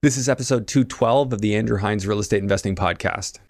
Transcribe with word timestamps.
This 0.00 0.16
is 0.16 0.28
episode 0.28 0.68
212 0.68 1.32
of 1.32 1.40
the 1.40 1.56
Andrew 1.56 1.78
Hines 1.78 2.06
Real 2.06 2.20
Estate 2.20 2.40
Investing 2.40 2.76
Podcast. 2.76 3.40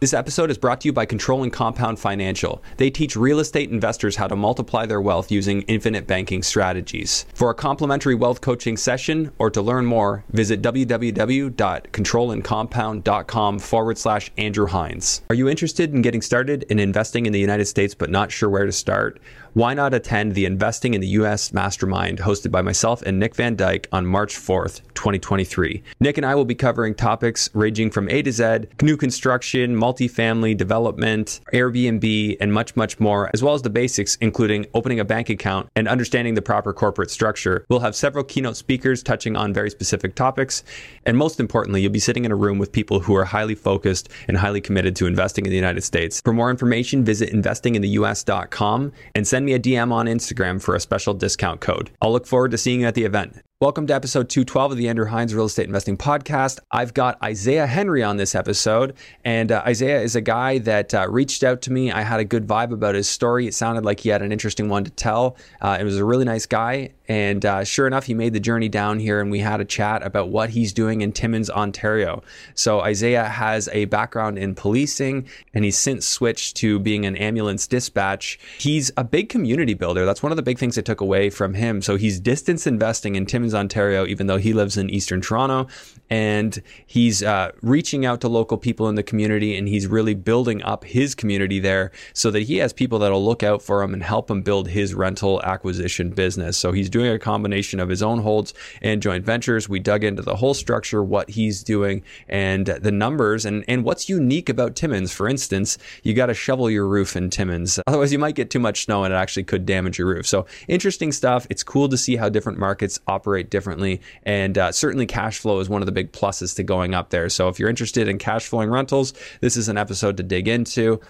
This 0.00 0.14
episode 0.14 0.48
is 0.48 0.58
brought 0.58 0.80
to 0.82 0.88
you 0.88 0.92
by 0.92 1.06
Control 1.06 1.42
and 1.42 1.52
Compound 1.52 1.98
Financial. 1.98 2.62
They 2.76 2.88
teach 2.88 3.16
real 3.16 3.40
estate 3.40 3.70
investors 3.70 4.14
how 4.14 4.28
to 4.28 4.36
multiply 4.36 4.86
their 4.86 5.00
wealth 5.00 5.32
using 5.32 5.62
infinite 5.62 6.06
banking 6.06 6.44
strategies. 6.44 7.26
For 7.34 7.50
a 7.50 7.54
complimentary 7.54 8.14
wealth 8.14 8.40
coaching 8.40 8.76
session 8.76 9.32
or 9.40 9.50
to 9.50 9.60
learn 9.60 9.86
more, 9.86 10.22
visit 10.30 10.62
www.controlandcompound.com 10.62 13.58
forward 13.58 13.98
slash 13.98 14.30
Andrew 14.38 14.68
Hines. 14.68 15.22
Are 15.30 15.34
you 15.34 15.48
interested 15.48 15.92
in 15.92 16.02
getting 16.02 16.22
started 16.22 16.62
in 16.68 16.78
investing 16.78 17.26
in 17.26 17.32
the 17.32 17.40
United 17.40 17.66
States 17.66 17.96
but 17.96 18.08
not 18.08 18.30
sure 18.30 18.48
where 18.48 18.66
to 18.66 18.72
start? 18.72 19.18
Why 19.54 19.72
not 19.72 19.94
attend 19.94 20.34
the 20.34 20.44
Investing 20.44 20.92
in 20.94 21.00
the 21.00 21.08
US 21.08 21.52
Mastermind 21.52 22.18
hosted 22.18 22.50
by 22.50 22.60
myself 22.60 23.00
and 23.02 23.18
Nick 23.18 23.34
Van 23.34 23.56
Dyke 23.56 23.88
on 23.90 24.04
March 24.04 24.36
4th, 24.36 24.82
2023? 24.94 25.82
Nick 26.00 26.18
and 26.18 26.26
I 26.26 26.34
will 26.34 26.44
be 26.44 26.54
covering 26.54 26.94
topics 26.94 27.48
ranging 27.54 27.90
from 27.90 28.10
A 28.10 28.22
to 28.22 28.30
Z, 28.30 28.66
new 28.82 28.96
construction, 28.96 29.74
multifamily 29.74 30.56
development, 30.56 31.40
Airbnb, 31.54 32.36
and 32.40 32.52
much, 32.52 32.76
much 32.76 33.00
more, 33.00 33.30
as 33.32 33.42
well 33.42 33.54
as 33.54 33.62
the 33.62 33.70
basics, 33.70 34.16
including 34.16 34.66
opening 34.74 35.00
a 35.00 35.04
bank 35.04 35.30
account 35.30 35.70
and 35.74 35.88
understanding 35.88 36.34
the 36.34 36.42
proper 36.42 36.74
corporate 36.74 37.10
structure. 37.10 37.64
We'll 37.70 37.80
have 37.80 37.96
several 37.96 38.24
keynote 38.24 38.56
speakers 38.56 39.02
touching 39.02 39.34
on 39.34 39.54
very 39.54 39.70
specific 39.70 40.14
topics. 40.14 40.62
And 41.06 41.16
most 41.16 41.40
importantly, 41.40 41.80
you'll 41.80 41.92
be 41.92 41.98
sitting 41.98 42.26
in 42.26 42.32
a 42.32 42.36
room 42.36 42.58
with 42.58 42.70
people 42.70 43.00
who 43.00 43.16
are 43.16 43.24
highly 43.24 43.54
focused 43.54 44.10
and 44.28 44.36
highly 44.36 44.60
committed 44.60 44.94
to 44.96 45.06
investing 45.06 45.46
in 45.46 45.50
the 45.50 45.56
United 45.56 45.82
States. 45.82 46.20
For 46.20 46.34
more 46.34 46.50
information, 46.50 47.02
visit 47.02 47.32
investingintheus.com 47.32 48.92
and 49.14 49.26
send 49.26 49.37
me 49.44 49.52
a 49.54 49.58
DM 49.58 49.92
on 49.92 50.06
Instagram 50.06 50.60
for 50.60 50.74
a 50.74 50.80
special 50.80 51.14
discount 51.14 51.60
code. 51.60 51.90
I'll 52.00 52.12
look 52.12 52.26
forward 52.26 52.50
to 52.52 52.58
seeing 52.58 52.80
you 52.80 52.86
at 52.86 52.94
the 52.94 53.04
event. 53.04 53.42
Welcome 53.60 53.88
to 53.88 53.94
episode 53.96 54.28
212 54.28 54.70
of 54.70 54.78
the 54.78 54.88
Andrew 54.88 55.06
Hines 55.06 55.34
Real 55.34 55.46
Estate 55.46 55.66
Investing 55.66 55.96
Podcast. 55.96 56.60
I've 56.70 56.94
got 56.94 57.20
Isaiah 57.20 57.66
Henry 57.66 58.04
on 58.04 58.16
this 58.16 58.36
episode, 58.36 58.94
and 59.24 59.50
uh, 59.50 59.64
Isaiah 59.66 60.00
is 60.00 60.14
a 60.14 60.20
guy 60.20 60.58
that 60.58 60.94
uh, 60.94 61.08
reached 61.10 61.42
out 61.42 61.62
to 61.62 61.72
me. 61.72 61.90
I 61.90 62.02
had 62.02 62.20
a 62.20 62.24
good 62.24 62.46
vibe 62.46 62.70
about 62.70 62.94
his 62.94 63.08
story. 63.08 63.48
It 63.48 63.54
sounded 63.54 63.84
like 63.84 63.98
he 63.98 64.10
had 64.10 64.22
an 64.22 64.30
interesting 64.30 64.68
one 64.68 64.84
to 64.84 64.92
tell. 64.92 65.36
Uh, 65.60 65.76
it 65.80 65.82
was 65.82 65.96
a 65.96 66.04
really 66.04 66.24
nice 66.24 66.46
guy, 66.46 66.92
and 67.08 67.44
uh, 67.44 67.64
sure 67.64 67.88
enough, 67.88 68.04
he 68.04 68.14
made 68.14 68.32
the 68.32 68.38
journey 68.38 68.68
down 68.68 69.00
here, 69.00 69.20
and 69.20 69.28
we 69.28 69.40
had 69.40 69.60
a 69.60 69.64
chat 69.64 70.06
about 70.06 70.28
what 70.28 70.50
he's 70.50 70.72
doing 70.72 71.00
in 71.00 71.10
Timmins, 71.10 71.50
Ontario. 71.50 72.22
So 72.54 72.80
Isaiah 72.80 73.24
has 73.24 73.68
a 73.72 73.86
background 73.86 74.38
in 74.38 74.54
policing, 74.54 75.26
and 75.52 75.64
he's 75.64 75.76
since 75.76 76.06
switched 76.06 76.58
to 76.58 76.78
being 76.78 77.06
an 77.06 77.16
ambulance 77.16 77.66
dispatch. 77.66 78.38
He's 78.58 78.92
a 78.96 79.02
big 79.02 79.30
community 79.30 79.74
builder. 79.74 80.06
That's 80.06 80.22
one 80.22 80.30
of 80.30 80.36
the 80.36 80.42
big 80.42 80.60
things 80.60 80.78
I 80.78 80.82
took 80.82 81.00
away 81.00 81.28
from 81.28 81.54
him. 81.54 81.82
So 81.82 81.96
he's 81.96 82.20
distance 82.20 82.64
investing 82.64 83.16
in 83.16 83.26
Timmins 83.26 83.47
Ontario, 83.54 84.06
even 84.06 84.26
though 84.26 84.36
he 84.36 84.52
lives 84.52 84.76
in 84.76 84.90
Eastern 84.90 85.20
Toronto. 85.20 85.66
And 86.10 86.62
he's 86.86 87.22
uh, 87.22 87.52
reaching 87.60 88.06
out 88.06 88.20
to 88.22 88.28
local 88.28 88.56
people 88.56 88.88
in 88.88 88.94
the 88.94 89.02
community 89.02 89.56
and 89.56 89.68
he's 89.68 89.86
really 89.86 90.14
building 90.14 90.62
up 90.62 90.84
his 90.84 91.14
community 91.14 91.58
there 91.58 91.90
so 92.14 92.30
that 92.30 92.44
he 92.44 92.56
has 92.58 92.72
people 92.72 92.98
that'll 92.98 93.24
look 93.24 93.42
out 93.42 93.60
for 93.60 93.82
him 93.82 93.92
and 93.92 94.02
help 94.02 94.30
him 94.30 94.40
build 94.40 94.68
his 94.68 94.94
rental 94.94 95.42
acquisition 95.42 96.10
business. 96.10 96.56
So 96.56 96.72
he's 96.72 96.88
doing 96.88 97.10
a 97.10 97.18
combination 97.18 97.78
of 97.78 97.90
his 97.90 98.02
own 98.02 98.20
holds 98.20 98.54
and 98.80 99.02
joint 99.02 99.24
ventures. 99.24 99.68
We 99.68 99.80
dug 99.80 100.02
into 100.02 100.22
the 100.22 100.36
whole 100.36 100.54
structure, 100.54 101.04
what 101.04 101.28
he's 101.28 101.62
doing, 101.62 102.02
and 102.26 102.66
the 102.66 102.92
numbers, 102.92 103.44
and, 103.44 103.64
and 103.68 103.84
what's 103.84 104.08
unique 104.08 104.48
about 104.48 104.76
Timmins. 104.76 105.12
For 105.12 105.28
instance, 105.28 105.76
you 106.02 106.14
got 106.14 106.26
to 106.26 106.34
shovel 106.34 106.70
your 106.70 106.86
roof 106.86 107.16
in 107.16 107.28
Timmins. 107.28 107.78
Otherwise, 107.86 108.12
you 108.12 108.18
might 108.18 108.34
get 108.34 108.50
too 108.50 108.58
much 108.58 108.84
snow 108.84 109.04
and 109.04 109.12
it 109.12 109.16
actually 109.16 109.44
could 109.44 109.66
damage 109.66 109.98
your 109.98 110.08
roof. 110.08 110.26
So 110.26 110.46
interesting 110.68 111.12
stuff. 111.12 111.46
It's 111.50 111.62
cool 111.62 111.88
to 111.90 111.98
see 111.98 112.16
how 112.16 112.28
different 112.28 112.58
markets 112.58 112.98
operate 113.06 113.37
differently. 113.42 114.00
And 114.22 114.56
uh, 114.58 114.72
certainly, 114.72 115.06
cash 115.06 115.38
flow 115.38 115.60
is 115.60 115.68
one 115.68 115.82
of 115.82 115.86
the 115.86 115.92
big 115.92 116.12
pluses 116.12 116.54
to 116.56 116.62
going 116.62 116.94
up 116.94 117.10
there. 117.10 117.28
So 117.28 117.48
if 117.48 117.58
you're 117.58 117.68
interested 117.68 118.08
in 118.08 118.18
cash 118.18 118.46
flowing 118.46 118.70
rentals, 118.70 119.12
this 119.40 119.56
is 119.56 119.68
an 119.68 119.76
episode 119.76 120.16
to 120.18 120.22
dig 120.22 120.48
into. 120.48 121.00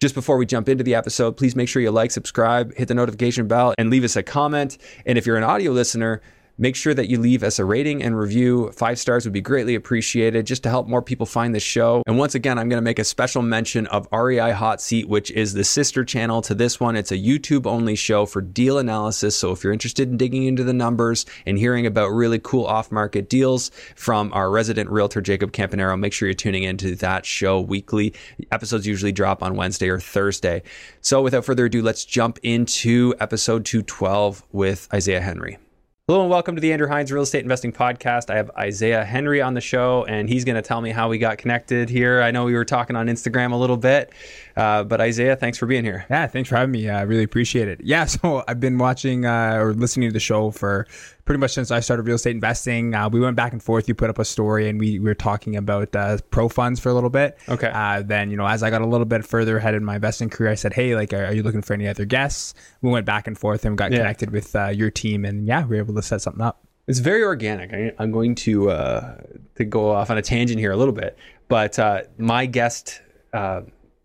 Just 0.00 0.14
before 0.14 0.36
we 0.36 0.46
jump 0.46 0.68
into 0.68 0.82
the 0.82 0.96
episode, 0.96 1.36
please 1.36 1.54
make 1.54 1.68
sure 1.68 1.80
you 1.80 1.92
like, 1.92 2.10
subscribe, 2.10 2.74
hit 2.74 2.88
the 2.88 2.94
notification 2.94 3.46
bell, 3.46 3.72
and 3.78 3.88
leave 3.88 4.02
us 4.02 4.16
a 4.16 4.22
comment. 4.22 4.78
And 5.06 5.16
if 5.16 5.26
you're 5.26 5.36
an 5.36 5.44
audio 5.44 5.70
listener, 5.70 6.20
Make 6.58 6.76
sure 6.76 6.92
that 6.92 7.08
you 7.08 7.18
leave 7.18 7.42
us 7.42 7.58
a 7.58 7.64
rating 7.64 8.02
and 8.02 8.18
review. 8.18 8.70
Five 8.72 8.98
stars 8.98 9.24
would 9.24 9.32
be 9.32 9.40
greatly 9.40 9.74
appreciated 9.74 10.46
just 10.46 10.62
to 10.64 10.68
help 10.68 10.86
more 10.86 11.00
people 11.00 11.24
find 11.24 11.54
the 11.54 11.60
show. 11.60 12.02
And 12.06 12.18
once 12.18 12.34
again, 12.34 12.58
I'm 12.58 12.68
going 12.68 12.76
to 12.78 12.84
make 12.84 12.98
a 12.98 13.04
special 13.04 13.40
mention 13.40 13.86
of 13.86 14.06
REI 14.12 14.52
Hot 14.52 14.80
Seat, 14.80 15.08
which 15.08 15.30
is 15.30 15.54
the 15.54 15.64
sister 15.64 16.04
channel 16.04 16.42
to 16.42 16.54
this 16.54 16.78
one. 16.78 16.94
It's 16.94 17.10
a 17.10 17.16
YouTube 17.16 17.66
only 17.66 17.96
show 17.96 18.26
for 18.26 18.42
deal 18.42 18.78
analysis. 18.78 19.34
So 19.34 19.50
if 19.52 19.64
you're 19.64 19.72
interested 19.72 20.10
in 20.10 20.18
digging 20.18 20.44
into 20.44 20.62
the 20.62 20.74
numbers 20.74 21.24
and 21.46 21.56
hearing 21.56 21.86
about 21.86 22.08
really 22.08 22.38
cool 22.38 22.66
off 22.66 22.92
market 22.92 23.30
deals 23.30 23.70
from 23.96 24.30
our 24.34 24.50
resident 24.50 24.90
realtor, 24.90 25.22
Jacob 25.22 25.52
Campanero, 25.52 25.98
make 25.98 26.12
sure 26.12 26.28
you're 26.28 26.34
tuning 26.34 26.64
into 26.64 26.94
that 26.96 27.24
show 27.24 27.60
weekly. 27.60 28.12
Episodes 28.50 28.86
usually 28.86 29.12
drop 29.12 29.42
on 29.42 29.56
Wednesday 29.56 29.88
or 29.88 29.98
Thursday. 29.98 30.62
So 31.00 31.22
without 31.22 31.46
further 31.46 31.64
ado, 31.64 31.80
let's 31.80 32.04
jump 32.04 32.38
into 32.42 33.14
episode 33.20 33.64
212 33.64 34.44
with 34.52 34.86
Isaiah 34.92 35.22
Henry. 35.22 35.56
Hello 36.08 36.22
and 36.22 36.30
welcome 36.30 36.56
to 36.56 36.60
the 36.60 36.72
Andrew 36.72 36.88
Hines 36.88 37.12
Real 37.12 37.22
Estate 37.22 37.44
Investing 37.44 37.70
Podcast. 37.70 38.28
I 38.28 38.34
have 38.34 38.50
Isaiah 38.58 39.04
Henry 39.04 39.40
on 39.40 39.54
the 39.54 39.60
show, 39.60 40.04
and 40.06 40.28
he's 40.28 40.44
going 40.44 40.56
to 40.56 40.62
tell 40.62 40.80
me 40.80 40.90
how 40.90 41.08
we 41.08 41.16
got 41.16 41.38
connected 41.38 41.88
here. 41.88 42.20
I 42.20 42.32
know 42.32 42.44
we 42.44 42.54
were 42.54 42.64
talking 42.64 42.96
on 42.96 43.06
Instagram 43.06 43.52
a 43.52 43.56
little 43.56 43.76
bit, 43.76 44.12
uh, 44.56 44.84
but 44.84 45.00
Isaiah, 45.00 45.36
thanks 45.36 45.58
for 45.58 45.66
being 45.66 45.84
here. 45.84 46.04
Yeah, 46.10 46.26
thanks 46.26 46.48
for 46.48 46.56
having 46.56 46.72
me. 46.72 46.88
I 46.88 47.02
really 47.02 47.22
appreciate 47.22 47.68
it. 47.68 47.80
Yeah, 47.82 48.04
so 48.06 48.44
I've 48.48 48.60
been 48.60 48.78
watching 48.78 49.24
uh, 49.26 49.56
or 49.56 49.72
listening 49.74 50.08
to 50.08 50.12
the 50.12 50.20
show 50.20 50.50
for 50.50 50.86
pretty 51.24 51.38
much 51.38 51.52
since 51.52 51.70
I 51.70 51.80
started 51.80 52.02
real 52.04 52.16
estate 52.16 52.32
investing. 52.32 52.94
Uh, 52.94 53.08
we 53.08 53.20
went 53.20 53.36
back 53.36 53.52
and 53.52 53.62
forth. 53.62 53.88
You 53.88 53.94
put 53.94 54.10
up 54.10 54.18
a 54.18 54.24
story, 54.24 54.68
and 54.68 54.78
we, 54.80 54.98
we 54.98 55.04
were 55.04 55.14
talking 55.14 55.56
about 55.56 55.94
uh, 55.94 56.18
pro 56.30 56.48
funds 56.48 56.80
for 56.80 56.88
a 56.88 56.94
little 56.94 57.10
bit. 57.10 57.38
Okay. 57.48 57.70
Uh, 57.72 58.02
then 58.02 58.30
you 58.30 58.36
know, 58.36 58.46
as 58.46 58.62
I 58.62 58.70
got 58.70 58.82
a 58.82 58.86
little 58.86 59.06
bit 59.06 59.24
further 59.24 59.56
ahead 59.58 59.74
in 59.74 59.84
my 59.84 59.96
investing 59.96 60.30
career, 60.30 60.50
I 60.50 60.54
said, 60.56 60.72
"Hey, 60.74 60.94
like, 60.94 61.12
are, 61.12 61.26
are 61.26 61.32
you 61.32 61.42
looking 61.42 61.62
for 61.62 61.74
any 61.74 61.86
other 61.88 62.04
guests?" 62.04 62.54
We 62.82 62.90
went 62.90 63.06
back 63.06 63.26
and 63.26 63.38
forth 63.38 63.64
and 63.64 63.76
got 63.78 63.92
Yeah. 63.92 63.98
connected 63.98 64.30
with 64.30 64.54
uh, 64.56 64.68
your 64.68 64.90
team, 64.90 65.24
and 65.24 65.46
yeah, 65.46 65.62
we 65.64 65.76
were 65.76 65.82
able 65.82 65.94
to 65.94 66.02
set 66.02 66.20
something 66.22 66.42
up. 66.42 66.66
It's 66.88 66.98
very 66.98 67.22
organic. 67.22 67.72
I, 67.72 67.92
I'm 68.00 68.10
going 68.10 68.34
to 68.36 68.70
uh, 68.70 69.16
to 69.54 69.64
go 69.64 69.90
off 69.92 70.10
on 70.10 70.18
a 70.18 70.22
tangent 70.22 70.58
here 70.58 70.72
a 70.72 70.76
little 70.76 70.92
bit, 70.94 71.16
but 71.46 71.78
uh, 71.78 72.02
my 72.18 72.46
guest 72.46 73.00
uh, 73.32 73.60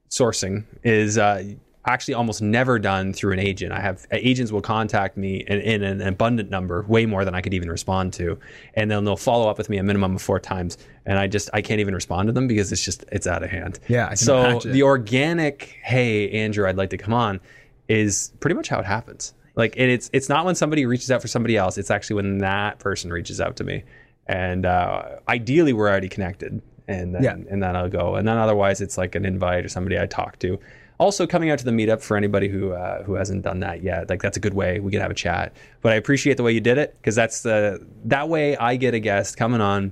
sourcing 0.09 0.65
is 0.83 1.17
uh, 1.17 1.43
actually 1.87 2.13
almost 2.13 2.41
never 2.41 2.77
done 2.77 3.13
through 3.13 3.33
an 3.33 3.39
agent. 3.39 3.71
I 3.71 3.79
have 3.79 4.05
agents 4.11 4.51
will 4.51 4.61
contact 4.61 5.17
me 5.17 5.43
in, 5.47 5.59
in 5.61 5.83
an 5.83 6.01
abundant 6.01 6.49
number, 6.49 6.83
way 6.87 7.05
more 7.05 7.25
than 7.25 7.33
I 7.33 7.41
could 7.41 7.53
even 7.53 7.69
respond 7.69 8.13
to, 8.13 8.37
and 8.73 8.91
then 8.91 9.05
they'll 9.05 9.17
follow 9.17 9.49
up 9.49 9.57
with 9.57 9.69
me 9.69 9.77
a 9.77 9.83
minimum 9.83 10.15
of 10.15 10.21
four 10.21 10.39
times, 10.39 10.77
and 11.05 11.17
I 11.17 11.27
just 11.27 11.49
I 11.53 11.61
can't 11.61 11.79
even 11.79 11.95
respond 11.95 12.27
to 12.27 12.33
them 12.33 12.47
because 12.47 12.71
it's 12.71 12.83
just 12.83 13.05
it's 13.11 13.25
out 13.25 13.43
of 13.43 13.49
hand. 13.49 13.79
Yeah, 13.87 14.13
so 14.13 14.43
imagine. 14.43 14.71
the 14.73 14.83
organic, 14.83 15.77
hey 15.83 16.29
Andrew, 16.31 16.67
I'd 16.67 16.77
like 16.77 16.89
to 16.91 16.97
come 16.97 17.13
on, 17.13 17.39
is 17.87 18.33
pretty 18.39 18.55
much 18.55 18.67
how 18.67 18.79
it 18.79 18.85
happens. 18.85 19.33
Like 19.55 19.75
and 19.77 19.89
it's 19.89 20.09
it's 20.13 20.29
not 20.29 20.45
when 20.45 20.55
somebody 20.55 20.85
reaches 20.85 21.09
out 21.09 21.21
for 21.21 21.27
somebody 21.27 21.57
else. 21.57 21.77
It's 21.77 21.89
actually 21.89 22.17
when 22.17 22.39
that 22.39 22.79
person 22.79 23.11
reaches 23.11 23.41
out 23.41 23.55
to 23.57 23.63
me, 23.63 23.83
and 24.27 24.65
uh, 24.65 25.17
ideally 25.27 25.73
we're 25.73 25.89
already 25.89 26.09
connected, 26.09 26.61
and 26.87 27.13
then, 27.15 27.23
Yeah. 27.23 27.33
and 27.49 27.61
then 27.61 27.75
I'll 27.75 27.89
go, 27.89 28.15
and 28.15 28.27
then 28.27 28.37
otherwise 28.37 28.81
it's 28.81 28.97
like 28.97 29.15
an 29.15 29.25
invite 29.25 29.65
or 29.65 29.69
somebody 29.69 29.99
I 29.99 30.05
talk 30.05 30.39
to. 30.39 30.59
Also, 30.99 31.27
coming 31.27 31.51
out 31.51 31.59
to 31.59 31.65
the 31.65 31.71
meetup 31.71 32.01
for 32.01 32.17
anybody 32.17 32.47
who 32.47 32.71
uh, 32.71 33.03
who 33.03 33.13
hasn't 33.13 33.43
done 33.43 33.59
that 33.59 33.83
yet, 33.83 34.09
like 34.09 34.21
that's 34.21 34.35
a 34.35 34.39
good 34.39 34.55
way 34.55 34.79
we 34.79 34.91
can 34.91 34.99
have 34.99 35.11
a 35.11 35.15
chat. 35.15 35.53
But 35.81 35.91
I 35.91 35.95
appreciate 35.95 36.37
the 36.37 36.43
way 36.43 36.53
you 36.53 36.59
did 36.61 36.79
it 36.79 36.95
because 36.99 37.13
that's 37.15 37.43
the 37.43 37.85
that 38.05 38.29
way 38.29 38.57
I 38.57 38.77
get 38.77 38.95
a 38.95 38.99
guest 38.99 39.37
coming 39.37 39.61
on. 39.61 39.91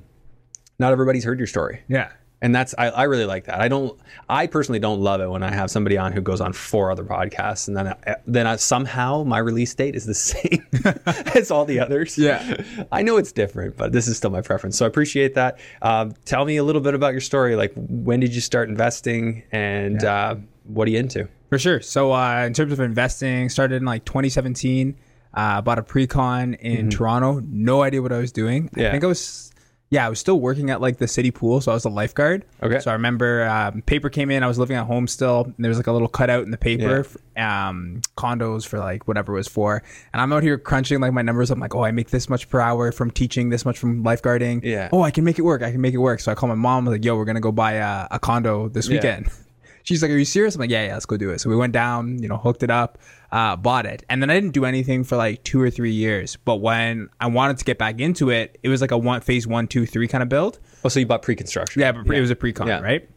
Not 0.79 0.91
everybody's 0.93 1.23
heard 1.23 1.37
your 1.39 1.47
story 1.47 1.81
Yeah. 1.87 2.09
And 2.41 2.53
that's 2.53 2.75
I, 2.77 2.87
I 2.89 3.03
really 3.03 3.25
like 3.25 3.45
that. 3.45 3.59
I 3.59 3.67
don't 3.67 3.99
I 4.29 4.47
personally 4.47 4.79
don't 4.79 4.99
love 4.99 5.21
it 5.21 5.29
when 5.29 5.43
I 5.43 5.51
have 5.51 5.71
somebody 5.71 5.97
on 5.97 6.11
who 6.11 6.21
goes 6.21 6.41
on 6.41 6.53
four 6.53 6.91
other 6.91 7.03
podcasts 7.03 7.67
and 7.67 7.75
then 7.77 7.87
I, 7.87 8.15
then 8.27 8.47
I, 8.47 8.55
somehow 8.57 9.23
my 9.23 9.37
release 9.37 9.73
date 9.73 9.95
is 9.95 10.05
the 10.05 10.13
same 10.13 10.65
as 11.35 11.51
all 11.51 11.65
the 11.65 11.79
others. 11.79 12.17
Yeah. 12.17 12.63
I 12.91 13.01
know 13.01 13.17
it's 13.17 13.31
different, 13.31 13.77
but 13.77 13.91
this 13.91 14.07
is 14.07 14.17
still 14.17 14.29
my 14.29 14.41
preference. 14.41 14.77
So 14.77 14.85
I 14.85 14.87
appreciate 14.87 15.33
that. 15.35 15.59
Um, 15.81 16.13
tell 16.25 16.45
me 16.45 16.57
a 16.57 16.63
little 16.63 16.81
bit 16.81 16.93
about 16.93 17.13
your 17.13 17.21
story. 17.21 17.55
Like 17.55 17.73
when 17.75 18.19
did 18.19 18.35
you 18.35 18.41
start 18.41 18.69
investing 18.69 19.43
and 19.51 20.03
uh, 20.03 20.35
what 20.65 20.87
are 20.87 20.91
you 20.91 20.99
into? 20.99 21.27
For 21.49 21.59
sure. 21.59 21.79
So, 21.81 22.11
uh, 22.11 22.43
in 22.45 22.53
terms 22.53 22.73
of 22.73 22.79
investing, 22.79 23.49
started 23.49 23.75
in 23.75 23.85
like 23.85 24.05
2017. 24.05 24.97
Uh, 25.33 25.61
bought 25.61 25.77
a 25.77 25.83
pre-con 25.83 26.53
in 26.55 26.89
Toronto. 26.89 27.41
No 27.45 27.83
idea 27.83 28.01
what 28.01 28.13
I 28.13 28.19
was 28.19 28.31
doing. 28.31 28.69
Mm-hmm. 28.69 28.79
Yeah. 28.79 28.87
I 28.87 28.91
think 28.91 29.03
I 29.03 29.07
was, 29.07 29.51
Yeah, 29.95 30.05
I 30.05 30.09
was 30.09 30.19
still 30.19 30.39
working 30.39 30.69
at 30.71 30.81
like 30.81 30.97
the 30.97 31.07
city 31.07 31.31
pool, 31.31 31.61
so 31.61 31.71
I 31.71 31.73
was 31.75 31.85
a 31.85 31.89
lifeguard. 31.89 32.43
Okay. 32.61 32.79
So 32.79 32.91
I 32.91 32.93
remember 32.93 33.43
um, 33.47 33.81
paper 33.83 34.09
came 34.09 34.29
in. 34.29 34.43
I 34.43 34.47
was 34.47 34.59
living 34.59 34.75
at 34.75 34.85
home 34.85 35.07
still. 35.07 35.45
And 35.45 35.55
there 35.57 35.69
was 35.69 35.77
like 35.77 35.87
a 35.87 35.91
little 35.93 36.07
cutout 36.09 36.43
in 36.43 36.51
the 36.51 36.57
paper, 36.57 37.05
um, 37.37 38.01
condos 38.17 38.67
for 38.67 38.77
like 38.79 39.07
whatever 39.07 39.33
it 39.33 39.37
was 39.37 39.47
for. 39.47 39.81
And 40.11 40.21
I'm 40.21 40.33
out 40.33 40.43
here 40.43 40.57
crunching 40.57 40.99
like 40.99 41.13
my 41.13 41.21
numbers. 41.21 41.49
I'm 41.51 41.59
like, 41.59 41.73
oh, 41.75 41.83
I 41.83 41.91
make 41.91 42.09
this 42.09 42.27
much 42.29 42.49
per 42.49 42.59
hour 42.59 42.91
from 42.91 43.09
teaching, 43.11 43.49
this 43.49 43.63
much 43.65 43.79
from 43.79 44.03
lifeguarding. 44.03 44.61
Yeah. 44.63 44.89
Oh, 44.91 45.01
I 45.01 45.11
can 45.11 45.23
make 45.23 45.39
it 45.39 45.43
work. 45.43 45.61
I 45.61 45.71
can 45.71 45.79
make 45.81 45.93
it 45.93 45.99
work. 45.99 46.19
So 46.19 46.31
I 46.31 46.35
call 46.35 46.49
my 46.49 46.55
mom. 46.55 46.87
I 46.87 46.91
was 46.91 46.97
like, 46.99 47.05
yo, 47.05 47.15
we're 47.15 47.25
gonna 47.25 47.39
go 47.39 47.51
buy 47.53 47.73
a, 47.73 48.07
a 48.11 48.19
condo 48.19 48.67
this 48.67 48.87
Yeah. 48.87 48.95
weekend. 48.95 49.29
She's 49.85 50.01
like, 50.01 50.11
"Are 50.11 50.17
you 50.17 50.25
serious?" 50.25 50.55
I'm 50.55 50.59
like, 50.59 50.69
"Yeah, 50.69 50.85
yeah, 50.87 50.93
let's 50.95 51.05
go 51.05 51.15
do 51.15 51.29
it." 51.29 51.39
So 51.39 51.49
we 51.49 51.55
went 51.55 51.71
down, 51.71 52.21
you 52.21 52.27
know, 52.27 52.37
hooked 52.37 52.63
it 52.63 52.69
up, 52.69 52.97
uh, 53.31 53.55
bought 53.55 53.85
it, 53.85 54.03
and 54.09 54.21
then 54.21 54.29
I 54.29 54.33
didn't 54.33 54.51
do 54.53 54.65
anything 54.65 55.03
for 55.03 55.15
like 55.15 55.43
two 55.43 55.61
or 55.61 55.69
three 55.69 55.91
years. 55.93 56.35
But 56.43 56.57
when 56.57 57.09
I 57.21 57.27
wanted 57.27 57.57
to 57.59 57.65
get 57.65 57.77
back 57.77 57.99
into 58.01 58.29
it, 58.31 58.57
it 58.63 58.69
was 58.69 58.81
like 58.81 58.91
a 58.91 58.97
one 58.97 59.21
phase 59.21 59.47
one, 59.47 59.67
two, 59.67 59.85
three 59.85 60.07
kind 60.07 60.21
of 60.21 60.27
build. 60.29 60.59
Oh, 60.83 60.89
so 60.89 60.99
you 60.99 61.05
bought 61.05 61.21
pre-construction? 61.21 61.81
Yeah, 61.81 61.91
but 61.93 62.15
it 62.15 62.21
was 62.21 62.31
a 62.31 62.35
pre-con, 62.35 62.67
Yeah. 62.67 62.81
right? 62.81 63.07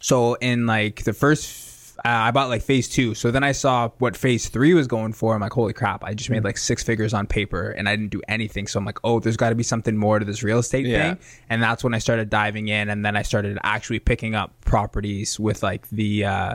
So 0.00 0.34
in 0.34 0.66
like 0.66 1.04
the 1.04 1.12
first, 1.12 1.71
I 2.10 2.30
bought 2.32 2.48
like 2.48 2.62
phase 2.62 2.88
two. 2.88 3.14
So 3.14 3.30
then 3.30 3.44
I 3.44 3.52
saw 3.52 3.90
what 3.98 4.16
phase 4.16 4.48
three 4.48 4.74
was 4.74 4.86
going 4.86 5.12
for. 5.12 5.34
I'm 5.34 5.40
like, 5.40 5.52
holy 5.52 5.72
crap! 5.72 6.02
I 6.04 6.14
just 6.14 6.28
Mm. 6.30 6.34
made 6.34 6.44
like 6.44 6.58
six 6.58 6.82
figures 6.82 7.14
on 7.14 7.26
paper, 7.26 7.70
and 7.70 7.88
I 7.88 7.94
didn't 7.96 8.10
do 8.10 8.20
anything. 8.28 8.66
So 8.66 8.78
I'm 8.78 8.84
like, 8.84 8.98
oh, 9.04 9.20
there's 9.20 9.36
got 9.36 9.50
to 9.50 9.54
be 9.54 9.62
something 9.62 9.96
more 9.96 10.18
to 10.18 10.24
this 10.24 10.42
real 10.42 10.58
estate 10.58 10.86
Yeah. 10.86 11.14
thing. 11.14 11.18
And 11.48 11.62
that's 11.62 11.84
when 11.84 11.94
I 11.94 11.98
started 11.98 12.28
diving 12.30 12.68
in, 12.68 12.88
and 12.88 13.04
then 13.04 13.16
I 13.16 13.22
started 13.22 13.58
actually 13.62 14.00
picking 14.00 14.34
up 14.34 14.60
properties 14.64 15.38
with 15.38 15.62
like 15.62 15.88
the. 15.90 16.24
uh 16.24 16.54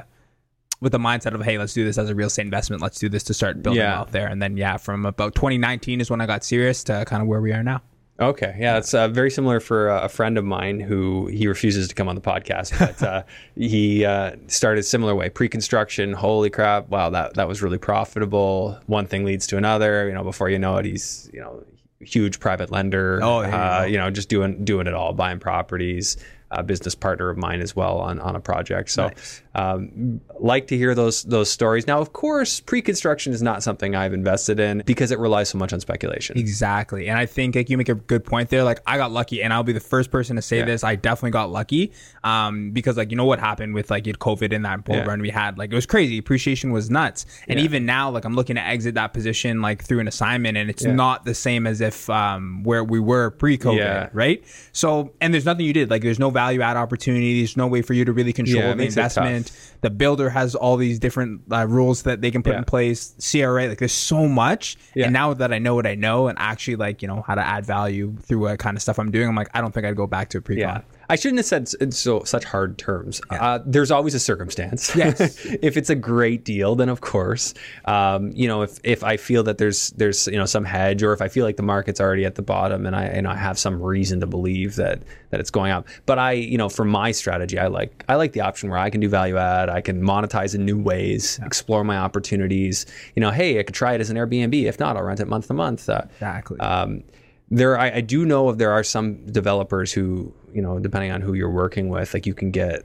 with 0.80 0.92
the 0.92 1.00
mindset 1.00 1.34
of 1.34 1.42
hey 1.42 1.58
let's 1.58 1.74
do 1.74 1.84
this 1.84 1.98
as 1.98 2.08
a 2.08 2.14
real 2.14 2.28
estate 2.28 2.44
investment 2.44 2.84
let's 2.84 3.00
do 3.00 3.10
this 3.10 3.24
to 3.24 3.34
start 3.34 3.64
building 3.64 3.82
Yeah. 3.82 3.98
out 4.00 4.12
there 4.12 4.28
and 4.28 4.40
then 4.40 4.58
yeah 4.58 4.78
from 4.78 5.08
about 5.08 5.34
2019 5.34 6.02
is 6.02 6.12
when 6.12 6.22
i 6.22 6.28
got 6.28 6.44
serious 6.44 6.84
to 6.84 7.04
kind 7.08 7.20
of 7.24 7.28
where 7.28 7.42
we 7.42 7.52
are 7.52 7.64
now 7.64 7.82
Okay, 8.20 8.56
yeah, 8.60 8.78
it's 8.78 8.96
uh, 8.96 9.08
very 9.10 9.30
similar 9.30 9.60
for 9.60 9.92
uh, 9.92 10.02
a 10.02 10.10
friend 10.10 10.40
of 10.40 10.44
mine 10.44 10.80
who 10.80 11.28
he 11.28 11.48
refuses 11.48 11.88
to 11.88 11.94
come 11.94 12.08
on 12.08 12.16
the 12.16 12.22
podcast, 12.22 12.78
but 12.80 13.04
uh, 13.04 13.24
he 13.56 14.06
uh, 14.06 14.36
started 14.48 14.80
a 14.80 14.84
similar 14.84 15.14
way. 15.14 15.30
Pre-construction, 15.30 16.14
holy 16.14 16.50
crap! 16.50 16.90
Wow, 16.90 17.12
that 17.12 17.36
that 17.36 17.48
was 17.48 17.62
really 17.62 17.78
profitable. 17.78 18.80
One 18.88 19.06
thing 19.06 19.24
leads 19.24 19.46
to 19.48 19.58
another. 19.58 20.08
You 20.08 20.16
know, 20.16 20.24
before 20.24 20.50
you 20.50 20.58
know 20.58 20.78
it, 20.78 20.86
he's 20.86 21.30
you 21.32 21.42
know 21.42 21.64
huge 22.00 22.40
private 22.40 22.72
lender. 22.72 23.20
Oh, 23.22 23.42
you 23.42 23.48
uh, 23.48 23.86
you 23.88 23.98
know, 23.98 24.10
just 24.10 24.30
doing 24.30 24.66
doing 24.66 24.88
it 24.88 24.96
all, 24.96 25.14
buying 25.14 25.40
properties. 25.40 26.18
A 26.50 26.64
business 26.64 26.96
partner 26.96 27.30
of 27.30 27.38
mine 27.38 27.60
as 27.60 27.76
well 27.76 27.98
on, 27.98 28.20
on 28.22 28.36
a 28.36 28.40
project. 28.40 28.90
So, 28.90 29.08
Nice. 29.08 29.42
um, 29.54 30.22
like 30.40 30.68
to 30.68 30.78
hear 30.78 30.96
those 30.96 31.24
those 31.24 31.52
stories. 31.52 31.88
Now, 31.88 32.00
of 32.00 32.14
course, 32.14 32.62
pre-construction 32.62 33.34
is 33.34 33.42
not 33.42 33.64
something 33.64 33.96
I've 33.96 34.14
invested 34.14 34.58
in 34.60 34.82
because 34.86 35.12
it 35.12 35.20
relies 35.20 35.50
so 35.50 35.58
much 35.58 35.74
on 35.74 35.82
speculation. 35.82 36.38
Exactly. 36.38 37.10
And 37.10 37.18
I 37.20 37.26
think 37.26 37.56
like 37.56 37.70
you 37.70 37.78
make 37.78 37.90
a 37.90 37.96
good 37.96 38.24
point 38.24 38.50
there. 38.50 38.64
Like 38.64 38.80
I 38.88 38.98
got 38.98 39.12
lucky 39.12 39.44
and 39.44 39.52
I'll 39.52 39.64
be 39.64 39.74
the 39.74 39.82
first 39.82 40.10
person 40.10 40.38
to 40.38 40.42
say 40.42 40.62
this. 40.62 40.86
I 40.86 40.96
definitely 40.96 41.32
got 41.32 41.50
lucky. 41.52 41.92
Um, 42.24 42.72
because 42.72 42.96
like 42.96 43.12
you 43.12 43.18
know 43.18 43.26
what 43.26 43.40
happened 43.40 43.74
with 43.74 43.92
like 43.92 44.06
COVID 44.06 44.54
in 44.54 44.62
that 44.62 44.86
bull 44.86 44.96
Yeah. 44.96 45.04
run 45.06 45.22
we 45.22 45.30
had. 45.30 45.58
Like 45.58 45.70
it 45.72 45.76
was 45.76 45.86
crazy. 45.86 46.18
Appreciation 46.18 46.72
was 46.72 46.90
nuts. 46.90 47.26
And 47.50 47.60
Yeah. 47.60 47.66
even 47.66 47.86
now, 47.86 48.10
like 48.10 48.24
I'm 48.24 48.36
looking 48.36 48.56
to 48.56 48.62
exit 48.64 48.96
that 48.96 49.12
position 49.12 49.62
like 49.62 49.84
through 49.84 50.00
an 50.00 50.08
assignment 50.08 50.58
and 50.58 50.70
it's 50.70 50.86
Yeah. 50.86 50.94
not 50.94 51.26
the 51.26 51.34
same 51.36 51.68
as 51.68 51.82
if 51.82 52.10
um 52.10 52.64
where 52.64 52.86
we 52.86 53.02
were 53.02 53.32
pre 53.32 53.58
COVID, 53.58 53.78
Yeah. 53.78 54.10
right? 54.14 54.42
So 54.72 55.12
and 55.20 55.34
there's 55.34 55.46
nothing 55.46 55.66
you 55.66 55.74
did. 55.74 55.90
Like 55.90 56.04
there's 56.04 56.20
no 56.20 56.32
value 56.42 56.62
add 56.62 56.78
opportunity. 56.78 57.40
There's 57.42 57.58
no 57.58 57.68
way 57.68 57.82
for 57.82 57.94
you 57.94 58.06
to 58.06 58.14
really 58.14 58.34
control 58.34 58.62
Yeah, 58.64 58.70
the 58.70 58.76
makes 58.76 58.96
it 58.96 59.02
tough. 59.02 59.18
investment. 59.18 59.52
The 59.82 59.90
builder 59.90 60.30
has 60.30 60.54
all 60.56 60.78
these 60.78 61.00
different 61.00 61.42
uh, 61.52 61.66
rules 61.68 62.04
that 62.04 62.22
they 62.22 62.32
can 62.32 62.44
put 62.44 62.54
Yeah. 62.54 62.60
in 62.60 62.66
place. 62.66 63.14
CRA, 63.20 63.68
like 63.68 63.80
there's 63.80 63.92
so 64.12 64.28
much. 64.28 64.78
Yeah. 64.96 65.06
And 65.06 65.14
now 65.14 65.34
that 65.34 65.52
I 65.52 65.60
know 65.60 65.74
what 65.76 65.88
I 65.88 65.96
know 65.96 66.28
and 66.28 66.38
actually 66.40 66.76
like, 66.76 67.02
you 67.02 67.08
know, 67.08 67.24
how 67.28 67.36
to 67.36 67.42
add 67.56 67.66
value 67.66 68.16
through 68.22 68.40
what 68.40 68.60
kind 68.60 68.78
of 68.78 68.82
stuff 68.84 69.00
I'm 69.00 69.12
doing, 69.12 69.28
I'm 69.28 69.36
like, 69.36 69.50
I 69.54 69.62
don't 69.62 69.74
think 69.74 69.86
I'd 69.88 69.96
go 69.96 70.08
back 70.08 70.30
to 70.30 70.38
a 70.38 70.42
pre-con. 70.42 70.84
Yeah. 71.08 71.14
I 71.14 71.16
shouldn't 71.16 71.38
have 71.40 71.46
said 71.46 71.94
so 71.94 72.24
such 72.24 72.44
hard 72.44 72.78
terms. 72.78 73.22
Uh, 73.30 73.60
there's 73.66 73.92
always 73.92 74.14
a 74.14 74.20
circumstance. 74.20 74.96
Yes. 74.96 75.46
if 75.62 75.78
it's 75.78 75.90
a 75.90 75.96
great 75.96 76.44
deal, 76.44 76.76
then 76.76 76.90
of 76.90 77.02
course, 77.02 77.54
um, 77.86 78.32
you 78.34 78.48
know, 78.48 78.62
if, 78.64 78.80
if 78.84 79.04
I 79.04 79.18
feel 79.18 79.44
that 79.44 79.58
there's 79.58 79.92
there's 79.92 80.28
you 80.28 80.38
know 80.38 80.46
some 80.46 80.66
hedge, 80.66 81.04
or 81.04 81.14
if 81.14 81.22
I 81.22 81.28
feel 81.28 81.46
like 81.46 81.58
the 81.58 81.64
market's 81.64 82.02
already 82.02 82.26
at 82.26 82.36
the 82.36 82.42
bottom, 82.42 82.86
and 82.86 82.96
I 82.96 83.06
and 83.06 83.28
I 83.28 83.36
have 83.36 83.58
some 83.58 83.82
reason 83.82 84.20
to 84.20 84.28
believe 84.28 84.76
that 84.76 85.04
that 85.30 85.40
it's 85.40 85.50
going 85.50 85.72
up. 85.72 85.88
But 86.06 86.20
I, 86.20 86.34
you 86.34 86.58
know, 86.58 86.70
for 86.70 86.86
my 86.86 87.12
strategy, 87.12 87.60
I 87.60 87.68
like 87.68 88.04
I 88.10 88.16
like 88.16 88.34
the 88.34 88.42
option 88.42 88.70
where 88.70 88.80
I 88.80 88.90
can 88.90 89.02
do 89.02 89.10
value 89.10 89.38
add, 89.38 89.70
I 89.70 89.82
can 89.82 90.02
monetize 90.02 90.56
in 90.56 90.66
new 90.66 90.78
ways, 90.78 91.40
explore 91.44 91.84
my 91.84 91.98
opportunities. 91.98 92.86
You 93.16 93.22
know, 93.22 93.32
hey, 93.32 93.60
I 93.60 93.64
could 93.64 93.76
try 93.76 93.94
it 93.94 94.02
as 94.02 94.10
an 94.10 94.18
Airbnb. 94.18 94.64
If 94.64 94.80
not, 94.80 94.98
I'll 94.98 95.04
rent 95.04 95.20
it 95.20 95.28
month 95.28 95.48
to 95.48 95.54
month. 95.54 95.88
Uh, 95.90 96.02
Exactly. 96.16 96.60
um, 96.60 97.04
there, 97.50 97.78
I, 97.80 97.96
I 97.96 98.02
do 98.02 98.26
know 98.26 98.50
of 98.50 98.58
there 98.58 98.72
are 98.72 98.84
some 98.84 99.26
developers 99.28 99.92
who, 99.94 100.34
you 100.54 100.62
know, 100.62 100.80
depending 100.80 101.12
on 101.12 101.22
who 101.22 101.34
you're 101.34 101.50
working 101.52 101.90
with, 101.90 102.14
like 102.14 102.26
you 102.26 102.34
can 102.34 102.52
get, 102.52 102.84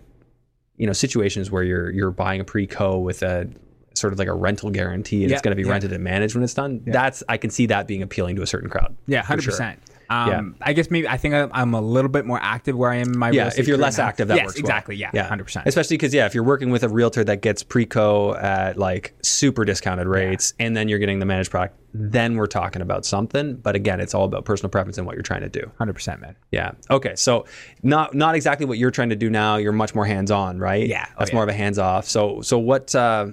you 0.77 0.87
know, 0.87 0.93
situations 0.93 1.51
where 1.51 1.63
you're 1.63 1.91
you're 1.91 2.11
buying 2.11 2.41
a 2.41 2.45
pre-co 2.45 2.99
with 2.99 3.23
a 3.23 3.49
sort 3.95 4.13
of 4.13 4.19
like 4.19 4.29
a 4.29 4.35
rental 4.35 4.71
guarantee 4.71 5.23
and 5.23 5.31
Yeah, 5.31 5.37
it's 5.37 5.43
going 5.43 5.57
to 5.57 5.61
be 5.63 5.67
yeah. 5.67 5.73
rented 5.73 5.93
and 5.93 6.03
managed 6.03 6.35
when 6.35 6.43
it's 6.45 6.55
done. 6.55 6.83
That's 6.87 7.23
I 7.29 7.37
can 7.37 7.51
see 7.51 7.67
that 7.67 7.87
being 7.87 8.03
appealing 8.03 8.37
to 8.37 8.43
a 8.43 8.47
certain 8.47 8.71
crowd. 8.71 8.97
yeah, 9.07 9.21
for 9.23 9.27
hundred 9.29 9.43
sure. 9.43 9.53
Um, 10.11 10.57
I 10.61 10.73
guess 10.73 10.91
maybe 10.91 11.09
I 11.09 11.17
think 11.17 11.35
I'm- 11.35 11.75
a 11.75 11.81
little 11.81 12.11
bit 12.11 12.27
more 12.27 12.39
active 12.43 12.77
where 12.77 12.91
I 12.91 12.97
am 12.97 13.13
in 13.13 13.19
my 13.19 13.29
real 13.29 13.37
Yeah, 13.37 13.51
if 13.57 13.67
you're 13.67 13.79
less 13.79 13.99
now. 13.99 14.07
active, 14.07 14.29
that 14.29 14.37
yes, 14.37 14.47
works 14.47 14.57
well. 14.57 14.61
exactly. 14.71 14.97
Yeah, 14.97 15.23
hundred 15.25 15.45
percent. 15.45 15.67
Especially 15.67 15.97
because 15.97 16.13
yeah, 16.15 16.27
if 16.27 16.35
you're 16.35 16.45
working 16.45 16.71
with 16.71 16.83
a 16.83 16.89
realtor 16.89 17.25
that 17.25 17.41
gets 17.43 17.63
pre-co 17.63 18.35
at 18.35 18.77
like 18.79 19.15
super 19.23 19.65
discounted 19.65 20.07
rates, 20.07 20.55
and 20.59 20.77
then 20.77 20.89
you're 20.89 20.99
getting 20.99 21.19
the 21.19 21.27
managed 21.27 21.51
product, 21.51 21.77
then 21.95 22.37
we're 22.37 22.47
talking 22.47 22.83
about 22.83 23.05
something. 23.05 23.55
But 23.57 23.75
again, 23.77 24.01
it's 24.01 24.15
all 24.15 24.25
about 24.25 24.45
personal 24.45 24.71
preference 24.71 24.99
and 24.99 25.07
what 25.07 25.15
you're 25.17 25.23
trying 25.23 25.43
to 25.43 25.49
do. 25.49 25.71
Hundred 25.79 25.95
percent, 25.95 26.21
man. 26.21 26.37
Yeah. 26.51 26.73
Okay. 26.91 27.15
So 27.17 27.47
not 27.83 28.15
not 28.15 28.35
exactly 28.35 28.67
what 28.67 28.79
you're 28.79 28.91
trying 28.91 29.11
to 29.11 29.17
do 29.17 29.31
now. 29.31 29.57
You're 29.57 29.73
much 29.73 29.95
more 29.95 30.05
hands 30.07 30.31
on, 30.31 30.59
right? 30.59 30.87
Yeah. 30.87 31.07
Oh, 31.11 31.15
That's 31.19 31.31
yeah. 31.31 31.35
more 31.37 31.43
of 31.45 31.49
a 31.49 31.55
hands 31.55 31.79
off. 31.79 32.07
So 32.09 32.41
so 32.43 32.59
what 32.59 32.95
uh, 32.95 33.27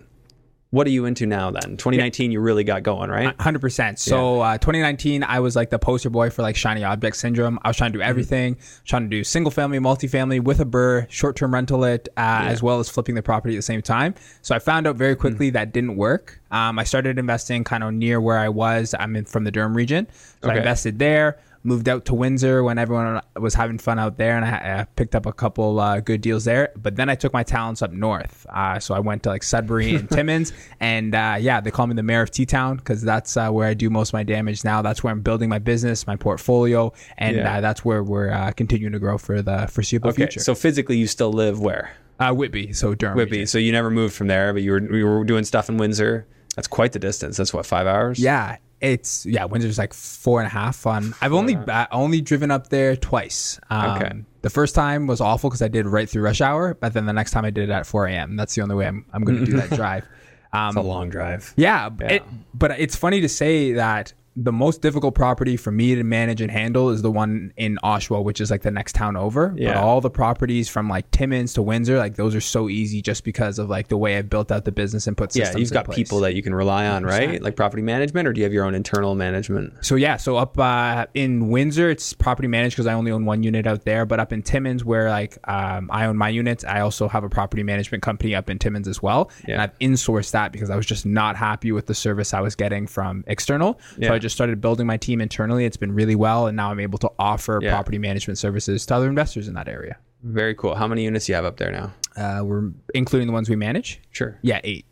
what 0.71 0.85
are 0.85 0.91
you 0.91 1.05
into 1.05 1.25
now 1.25 1.49
then? 1.49 1.77
2019, 1.77 2.31
you 2.31 2.39
really 2.39 2.63
got 2.63 2.83
going, 2.83 3.09
right? 3.09 3.33
Hundred 3.41 3.59
percent. 3.59 3.97
So, 3.97 4.41
uh, 4.41 4.57
2019, 4.59 5.23
I 5.23 5.39
was 5.39 5.55
like 5.55 5.71
the 5.71 5.79
poster 5.79 6.09
boy 6.11 6.29
for 6.29 6.43
like 6.43 6.55
shiny 6.55 6.83
object 6.83 7.15
syndrome. 7.17 7.57
I 7.63 7.69
was 7.69 7.77
trying 7.77 7.91
to 7.93 7.97
Mm-hmm. 7.97 8.05
do 8.05 8.09
everything, 8.09 8.57
trying 8.85 9.03
to 9.03 9.09
do 9.09 9.23
single 9.23 9.49
family, 9.51 9.79
multifamily 9.79 10.43
with 10.43 10.59
a 10.59 10.65
burr, 10.65 11.07
short 11.09 11.35
term 11.35 11.53
rental 11.55 11.83
it, 11.83 12.07
uh, 12.17 12.41
as 12.45 12.61
well 12.61 12.79
as 12.79 12.87
flipping 12.87 13.15
the 13.15 13.23
property 13.23 13.55
at 13.55 13.57
the 13.57 13.61
same 13.63 13.81
time. 13.81 14.13
So 14.43 14.55
I 14.55 14.59
found 14.59 14.85
out 14.85 14.95
very 14.95 15.15
Mm. 15.15 15.19
quickly 15.19 15.49
that 15.51 15.73
didn't 15.73 15.95
work. 15.97 16.39
Um, 16.51 16.77
I 16.77 16.83
started 16.83 17.17
investing 17.17 17.63
kind 17.63 17.83
of 17.83 17.93
near 17.93 18.21
where 18.21 18.37
I 18.37 18.49
was. 18.49 18.93
I'm 18.99 19.15
in 19.15 19.25
from 19.25 19.43
the 19.45 19.51
Durham 19.51 19.75
region, 19.75 20.07
so 20.43 20.49
I 20.49 20.55
invested 20.57 20.99
there. 20.99 21.37
Moved 21.61 21.89
out 21.89 22.05
to 22.05 22.13
Windsor 22.13 22.63
when 22.63 22.77
everyone 22.77 23.19
was 23.35 23.53
having 23.53 23.77
fun 23.79 23.99
out 23.99 24.17
there, 24.17 24.37
and 24.37 24.45
I, 24.45 24.79
I 24.79 24.83
picked 24.95 25.13
up 25.13 25.25
a 25.25 25.33
couple 25.33 25.77
uh, 25.79 25.99
good 25.99 26.21
deals 26.21 26.45
there. 26.45 26.71
But 26.77 26.95
then 26.95 27.09
I 27.09 27.15
took 27.15 27.33
my 27.33 27.43
talents 27.43 27.81
up 27.81 27.91
north. 27.91 28.45
Uh, 28.49 28.79
so 28.79 28.93
I 28.95 28.99
went 28.99 29.23
to 29.23 29.29
like 29.29 29.43
Sudbury 29.43 29.95
and 29.95 30.09
Timmins, 30.11 30.53
and 30.79 31.13
uh, 31.13 31.35
yeah, 31.37 31.59
they 31.59 31.69
call 31.69 31.85
me 31.87 31.95
the 31.95 32.03
mayor 32.03 32.21
of 32.21 32.31
T 32.31 32.45
Town 32.45 32.77
because 32.77 33.01
that's 33.01 33.35
uh, 33.35 33.49
where 33.49 33.67
I 33.67 33.73
do 33.73 33.89
most 33.89 34.09
of 34.09 34.13
my 34.13 34.23
damage 34.23 34.63
now. 34.63 34.81
That's 34.81 35.03
where 35.03 35.11
I'm 35.11 35.19
building 35.21 35.49
my 35.49 35.59
business, 35.59 36.07
my 36.07 36.15
portfolio, 36.15 36.93
and 37.17 37.35
Yeah. 37.35 37.57
uh, 37.57 37.61
that's 37.61 37.83
where 37.83 38.03
we're 38.03 38.31
uh, 38.31 38.51
continuing 38.53 38.93
to 38.93 38.99
grow 38.99 39.17
for 39.17 39.41
the 39.41 39.67
foreseeable 39.69 40.11
Okay. 40.11 40.23
future. 40.23 40.39
So 40.39 40.55
physically, 40.55 40.97
you 40.97 41.07
still 41.07 41.33
live 41.33 41.59
where? 41.59 41.91
uh, 42.21 42.33
Whitby, 42.33 42.71
so 42.71 42.95
Durham. 42.95 43.17
Whitby. 43.17 43.31
region. 43.39 43.47
So 43.47 43.57
you 43.57 43.73
never 43.73 43.91
moved 43.91 44.13
from 44.13 44.27
there, 44.27 44.53
but 44.53 44.61
you 44.61 44.71
were 44.71 44.95
you 44.95 45.05
were 45.05 45.25
doing 45.25 45.43
stuff 45.43 45.67
in 45.67 45.75
Windsor. 45.77 46.25
That's 46.55 46.67
quite 46.69 46.93
the 46.93 46.99
distance. 46.99 47.35
That's 47.37 47.53
what 47.53 47.65
five 47.65 47.85
hours. 47.85 48.17
Yeah, 48.17 48.57
it's 48.81 49.25
yeah. 49.25 49.45
Windsor's 49.45 49.77
like 49.77 49.93
four 49.93 50.39
and 50.39 50.47
a 50.47 50.49
half 50.49 50.85
on. 50.87 51.13
I've 51.21 51.33
only 51.33 51.55
uh, 51.55 51.87
only 51.91 52.21
driven 52.21 52.51
up 52.51 52.69
there 52.69 52.95
twice. 52.95 53.59
Um, 53.69 53.97
Okay. 53.97 54.11
The 54.41 54.49
first 54.49 54.73
time 54.73 55.05
was 55.05 55.19
awful 55.19 55.49
because 55.49 55.61
I 55.61 55.67
did 55.67 55.85
right 55.85 56.09
through 56.09 56.21
rush 56.23 56.39
hour, 56.39 56.73
but 56.73 56.93
then 56.93 57.05
the 57.05 57.11
next 57.11 57.31
time 57.31 57.43
I 57.43 57.49
did 57.49 57.69
it 57.69 57.73
at 57.73 57.85
4 57.85 58.07
a.m. 58.07 58.37
That's 58.37 58.55
the 58.55 58.61
only 58.61 58.75
way 58.75 58.87
I'm, 58.87 59.05
I'm 59.11 59.25
going 59.25 59.39
to 59.39 59.45
do 59.45 59.57
that 59.57 59.69
drive. 59.75 60.05
Um, 60.53 60.69
It's 60.69 60.77
a 60.77 60.81
long 60.81 61.09
drive. 61.09 61.53
yeah, 61.57 61.89
Yeah. 61.99 62.07
It, 62.07 62.23
but 62.53 62.71
it's 62.79 62.95
funny 62.95 63.19
to 63.19 63.27
say 63.27 63.73
that 63.73 64.13
the 64.41 64.51
most 64.53 64.81
difficult 64.81 65.15
property 65.15 65.57
for 65.57 65.69
me 65.71 65.95
to 65.95 66.03
manage 66.03 66.39
and 66.39 66.49
handle 66.49 66.89
is 66.91 67.01
the 67.01 67.11
one 67.11 67.51
in 67.57 67.77
Oshawa, 67.83 68.23
which 68.23 68.39
is 68.39 68.49
like 68.49 68.61
the 68.61 68.71
next 68.71 68.93
town 68.95 69.17
over. 69.17 69.49
But 69.49 69.59
Yeah. 69.61 69.81
all 69.81 69.99
the 69.99 70.09
properties 70.09 70.69
from 70.69 70.87
like 70.87 71.11
Timmins 71.11 71.53
to 71.55 71.61
Windsor, 71.61 71.97
like 71.97 72.15
those 72.15 72.35
are 72.35 72.41
so 72.41 72.69
easy 72.69 73.01
just 73.01 73.23
because 73.25 73.59
of 73.59 73.69
like 73.69 73.89
the 73.89 73.97
way 73.97 74.17
I 74.17 74.21
built 74.21 74.49
out 74.51 74.63
the 74.63 74.71
business 74.71 75.07
and 75.07 75.17
put 75.17 75.35
Yeah, 75.35 75.55
you've 75.57 75.71
got 75.73 75.85
place. 75.85 75.97
people 75.97 76.21
that 76.21 76.35
you 76.35 76.41
can 76.41 76.55
rely 76.55 76.87
on, 76.87 77.03
right? 77.03 77.29
100%. 77.39 77.41
Like 77.41 77.55
property 77.57 77.81
management, 77.83 78.27
or 78.29 78.33
do 78.33 78.39
you 78.39 78.45
have 78.45 78.53
your 78.53 78.63
own 78.65 78.75
internal 78.75 79.13
management? 79.15 79.73
So 79.81 79.95
yeah, 79.95 80.15
so 80.15 80.37
up 80.37 80.57
uh, 80.57 81.07
in 81.13 81.49
Windsor, 81.49 81.89
it's 81.89 82.13
property 82.13 82.47
managed 82.47 82.75
because 82.75 82.87
I 82.87 82.93
only 82.93 83.11
own 83.11 83.25
one 83.25 83.43
unit 83.43 83.67
out 83.67 83.83
there. 83.83 84.05
But 84.05 84.19
up 84.21 84.31
in 84.31 84.41
Timmins, 84.41 84.85
where 84.85 85.09
like 85.09 85.37
um, 85.49 85.89
I 85.91 86.05
own 86.05 86.15
my 86.17 86.29
units, 86.29 86.63
I 86.63 86.79
also 86.79 87.07
have 87.09 87.23
a 87.23 87.29
property 87.29 87.63
management 87.63 88.03
company 88.03 88.35
up 88.35 88.49
in 88.49 88.57
Timmins 88.57 88.87
as 88.87 89.01
well, 89.03 89.31
and 89.47 89.61
I've 89.61 89.77
insourced 89.79 90.31
that 90.31 90.51
because 90.53 90.69
I 90.69 90.75
was 90.75 90.85
just 90.85 91.05
not 91.05 91.35
happy 91.35 91.71
with 91.71 91.87
the 91.87 91.95
service 91.95 92.33
I 92.33 92.41
was 92.41 92.55
getting 92.55 92.87
from 92.87 93.23
external. 93.27 93.79
Yeah. 93.97 94.09
So 94.09 94.13
I 94.13 94.19
just 94.19 94.28
started 94.29 94.61
building 94.61 94.87
my 94.87 94.97
team 94.97 95.21
internally. 95.21 95.65
It's 95.65 95.77
been 95.77 95.91
really 95.93 96.15
well, 96.15 96.47
and 96.47 96.55
now 96.55 96.71
I'm 96.71 96.79
able 96.79 96.99
to 96.99 97.11
offer 97.19 97.59
Yeah. 97.61 97.71
property 97.71 97.97
management 97.97 98.37
services 98.37 98.85
to 98.87 98.95
other 98.95 99.07
investors 99.09 99.47
in 99.47 99.53
that 99.55 99.67
area. 99.67 99.97
Very 100.23 100.53
cool. 100.55 100.75
How 100.75 100.87
many 100.87 101.03
units 101.03 101.25
do 101.27 101.31
you 101.31 101.35
have 101.35 101.45
up 101.45 101.57
there 101.57 101.71
now? 101.71 101.93
Uh, 102.17 102.43
we're 102.43 102.71
including 102.93 103.27
the 103.27 103.33
ones 103.33 103.49
we 103.49 103.55
manage. 103.55 104.01
Sure. 104.11 104.37
Yeah, 104.41 104.59
eight. 104.63 104.85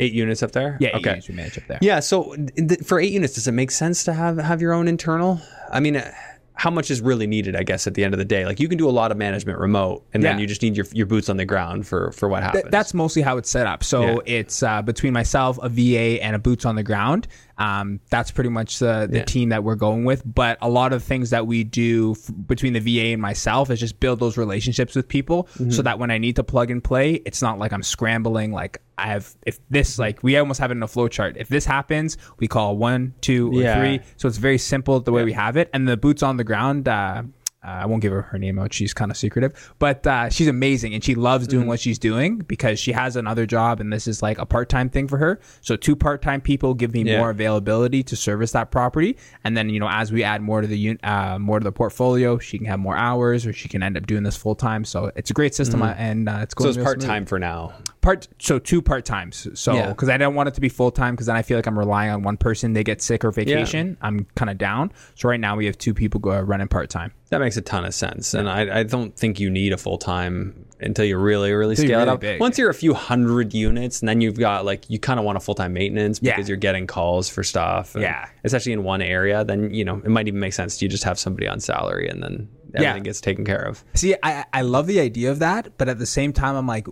Eight 0.00 0.12
units 0.12 0.42
up 0.44 0.52
there. 0.52 0.76
Yeah, 0.80 0.90
Okay. 0.96 1.10
units 1.10 1.28
we 1.28 1.34
manage 1.34 1.58
up 1.58 1.64
there. 1.66 1.78
Yeah. 1.82 1.98
So 2.00 2.36
th- 2.56 2.80
for 2.84 3.00
eight 3.00 3.10
units, 3.12 3.34
does 3.34 3.48
it 3.48 3.52
make 3.52 3.72
sense 3.72 4.04
to 4.04 4.12
have 4.12 4.38
have 4.38 4.60
your 4.62 4.72
own 4.72 4.86
internal? 4.86 5.40
I 5.72 5.80
mean, 5.80 5.96
uh, 5.96 6.12
how 6.54 6.70
much 6.70 6.90
is 6.90 7.00
really 7.00 7.26
needed, 7.26 7.54
I 7.56 7.62
guess, 7.64 7.86
at 7.88 7.94
the 7.94 8.02
end 8.04 8.14
of 8.14 8.18
the 8.18 8.24
day. 8.24 8.44
Like 8.46 8.58
you 8.60 8.68
can 8.68 8.78
do 8.78 8.88
a 8.88 8.90
lot 8.90 9.10
of 9.12 9.16
management 9.16 9.58
remote, 9.60 10.04
and 10.14 10.22
then 10.22 10.38
you 10.38 10.46
just 10.46 10.62
need 10.62 10.76
your 10.76 10.86
your 10.92 11.06
boots 11.06 11.28
on 11.28 11.36
the 11.36 11.44
ground 11.44 11.86
for 11.88 12.12
for 12.12 12.28
what 12.28 12.44
happens. 12.44 12.62
Th- 12.62 12.70
that's 12.70 12.94
mostly 12.94 13.22
how 13.22 13.38
it's 13.38 13.50
set 13.50 13.66
up. 13.66 13.82
So 13.82 14.02
Yeah. 14.02 14.16
it's 14.38 14.62
uh, 14.62 14.82
between 14.82 15.12
myself, 15.12 15.58
a 15.62 15.68
VA, 15.68 16.22
and 16.22 16.36
a 16.36 16.38
boots 16.38 16.64
on 16.64 16.76
the 16.76 16.84
ground. 16.84 17.26
Um, 17.58 17.98
that's 18.08 18.30
pretty 18.30 18.50
much 18.50 18.78
the, 18.78 19.08
the 19.10 19.18
Yeah. 19.18 19.24
team 19.24 19.48
that 19.48 19.64
we're 19.64 19.74
going 19.74 20.04
with. 20.04 20.22
But 20.24 20.58
a 20.62 20.68
lot 20.70 20.92
of 20.92 21.02
things 21.02 21.30
that 21.30 21.46
we 21.46 21.64
do 21.64 22.12
f- 22.12 22.30
between 22.46 22.72
the 22.72 22.80
VA 22.80 23.12
and 23.12 23.20
myself 23.20 23.68
is 23.70 23.80
just 23.80 23.98
build 23.98 24.20
those 24.20 24.36
relationships 24.36 24.94
with 24.94 25.08
people, 25.08 25.44
Mm-hmm. 25.54 25.70
so 25.70 25.82
that 25.82 25.98
when 25.98 26.10
I 26.10 26.18
need 26.18 26.36
to 26.36 26.44
plug 26.44 26.70
and 26.70 26.82
play, 26.82 27.14
it's 27.26 27.42
not 27.42 27.58
like 27.58 27.72
I'm 27.72 27.82
scrambling. 27.82 28.52
Like 28.52 28.80
I 28.96 29.08
have, 29.08 29.34
if 29.46 29.58
this 29.70 29.98
like 29.98 30.22
we 30.22 30.36
almost 30.36 30.60
have 30.60 30.70
it 30.70 30.74
in 30.76 30.82
a 30.82 30.88
flow 30.88 31.08
chart. 31.08 31.36
If 31.36 31.48
this 31.48 31.64
happens, 31.64 32.16
we 32.38 32.46
call 32.48 32.76
one, 32.76 33.14
two, 33.20 33.50
or 33.50 33.62
Yeah. 33.62 33.78
three. 33.80 34.00
So 34.16 34.28
it's 34.28 34.38
very 34.38 34.58
simple 34.58 35.00
the 35.00 35.12
way 35.12 35.24
we 35.24 35.32
have 35.32 35.56
it. 35.56 35.68
And 35.72 35.86
the 35.88 35.96
boots 35.96 36.22
on 36.22 36.36
the 36.36 36.44
ground. 36.44 36.86
Uh, 36.88 37.22
I 37.68 37.86
won't 37.86 38.02
give 38.02 38.12
her 38.12 38.22
her 38.22 38.38
name 38.38 38.58
out. 38.58 38.72
She's 38.72 38.94
kind 38.94 39.10
of 39.10 39.16
secretive, 39.16 39.74
but 39.78 40.06
uh, 40.06 40.28
she's 40.30 40.48
amazing 40.48 40.94
and 40.94 41.02
she 41.04 41.14
loves 41.14 41.46
doing 41.46 41.66
what 41.66 41.80
she's 41.80 41.98
doing 41.98 42.38
because 42.38 42.78
she 42.80 42.92
has 42.92 43.16
another 43.16 43.46
job 43.46 43.80
and 43.80 43.92
this 43.92 44.06
is 44.06 44.22
like 44.22 44.38
a 44.38 44.46
part 44.46 44.68
time 44.68 44.88
thing 44.88 45.08
for 45.08 45.18
her. 45.18 45.40
So 45.60 45.76
two 45.76 45.96
part 45.96 46.22
time 46.22 46.40
people 46.40 46.74
give 46.74 46.92
me 46.92 47.02
Yeah. 47.02 47.18
more 47.18 47.30
availability 47.30 48.02
to 48.04 48.16
service 48.16 48.52
that 48.52 48.70
property, 48.70 49.16
and 49.44 49.56
then 49.56 49.68
you 49.68 49.80
know 49.80 49.88
as 49.90 50.12
we 50.12 50.24
add 50.24 50.42
more 50.42 50.60
to 50.60 50.66
the 50.66 50.98
uh, 51.02 51.38
more 51.38 51.58
to 51.60 51.64
the 51.64 51.72
portfolio, 51.72 52.38
she 52.38 52.58
can 52.58 52.66
have 52.66 52.78
more 52.80 52.96
hours 52.96 53.46
or 53.46 53.52
she 53.52 53.68
can 53.68 53.82
end 53.82 53.96
up 53.96 54.06
doing 54.06 54.22
this 54.22 54.36
full 54.36 54.54
time. 54.54 54.84
So 54.84 55.10
it's 55.16 55.30
a 55.30 55.34
great 55.34 55.54
system 55.54 55.82
uh, 55.82 55.94
and 55.98 56.28
uh, 56.28 56.38
it's 56.42 56.54
going 56.54 56.72
so 56.72 56.80
it's 56.80 56.84
part 56.84 57.00
time 57.00 57.26
for 57.26 57.38
now. 57.38 57.72
Part 58.00 58.28
so 58.38 58.58
two 58.58 58.80
part 58.80 59.04
times. 59.04 59.48
So 59.54 59.74
Yeah. 59.74 59.88
because 59.88 60.08
I 60.08 60.16
don't 60.16 60.34
want 60.34 60.48
it 60.48 60.54
to 60.54 60.60
be 60.60 60.68
full 60.68 60.90
time 60.92 61.14
because 61.14 61.26
then 61.26 61.36
I 61.36 61.42
feel 61.42 61.58
like 61.58 61.66
I'm 61.66 61.78
relying 61.78 62.10
on 62.10 62.22
one 62.22 62.36
person. 62.36 62.72
They 62.72 62.84
get 62.84 63.02
sick 63.02 63.24
or 63.24 63.32
vacation. 63.32 63.96
I'm 64.00 64.26
kind 64.36 64.50
of 64.50 64.56
down. 64.56 64.92
So 65.16 65.28
right 65.28 65.40
now 65.40 65.56
we 65.56 65.66
have 65.66 65.76
two 65.78 65.92
people 65.94 66.20
go 66.20 66.38
running 66.40 66.68
part 66.68 66.90
time. 66.90 67.12
That 67.30 67.40
makes 67.40 67.56
a 67.56 67.60
ton 67.60 67.84
of 67.84 67.92
sense, 67.92 68.32
and 68.32 68.48
I, 68.48 68.78
I 68.80 68.82
don't 68.84 69.14
think 69.14 69.38
you 69.38 69.50
need 69.50 69.72
a 69.74 69.76
full 69.76 69.98
time 69.98 70.64
until 70.80 71.04
you 71.04 71.18
really 71.18 71.52
really 71.52 71.74
you're 71.76 71.86
scale 71.86 72.00
it 72.00 72.08
up. 72.08 72.20
big. 72.20 72.40
Once 72.40 72.56
you're 72.56 72.70
a 72.70 72.74
few 72.74 72.94
hundred 72.94 73.52
units, 73.52 74.00
and 74.00 74.08
then 74.08 74.20
you've 74.22 74.38
got 74.38 74.64
like 74.64 74.88
you 74.88 74.98
kind 74.98 75.18
of 75.20 75.26
want 75.26 75.36
a 75.36 75.40
full 75.40 75.54
time 75.54 75.74
maintenance 75.74 76.20
Yeah. 76.22 76.32
because 76.36 76.48
you're 76.48 76.56
getting 76.56 76.86
calls 76.86 77.28
for 77.28 77.42
stuff. 77.42 77.94
and 77.94 78.02
Yeah. 78.02 78.26
especially 78.44 78.72
in 78.72 78.82
one 78.84 79.02
area, 79.02 79.44
then 79.44 79.74
you 79.74 79.84
know 79.84 79.96
it 80.02 80.08
might 80.08 80.26
even 80.28 80.40
make 80.40 80.54
sense 80.54 80.78
to 80.78 80.88
just 80.88 81.04
have 81.04 81.18
somebody 81.18 81.46
on 81.48 81.60
salary, 81.60 82.08
and 82.08 82.22
then 82.22 82.48
everything 82.74 82.96
Yeah. 82.96 83.02
gets 83.02 83.20
taken 83.20 83.44
care 83.44 83.62
of. 83.62 83.84
See, 83.94 84.14
I 84.22 84.44
I 84.54 84.62
love 84.62 84.86
the 84.86 85.00
idea 85.00 85.30
of 85.30 85.40
that, 85.40 85.76
but 85.76 85.88
at 85.90 85.98
the 85.98 86.06
same 86.06 86.32
time, 86.32 86.56
I'm 86.56 86.66
like, 86.66 86.86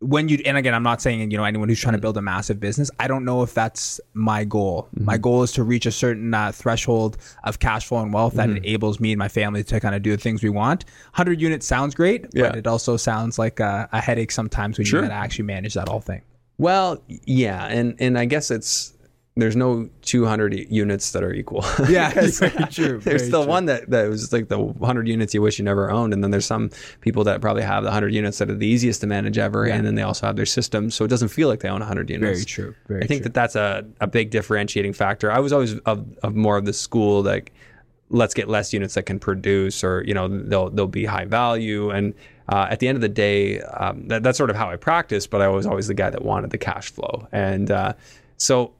when 0.00 0.28
you 0.28 0.38
and 0.44 0.56
again, 0.56 0.74
I'm 0.74 0.82
not 0.82 1.02
saying 1.02 1.30
you 1.30 1.36
know 1.36 1.44
anyone 1.44 1.68
who's 1.68 1.80
trying 1.80 1.94
to 1.94 1.98
mm. 1.98 2.02
build 2.02 2.16
a 2.16 2.22
massive 2.22 2.60
business. 2.60 2.90
I 3.00 3.08
don't 3.08 3.24
know 3.24 3.42
if 3.42 3.52
that's 3.52 4.00
my 4.14 4.44
goal. 4.44 4.88
My 4.92 5.14
mm-hmm. 5.14 5.22
goal 5.22 5.42
is 5.42 5.52
to 5.52 5.64
reach 5.64 5.86
a 5.86 5.92
certain 5.92 6.32
uh, 6.32 6.52
threshold 6.52 7.18
of 7.44 7.58
cash 7.58 7.86
flow 7.86 8.02
and 8.02 8.12
wealth 8.12 8.34
that 8.34 8.48
mm-hmm. 8.48 8.58
enables 8.58 9.00
me 9.00 9.12
and 9.12 9.18
my 9.18 9.28
family 9.28 9.64
to 9.64 9.80
kind 9.80 9.94
of 9.94 10.02
do 10.02 10.12
the 10.12 10.22
things 10.22 10.42
we 10.42 10.50
want. 10.50 10.84
Hundred 11.12 11.40
units 11.40 11.66
sounds 11.66 11.94
great, 11.94 12.26
Yeah. 12.32 12.50
but 12.50 12.58
it 12.58 12.66
also 12.66 12.96
sounds 12.96 13.38
like 13.38 13.58
a, 13.58 13.88
a 13.92 14.00
headache 14.00 14.30
sometimes 14.30 14.78
when 14.78 14.86
Sure. 14.86 15.00
you 15.00 15.08
got 15.08 15.14
to 15.14 15.20
actually 15.20 15.46
manage 15.46 15.74
that 15.74 15.88
whole 15.88 16.00
thing. 16.00 16.22
Well, 16.58 17.02
yeah, 17.06 17.66
and 17.66 17.94
and 17.98 18.18
I 18.18 18.24
guess 18.24 18.50
it's 18.50 18.92
there's 19.40 19.56
no 19.56 19.88
200 20.02 20.66
units 20.70 21.12
that 21.12 21.22
are 21.22 21.32
equal. 21.32 21.64
Yeah, 21.88 22.08
Because 22.14 22.38
very 22.40 22.52
true, 22.66 22.98
There's 22.98 23.22
very 23.22 23.30
the 23.30 23.42
true. 23.42 23.48
one 23.48 23.66
that, 23.66 23.90
that 23.90 24.08
was 24.08 24.32
like 24.32 24.48
the 24.48 24.58
100 24.58 25.08
units 25.08 25.32
you 25.32 25.40
wish 25.40 25.58
you 25.58 25.64
never 25.64 25.90
owned, 25.90 26.12
and 26.12 26.22
then 26.22 26.30
there's 26.30 26.46
some 26.46 26.70
people 27.00 27.24
that 27.24 27.40
probably 27.40 27.62
have 27.62 27.82
the 27.82 27.88
100 27.88 28.14
units 28.14 28.38
that 28.38 28.50
are 28.50 28.54
the 28.54 28.66
easiest 28.66 29.00
to 29.02 29.06
manage 29.06 29.38
ever, 29.38 29.64
and 29.64 29.86
then 29.86 29.94
they 29.94 30.02
also 30.02 30.26
have 30.26 30.36
their 30.36 30.46
system, 30.46 30.90
so 30.90 31.04
it 31.04 31.08
doesn't 31.08 31.28
feel 31.28 31.48
like 31.48 31.60
they 31.60 31.68
own 31.68 31.80
100 31.80 32.10
units. 32.10 32.40
Very 32.40 32.44
true. 32.44 32.74
Very 32.86 33.00
true. 33.00 33.04
I 33.04 33.06
think 33.06 33.22
true. 33.22 33.24
that 33.24 33.34
that's 33.34 33.56
a, 33.56 33.86
a 34.00 34.06
big 34.06 34.30
differentiating 34.30 34.92
factor. 34.92 35.30
I 35.30 35.38
was 35.38 35.52
always 35.52 35.78
of, 35.80 36.06
of 36.22 36.34
more 36.34 36.56
of 36.56 36.64
the 36.64 36.72
school 36.72 37.22
like 37.22 37.52
let's 38.10 38.34
get 38.34 38.48
less 38.48 38.72
units 38.72 38.94
that 38.94 39.02
can 39.04 39.18
produce 39.18 39.84
or 39.84 40.02
you 40.06 40.14
know 40.14 40.28
they'll 40.28 40.70
they'll 40.70 40.86
be 40.86 41.04
high 41.04 41.26
value 41.26 41.90
and 41.90 42.14
uh, 42.48 42.66
at 42.70 42.80
the 42.80 42.88
end 42.88 42.96
of 42.96 43.02
the 43.02 43.08
day 43.08 43.60
um, 43.60 44.08
that, 44.08 44.22
that's 44.22 44.38
sort 44.38 44.48
of 44.48 44.56
how 44.56 44.70
I 44.70 44.76
practice 44.76 45.26
but 45.26 45.42
I 45.42 45.48
was 45.48 45.66
always 45.66 45.88
the 45.88 45.94
guy 45.94 46.08
that 46.10 46.24
wanted 46.24 46.50
the 46.50 46.58
cash 46.58 46.90
flow 46.90 47.28
and 47.32 47.70
uh, 47.70 47.92
so 48.38 48.72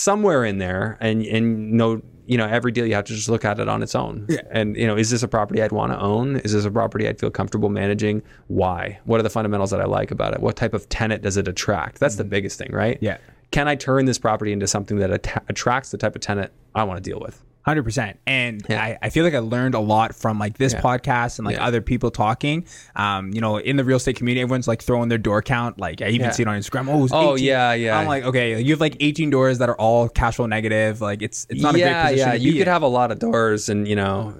somewhere 0.00 0.44
in 0.44 0.58
there 0.58 0.96
and 1.00 1.22
and 1.26 1.72
no 1.72 2.00
you 2.26 2.38
know 2.38 2.46
every 2.46 2.72
deal 2.72 2.86
you 2.86 2.94
have 2.94 3.04
to 3.04 3.14
just 3.14 3.28
look 3.28 3.44
at 3.44 3.58
it 3.58 3.68
on 3.68 3.82
its 3.82 3.94
own. 3.94 4.26
Yeah. 4.28 4.40
and 4.50 4.76
you 4.76 4.86
know 4.86 4.96
is 4.96 5.10
this 5.10 5.22
a 5.22 5.28
property 5.28 5.62
I'd 5.62 5.72
want 5.72 5.92
to 5.92 6.00
own? 6.00 6.36
Is 6.36 6.52
this 6.52 6.64
a 6.64 6.70
property 6.70 7.06
I'd 7.08 7.18
feel 7.18 7.30
comfortable 7.30 7.68
managing? 7.68 8.22
Why? 8.48 8.98
What 9.04 9.20
are 9.20 9.22
the 9.22 9.30
fundamentals 9.30 9.70
that 9.70 9.80
I 9.80 9.84
like 9.84 10.10
about 10.10 10.34
it? 10.34 10.40
What 10.40 10.56
type 10.56 10.74
of 10.74 10.88
tenant 10.88 11.22
does 11.22 11.36
it 11.36 11.48
attract? 11.48 12.00
That's 12.00 12.16
the 12.16 12.22
mm-hmm. 12.22 12.30
biggest 12.30 12.58
thing 12.58 12.70
right? 12.72 12.98
Yeah. 13.00 13.18
can 13.50 13.68
I 13.68 13.74
turn 13.74 14.04
this 14.06 14.18
property 14.18 14.52
into 14.52 14.66
something 14.66 14.98
that 14.98 15.10
atta- 15.10 15.42
attracts 15.48 15.90
the 15.90 15.98
type 15.98 16.14
of 16.14 16.22
tenant 16.22 16.52
I 16.74 16.84
want 16.84 17.02
to 17.02 17.10
deal 17.10 17.20
with 17.20 17.42
Hundred 17.62 17.82
percent, 17.82 18.18
and 18.26 18.64
Yeah. 18.70 18.82
I, 18.82 18.98
I 19.02 19.10
feel 19.10 19.22
like 19.22 19.34
I 19.34 19.38
learned 19.40 19.74
a 19.74 19.80
lot 19.80 20.14
from 20.14 20.38
like 20.38 20.56
this 20.56 20.72
Yeah. 20.72 20.80
podcast 20.80 21.38
and 21.38 21.44
like 21.46 21.56
Yeah. 21.56 21.66
other 21.66 21.82
people 21.82 22.10
talking. 22.10 22.64
Um, 22.96 23.32
you 23.34 23.40
know, 23.42 23.58
in 23.58 23.76
the 23.76 23.84
real 23.84 23.98
estate 23.98 24.16
community, 24.16 24.40
everyone's 24.40 24.66
like 24.66 24.80
throwing 24.82 25.10
their 25.10 25.18
door 25.18 25.42
count. 25.42 25.78
Like 25.78 26.00
I 26.00 26.08
even 26.08 26.32
see 26.32 26.42
it 26.42 26.48
on 26.48 26.58
Instagram. 26.58 26.88
Oh, 26.88 27.04
it's 27.04 27.12
Oh, 27.12 27.34
yeah, 27.36 27.74
yeah. 27.74 27.98
I'm 27.98 28.06
like, 28.06 28.24
okay, 28.24 28.60
you 28.62 28.72
have 28.72 28.80
like 28.80 28.96
18 29.00 29.28
doors 29.28 29.58
that 29.58 29.68
are 29.68 29.76
all 29.76 30.08
cash 30.08 30.36
flow 30.36 30.46
negative. 30.46 31.02
Like 31.02 31.20
it's 31.20 31.46
it's 31.50 31.60
not 31.60 31.74
a 31.74 31.78
great 31.80 31.92
position. 31.92 32.18
yeah. 32.28 32.32
You 32.34 32.52
could 32.52 32.62
in. 32.62 32.66
have 32.68 32.82
a 32.82 32.88
lot 32.88 33.12
of 33.12 33.18
doors, 33.18 33.68
and 33.68 33.86
you 33.86 33.94
know, 33.94 34.34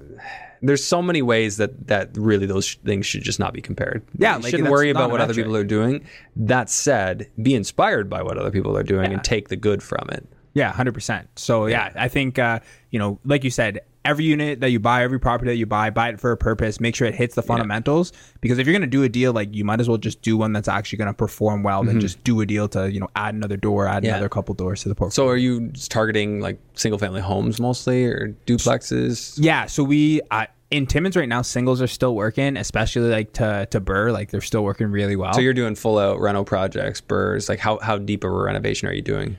there's 0.63 0.83
so 0.83 1.01
many 1.03 1.21
ways 1.21 1.57
that 1.57 1.87
that 1.89 2.09
really 2.17 2.47
those 2.47 2.65
sh- 2.65 2.77
things 2.83 3.05
should 3.05 3.21
just 3.23 3.39
not 3.39 3.53
be 3.53 3.61
compared. 3.61 4.01
Yeah, 4.17 4.37
you 4.37 4.41
like, 4.43 4.49
shouldn't 4.51 4.69
worry 4.71 4.89
about 4.89 5.11
what 5.11 5.21
other 5.21 5.35
people 5.35 5.55
are 5.55 5.63
doing. 5.63 6.03
That 6.35 6.71
said, 6.71 7.29
be 7.41 7.53
inspired 7.53 8.09
by 8.09 8.23
what 8.23 8.39
other 8.39 8.51
people 8.51 8.75
are 8.75 8.83
doing 8.83 9.13
and 9.13 9.23
take 9.23 9.49
the 9.49 9.55
good 9.57 9.83
from 9.83 10.07
it. 10.11 10.27
Yeah, 10.53 10.71
hundred 10.73 10.93
percent. 10.93 11.29
So 11.37 11.67
yeah, 11.67 11.91
I 11.95 12.07
think 12.09 12.37
uh, 12.37 12.59
you 12.91 12.99
know, 12.99 13.19
like 13.25 13.43
you 13.43 13.49
said, 13.49 13.79
every 14.03 14.25
unit 14.25 14.59
that 14.61 14.69
you 14.71 14.79
buy, 14.79 15.03
every 15.03 15.19
property 15.19 15.49
that 15.51 15.57
you 15.57 15.65
buy, 15.65 15.89
buy 15.89 16.09
it 16.09 16.19
for 16.19 16.31
a 16.31 16.37
purpose. 16.37 16.79
Make 16.79 16.95
sure 16.95 17.07
it 17.07 17.15
hits 17.15 17.35
the 17.35 17.41
fundamentals. 17.43 18.11
Because 18.41 18.57
if 18.59 18.67
you're 18.67 18.73
gonna 18.73 18.87
do 18.87 19.03
a 19.03 19.09
deal, 19.09 19.31
like 19.33 19.53
you 19.55 19.63
might 19.63 19.79
as 19.79 19.87
well 19.87 19.97
just 19.97 20.21
do 20.21 20.35
one 20.37 20.53
that's 20.53 20.67
actually 20.67 20.97
gonna 20.97 21.13
perform 21.13 21.63
well 21.63 21.83
than 21.83 21.99
just 21.99 22.23
do 22.23 22.41
a 22.41 22.45
deal 22.45 22.67
to 22.69 22.91
you 22.91 22.99
know 22.99 23.07
add 23.15 23.33
another 23.33 23.57
door, 23.57 23.87
add 23.87 23.97
Mm-hmm. 23.97 24.05
Yeah. 24.05 24.11
another 24.13 24.29
couple 24.29 24.53
doors 24.55 24.81
to 24.83 24.89
the 24.89 24.95
portfolio. 24.95 25.27
So, 25.29 25.31
are 25.33 25.37
you 25.37 25.67
just 25.69 25.89
targeting 25.91 26.39
like 26.41 26.59
single 26.73 26.97
family 26.99 27.21
homes 27.21 27.59
mostly, 27.59 28.05
or 28.05 28.35
duplexes? 28.45 29.35
Yeah, 29.37 29.65
so 29.67 29.83
we 29.83 30.21
uh, 30.31 30.45
in 30.71 30.87
Timmins 30.87 31.15
right 31.17 31.27
now, 31.29 31.41
singles 31.41 31.81
are 31.81 31.87
still 31.87 32.15
working, 32.15 32.57
especially 32.57 33.09
like 33.09 33.33
to 33.33 33.67
to 33.71 33.79
Burr, 33.79 34.11
like 34.11 34.31
they're 34.31 34.41
still 34.41 34.63
working 34.63 34.87
really 34.87 35.15
well. 35.15 35.33
So 35.33 35.41
you're 35.41 35.53
doing 35.53 35.75
full 35.75 35.97
out 35.99 36.19
reno 36.19 36.43
projects, 36.43 36.99
burrs. 37.01 37.47
Like 37.49 37.59
how 37.59 37.79
how 37.79 37.97
deep 37.97 38.23
of 38.23 38.31
a 38.31 38.35
renovation 38.35 38.87
are 38.89 38.93
you 38.93 39.01
doing? 39.01 39.37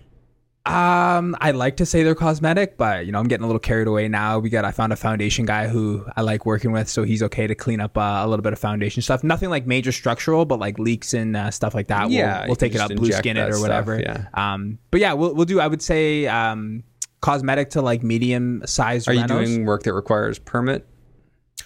Um, 0.64 1.36
I 1.40 1.50
like 1.50 1.78
to 1.78 1.86
say 1.86 2.04
they're 2.04 2.14
cosmetic, 2.14 2.76
but 2.76 3.04
you 3.04 3.10
know, 3.10 3.18
I'm 3.18 3.26
getting 3.26 3.42
a 3.42 3.46
little 3.48 3.58
carried 3.58 3.88
away 3.88 4.06
now. 4.06 4.38
We 4.38 4.48
got 4.48 4.64
I 4.64 4.70
found 4.70 4.92
a 4.92 4.96
foundation 4.96 5.44
guy 5.44 5.66
who 5.66 6.06
I 6.16 6.20
like 6.20 6.46
working 6.46 6.70
with, 6.70 6.88
so 6.88 7.02
he's 7.02 7.20
okay 7.24 7.48
to 7.48 7.54
clean 7.56 7.80
up 7.80 7.98
uh, 7.98 8.20
a 8.22 8.28
little 8.28 8.44
bit 8.44 8.52
of 8.52 8.60
foundation 8.60 9.02
stuff. 9.02 9.24
Nothing 9.24 9.50
like 9.50 9.66
major 9.66 9.90
structural, 9.90 10.44
but 10.44 10.60
like 10.60 10.78
leaks 10.78 11.14
and 11.14 11.36
uh, 11.36 11.50
stuff 11.50 11.74
like 11.74 11.88
that. 11.88 12.10
Yeah, 12.10 12.40
we'll, 12.40 12.48
we'll 12.48 12.56
take 12.56 12.76
it 12.76 12.80
up, 12.80 12.94
blue 12.94 13.10
skin 13.10 13.36
it 13.36 13.48
or 13.48 13.54
stuff, 13.54 13.62
whatever. 13.62 13.98
yeah. 13.98 14.26
Um, 14.34 14.78
but 14.92 15.00
yeah, 15.00 15.14
we'll 15.14 15.34
we'll 15.34 15.46
do. 15.46 15.58
I 15.58 15.66
would 15.66 15.82
say 15.82 16.28
um, 16.28 16.84
cosmetic 17.20 17.70
to 17.70 17.82
like 17.82 18.04
medium 18.04 18.62
size. 18.64 19.08
Are 19.08 19.14
you 19.14 19.26
doing 19.26 19.64
work 19.64 19.82
that 19.82 19.94
requires 19.94 20.38
permit? 20.38 20.86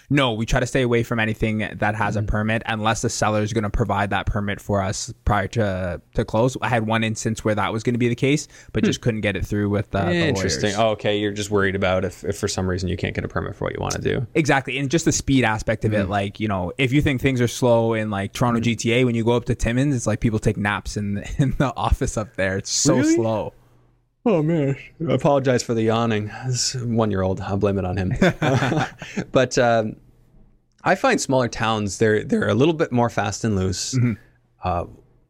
No, 0.09 0.35
we 0.35 0.47
try 0.47 0.61
to 0.61 0.67
stay 0.67 0.83
away 0.83 1.03
from 1.03 1.19
anything 1.19 1.59
that 1.59 1.97
has 1.97 2.15
Mm-hmm. 2.17 2.25
a 2.27 2.29
permit 2.29 2.63
unless 2.67 3.03
the 3.03 3.11
seller 3.11 3.43
is 3.43 3.53
going 3.53 3.65
to 3.65 3.71
provide 3.71 4.11
that 4.11 4.27
permit 4.27 4.61
for 4.61 4.81
us 4.81 5.13
prior 5.25 5.49
to 5.49 6.01
to 6.15 6.25
close. 6.25 6.57
I 6.63 6.69
had 6.69 6.87
one 6.87 7.03
instance 7.03 7.45
where 7.45 7.57
that 7.57 7.73
was 7.73 7.83
going 7.83 7.95
to 7.95 7.99
be 7.99 8.09
the 8.09 8.15
case, 8.15 8.47
but 8.73 8.85
just 8.85 9.01
couldn't 9.01 9.23
get 9.23 9.37
it 9.37 9.45
through 9.45 9.69
with 9.69 9.93
uh, 9.95 10.05
the 10.05 10.15
Interesting. 10.15 10.71
lawyers. 10.71 10.79
Oh, 10.79 10.91
okay, 10.91 11.19
you're 11.19 11.33
just 11.33 11.51
worried 11.51 11.75
about 11.75 12.05
if, 12.05 12.23
if 12.23 12.39
for 12.39 12.47
some 12.47 12.69
reason 12.69 12.89
you 12.89 12.97
can't 12.97 13.15
get 13.17 13.25
a 13.25 13.29
permit 13.29 13.57
for 13.57 13.65
what 13.65 13.75
you 13.75 13.81
want 13.81 13.95
to 13.95 14.01
do. 14.01 14.25
Exactly, 14.35 14.79
and 14.79 14.89
just 14.91 15.07
the 15.07 15.13
speed 15.13 15.43
aspect 15.45 15.85
of 15.85 15.91
Mm-hmm. 15.91 16.03
it. 16.03 16.09
Like 16.09 16.39
you 16.39 16.47
know, 16.47 16.73
if 16.79 16.93
you 16.93 17.03
think 17.03 17.21
things 17.21 17.41
are 17.41 17.49
slow 17.49 17.95
in 17.95 18.09
like 18.11 18.33
Toronto 18.33 18.61
GTA, 18.61 19.05
when 19.05 19.17
you 19.17 19.25
go 19.25 19.33
up 19.33 19.47
to 19.47 19.57
Timmins, 19.57 19.95
it's 19.97 20.07
like 20.07 20.21
people 20.21 20.39
take 20.39 20.57
naps 20.57 20.97
in 20.97 21.25
in 21.39 21.51
the 21.59 21.75
office 21.77 22.17
up 22.17 22.37
there. 22.37 22.59
It's 22.59 22.71
so 22.71 22.97
Really? 22.99 23.15
slow. 23.17 23.55
Oh 24.29 24.43
man, 24.43 24.77
I 25.09 25.13
apologize 25.15 25.63
for 25.63 25.73
the 25.73 25.83
yawning. 25.85 26.31
This 26.47 26.75
one 26.75 27.11
year 27.13 27.23
old, 27.23 27.41
I'll 27.41 27.57
blame 27.57 27.79
it 27.79 27.85
on 27.85 27.97
him. 27.97 28.13
but 29.33 29.57
um, 29.57 29.97
I 30.83 30.97
find 30.97 31.21
smaller 31.21 31.49
towns 31.49 31.99
they're 31.99 32.25
they're 32.25 32.49
a 32.49 32.55
little 32.55 32.75
bit 32.75 32.91
more 32.91 33.09
fast 33.09 33.45
and 33.45 33.55
loose, 33.55 33.95
Mm-hmm. 33.95 34.13
uh, 34.65 34.85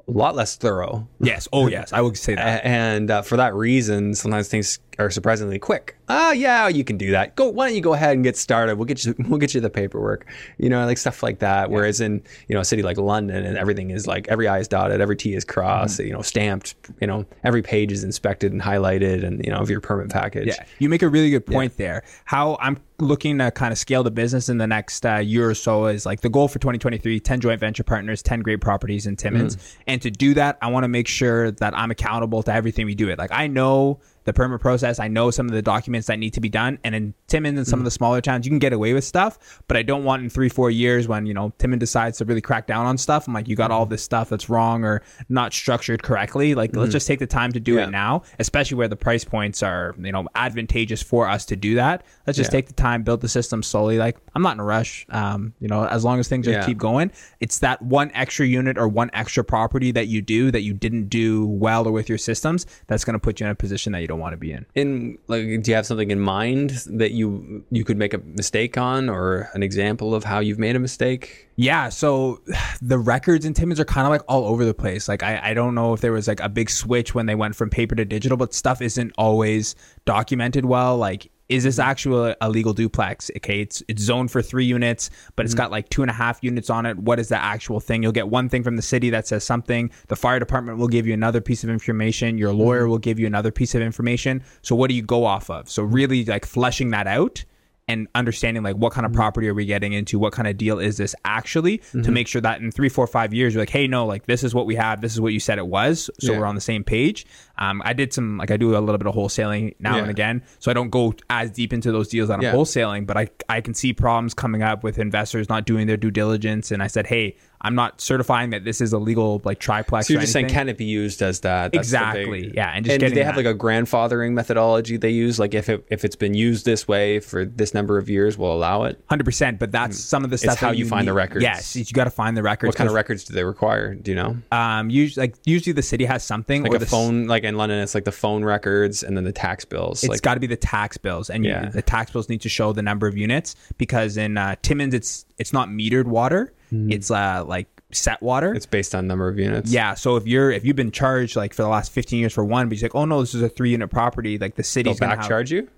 a 0.08 0.12
lot 0.12 0.34
less 0.36 0.56
thorough, 0.56 1.08
Yes. 1.20 1.46
Oh 1.52 1.66
yes, 1.66 1.92
I 1.92 2.00
would 2.00 2.16
say 2.16 2.36
that. 2.36 2.64
And 2.64 3.10
uh, 3.10 3.22
for 3.22 3.36
that 3.36 3.54
reason, 3.54 4.14
sometimes 4.14 4.48
things 4.48 4.78
are 4.98 5.10
surprisingly 5.10 5.58
quick. 5.58 5.96
Ah, 6.08 6.32
yeah, 6.32 6.68
you 6.68 6.84
can 6.84 6.96
do 6.96 7.10
that. 7.10 7.36
Go. 7.36 7.48
Why 7.48 7.66
don't 7.66 7.74
you 7.74 7.80
go 7.80 7.94
ahead 7.94 8.14
and 8.14 8.24
get 8.24 8.36
started? 8.36 8.76
We'll 8.76 8.86
get 8.86 9.04
you. 9.04 9.14
We'll 9.26 9.40
get 9.40 9.54
you 9.54 9.60
the 9.60 9.70
paperwork. 9.70 10.26
You 10.56 10.70
know, 10.70 10.84
like 10.86 10.98
stuff 10.98 11.22
like 11.22 11.40
that. 11.40 11.70
Whereas 11.70 12.00
in 12.00 12.22
you 12.48 12.54
know 12.54 12.60
a 12.60 12.64
city 12.64 12.82
like 12.82 12.96
London, 12.96 13.44
and 13.44 13.58
everything 13.58 13.90
is 13.90 14.06
like 14.06 14.28
every 14.28 14.46
I 14.46 14.58
is 14.58 14.68
dotted, 14.68 15.00
every 15.00 15.16
T 15.16 15.34
is 15.34 15.44
crossed. 15.44 15.98
Mm-hmm. 15.98 16.06
You 16.06 16.12
know, 16.14 16.22
stamped. 16.22 16.74
You 17.00 17.06
know, 17.08 17.26
every 17.42 17.62
page 17.62 17.92
is 17.92 18.04
inspected 18.04 18.52
and 18.52 18.62
highlighted, 18.62 19.24
and 19.24 19.44
you 19.44 19.50
know 19.50 19.58
of 19.58 19.68
your 19.68 19.80
permit 19.80 20.10
package. 20.10 20.48
Yeah, 20.48 20.64
you 20.78 20.88
make 20.88 21.02
a 21.02 21.08
really 21.08 21.30
good 21.30 21.44
point 21.44 21.76
there. 21.76 22.04
How 22.24 22.56
I'm 22.60 22.78
looking 22.98 23.38
to 23.38 23.50
kind 23.50 23.72
of 23.72 23.78
scale 23.78 24.02
the 24.02 24.10
business 24.10 24.48
in 24.48 24.58
the 24.58 24.66
next 24.66 25.04
uh, 25.04 25.16
year 25.16 25.50
or 25.50 25.54
so 25.54 25.86
is 25.86 26.06
like 26.06 26.20
the 26.20 26.28
goal 26.28 26.48
for 26.48 26.58
2023 26.58 27.20
10 27.20 27.40
joint 27.40 27.60
venture 27.60 27.82
partners, 27.82 28.22
10 28.22 28.40
great 28.40 28.60
properties 28.60 29.06
in 29.06 29.16
Timmins. 29.16 29.56
And 29.86 30.00
to 30.02 30.10
do 30.10 30.34
that, 30.34 30.58
I 30.62 30.68
want 30.68 30.84
to 30.84 30.88
make 30.88 31.08
sure 31.08 31.50
that 31.50 31.76
I'm 31.76 31.90
accountable 31.90 32.42
to 32.44 32.52
everything 32.52 32.86
we 32.86 32.94
do 32.94 33.08
it. 33.08 33.18
Like, 33.18 33.32
I 33.32 33.46
know 33.46 34.00
the 34.26 34.33
permit 34.33 34.61
process. 34.61 34.99
I 34.99 35.09
know 35.09 35.30
some 35.30 35.47
of 35.47 35.52
the 35.52 35.62
documents 35.62 36.09
that 36.09 36.18
need 36.18 36.35
to 36.35 36.40
be 36.40 36.49
done. 36.49 36.78
And 36.85 36.95
in 36.95 37.14
Timmins 37.28 37.59
and 37.59 37.66
some 37.66 37.78
of 37.78 37.83
mm. 37.83 37.87
the 37.87 37.90
smaller 37.92 38.21
towns, 38.21 38.45
you 38.45 38.50
can 38.50 38.59
get 38.59 38.73
away 38.73 38.92
with 38.92 39.04
stuff. 39.04 39.62
But 39.68 39.76
I 39.76 39.83
don't 39.83 40.04
want 40.04 40.23
in 40.23 40.28
three, 40.28 40.49
four 40.49 40.71
years 40.71 41.09
when, 41.09 41.26
you 41.26 41.33
know, 41.33 41.52
Timmins 41.59 41.80
decides 41.80 42.18
to 42.18 42.25
really 42.25 42.40
crack 42.40 42.66
down 42.66 42.87
on 42.87 42.99
stuff. 42.99 43.26
I'm 43.26 43.33
like, 43.33 43.49
you 43.49 43.56
got 43.56 43.71
all 43.71 43.87
mm. 43.87 43.90
this 43.90 44.02
stuff 44.02 44.28
that's 44.28 44.50
wrong 44.50 44.85
or 44.85 45.02
not 45.28 45.54
structured 45.54 46.02
correctly. 46.02 46.54
Like, 46.54 46.75
let's 46.76 46.90
mm. 46.90 46.92
just 46.92 47.06
take 47.06 47.21
the 47.21 47.26
time 47.26 47.52
to 47.52 47.61
do 47.61 47.75
Yeah. 47.75 47.85
it 47.85 47.90
now, 47.90 48.23
especially 48.38 48.76
where 48.76 48.88
the 48.88 48.97
price 48.97 49.25
points 49.25 49.62
are, 49.62 49.95
you 49.99 50.12
know, 50.12 50.26
advantageous 50.35 51.02
for 51.02 51.28
us 51.28 51.47
to 51.47 51.56
do 51.56 51.76
that. 51.76 52.04
Let's 52.26 52.37
just 52.37 52.52
Yeah. 52.52 52.59
take 52.59 52.66
the 52.66 52.75
time, 52.75 53.04
build 53.04 53.21
the 53.21 53.28
system 53.28 53.62
slowly. 53.62 53.97
Like, 53.97 54.18
I'm 54.35 54.42
not 54.42 54.54
in 54.54 54.61
a 54.61 54.64
rush. 54.64 55.06
Um, 55.11 55.54
you 55.61 55.68
know, 55.68 55.87
as 55.87 56.04
long 56.04 56.18
as 56.18 56.28
things 56.28 56.47
just 56.47 56.66
keep 56.66 56.78
going, 56.78 57.12
it's 57.40 57.61
that 57.61 57.80
one 57.80 58.11
extra 58.12 58.45
unit 58.45 58.76
or 58.76 58.88
one 58.88 59.11
extra 59.12 59.45
property 59.45 59.92
that 59.92 60.09
you 60.09 60.21
do 60.21 60.50
that 60.50 60.62
you 60.62 60.75
didn't 60.75 61.09
do 61.09 61.47
well 61.47 61.87
or 61.87 61.92
with 61.92 62.09
your 62.09 62.18
systems 62.18 62.66
that's 62.88 63.04
going 63.04 63.14
to 63.14 63.21
put 63.21 63.40
you 63.40 63.47
in 63.47 63.52
a 63.52 63.54
position 63.54 63.92
that 63.92 64.00
you 64.00 64.09
don't 64.09 64.15
want 64.18 64.32
to 64.32 64.37
be 64.37 64.52
in. 64.52 64.66
In 64.75 65.18
like, 65.28 65.42
do 65.42 65.70
you 65.70 65.75
have 65.75 65.87
something 65.87 66.11
in 66.11 66.20
mind 66.20 66.70
that 66.87 67.12
you 67.12 67.64
you 67.70 67.85
could 67.85 67.96
make 67.96 68.14
a 68.14 68.18
mistake 68.18 68.76
on, 68.76 69.08
or 69.08 69.50
an 69.54 69.62
example 69.62 70.14
of 70.14 70.25
how 70.25 70.40
you've 70.40 70.58
made 70.58 70.76
a 70.76 70.80
mistake? 70.80 71.49
Yeah, 71.56 71.88
so 71.88 72.40
the 72.82 72.99
records 72.99 73.44
in 73.44 73.54
Timmins 73.54 73.80
are 73.80 73.85
kind 73.85 74.06
of 74.06 74.11
like 74.11 74.23
all 74.28 74.44
over 74.44 74.64
the 74.64 74.75
place. 74.75 75.08
Like 75.08 75.23
I, 75.23 75.50
I 75.50 75.54
don't 75.54 75.75
know 75.75 75.92
if 75.92 76.00
there 76.00 76.12
was 76.12 76.28
like 76.28 76.40
a 76.40 76.49
big 76.49 76.70
switch 76.70 77.14
when 77.14 77.26
they 77.26 77.35
went 77.35 77.56
from 77.56 77.70
paper 77.70 77.94
to 77.94 78.04
digital, 78.04 78.37
but 78.37 78.54
stuff 78.54 78.82
isn't 78.82 79.12
always 79.18 79.75
documented 80.04 80.64
well. 80.64 80.96
Like, 80.96 81.30
is 81.48 81.64
this 81.64 81.78
mm-hmm. 81.78 81.88
actual 81.88 82.22
uh, 82.22 82.34
a 82.40 82.48
legal 82.48 82.72
duplex? 82.72 83.30
Okay, 83.36 83.60
it's 83.60 83.82
it's 83.88 84.02
zoned 84.02 84.30
for 84.30 84.42
three 84.42 84.64
units, 84.64 85.10
but 85.36 85.44
it's 85.44 85.54
mm-hmm. 85.54 85.62
got 85.62 85.70
like 85.70 85.88
two 85.88 86.02
and 86.02 86.10
a 86.10 86.14
half 86.14 86.42
units 86.42 86.70
on 86.70 86.86
it. 86.86 86.98
What 86.98 87.18
is 87.18 87.28
the 87.28 87.42
actual 87.42 87.80
thing? 87.80 88.02
You'll 88.02 88.12
get 88.12 88.28
one 88.28 88.48
thing 88.48 88.62
from 88.62 88.76
the 88.76 88.82
city 88.82 89.10
that 89.10 89.26
says 89.26 89.44
something. 89.44 89.90
The 90.08 90.16
fire 90.16 90.38
department 90.38 90.78
will 90.78 90.88
give 90.88 91.06
you 91.06 91.14
another 91.14 91.40
piece 91.40 91.64
of 91.64 91.70
information. 91.70 92.38
Your 92.38 92.52
lawyer 92.52 92.82
mm-hmm. 92.82 92.90
will 92.90 92.98
give 92.98 93.18
you 93.18 93.26
another 93.26 93.50
piece 93.50 93.74
of 93.74 93.82
information. 93.82 94.42
So 94.62 94.74
what 94.74 94.88
do 94.88 94.94
you 94.94 95.02
go 95.02 95.24
off 95.24 95.50
of? 95.50 95.70
So 95.70 95.82
really 95.82 96.24
like 96.24 96.44
fleshing 96.44 96.90
that 96.90 97.06
out 97.06 97.44
and 97.88 98.08
understanding 98.16 98.62
like 98.64 98.74
what 98.76 98.92
kind 98.92 99.06
of 99.06 99.12
property 99.12 99.46
are 99.48 99.54
we 99.54 99.64
getting 99.64 99.92
into? 99.92 100.18
What 100.18 100.32
kind 100.32 100.48
of 100.48 100.56
deal 100.56 100.78
is 100.80 100.96
this 100.96 101.14
actually? 101.24 101.78
To 101.92 102.10
make 102.10 102.26
sure 102.26 102.40
that 102.40 102.60
in 102.60 102.72
three 102.72 102.88
four 102.88 103.06
five 103.06 103.32
years 103.32 103.54
you're 103.54 103.62
like 103.62 103.70
hey 103.70 103.86
no 103.86 104.06
like 104.06 104.26
this 104.26 104.42
is 104.42 104.54
what 104.54 104.66
we 104.66 104.74
have. 104.74 105.00
This 105.00 105.12
is 105.12 105.20
what 105.20 105.32
you 105.32 105.38
said 105.40 105.58
it 105.58 105.66
was. 105.68 106.10
So 106.18 106.32
Yeah. 106.32 106.40
we're 106.40 106.46
on 106.46 106.56
the 106.56 106.60
same 106.60 106.82
page. 106.82 107.26
Um, 107.58 107.80
i 107.84 107.92
did 107.92 108.12
some 108.12 108.38
like 108.38 108.50
i 108.50 108.56
do 108.56 108.76
a 108.76 108.80
little 108.80 108.98
bit 108.98 109.06
of 109.06 109.14
wholesaling 109.14 109.74
now 109.78 109.96
Yeah. 109.96 110.02
and 110.02 110.10
again. 110.10 110.42
So 110.58 110.70
i 110.70 110.74
don't 110.74 110.90
go 110.90 111.14
as 111.30 111.50
deep 111.52 111.72
into 111.72 111.92
those 111.92 112.08
deals 112.08 112.28
that 112.28 112.34
i'm 112.34 112.42
Yeah. 112.42 112.52
wholesaling 112.52 113.06
but 113.06 113.16
i 113.16 113.28
i 113.48 113.60
can 113.60 113.72
see 113.72 113.92
problems 113.92 114.34
coming 114.34 114.62
up 114.62 114.82
with 114.82 114.98
investors 114.98 115.48
not 115.48 115.64
doing 115.64 115.86
their 115.86 115.96
due 115.96 116.10
diligence. 116.10 116.72
And 116.72 116.82
i 116.82 116.88
said 116.88 117.06
hey 117.06 117.36
i'm 117.66 117.75
not 117.75 118.00
certifying 118.00 118.50
that 118.50 118.64
this 118.64 118.80
is 118.80 118.92
a 118.92 118.99
legal 118.99 119.40
like 119.44 119.58
triplex 119.58 120.06
So 120.06 120.12
you're 120.12 120.20
just 120.23 120.32
saying, 120.32 120.49
can 120.49 120.68
it 120.68 120.76
be 120.78 120.85
used 120.85 121.20
as 121.23 121.40
that? 121.40 121.73
That's 121.73 121.88
Exactly, 121.88 122.52
yeah, 122.54 122.73
and 122.75 122.85
just 122.85 122.94
and 122.94 123.00
do 123.00 123.14
they 123.14 123.25
have 123.25 123.35
that. 123.37 123.44
like 123.44 123.54
a 123.54 123.58
grandfathering 123.58 124.32
methodology 124.32 124.96
they 124.96 125.11
use? 125.11 125.38
Like 125.38 125.52
if 125.54 125.68
it 125.68 125.85
if 125.90 126.04
it's 126.04 126.16
been 126.16 126.35
used 126.35 126.64
this 126.64 126.87
way 126.87 127.20
for 127.20 127.44
this 127.44 127.75
number 127.75 127.99
of 127.99 128.08
years, 128.08 128.38
we'll 128.38 128.52
allow 128.52 128.85
it. 128.85 129.02
Hundred 129.08 129.25
percent, 129.25 129.58
but 129.58 129.73
that's 129.73 129.99
some 129.99 130.25
of 130.25 130.30
the 130.30 130.38
stuff. 130.38 130.52
It's 130.54 130.61
how 130.61 130.70
that 130.70 130.76
you 130.78 130.87
find 130.87 131.06
the 131.08 131.12
need- 131.12 131.16
records. 131.16 131.42
Yes, 131.42 131.76
you 131.76 131.85
got 131.92 132.04
to 132.04 132.11
find 132.11 132.37
the 132.37 132.42
records. 132.42 132.68
What 132.68 132.76
kind 132.76 132.88
of 132.88 132.94
records 132.94 133.25
do 133.25 133.35
they 133.35 133.44
require? 133.44 133.94
Do 133.94 134.11
you 134.11 134.16
know? 134.16 134.37
Um, 134.52 134.90
usually, 134.90 135.25
like 135.26 135.35
usually 135.44 135.73
the 135.73 135.82
city 135.82 136.04
has 136.04 136.23
something 136.25 136.62
Like 136.62 136.73
or 136.73 136.76
a 136.76 136.78
the 136.78 136.87
phone, 136.87 137.26
like 137.26 137.42
in 137.44 137.56
London, 137.56 137.78
it's 137.80 137.94
like 137.94 138.04
the 138.04 138.12
phone 138.12 138.44
records 138.44 139.02
and 139.02 139.16
then 139.16 139.25
the 139.25 139.32
tax 139.32 139.64
bills. 139.64 140.02
It's 140.04 140.11
like 140.11 140.23
got 140.23 140.35
to 140.35 140.40
be 140.40 140.46
the 140.46 140.56
tax 140.56 140.96
bills, 140.96 141.30
and 141.30 141.44
you- 141.44 141.50
Yeah. 141.50 141.68
the 141.70 141.82
tax 141.82 142.11
bills 142.12 142.28
need 142.28 142.40
to 142.42 142.49
show 142.49 142.73
the 142.73 142.82
number 142.82 143.06
of 143.06 143.16
units 143.16 143.56
because 143.78 144.16
in 144.16 144.37
uh, 144.38 144.56
Timmins, 144.62 144.94
it's 144.94 145.25
it's 145.38 145.52
not 145.52 145.68
metered 145.68 146.04
water; 146.06 146.52
it's 146.73 147.11
uh, 147.11 147.44
like 147.46 147.68
set 147.92 148.20
water. 148.23 148.52
it's 148.52 148.66
based 148.66 148.94
on 148.94 149.06
number 149.06 149.28
of 149.28 149.38
units. 149.38 149.70
yeah, 149.70 149.94
so 149.94 150.16
if 150.16 150.26
you're 150.26 150.50
if 150.50 150.64
you've 150.64 150.76
been 150.76 150.90
charged 150.90 151.37
like 151.37 151.54
for 151.54 151.62
the 151.62 151.68
last 151.68 151.92
fifteen 151.92 152.20
years 152.20 152.32
for 152.32 152.44
one, 152.44 152.68
but 152.68 152.78
you're 152.78 152.88
like, 152.88 152.94
oh 152.94 153.04
no, 153.04 153.20
this 153.20 153.35
is 153.35 153.42
a 153.42 153.49
three 153.49 153.70
unit 153.70 153.90
property, 153.90 154.38
like 154.38 154.54
the 154.54 154.62
they'll 154.62 154.64
city's 154.64 155.00
back 155.00 155.18
have, 155.18 155.28
charge 155.28 155.50
you. 155.52 155.68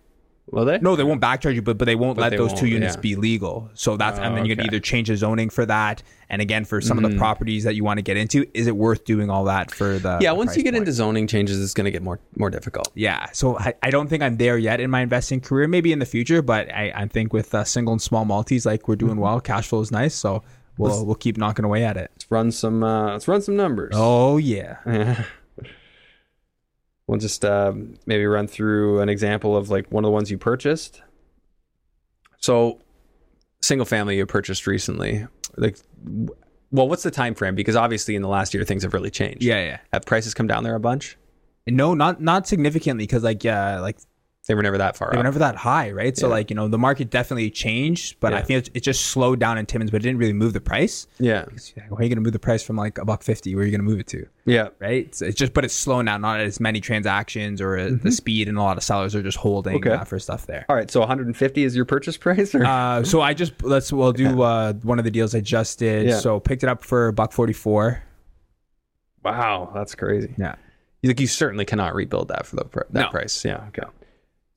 Will 0.51 0.65
they? 0.65 0.79
No, 0.79 0.97
they 0.97 1.05
won't 1.05 1.21
backcharge 1.21 1.57
you, 1.57 1.61
but 1.61 1.77
but 1.77 1.85
they 1.85 1.95
won't 1.95 2.17
let 2.17 2.31
they 2.31 2.39
those 2.39 2.55
two 2.55 2.61
won't, 2.63 2.73
units 2.73 2.95
yeah. 2.95 3.01
be 3.03 3.17
legal. 3.17 3.69
So 3.75 3.99
that's 3.99 4.19
and 4.19 4.35
then 4.35 4.47
you 4.47 4.57
can 4.57 4.63
okay. 4.65 4.69
either 4.75 4.81
change 4.81 5.09
the 5.09 5.17
zoning 5.19 5.51
for 5.51 5.67
that, 5.67 6.03
and 6.31 6.41
again 6.41 6.65
for 6.65 6.81
some 6.81 6.97
Mm-hmm. 6.97 7.05
of 7.05 7.11
the 7.13 7.19
properties 7.19 7.65
that 7.65 7.75
you 7.75 7.85
want 7.85 7.99
to 7.99 8.03
get 8.03 8.17
into, 8.17 8.47
is 8.55 8.67
it 8.67 8.75
worth 8.75 9.05
doing 9.05 9.29
all 9.29 9.45
that 9.45 9.71
for 9.71 9.99
the? 9.99 10.17
Yeah, 10.23 10.31
the 10.31 10.37
once 10.37 10.57
you 10.57 10.63
get 10.63 10.73
point? 10.73 10.85
into 10.85 10.93
zoning 10.95 11.27
changes, 11.27 11.63
it's 11.63 11.75
going 11.75 11.85
to 11.85 11.91
get 11.91 12.03
more 12.03 12.19
more 12.39 12.49
difficult. 12.49 12.91
Yeah, 12.95 13.27
so 13.33 13.59
I, 13.59 13.75
I 13.83 13.91
don't 13.91 14.09
think 14.09 14.23
I'm 14.23 14.39
there 14.39 14.57
yet 14.57 14.81
in 14.81 14.91
my 14.91 15.03
investing 15.03 15.43
career. 15.43 15.69
Maybe 15.69 15.93
in 15.93 15.99
the 15.99 16.07
future, 16.07 16.41
but 16.41 16.73
I, 16.73 16.93
I 16.97 17.07
think 17.09 17.35
with 17.35 17.55
uh, 17.55 17.65
single 17.65 17.93
and 17.93 18.01
small 18.01 18.25
multis, 18.25 18.65
like 18.65 18.89
we're 18.89 18.97
doing 18.97 19.13
Mm-hmm. 19.13 19.21
well. 19.21 19.41
Cash 19.43 19.69
flow 19.69 19.83
is 19.83 19.91
nice, 19.93 20.15
so 20.15 20.43
we'll 20.79 21.05
we'll 21.07 21.15
keep 21.15 21.37
knocking 21.37 21.65
away 21.65 21.85
at 21.85 21.97
it. 21.97 22.11
Let's 22.15 22.31
run 22.31 22.51
some. 22.51 22.83
Uh, 22.83 23.13
let's 23.13 23.29
run 23.29 23.43
some 23.43 23.57
numbers. 23.57 23.93
Oh 23.95 24.37
yeah, 24.39 24.77
We'll 27.07 27.19
just 27.19 27.43
uh, 27.45 27.73
maybe 28.05 28.27
run 28.27 28.47
through 28.47 29.01
an 29.01 29.09
example 29.09 29.57
of 29.57 29.71
like 29.71 29.91
one 29.91 30.05
of 30.05 30.09
the 30.09 30.13
ones 30.13 30.31
you 30.31 30.37
purchased. 30.37 31.01
So, 32.41 32.81
single 33.63 33.87
family 33.87 34.19
you 34.19 34.27
purchased 34.27 34.67
recently. 34.67 35.27
Like, 35.57 35.79
well, 36.71 36.87
what's 36.87 37.03
the 37.03 37.11
time 37.11 37.35
frame? 37.35 37.55
Because 37.55 37.77
obviously, 37.77 38.15
in 38.15 38.21
the 38.21 38.29
last 38.29 38.53
year, 38.53 38.63
things 38.63 38.83
have 38.83 38.93
really 38.93 39.11
changed. 39.11 39.43
yeah, 39.43 39.65
yeah. 39.65 39.79
Have 39.93 40.05
prices 40.05 40.35
come 40.35 40.47
down 40.47 40.65
there 40.65 40.75
a 40.75 40.81
bunch? 40.81 41.17
No, 41.67 41.95
not 41.95 42.21
not 42.21 42.47
significantly 42.47 43.05
because 43.05 43.23
like 43.23 43.43
yeah, 43.43 43.81
like 43.81 43.99
They 44.49 44.55
were 44.55 44.63
never 44.63 44.79
that 44.79 44.97
far 44.97 45.11
they 45.11 45.19
were 45.19 45.23
never 45.23 45.39
that 45.41 45.57
high, 45.57 45.91
right? 45.93 46.17
So 46.17 46.27
Yeah. 46.27 46.33
like 46.33 46.51
you 46.51 46.57
know 46.57 46.67
the 46.69 46.79
market 46.79 47.11
definitely 47.11 47.51
changed, 47.51 48.19
but 48.19 48.33
I 48.33 48.41
think 48.43 48.67
it, 48.67 48.77
it 48.79 48.81
just 48.83 49.07
slowed 49.07 49.39
down 49.39 49.59
in 49.59 49.67
Timmins, 49.67 49.91
but 49.91 49.99
it 50.01 50.05
didn't 50.05 50.19
really 50.19 50.33
move 50.33 50.55
the 50.55 50.61
price. 50.61 51.07
yeah, 51.19 51.45
Why 51.91 51.99
are 51.99 52.03
you 52.03 52.09
going 52.09 52.17
to 52.17 52.21
move 52.23 52.33
the 52.33 52.39
price 52.39 52.63
from 52.63 52.75
like 52.77 52.97
a 52.99 53.05
buck 53.05 53.23
fifty? 53.23 53.55
Where 53.55 53.63
are 53.63 53.67
you 53.67 53.71
going 53.71 53.85
to 53.87 53.91
move 53.91 54.01
it 54.01 54.07
to? 54.09 54.27
yeah. 54.47 54.69
Right? 54.81 55.05
It's, 55.07 55.21
it's 55.21 55.37
just, 55.37 55.53
but 55.53 55.65
it's 55.67 55.75
slowing 55.75 56.07
down. 56.07 56.23
Not 56.23 56.41
as 56.41 56.59
many 56.61 56.81
transactions 56.81 57.61
or 57.61 57.77
uh 57.79 57.91
the 58.03 58.11
speed, 58.11 58.49
and 58.49 58.57
a 58.57 58.63
lot 58.63 58.79
of 58.79 58.83
sellers 58.83 59.15
are 59.15 59.23
just 59.23 59.37
holding 59.39 59.79
Mm-hmm. 59.81 59.89
Okay. 59.89 60.01
uh, 60.01 60.05
for 60.05 60.19
stuff 60.19 60.47
there. 60.47 60.65
All 60.71 60.77
right, 60.77 60.91
so 60.91 61.01
150 61.01 61.63
is 61.63 61.77
your 61.77 61.85
purchase 61.85 62.17
price, 62.17 62.55
or 62.55 62.65
Uh, 62.65 63.05
so 63.05 63.21
I 63.21 63.35
just 63.35 63.53
let's 63.63 63.93
we'll 63.93 64.13
do 64.13 64.41
uh, 64.43 64.73
one 64.83 64.99
of 64.99 65.05
the 65.05 65.11
deals 65.11 65.35
I 65.35 65.41
just 65.41 65.79
did. 65.79 66.07
Yeah. 66.09 66.19
So 66.21 66.41
picked 66.41 66.63
it 66.63 66.69
up 66.71 66.83
for 66.83 67.13
buck 67.13 67.33
forty 67.33 67.53
four. 67.53 68.03
wow, 69.25 69.71
that's 69.75 69.95
crazy. 69.95 70.35
Yeah. 70.39 70.55
Like 71.05 71.21
you 71.21 71.27
certainly 71.27 71.65
cannot 71.65 71.95
rebuild 71.95 72.29
that 72.29 72.47
for 72.47 72.57
the 72.57 72.65
that 72.65 72.93
No. 72.93 73.09
price. 73.11 73.45
Yeah. 73.45 73.65
Okay. 73.69 73.83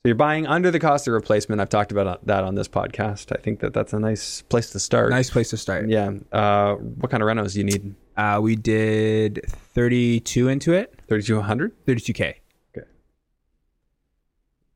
So 0.04 0.08
you're 0.08 0.16
buying 0.16 0.48
under 0.48 0.72
the 0.72 0.80
cost 0.80 1.08
of 1.08 1.14
replacement. 1.14 1.62
I've 1.62 1.70
talked 1.70 1.92
about 1.92 2.26
that 2.26 2.44
on 2.44 2.56
this 2.56 2.68
podcast. 2.68 3.32
I 3.38 3.40
think 3.40 3.60
that 3.60 3.72
that's 3.72 3.94
a 3.94 4.00
nice 4.00 4.42
place 4.42 4.72
to 4.72 4.80
start. 4.80 5.12
Nice 5.12 5.30
place 5.30 5.52
to 5.52 5.58
start. 5.58 5.88
Yeah. 5.90 6.14
Uh, 6.32 6.74
what 6.74 7.12
kind 7.12 7.22
of 7.22 7.30
renos 7.30 7.54
do 7.54 7.60
you 7.60 7.66
need? 7.66 7.94
Uh, 8.18 8.40
we 8.42 8.56
did 8.56 9.42
thirty 9.48 10.20
two 10.20 10.48
into 10.48 10.74
it, 10.74 11.00
3200. 11.08 11.86
thirty 11.86 12.02
two 12.02 12.14
k. 12.14 12.40
Okay. 12.76 12.88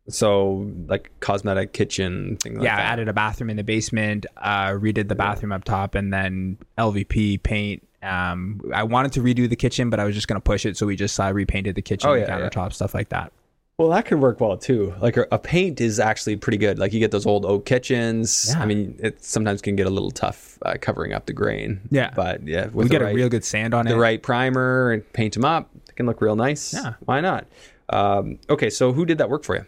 So 0.09 0.71
like 0.87 1.09
cosmetic 1.21 1.73
kitchen 1.73 2.37
thing. 2.37 2.57
Like 2.57 2.65
yeah, 2.65 2.75
I 2.75 2.77
that. 2.81 2.91
added 2.93 3.07
a 3.09 3.13
bathroom 3.13 3.49
in 3.49 3.57
the 3.57 3.63
basement, 3.63 4.27
uh, 4.37 4.67
redid 4.73 5.07
the 5.07 5.15
bathroom 5.15 5.51
up 5.51 5.63
top, 5.63 5.95
and 5.95 6.13
then 6.13 6.59
LVP 6.77 7.41
paint. 7.41 7.81
Um, 8.03 8.61
I 8.71 8.83
wanted 8.83 9.11
to 9.13 9.21
redo 9.21 9.49
the 9.49 9.55
kitchen, 9.55 9.89
but 9.89 9.99
I 9.99 10.03
was 10.03 10.13
just 10.13 10.27
gonna 10.27 10.39
push 10.39 10.67
it, 10.67 10.77
so 10.77 10.85
we 10.85 10.95
just 10.95 11.19
uh, 11.19 11.33
repainted 11.33 11.73
the 11.73 11.81
kitchen, 11.81 12.11
Oh, 12.11 12.13
the 12.13 12.19
yeah, 12.19 12.37
yeah. 12.37 12.47
countertop, 12.47 12.73
stuff 12.73 12.93
like 12.93 13.09
that. 13.09 13.33
Well, 13.77 13.89
that 13.89 14.05
could 14.05 14.21
work 14.21 14.39
well 14.39 14.55
too. 14.57 14.93
Like 15.01 15.17
a, 15.17 15.37
paint 15.37 15.81
is 15.81 15.99
actually 15.99 16.37
pretty 16.37 16.57
good. 16.57 16.79
Like 16.79 16.93
you 16.93 16.99
get 17.01 17.11
those 17.11 17.25
old 17.25 17.45
oak 17.45 17.65
kitchens. 17.65 18.47
Yeah. 18.49 18.61
I 18.61 18.65
mean, 18.65 18.97
it 18.99 19.23
sometimes 19.23 19.61
can 19.61 19.75
get 19.75 19.85
a 19.85 19.89
little 19.89 20.11
tough 20.11 20.57
uh, 20.61 20.75
covering 20.79 21.11
up 21.11 21.25
the 21.25 21.33
grain. 21.33 21.81
Yeah. 21.91 22.11
But 22.15 22.47
yeah, 22.47 22.67
We 22.67 22.87
get 22.87 23.01
right, 23.01 23.11
a 23.11 23.15
real 23.15 23.27
good 23.27 23.43
sand 23.43 23.73
on 23.73 23.85
the 23.85 23.91
it. 23.91 23.95
The 23.95 23.99
right 23.99 24.23
primer 24.23 24.91
and 24.91 25.13
paint 25.13 25.33
them 25.33 25.43
up, 25.43 25.69
it 25.89 25.95
can 25.97 26.05
look 26.05 26.21
real 26.21 26.37
nice. 26.37 26.73
Yeah. 26.73 26.93
Why 27.01 27.19
not? 27.19 27.47
Um, 27.89 28.39
okay, 28.49 28.69
so 28.69 28.93
who 28.93 29.05
did 29.05 29.17
that 29.17 29.29
work 29.29 29.43
for 29.43 29.55
you? 29.55 29.65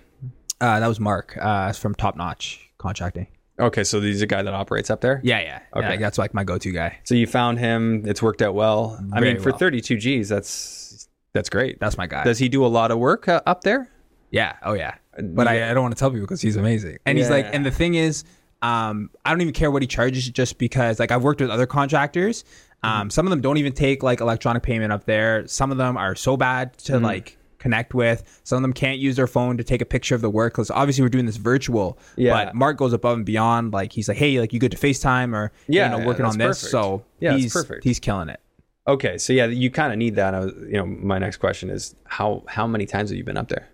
Uh, 0.62 0.80
that 0.80 0.88
was 0.88 1.00
Mark 1.00 1.38
uh, 1.40 1.74
from 1.74 1.94
Top 1.94 2.16
Notch 2.16 2.70
Contracting. 2.78 3.28
Okay, 3.60 3.84
so 3.84 4.00
he's 4.00 4.22
a 4.22 4.28
guy 4.28 4.42
that 4.42 4.54
operates 4.54 4.90
up 4.90 5.02
there. 5.02 5.20
Yeah, 5.24 5.42
yeah. 5.42 5.60
Okay. 5.76 5.94
Yeah, 5.94 5.98
that's 5.98 6.18
like 6.18 6.34
my 6.34 6.44
go-to 6.44 6.72
guy. 6.72 7.00
So 7.04 7.16
you 7.16 7.28
found 7.28 7.60
him. 7.60 8.04
It's 8.06 8.22
worked 8.22 8.42
out 8.42 8.54
well. 8.54 9.00
I 9.12 9.20
Very 9.20 9.34
mean, 9.34 9.44
for 9.44 9.50
well. 9.50 9.60
32 9.60 9.98
G's, 9.98 10.30
that's 10.30 11.10
that's 11.34 11.50
great. 11.50 11.80
That's 11.80 11.98
my 11.98 12.08
guy. 12.08 12.24
Does 12.24 12.40
he 12.40 12.50
do 12.50 12.66
a 12.66 12.68
lot 12.68 12.92
of 12.92 13.00
work 13.00 13.28
uh, 13.28 13.42
up 13.46 13.62
there? 13.62 13.92
Yeah. 14.32 14.56
Oh 14.64 14.74
yeah. 14.74 14.96
But 15.22 15.48
I, 15.48 15.72
I 15.72 15.74
don't 15.74 15.84
want 15.84 15.96
to 15.96 16.00
tell 16.00 16.10
people 16.12 16.22
because 16.26 16.42
he's 16.42 16.56
amazing. 16.58 16.98
And 17.06 17.18
he's 17.18 17.30
like, 17.30 17.48
and 17.52 17.66
the 17.66 17.72
thing 17.72 17.96
is, 17.96 18.24
um, 18.62 19.10
I 19.26 19.32
don't 19.32 19.42
even 19.42 19.54
care 19.54 19.72
what 19.72 19.82
he 19.82 19.88
charges 19.88 20.30
just 20.30 20.58
because 20.58 21.00
like 21.00 21.12
I've 21.12 21.24
worked 21.24 21.42
with 21.42 21.50
other 21.50 21.66
contractors. 21.66 22.44
Mm-hmm. 22.84 22.88
Um, 23.02 23.10
some 23.10 23.26
of 23.26 23.30
them 23.32 23.42
don't 23.42 23.58
even 23.58 23.74
take 23.74 24.04
like 24.04 24.20
electronic 24.22 24.64
payment 24.64 24.92
up 24.92 25.06
there. 25.06 25.48
Some 25.48 25.72
of 25.72 25.78
them 25.78 25.98
are 25.98 26.16
so 26.16 26.38
bad 26.38 26.78
to 26.80 26.94
Mm-hmm. 26.94 27.06
like 27.06 27.38
connect 27.60 27.96
with. 27.96 28.40
Some 28.44 28.58
of 28.58 28.62
them 28.62 28.74
can't 28.74 29.00
use 29.00 29.16
their 29.16 29.26
phone 29.26 29.58
to 29.58 29.64
take 29.64 29.82
a 29.82 29.86
picture 29.86 30.14
of 30.14 30.22
the 30.22 30.30
work 30.30 30.54
because 30.54 30.70
obviously 30.70 31.02
we're 31.04 31.10
doing 31.10 31.26
this 31.26 31.38
virtual. 31.38 31.98
Yeah. 32.16 32.34
But 32.46 32.54
Mark 32.56 32.78
goes 32.78 32.94
above 32.94 33.18
and 33.18 33.26
beyond. 33.26 33.74
Like 33.74 33.92
he's 33.92 34.08
like, 34.08 34.18
hey, 34.18 34.40
like 34.40 34.54
you 34.54 34.60
good 34.60 34.72
to 34.72 34.78
FaceTime 34.78 35.34
or 35.34 35.52
Yeah, 35.68 35.86
you 35.86 35.92
know 35.92 35.98
yeah, 36.00 36.06
working 36.06 36.26
on 36.26 36.38
this. 36.38 36.60
perfect. 36.60 36.72
So 36.72 37.04
Yeah, 37.20 37.36
he's 37.36 37.52
perfect. 37.54 37.84
he's 37.84 38.00
killing 38.00 38.30
it. 38.30 38.40
Okay, 38.88 39.18
so 39.18 39.34
yeah, 39.34 39.48
you 39.48 39.70
kind 39.72 39.92
of 39.92 39.98
need 39.98 40.16
that. 40.16 40.34
I 40.36 40.40
was, 40.40 40.54
you 40.68 40.74
know, 40.78 40.86
my 40.86 41.18
next 41.18 41.38
question 41.38 41.70
is 41.70 41.96
how 42.06 42.44
how 42.48 42.68
many 42.68 42.86
times 42.86 43.10
have 43.10 43.18
you 43.18 43.24
been 43.24 43.38
up 43.38 43.50
there? 43.50 43.68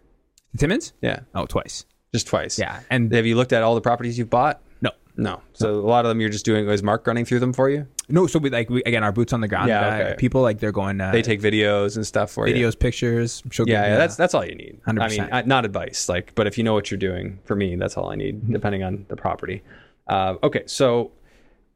Timmins? 0.57 0.93
Yeah, 1.01 1.21
Oh, 1.35 1.45
twice. 1.45 1.85
just 2.13 2.27
twice. 2.27 2.59
Yeah, 2.59 2.79
and 2.89 3.11
Have 3.13 3.25
you 3.25 3.35
looked 3.35 3.53
at 3.53 3.63
all 3.63 3.75
the 3.75 3.81
properties 3.81 4.17
you've 4.17 4.29
bought? 4.29 4.61
no, 4.81 4.91
No. 5.15 5.41
So 5.53 5.75
a 5.75 5.87
lot 5.87 6.05
of 6.05 6.09
them 6.09 6.19
you're 6.21 6.29
just 6.29 6.45
doing. 6.45 6.67
Is 6.69 6.83
Mark 6.83 7.05
running 7.07 7.25
through 7.25 7.39
them 7.39 7.53
for 7.53 7.69
you? 7.69 7.87
No, 8.09 8.27
so 8.27 8.37
we 8.39 8.49
like 8.49 8.69
we, 8.69 8.83
again 8.83 9.03
our 9.03 9.11
boots 9.13 9.31
on 9.33 9.39
the 9.41 9.47
ground. 9.47 9.69
Yeah, 9.69 9.87
uh, 9.87 9.93
okay. 10.09 10.15
people 10.17 10.41
like 10.41 10.59
they're 10.59 10.71
going. 10.73 10.99
Uh, 10.99 11.11
They 11.11 11.21
take 11.21 11.41
videos 11.41 11.95
and 11.95 12.05
stuff 12.05 12.31
for 12.31 12.47
you. 12.47 12.53
videos, 12.55 12.77
pictures. 12.77 13.41
She'll 13.51 13.67
Yeah, 13.67 13.85
yeah, 13.87 13.97
that's 13.97 14.15
that's 14.17 14.33
all 14.33 14.43
you 14.45 14.55
need. 14.55 14.79
I 14.85 14.91
mean, 14.91 15.07
100%. 15.09 15.29
I, 15.31 15.41
not 15.43 15.63
advice, 15.65 16.09
like, 16.09 16.35
but 16.35 16.45
if 16.47 16.57
you 16.57 16.63
know 16.65 16.73
what 16.73 16.91
you're 16.91 16.97
doing, 16.97 17.39
for 17.45 17.55
me, 17.55 17.75
that's 17.77 17.95
all 17.97 18.09
I 18.09 18.15
need, 18.15 18.41
Mm-hmm. 18.41 18.53
depending 18.53 18.83
on 18.83 19.05
the 19.07 19.15
property. 19.15 19.63
Uh, 20.07 20.35
okay, 20.43 20.63
so 20.65 21.11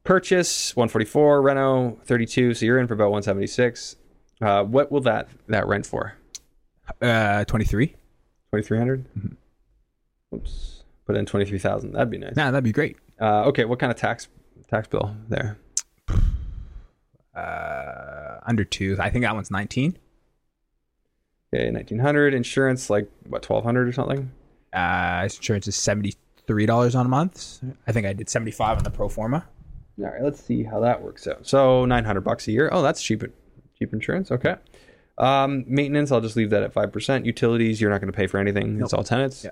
purchase 0.04 0.76
144, 0.76 1.40
reno 1.42 1.98
32, 2.04 2.54
so 2.54 2.66
you're 2.66 2.78
in 2.78 2.86
for 2.86 2.94
about 2.94 3.10
176. 3.10 3.96
Uh, 4.42 4.62
what 4.64 4.92
will 4.92 5.00
that 5.00 5.28
that 5.48 5.66
rent 5.66 5.86
for? 5.86 6.14
uh, 7.02 7.44
twenty 7.46 7.64
three. 7.64 7.94
2300. 8.52 9.04
Mm-hmm. 9.16 10.36
Oops, 10.36 10.84
put 11.06 11.16
in 11.16 11.26
23,000. 11.26 11.92
That'd 11.92 12.10
be 12.10 12.18
nice. 12.18 12.36
Nah, 12.36 12.50
that'd 12.50 12.64
be 12.64 12.72
great. 12.72 12.96
Uh, 13.20 13.44
okay, 13.44 13.64
what 13.64 13.78
kind 13.78 13.90
of 13.90 13.98
tax 13.98 14.28
tax 14.70 14.86
bill 14.88 15.14
there? 15.28 15.58
Uh, 17.34 18.38
under 18.46 18.64
two. 18.64 18.96
I 19.00 19.10
think 19.10 19.24
that 19.24 19.34
one's 19.34 19.50
nineteen. 19.50 19.96
Okay, 21.54 21.70
1900. 21.70 22.34
Insurance 22.34 22.90
like 22.90 23.08
what 23.28 23.48
1200 23.48 23.88
or 23.88 23.92
something. 23.92 24.30
Uh, 24.72 25.20
insurance 25.24 25.66
is 25.66 25.76
seventy 25.76 26.14
three 26.46 26.66
dollars 26.66 26.94
on 26.94 27.06
a 27.06 27.08
month. 27.08 27.60
I 27.86 27.92
think 27.92 28.06
I 28.06 28.12
did 28.12 28.28
seventy 28.28 28.50
five 28.50 28.76
on 28.78 28.84
the 28.84 28.90
pro 28.90 29.08
forma. 29.08 29.46
All 30.00 30.04
right, 30.04 30.22
let's 30.22 30.40
see 30.42 30.62
how 30.62 30.80
that 30.80 31.02
works 31.02 31.26
out. 31.26 31.44
So 31.44 31.84
900 31.84 32.20
bucks 32.20 32.46
a 32.46 32.52
year. 32.52 32.68
Oh, 32.70 32.82
that's 32.82 33.02
cheap. 33.02 33.24
Cheap 33.78 33.92
insurance. 33.92 34.30
Okay. 34.30 34.54
Um, 35.18 35.64
maintenance, 35.66 36.12
I'll 36.12 36.20
just 36.20 36.36
leave 36.36 36.50
that 36.50 36.62
at 36.62 36.72
5%. 36.72 37.24
Utilities, 37.24 37.80
you're 37.80 37.90
not 37.90 38.00
going 38.00 38.12
to 38.12 38.16
pay 38.16 38.26
for 38.26 38.38
anything. 38.38 38.80
It's 38.80 38.92
all 38.92 39.04
tenants. 39.04 39.44
Yeah. 39.44 39.50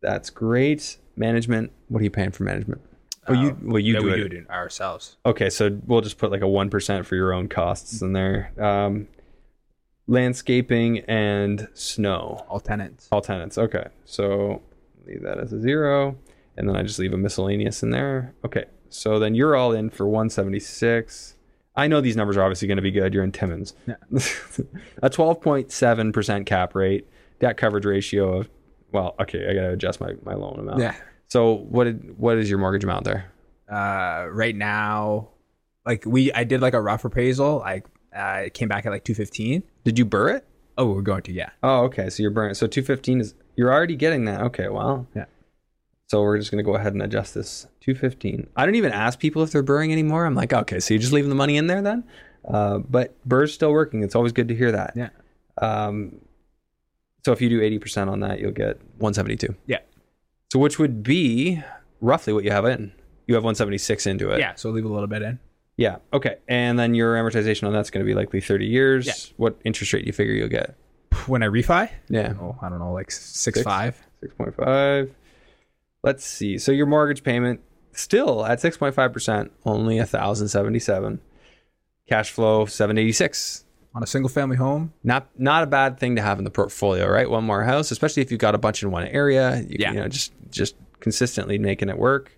That's 0.00 0.30
great. 0.30 0.98
Management, 1.16 1.72
what 1.88 2.00
are 2.00 2.04
you 2.04 2.10
paying 2.10 2.30
for 2.30 2.44
management? 2.44 2.82
Oh, 3.26 3.32
you 3.32 3.56
well 3.62 3.78
you 3.78 3.94
yeah, 3.94 4.00
do 4.00 4.06
we 4.06 4.12
it. 4.12 4.28
do 4.28 4.36
it 4.36 4.50
ourselves. 4.50 5.16
Okay, 5.24 5.48
so 5.48 5.80
we'll 5.86 6.02
just 6.02 6.18
put 6.18 6.30
like 6.30 6.42
a 6.42 6.46
1% 6.46 7.06
for 7.06 7.16
your 7.16 7.32
own 7.32 7.48
costs 7.48 8.02
in 8.02 8.12
there. 8.12 8.52
Um, 8.60 9.08
landscaping 10.06 11.00
and 11.00 11.68
snow. 11.72 12.44
All 12.48 12.60
tenants. 12.60 13.08
All 13.10 13.20
tenants. 13.20 13.56
Okay. 13.58 13.86
So 14.04 14.62
leave 15.06 15.22
that 15.22 15.38
as 15.38 15.52
a 15.52 15.60
zero. 15.60 16.16
And 16.56 16.68
then 16.68 16.76
I 16.76 16.82
just 16.82 16.98
leave 16.98 17.12
a 17.12 17.16
miscellaneous 17.16 17.82
in 17.82 17.90
there. 17.90 18.34
Okay. 18.44 18.64
So 18.88 19.18
then 19.18 19.34
you're 19.34 19.56
all 19.56 19.72
in 19.72 19.90
for 19.90 20.06
176. 20.06 21.33
I 21.76 21.88
know 21.88 22.00
these 22.00 22.16
numbers 22.16 22.36
are 22.36 22.42
obviously 22.42 22.68
going 22.68 22.76
to 22.76 22.82
be 22.82 22.90
good. 22.90 23.12
You're 23.12 23.24
in 23.24 23.32
Timmins. 23.32 23.74
Yeah. 23.86 23.94
a 25.02 25.10
12.7% 25.10 26.46
cap 26.46 26.74
rate, 26.74 27.08
debt 27.40 27.56
coverage 27.56 27.84
ratio 27.84 28.38
of, 28.38 28.48
well, 28.92 29.14
okay, 29.20 29.48
I 29.48 29.54
got 29.54 29.62
to 29.62 29.70
adjust 29.72 30.00
my, 30.00 30.12
my 30.22 30.34
loan 30.34 30.58
amount. 30.60 30.80
Yeah. 30.80 30.94
So 31.28 31.52
what 31.54 31.84
did, 31.84 32.16
what 32.18 32.38
is 32.38 32.48
your 32.48 32.58
mortgage 32.58 32.84
amount 32.84 33.04
there? 33.04 33.32
Uh, 33.68 34.28
right 34.30 34.54
now, 34.54 35.30
like 35.84 36.04
we, 36.06 36.32
I 36.32 36.44
did 36.44 36.60
like 36.60 36.74
a 36.74 36.80
rough 36.80 37.04
appraisal. 37.04 37.58
Like, 37.58 37.86
uh, 38.16 38.42
it 38.46 38.54
came 38.54 38.68
back 38.68 38.86
at 38.86 38.90
like 38.92 39.02
two 39.02 39.14
fifteen. 39.14 39.64
Did 39.82 39.98
you 39.98 40.04
burr 40.04 40.28
it? 40.28 40.46
Oh, 40.78 40.92
we're 40.92 41.02
going 41.02 41.22
to 41.22 41.32
yeah. 41.32 41.50
Oh, 41.62 41.82
okay. 41.84 42.10
So 42.10 42.22
you're 42.22 42.30
burning. 42.30 42.54
So 42.54 42.66
215 42.66 43.20
is, 43.20 43.34
you're 43.56 43.72
already 43.72 43.96
getting 43.96 44.24
that. 44.26 44.40
Okay. 44.42 44.68
Well, 44.68 45.06
Yeah. 45.14 45.24
So 46.14 46.22
we're 46.22 46.38
just 46.38 46.52
going 46.52 46.64
to 46.64 46.70
go 46.70 46.76
ahead 46.76 46.92
and 46.92 47.02
adjust 47.02 47.34
this 47.34 47.66
215. 47.80 48.48
I 48.54 48.64
don't 48.66 48.76
even 48.76 48.92
ask 48.92 49.18
people 49.18 49.42
if 49.42 49.50
they're 49.50 49.64
burring 49.64 49.90
anymore. 49.90 50.26
I'm 50.26 50.36
like, 50.36 50.52
okay, 50.52 50.78
so 50.78 50.94
you're 50.94 51.00
just 51.00 51.12
leaving 51.12 51.28
the 51.28 51.34
money 51.34 51.56
in 51.56 51.66
there 51.66 51.82
then? 51.82 52.04
Uh, 52.46 52.78
but 52.78 53.16
burr's 53.26 53.52
still 53.52 53.72
working. 53.72 54.04
It's 54.04 54.14
always 54.14 54.30
good 54.30 54.46
to 54.46 54.54
hear 54.54 54.70
that. 54.70 54.92
Yeah. 54.94 55.08
Um, 55.58 56.20
so 57.24 57.32
if 57.32 57.40
you 57.40 57.48
do 57.48 57.60
80% 57.60 58.06
on 58.06 58.20
that, 58.20 58.38
you'll 58.38 58.52
get 58.52 58.76
172. 58.98 59.56
Yeah. 59.66 59.78
So 60.52 60.60
which 60.60 60.78
would 60.78 61.02
be 61.02 61.60
roughly 62.00 62.32
what 62.32 62.44
you 62.44 62.52
have 62.52 62.64
in. 62.64 62.92
You 63.26 63.34
have 63.34 63.42
176 63.42 64.06
into 64.06 64.30
it. 64.30 64.38
Yeah. 64.38 64.54
So 64.54 64.70
leave 64.70 64.84
a 64.84 64.88
little 64.88 65.08
bit 65.08 65.22
in. 65.22 65.40
Yeah. 65.76 65.96
Okay. 66.12 66.36
And 66.46 66.78
then 66.78 66.94
your 66.94 67.16
amortization 67.16 67.66
on 67.66 67.72
that's 67.72 67.90
going 67.90 68.06
to 68.06 68.08
be 68.08 68.14
likely 68.14 68.40
30 68.40 68.66
years. 68.66 69.06
Yeah. 69.08 69.14
What 69.36 69.58
interest 69.64 69.92
rate 69.92 70.02
do 70.02 70.06
you 70.06 70.12
figure 70.12 70.32
you'll 70.34 70.46
get? 70.48 70.76
When 71.26 71.42
I 71.42 71.46
refi, 71.46 71.90
Yeah. 72.08 72.34
oh, 72.40 72.56
I 72.62 72.68
don't 72.68 72.78
know, 72.78 72.92
like 72.92 73.10
six, 73.10 73.60
five. 73.62 74.00
6.5. 74.22 75.10
Let's 76.04 76.24
see. 76.24 76.58
So 76.58 76.70
your 76.70 76.86
mortgage 76.86 77.22
payment 77.24 77.60
still 77.92 78.44
at 78.44 78.58
6.5%, 78.60 79.50
only 79.64 79.96
1077. 79.96 81.20
Cash 82.08 82.30
flow 82.30 82.66
786. 82.66 83.64
on 83.94 84.02
a 84.02 84.06
single 84.06 84.28
family 84.28 84.56
home. 84.56 84.92
Not 85.04 85.28
not 85.38 85.62
a 85.62 85.66
bad 85.66 85.98
thing 86.00 86.16
to 86.16 86.22
have 86.22 86.38
in 86.38 86.44
the 86.44 86.50
portfolio, 86.50 87.08
right? 87.08 87.30
One 87.30 87.44
more 87.44 87.62
house, 87.62 87.90
especially 87.92 88.22
if 88.22 88.30
you've 88.32 88.40
got 88.40 88.54
a 88.54 88.58
bunch 88.58 88.82
in 88.82 88.90
one 88.90 89.04
area. 89.06 89.64
You, 89.68 89.76
Yeah. 89.78 89.92
you 89.92 90.00
know, 90.00 90.08
just 90.08 90.32
just 90.50 90.74
consistently 91.00 91.58
making 91.58 91.88
it 91.88 91.96
work. 91.98 92.32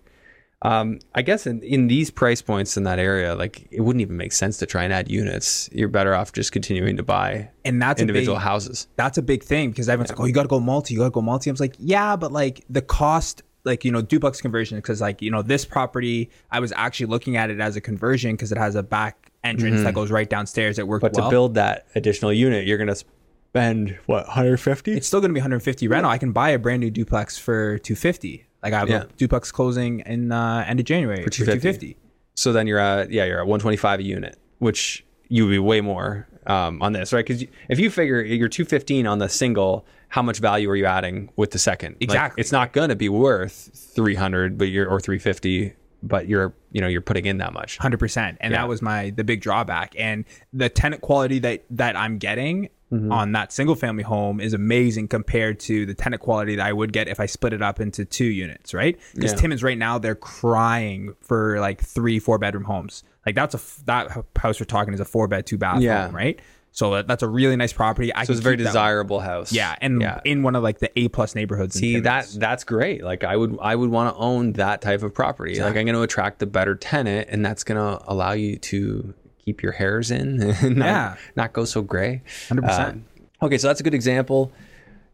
Um, 0.63 0.99
I 1.13 1.21
guess 1.21 1.45
in, 1.45 1.61
in 1.61 1.87
these 1.87 2.09
price 2.09 2.41
points 2.41 2.77
in 2.77 2.83
that 2.83 2.97
area, 2.99 3.35
like 3.35 3.67
it 3.71 3.81
wouldn't 3.81 4.01
even 4.01 4.17
make 4.17 4.33
sense 4.33 4.57
to 4.59 4.65
try 4.65 4.83
and 4.83 4.93
add 4.93 5.09
units. 5.09 5.69
You're 5.71 5.87
better 5.87 6.15
off 6.15 6.31
just 6.33 6.51
continuing 6.51 6.97
to 6.97 7.03
buy 7.03 7.49
And 7.65 7.79
that's 7.81 8.01
individual 8.01 8.37
big, 8.37 8.43
houses. 8.43 8.87
that's 8.95 9.17
a 9.19 9.21
big 9.21 9.43
thing 9.43 9.69
because 9.71 9.87
everyone's 9.89 10.09
like, 10.11 10.19
oh, 10.19 10.25
you 10.25 10.33
got 10.33 10.43
to 10.43 10.47
go 10.47 10.59
multi, 10.59 10.93
you 10.95 10.99
got 11.01 11.05
to 11.05 11.11
go 11.11 11.21
multi. 11.21 11.49
I 11.49 11.53
was 11.53 11.59
like, 11.59 11.75
yeah, 11.79 12.15
but 12.15 12.31
like 12.31 12.63
the 12.69 12.81
cost, 12.81 13.43
like, 13.67 13.85
you 13.85 13.91
know, 13.91 14.01
duplex 14.01 14.41
conversion, 14.41 14.77
because 14.79 14.99
like, 15.01 15.21
you 15.21 15.29
know, 15.29 15.43
this 15.43 15.63
property, 15.65 16.31
I 16.49 16.59
was 16.59 16.71
actually 16.75 17.05
looking 17.07 17.37
at 17.37 17.51
it 17.51 17.59
as 17.59 17.75
a 17.75 17.81
conversion 17.81 18.31
because 18.31 18.51
it 18.51 18.57
has 18.57 18.73
a 18.75 18.81
back 18.81 19.31
entrance 19.43 19.83
that 19.83 19.93
goes 19.93 20.09
right 20.09 20.27
downstairs. 20.29 20.79
It 20.79 20.87
worked 20.87 21.05
Mm-hmm. 21.05 21.13
But 21.13 21.21
well. 21.21 21.29
to 21.29 21.33
build 21.33 21.53
that 21.55 21.85
additional 21.93 22.33
unit, 22.33 22.65
you're 22.65 22.77
going 22.79 22.87
to 22.87 22.95
spend 22.95 23.97
what 24.07 24.25
150? 24.27 24.93
it's 24.93 25.05
still 25.07 25.19
going 25.19 25.29
to 25.29 25.33
be 25.33 25.39
150 25.39 25.87
rental. 25.87 26.09
I 26.11 26.17
can 26.17 26.31
buy 26.31 26.49
a 26.49 26.59
brand 26.59 26.79
new 26.81 26.89
duplex 26.89 27.37
for 27.37 27.77
250. 27.79 28.45
Like 28.63 28.73
I 28.73 28.79
have 28.79 28.89
Yeah. 28.89 29.03
a 29.03 29.05
duplex 29.17 29.51
closing 29.51 29.99
in 30.01 30.31
uh, 30.31 30.65
end 30.67 30.79
of 30.79 30.85
January 30.85 31.23
for 31.23 31.29
250. 31.29 31.93
250. 31.95 31.97
So 32.35 32.51
then 32.53 32.67
you're 32.67 32.79
at 32.79 33.11
yeah, 33.11 33.25
you're 33.25 33.39
at 33.39 33.47
125 33.47 33.99
a 33.99 34.03
unit, 34.03 34.37
which 34.59 35.05
you 35.29 35.45
would 35.45 35.51
be 35.51 35.59
way 35.59 35.81
more 35.81 36.27
um, 36.47 36.81
on 36.81 36.93
this, 36.93 37.13
right? 37.13 37.25
Because 37.25 37.43
if 37.69 37.79
you 37.79 37.89
figure 37.91 38.21
you're 38.21 38.47
215 38.49 39.05
on 39.05 39.19
the 39.19 39.29
single, 39.29 39.85
how 40.09 40.21
much 40.21 40.39
value 40.39 40.69
are 40.69 40.75
you 40.75 40.85
adding 40.85 41.29
with 41.35 41.51
the 41.51 41.59
second? 41.59 41.93
Like, 41.95 42.03
Exactly. 42.03 42.41
it's 42.41 42.51
not 42.51 42.73
going 42.73 42.89
to 42.89 42.95
be 42.95 43.09
worth 43.09 43.69
300, 43.93 44.57
but 44.57 44.65
you're 44.69 44.87
or 44.89 44.99
350, 44.99 45.73
but 46.03 46.27
you're 46.27 46.53
you 46.71 46.79
know 46.81 46.87
you're 46.87 47.01
putting 47.01 47.25
in 47.25 47.37
that 47.39 47.53
much. 47.53 47.77
hundred 47.77 47.97
percent, 47.99 48.37
and 48.39 48.51
Yeah. 48.51 48.61
that 48.61 48.67
was 48.69 48.81
my 48.81 49.09
the 49.11 49.23
big 49.23 49.41
drawback. 49.41 49.95
And 49.97 50.25
the 50.53 50.69
tenant 50.69 51.01
quality 51.01 51.39
that 51.39 51.63
that 51.71 51.95
I'm 51.95 52.17
getting 52.19 52.69
Mm-hmm. 52.89 53.11
on 53.11 53.33
that 53.33 53.51
single 53.51 53.75
family 53.75 54.03
home 54.03 54.39
is 54.39 54.53
amazing 54.53 55.09
compared 55.09 55.59
to 55.59 55.85
the 55.85 55.93
tenant 55.93 56.21
quality 56.21 56.55
that 56.55 56.65
I 56.65 56.71
would 56.71 56.93
get 56.93 57.09
if 57.09 57.19
I 57.19 57.25
split 57.25 57.51
it 57.51 57.61
up 57.61 57.81
into 57.81 58.05
two 58.05 58.23
units, 58.23 58.73
right? 58.73 58.97
Because 59.13 59.33
Yeah. 59.33 59.37
Timmins 59.39 59.61
right 59.61 59.77
now 59.77 59.97
they're 59.97 60.15
crying 60.15 61.13
for 61.19 61.59
like 61.59 61.81
three 61.81 62.17
four 62.19 62.37
bedroom 62.37 62.63
homes. 62.63 63.03
Like 63.25 63.35
that's 63.35 63.53
a 63.55 63.85
that 63.87 64.23
house 64.37 64.61
we're 64.61 64.65
talking 64.67 64.93
is 64.93 65.01
a 65.01 65.05
four 65.05 65.27
bed 65.27 65.45
two 65.45 65.57
bath 65.57 65.81
Yeah. 65.81 66.05
home, 66.05 66.15
right? 66.15 66.39
So 66.71 66.91
that, 66.93 67.07
that's 67.07 67.23
a 67.23 67.27
really 67.27 67.55
nice 67.57 67.73
property. 67.73 68.13
I 68.13 68.23
So 68.23 68.31
it's 68.31 68.39
a 68.39 68.43
very 68.43 68.55
desirable 68.55 69.19
house. 69.19 69.51
Yeah, 69.51 69.75
and 69.81 69.99
yeah. 70.01 70.21
in 70.23 70.43
one 70.43 70.55
of 70.55 70.63
like 70.63 70.79
the 70.79 70.91
A 70.97 71.09
plus 71.09 71.33
neighborhoods. 71.35 71.75
in 71.75 71.81
See 71.81 71.99
that 72.01 72.27
that's 72.37 72.63
great. 72.63 73.03
Like 73.03 73.23
I 73.25 73.35
would 73.35 73.57
I 73.61 73.75
would 73.75 73.89
want 73.89 74.15
to 74.15 74.17
own 74.21 74.53
that 74.53 74.81
type 74.81 75.03
of 75.03 75.13
property. 75.13 75.59
Like 75.59 75.75
I'm 75.75 75.85
going 75.85 75.93
to 75.95 76.01
attract 76.03 76.39
the 76.39 76.45
better 76.45 76.75
tenant, 76.75 77.27
and 77.31 77.43
that's 77.45 77.63
going 77.65 77.79
to 77.79 78.01
allow 78.09 78.31
you 78.31 78.57
to 78.59 79.13
keep 79.47 79.63
your 79.63 79.71
hairs 79.71 80.11
in 80.11 80.41
and 80.61 80.75
not, 80.75 80.85
Yeah. 80.85 81.15
not 81.37 81.53
go 81.53 81.63
so 81.63 81.81
gray. 81.81 82.21
100%. 82.49 82.89
Um, 82.89 83.05
okay, 83.41 83.57
so 83.57 83.67
that's 83.67 83.79
a 83.79 83.83
good 83.83 83.93
example. 83.93 84.51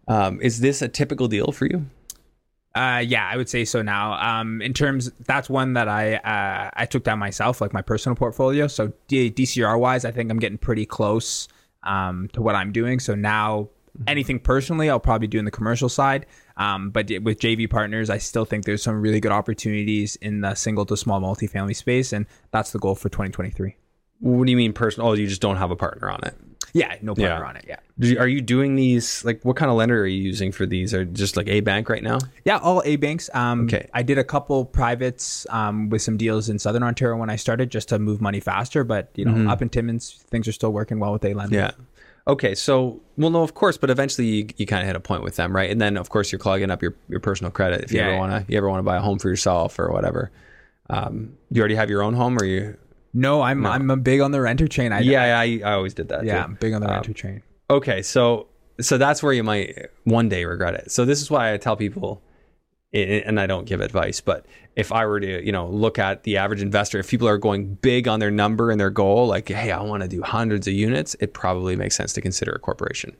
Um, 0.07 0.41
is 0.41 0.59
this 0.59 0.81
a 0.81 0.87
typical 0.87 1.27
deal 1.27 1.51
for 1.51 1.67
you? 1.67 1.85
Uh, 2.75 3.03
yeah, 3.05 3.29
I 3.31 3.37
would 3.37 3.47
say 3.47 3.63
so 3.65 3.83
now. 3.83 4.13
Um, 4.13 4.59
in 4.59 4.73
terms, 4.73 5.11
that's 5.27 5.47
one 5.47 5.73
that 5.73 5.87
I 5.87 6.15
uh, 6.15 6.71
I 6.73 6.87
took 6.87 7.03
down 7.03 7.19
myself, 7.19 7.61
like 7.61 7.71
my 7.71 7.83
personal 7.83 8.15
portfolio. 8.15 8.65
So 8.67 8.91
D- 9.07 9.29
DCR 9.31 9.79
wise, 9.79 10.03
I 10.05 10.11
think 10.11 10.31
I'm 10.31 10.39
getting 10.39 10.57
pretty 10.57 10.87
close 10.87 11.47
um, 11.83 12.29
to 12.33 12.41
what 12.41 12.55
I'm 12.55 12.71
doing. 12.71 12.99
So 12.99 13.13
now, 13.13 13.69
anything 14.07 14.39
personally, 14.39 14.89
I'll 14.89 14.99
probably 14.99 15.27
do 15.27 15.37
in 15.37 15.45
the 15.45 15.51
commercial 15.51 15.87
side. 15.87 16.25
Um, 16.57 16.89
but 16.89 17.11
with 17.21 17.39
JV 17.39 17.69
partners, 17.69 18.09
I 18.09 18.17
still 18.17 18.43
think 18.45 18.65
there's 18.65 18.81
some 18.81 18.99
really 18.99 19.19
good 19.19 19.31
opportunities 19.31 20.15
in 20.15 20.41
the 20.41 20.55
single 20.55 20.85
to 20.87 20.97
small 20.97 21.21
multifamily 21.21 21.75
space, 21.75 22.11
and 22.11 22.25
that's 22.51 22.71
the 22.71 22.79
goal 22.79 22.95
for 22.95 23.09
2023. 23.09 23.75
What 24.23 24.45
do 24.45 24.51
you 24.51 24.57
mean 24.57 24.71
personal? 24.71 25.09
Oh, 25.09 25.13
you 25.13 25.27
just 25.27 25.41
don't 25.41 25.57
have 25.57 25.69
a 25.69 25.75
partner 25.75 26.09
on 26.09 26.21
it. 26.23 26.33
Yeah, 26.71 26.95
no 27.01 27.13
partner 27.13 27.39
Yeah. 27.43 27.49
on 27.49 27.55
it. 27.57 27.65
Yeah. 27.67 28.19
Are 28.19 28.27
you 28.27 28.41
doing 28.41 28.75
these? 28.75 29.23
Like, 29.23 29.43
what 29.43 29.55
kind 29.57 29.69
of 29.69 29.77
lender 29.77 30.01
are 30.01 30.07
you 30.07 30.21
using 30.21 30.51
for 30.51 30.65
these? 30.65 30.93
Are 30.93 31.05
just 31.05 31.37
like 31.37 31.47
a 31.47 31.59
bank 31.59 31.87
right 31.89 32.01
now? 32.01 32.17
Yeah, 32.45 32.57
all 32.57 32.81
A 32.85 32.95
banks. 32.95 33.29
Um, 33.33 33.65
Okay. 33.65 33.87
I 33.93 34.01
did 34.01 34.17
a 34.17 34.23
couple 34.23 34.65
privates 34.65 35.45
um, 35.49 35.89
with 35.89 36.01
some 36.01 36.17
deals 36.17 36.49
in 36.49 36.57
Southern 36.57 36.81
Ontario 36.81 37.17
when 37.17 37.29
I 37.29 37.35
started, 37.35 37.69
just 37.69 37.89
to 37.89 37.99
move 37.99 38.21
money 38.21 38.39
faster. 38.39 38.83
But 38.83 39.11
you 39.15 39.25
know, 39.25 39.51
up 39.51 39.61
in 39.61 39.69
Timmins, 39.69 40.23
things 40.29 40.47
are 40.47 40.51
still 40.53 40.71
working 40.73 40.99
well 40.99 41.11
with 41.13 41.25
A 41.25 41.33
lender. 41.33 41.55
Yeah. 41.55 41.71
Okay, 42.25 42.55
so 42.55 43.01
well, 43.17 43.29
no, 43.29 43.43
of 43.43 43.53
course, 43.53 43.77
but 43.77 43.89
eventually 43.89 44.27
you, 44.27 44.47
you 44.55 44.65
kind 44.65 44.81
of 44.81 44.87
hit 44.87 44.95
a 44.95 44.99
point 45.01 45.21
with 45.23 45.35
them, 45.35 45.53
right? 45.53 45.69
And 45.69 45.81
then 45.81 45.97
of 45.97 46.09
course 46.09 46.31
you're 46.31 46.39
clogging 46.39 46.71
up 46.71 46.81
your, 46.81 46.95
your 47.09 47.19
personal 47.19 47.51
credit 47.51 47.83
if 47.83 47.91
you 47.91 47.99
Yeah, 47.99 48.07
ever 48.07 48.17
want 48.17 48.31
to 48.47 48.51
you 48.51 48.57
ever 48.57 48.69
want 48.69 48.79
to 48.79 48.83
buy 48.83 48.95
a 48.95 49.01
home 49.01 49.19
for 49.19 49.27
yourself 49.29 49.77
or 49.77 49.91
whatever. 49.91 50.31
Um, 50.89 51.33
you 51.51 51.59
already 51.61 51.75
have 51.75 51.89
your 51.89 52.01
own 52.01 52.13
home, 52.13 52.37
or 52.37 52.45
you? 52.45 52.77
No, 53.13 53.41
I'm 53.41 53.65
I'm 53.65 53.89
a 53.91 53.97
big 53.97 54.21
on 54.21 54.31
the 54.31 54.41
renter 54.41 54.67
chain. 54.67 54.91
I, 54.91 55.01
Yeah, 55.01 55.39
I, 55.39 55.61
I 55.63 55.73
always 55.73 55.93
did 55.93 56.09
that. 56.09 56.25
yeah, 56.25 56.37
too. 56.37 56.43
I'm 56.43 56.53
big 56.55 56.73
on 56.73 56.81
the 56.81 56.87
Um, 56.87 56.95
renter 56.95 57.13
chain. 57.13 57.43
Okay, 57.69 58.01
so 58.01 58.47
so 58.81 58.97
that's 58.97 59.21
where 59.21 59.33
you 59.33 59.43
might 59.43 59.89
one 60.03 60.29
day 60.29 60.45
regret 60.45 60.73
it. 60.73 60.91
So 60.91 61.05
this 61.05 61.21
is 61.21 61.29
why 61.29 61.53
I 61.53 61.57
tell 61.57 61.75
people 61.75 62.21
and 62.93 63.39
I 63.39 63.47
don't 63.47 63.65
give 63.65 63.81
advice, 63.81 64.21
but 64.21 64.45
if 64.75 64.91
I 64.91 65.07
were 65.07 65.19
to, 65.19 65.43
you 65.43 65.51
know, 65.51 65.67
look 65.67 65.97
at 65.97 66.23
the 66.23 66.37
average 66.37 66.61
investor, 66.61 66.99
if 66.99 67.09
people 67.09 67.27
are 67.27 67.39
going 67.39 67.73
big 67.81 68.07
on 68.07 68.19
their 68.19 68.29
number 68.29 68.69
and 68.69 68.79
their 68.79 68.91
goal, 68.91 69.25
like, 69.25 69.49
hey, 69.49 69.71
I 69.71 69.81
want 69.81 70.03
to 70.03 70.07
do 70.09 70.21
hundreds 70.21 70.67
of 70.67 70.73
units, 70.75 71.15
it 71.19 71.33
probably 71.33 71.75
makes 71.75 71.95
sense 71.95 72.13
to 72.13 72.21
consider 72.21 72.51
a 72.51 72.59
corporation. 72.59 73.15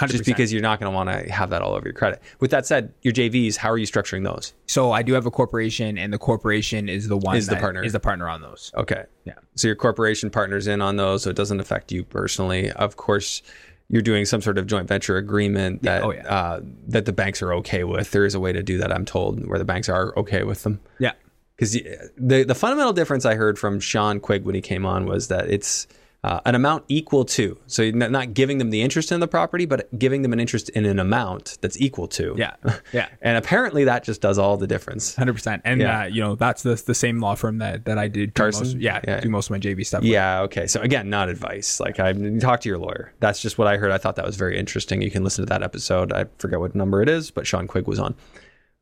100%. 0.00 0.10
Just 0.10 0.24
because 0.24 0.52
you're 0.52 0.62
not 0.62 0.80
going 0.80 0.90
to 0.90 0.94
want 0.94 1.08
to 1.10 1.30
have 1.32 1.50
that 1.50 1.62
all 1.62 1.74
over 1.74 1.86
your 1.86 1.92
credit. 1.94 2.20
With 2.40 2.50
that 2.50 2.66
said, 2.66 2.92
your 3.02 3.12
JVs, 3.12 3.56
how 3.56 3.70
are 3.70 3.78
you 3.78 3.86
structuring 3.86 4.24
those? 4.24 4.52
So 4.66 4.90
I 4.90 5.02
do 5.02 5.12
have 5.12 5.24
a 5.24 5.30
corporation, 5.30 5.96
and 5.98 6.12
the 6.12 6.18
corporation 6.18 6.88
is 6.88 7.06
the 7.08 7.16
one 7.16 7.36
Is 7.36 7.46
the 7.46 7.54
that 7.54 7.60
partner. 7.60 7.84
is 7.84 7.92
the 7.92 8.00
partner 8.00 8.28
on 8.28 8.40
those. 8.42 8.72
Okay. 8.76 9.04
Yeah. 9.24 9.34
So 9.54 9.68
your 9.68 9.76
corporation 9.76 10.30
partners 10.30 10.66
in 10.66 10.80
on 10.80 10.96
those, 10.96 11.22
so 11.22 11.30
it 11.30 11.36
doesn't 11.36 11.60
affect 11.60 11.92
you 11.92 12.02
personally. 12.02 12.72
Of 12.72 12.96
course, 12.96 13.40
you're 13.88 14.02
doing 14.02 14.24
some 14.24 14.40
sort 14.42 14.58
of 14.58 14.66
joint 14.66 14.88
venture 14.88 15.16
agreement 15.16 15.82
that 15.82 16.02
Oh, 16.02 16.10
yeah. 16.12 16.22
uh, 16.26 16.60
that 16.88 17.04
the 17.04 17.12
banks 17.12 17.40
are 17.42 17.52
okay 17.54 17.84
with. 17.84 18.10
There 18.10 18.24
is 18.24 18.34
a 18.34 18.40
way 18.40 18.52
to 18.52 18.62
do 18.64 18.78
that, 18.78 18.90
I'm 18.90 19.04
told, 19.04 19.46
where 19.46 19.58
the 19.58 19.64
banks 19.64 19.88
are 19.88 20.12
okay 20.18 20.42
with 20.42 20.64
them. 20.64 20.80
Yeah. 20.98 21.12
Because 21.54 21.72
the 21.72 22.42
the 22.42 22.54
fundamental 22.56 22.92
difference 22.92 23.24
I 23.24 23.36
heard 23.36 23.60
from 23.60 23.78
Sean 23.78 24.18
Quigg 24.18 24.44
when 24.44 24.56
he 24.56 24.60
came 24.60 24.84
on 24.84 25.06
was 25.06 25.28
that 25.28 25.48
it's 25.48 25.86
uh, 26.24 26.40
an 26.46 26.54
amount 26.54 26.84
equal 26.88 27.22
to. 27.26 27.58
So 27.66 27.82
you're 27.82 27.94
not 28.08 28.32
giving 28.32 28.56
them 28.56 28.70
the 28.70 28.80
interest 28.80 29.12
in 29.12 29.20
the 29.20 29.28
property, 29.28 29.66
but 29.66 29.86
giving 29.98 30.22
them 30.22 30.32
an 30.32 30.40
interest 30.40 30.70
in 30.70 30.86
an 30.86 30.98
amount 30.98 31.58
that's 31.60 31.78
equal 31.78 32.08
to. 32.08 32.34
Yeah. 32.38 32.54
Yeah. 32.92 33.08
and 33.20 33.36
apparently 33.36 33.84
that 33.84 34.04
just 34.04 34.20
does 34.22 34.38
all 34.38 34.56
the 34.56 34.66
difference. 34.66 35.14
Hundred 35.14 35.34
percent, 35.34 35.60
and 35.66 35.80
Yeah. 35.80 36.00
uh, 36.00 36.04
you 36.06 36.22
know 36.22 36.34
that's 36.34 36.62
the 36.62 36.82
the 36.86 36.94
same 36.94 37.20
law 37.20 37.34
firm 37.34 37.58
that 37.58 37.84
that 37.84 37.98
I 37.98 38.08
did. 38.08 38.34
Carson? 38.34 38.64
most- 38.68 38.76
yeah, 38.78 39.00
Yeah. 39.06 39.20
do 39.20 39.28
most 39.28 39.46
of 39.48 39.50
my 39.50 39.58
JV 39.58 39.84
stuff. 39.84 40.00
with. 40.00 40.10
Yeah. 40.10 40.40
Okay. 40.42 40.66
So 40.66 40.80
again, 40.80 41.10
not 41.10 41.28
advice. 41.28 41.78
Like 41.78 42.00
I 42.00 42.12
talk 42.40 42.60
to 42.62 42.68
your 42.70 42.78
lawyer. 42.78 43.12
That's 43.20 43.40
just 43.42 43.58
what 43.58 43.68
I 43.68 43.76
heard. 43.76 43.90
I 43.92 43.98
thought 43.98 44.16
that 44.16 44.24
was 44.26 44.36
very 44.36 44.58
interesting. 44.58 45.02
You 45.02 45.10
can 45.10 45.24
listen 45.24 45.44
to 45.44 45.48
that 45.50 45.62
episode. 45.62 46.12
I 46.12 46.24
forget 46.38 46.58
what 46.58 46.74
number 46.74 47.02
it 47.02 47.08
is, 47.08 47.30
but 47.30 47.46
Sean 47.46 47.66
Quigg 47.66 47.86
was 47.86 47.98
on. 47.98 48.14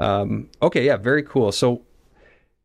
Um, 0.00 0.48
okay. 0.62 0.85
Yeah. 0.85 0.96
Very 0.96 1.22
cool. 1.22 1.50
So, 1.52 1.83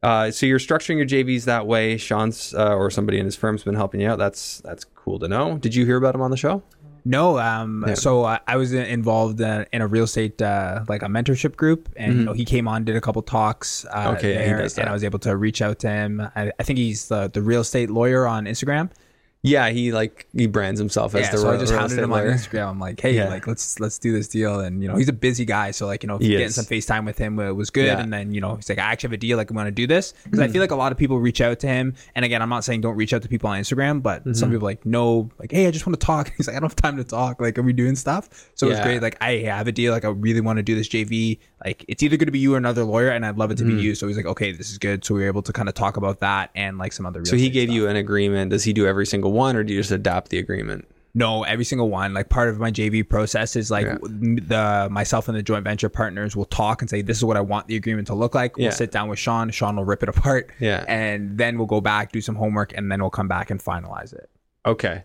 uh, 0.07 0.31
so 0.31 0.45
you're 0.45 0.59
structuring 0.59 0.97
your 0.97 1.05
JVs 1.05 1.43
that 1.45 1.67
way. 1.67 1.97
Sean's 1.97 2.53
uh, 2.53 2.75
or 2.75 2.89
somebody 2.89 3.19
in 3.19 3.25
his 3.25 3.35
firm's 3.35 3.63
been 3.63 3.75
helping 3.75 3.99
you 4.01 4.09
out. 4.09 4.17
That's 4.17 4.61
that's 4.61 4.83
cool 4.83 5.19
to 5.19 5.27
know. 5.27 5.57
Did 5.57 5.75
you 5.75 5.85
hear 5.85 5.97
about 5.97 6.15
him 6.15 6.21
on 6.21 6.31
the 6.31 6.37
show? 6.37 6.63
No, 7.05 7.39
um, 7.39 7.85
so 7.95 8.25
uh, 8.25 8.39
I 8.47 8.57
was 8.57 8.73
involved 8.73 9.41
uh, 9.41 9.63
in 9.71 9.81
a 9.81 9.87
real 9.87 10.03
estate 10.03 10.41
uh, 10.41 10.83
like 10.89 11.03
a 11.03 11.05
mentorship 11.05 11.55
group, 11.55 11.87
and 11.95 12.13
you 12.17 12.25
know 12.25 12.33
he 12.33 12.43
came 12.43 12.67
on, 12.67 12.83
did 12.83 12.97
a 12.97 13.01
couple 13.01 13.21
talks. 13.21 13.85
Uh, 13.85 14.07
Mm-hmm. 14.07 14.15
Okay, 14.17 14.33
there, 14.33 14.59
and. 14.59 14.89
I 14.89 14.91
was 14.91 15.03
able 15.03 15.19
to 15.19 15.35
reach 15.37 15.61
out 15.61 15.79
to 15.79 15.89
him. 15.89 16.21
I, 16.35 16.51
I 16.59 16.63
think 16.63 16.79
he's 16.79 17.07
the 17.07 17.29
the 17.29 17.41
real 17.41 17.61
estate 17.61 17.89
lawyer 17.89 18.27
on 18.27 18.45
Instagram. 18.45 18.89
Yeah. 19.47 19.69
He 19.69 19.91
like 19.91 20.27
he 20.33 20.47
brands 20.47 20.79
himself 20.79 21.15
as 21.15 21.21
Yeah, 21.25 21.31
the 21.31 21.37
so 21.39 21.47
I 21.47 21.51
real 21.51 21.59
just 21.61 21.71
real 21.71 21.79
hounded 21.81 21.99
him 21.99 22.13
on. 22.13 22.23
Instagram. 22.23 22.67
I'm 22.69 22.79
like, 22.79 22.99
hey, 22.99 23.13
Yeah. 23.15 23.29
like 23.29 23.47
let's 23.47 23.79
let's 23.79 23.97
do 23.97 24.11
this 24.13 24.27
deal, 24.27 24.59
and 24.59 24.81
you 24.81 24.87
know 24.89 24.95
he's 24.95 25.09
a 25.09 25.13
busy 25.13 25.45
guy, 25.45 25.71
so 25.71 25.85
like 25.87 26.03
you 26.03 26.07
know 26.07 26.17
getting 26.17 26.49
some 26.49 26.65
FaceTime 26.65 27.05
with 27.05 27.17
him 27.17 27.35
was 27.37 27.69
good, 27.69 27.85
Yeah. 27.85 27.99
and 27.99 28.11
then 28.13 28.33
you 28.33 28.41
know 28.41 28.55
he's 28.55 28.69
like, 28.69 28.77
I 28.79 28.83
actually 28.91 29.07
have 29.09 29.13
a 29.13 29.17
deal, 29.17 29.37
like 29.37 29.49
I'm 29.49 29.55
going 29.55 29.65
to 29.65 29.71
do 29.71 29.87
this 29.87 30.13
because 30.23 30.39
Mm-hmm. 30.39 30.49
I 30.49 30.51
feel 30.51 30.61
like 30.61 30.71
a 30.71 30.75
lot 30.75 30.91
of 30.91 30.97
people 30.97 31.19
reach 31.19 31.41
out 31.41 31.59
to 31.59 31.67
him, 31.67 31.95
and 32.15 32.23
again, 32.25 32.41
I'm 32.41 32.49
not 32.49 32.63
saying 32.63 32.81
don't 32.81 32.95
reach 32.95 33.13
out 33.13 33.21
to 33.23 33.27
people 33.29 33.49
on 33.49 33.59
Instagram, 33.59 34.01
but 34.01 34.21
Mm-hmm. 34.21 34.33
some 34.33 34.51
people 34.51 34.65
like 34.65 34.85
no, 34.85 35.29
like 35.39 35.51
hey, 35.51 35.67
I 35.67 35.71
just 35.71 35.85
want 35.87 35.99
to 35.99 36.05
talk. 36.05 36.33
He's 36.37 36.47
like, 36.47 36.55
I 36.55 36.59
don't 36.59 36.69
have 36.69 36.75
time 36.75 36.97
to 36.97 37.03
talk. 37.03 37.41
Like, 37.41 37.57
are 37.57 37.61
we 37.63 37.73
doing 37.73 37.95
stuff? 37.95 38.29
So 38.55 38.69
it's 38.69 38.79
great. 38.81 39.01
Like, 39.01 39.17
I 39.21 39.37
have 39.45 39.67
a 39.67 39.71
deal. 39.71 39.91
Like, 39.93 40.05
I 40.05 40.09
really 40.09 40.41
want 40.41 40.57
to 40.57 40.63
do 40.63 40.75
this 40.75 40.87
JV. 40.89 41.39
Like, 41.65 41.83
it's 41.87 42.03
either 42.03 42.17
going 42.17 42.27
to 42.27 42.31
be 42.31 42.39
you 42.39 42.53
or 42.53 42.57
another 42.57 42.83
lawyer, 42.83 43.09
and 43.09 43.25
I'd 43.25 43.37
love 43.37 43.51
it 43.51 43.57
to 43.59 43.63
Mm-hmm. 43.63 43.77
be 43.77 43.83
you. 43.83 43.95
So 43.95 44.07
he's 44.07 44.17
like, 44.17 44.25
okay, 44.25 44.51
this 44.51 44.69
is 44.71 44.77
good. 44.77 45.03
So 45.05 45.13
we 45.15 45.21
were 45.21 45.27
able 45.27 45.41
to 45.43 45.53
kind 45.53 45.67
of 45.69 45.75
talk 45.75 45.97
about 45.97 46.19
that 46.19 46.49
and 46.55 46.77
like 46.77 46.93
some 46.93 47.05
other. 47.05 47.19
Real 47.19 47.25
So 47.25 47.35
he 47.35 47.49
gave 47.49 47.69
stuff. 47.69 47.75
you 47.75 47.87
an 47.87 47.95
agreement. 47.95 48.51
Does 48.51 48.63
he 48.63 48.73
do 48.73 48.85
every 48.87 49.05
single 49.05 49.31
one, 49.37 49.55
or 49.55 49.63
do 49.63 49.73
you 49.73 49.79
just 49.79 49.91
adapt 49.91 50.29
the 50.29 50.39
agreement? 50.39 50.85
No, 51.15 51.43
every 51.43 51.65
single 51.65 51.89
one. 51.89 52.13
Like 52.13 52.29
part 52.29 52.49
of 52.49 52.59
my 52.59 52.69
JV 52.69 53.01
process 53.07 53.55
is 53.55 53.71
like 53.71 53.85
Yeah. 53.87 53.97
the 54.03 54.87
myself 54.91 55.27
and 55.27 55.35
the 55.37 55.41
joint 55.41 55.63
venture 55.63 55.89
partners 55.89 56.35
will 56.35 56.45
talk 56.45 56.81
and 56.81 56.89
say, 56.89 57.01
"This 57.01 57.17
is 57.17 57.23
what 57.25 57.37
I 57.37 57.41
want 57.41 57.67
the 57.67 57.75
agreement 57.75 58.05
to 58.07 58.13
look 58.13 58.35
like." 58.35 58.53
Yeah. 58.57 58.65
We'll 58.65 58.71
sit 58.73 58.91
down 58.91 59.07
with 59.09 59.17
Sean. 59.17 59.49
Sean 59.49 59.77
will 59.77 59.85
rip 59.85 60.03
it 60.03 60.09
apart. 60.15 60.51
Yeah. 60.59 60.83
and 60.87 61.37
then 61.37 61.57
we'll 61.57 61.65
go 61.65 61.81
back, 61.81 62.11
do 62.11 62.21
some 62.21 62.35
homework, 62.35 62.73
and 62.77 62.91
then 62.91 62.99
we'll 63.01 63.09
come 63.09 63.27
back 63.27 63.49
and 63.49 63.59
finalize 63.59 64.13
it. 64.13 64.29
Okay. 64.65 65.03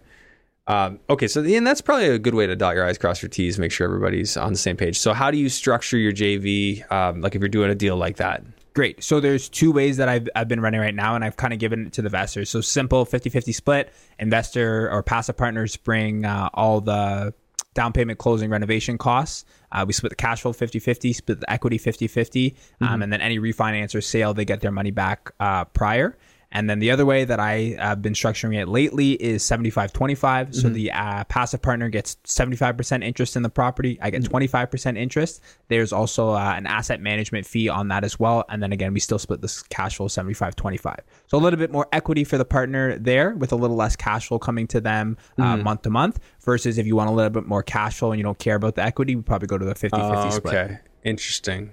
Um, 0.66 1.00
okay, 1.10 1.26
so 1.26 1.42
and 1.42 1.66
that's 1.66 1.80
probably 1.80 2.06
a 2.08 2.18
good 2.20 2.34
way 2.34 2.46
to 2.46 2.54
dot 2.54 2.76
your 2.76 2.84
i's, 2.86 2.96
cross 2.98 3.20
your 3.20 3.28
t's, 3.28 3.58
make 3.58 3.72
sure 3.72 3.84
everybody's 3.86 4.36
on 4.36 4.52
the 4.52 4.58
same 4.58 4.76
page. 4.76 4.96
So, 4.98 5.12
how 5.12 5.30
do 5.32 5.36
you 5.38 5.48
structure 5.48 5.96
your 5.96 6.12
JV? 6.12 6.90
Um, 6.92 7.20
like 7.20 7.34
if 7.34 7.40
you're 7.40 7.48
doing 7.48 7.70
a 7.70 7.74
deal 7.74 7.96
like 7.96 8.16
that? 8.18 8.42
Great. 8.74 9.04
So 9.04 9.20
there's 9.20 9.48
two 9.48 9.70
ways 9.70 9.98
that 9.98 10.08
I've, 10.08 10.28
I've 10.34 10.48
been 10.48 10.60
running 10.60 10.80
right 10.80 10.94
now, 10.94 11.14
and 11.14 11.22
I've 11.22 11.36
kind 11.36 11.52
of 11.52 11.58
given 11.58 11.86
it 11.86 11.92
to 11.94 12.02
the 12.02 12.06
investors. 12.06 12.48
So 12.48 12.60
simple 12.60 13.04
50-50 13.04 13.54
split. 13.54 13.92
Investor 14.18 14.90
or 14.90 15.02
passive 15.02 15.36
partners 15.36 15.76
bring 15.76 16.24
uh, 16.24 16.48
all 16.54 16.80
the 16.80 17.34
down 17.74 17.92
payment, 17.92 18.18
closing, 18.18 18.50
renovation 18.50 18.98
costs. 18.98 19.44
Uh, 19.70 19.84
we 19.86 19.92
split 19.92 20.10
the 20.10 20.16
cash 20.16 20.42
flow 20.42 20.52
50-50, 20.52 21.14
split 21.14 21.40
the 21.40 21.50
equity 21.50 21.78
50-50, 21.78 22.54
um, 22.82 23.02
and 23.02 23.12
then 23.12 23.20
any 23.20 23.38
refinance 23.38 23.94
or 23.94 24.00
sale, 24.00 24.34
they 24.34 24.44
get 24.44 24.60
their 24.60 24.70
money 24.70 24.90
back 24.90 25.32
uh, 25.40 25.64
prior. 25.66 26.16
And 26.54 26.68
then 26.68 26.78
the 26.80 26.90
other 26.90 27.06
way 27.06 27.24
that 27.24 27.40
I 27.40 27.76
have 27.78 28.02
been 28.02 28.12
structuring 28.12 28.60
it 28.60 28.68
lately 28.68 29.12
is 29.12 29.42
75 29.42 29.92
25. 29.92 30.54
So 30.54 30.68
the 30.68 30.92
uh, 30.92 31.24
passive 31.24 31.62
partner 31.62 31.88
gets 31.88 32.16
75% 32.26 33.02
interest 33.02 33.36
in 33.36 33.42
the 33.42 33.48
property. 33.48 33.98
I 34.02 34.10
get 34.10 34.22
25% 34.22 34.98
interest. 34.98 35.40
There's 35.68 35.92
also 35.92 36.30
uh, 36.30 36.52
an 36.54 36.66
asset 36.66 37.00
management 37.00 37.46
fee 37.46 37.70
on 37.70 37.88
that 37.88 38.04
as 38.04 38.20
well. 38.20 38.44
And 38.50 38.62
then 38.62 38.70
again, 38.72 38.92
we 38.92 39.00
still 39.00 39.18
split 39.18 39.40
this 39.40 39.62
cash 39.62 39.96
flow 39.96 40.08
75 40.08 40.54
25. 40.54 41.00
So 41.26 41.38
a 41.38 41.40
little 41.40 41.58
bit 41.58 41.72
more 41.72 41.88
equity 41.90 42.22
for 42.22 42.36
the 42.36 42.44
partner 42.44 42.98
there 42.98 43.34
with 43.34 43.52
a 43.52 43.56
little 43.56 43.76
less 43.76 43.96
cash 43.96 44.28
flow 44.28 44.38
coming 44.38 44.66
to 44.68 44.80
them 44.80 45.16
uh, 45.38 45.56
month 45.56 45.82
to 45.82 45.90
month 45.90 46.20
versus 46.44 46.76
if 46.76 46.86
you 46.86 46.94
want 46.96 47.08
a 47.08 47.12
little 47.14 47.30
bit 47.30 47.46
more 47.46 47.62
cash 47.62 47.96
flow 47.96 48.12
and 48.12 48.18
you 48.18 48.24
don't 48.24 48.38
care 48.38 48.56
about 48.56 48.74
the 48.74 48.82
equity, 48.82 49.16
we 49.16 49.22
probably 49.22 49.48
go 49.48 49.56
to 49.56 49.64
the 49.64 49.74
50 49.74 49.96
50 49.96 50.02
Oh, 50.14 50.30
split. 50.30 50.54
okay, 50.54 50.78
interesting. 51.02 51.70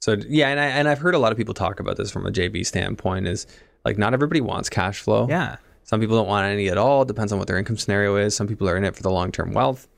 So 0.00 0.16
yeah, 0.28 0.48
and 0.48 0.58
I 0.58 0.64
and 0.66 0.88
I've 0.88 0.98
heard 0.98 1.14
a 1.14 1.18
lot 1.18 1.30
of 1.30 1.38
people 1.38 1.54
talk 1.54 1.78
about 1.78 1.96
this 1.96 2.10
from 2.10 2.26
a 2.26 2.30
JV 2.30 2.66
standpoint. 2.66 3.28
Is 3.28 3.46
like 3.84 3.98
not 3.98 4.14
everybody 4.14 4.40
wants 4.40 4.68
cash 4.68 5.00
flow. 5.00 5.26
Yeah. 5.28 5.56
Some 5.84 6.00
people 6.00 6.16
don't 6.16 6.28
want 6.28 6.46
any 6.46 6.68
at 6.68 6.78
all. 6.78 7.02
It 7.02 7.08
Depends 7.08 7.32
on 7.32 7.38
what 7.38 7.48
their 7.48 7.58
income 7.58 7.76
scenario 7.76 8.16
is. 8.16 8.36
Some 8.36 8.46
people 8.46 8.68
are 8.68 8.76
in 8.76 8.84
it 8.84 8.94
for 8.94 9.02
the 9.02 9.10
long 9.10 9.32
term 9.32 9.52
wealth. 9.52 9.88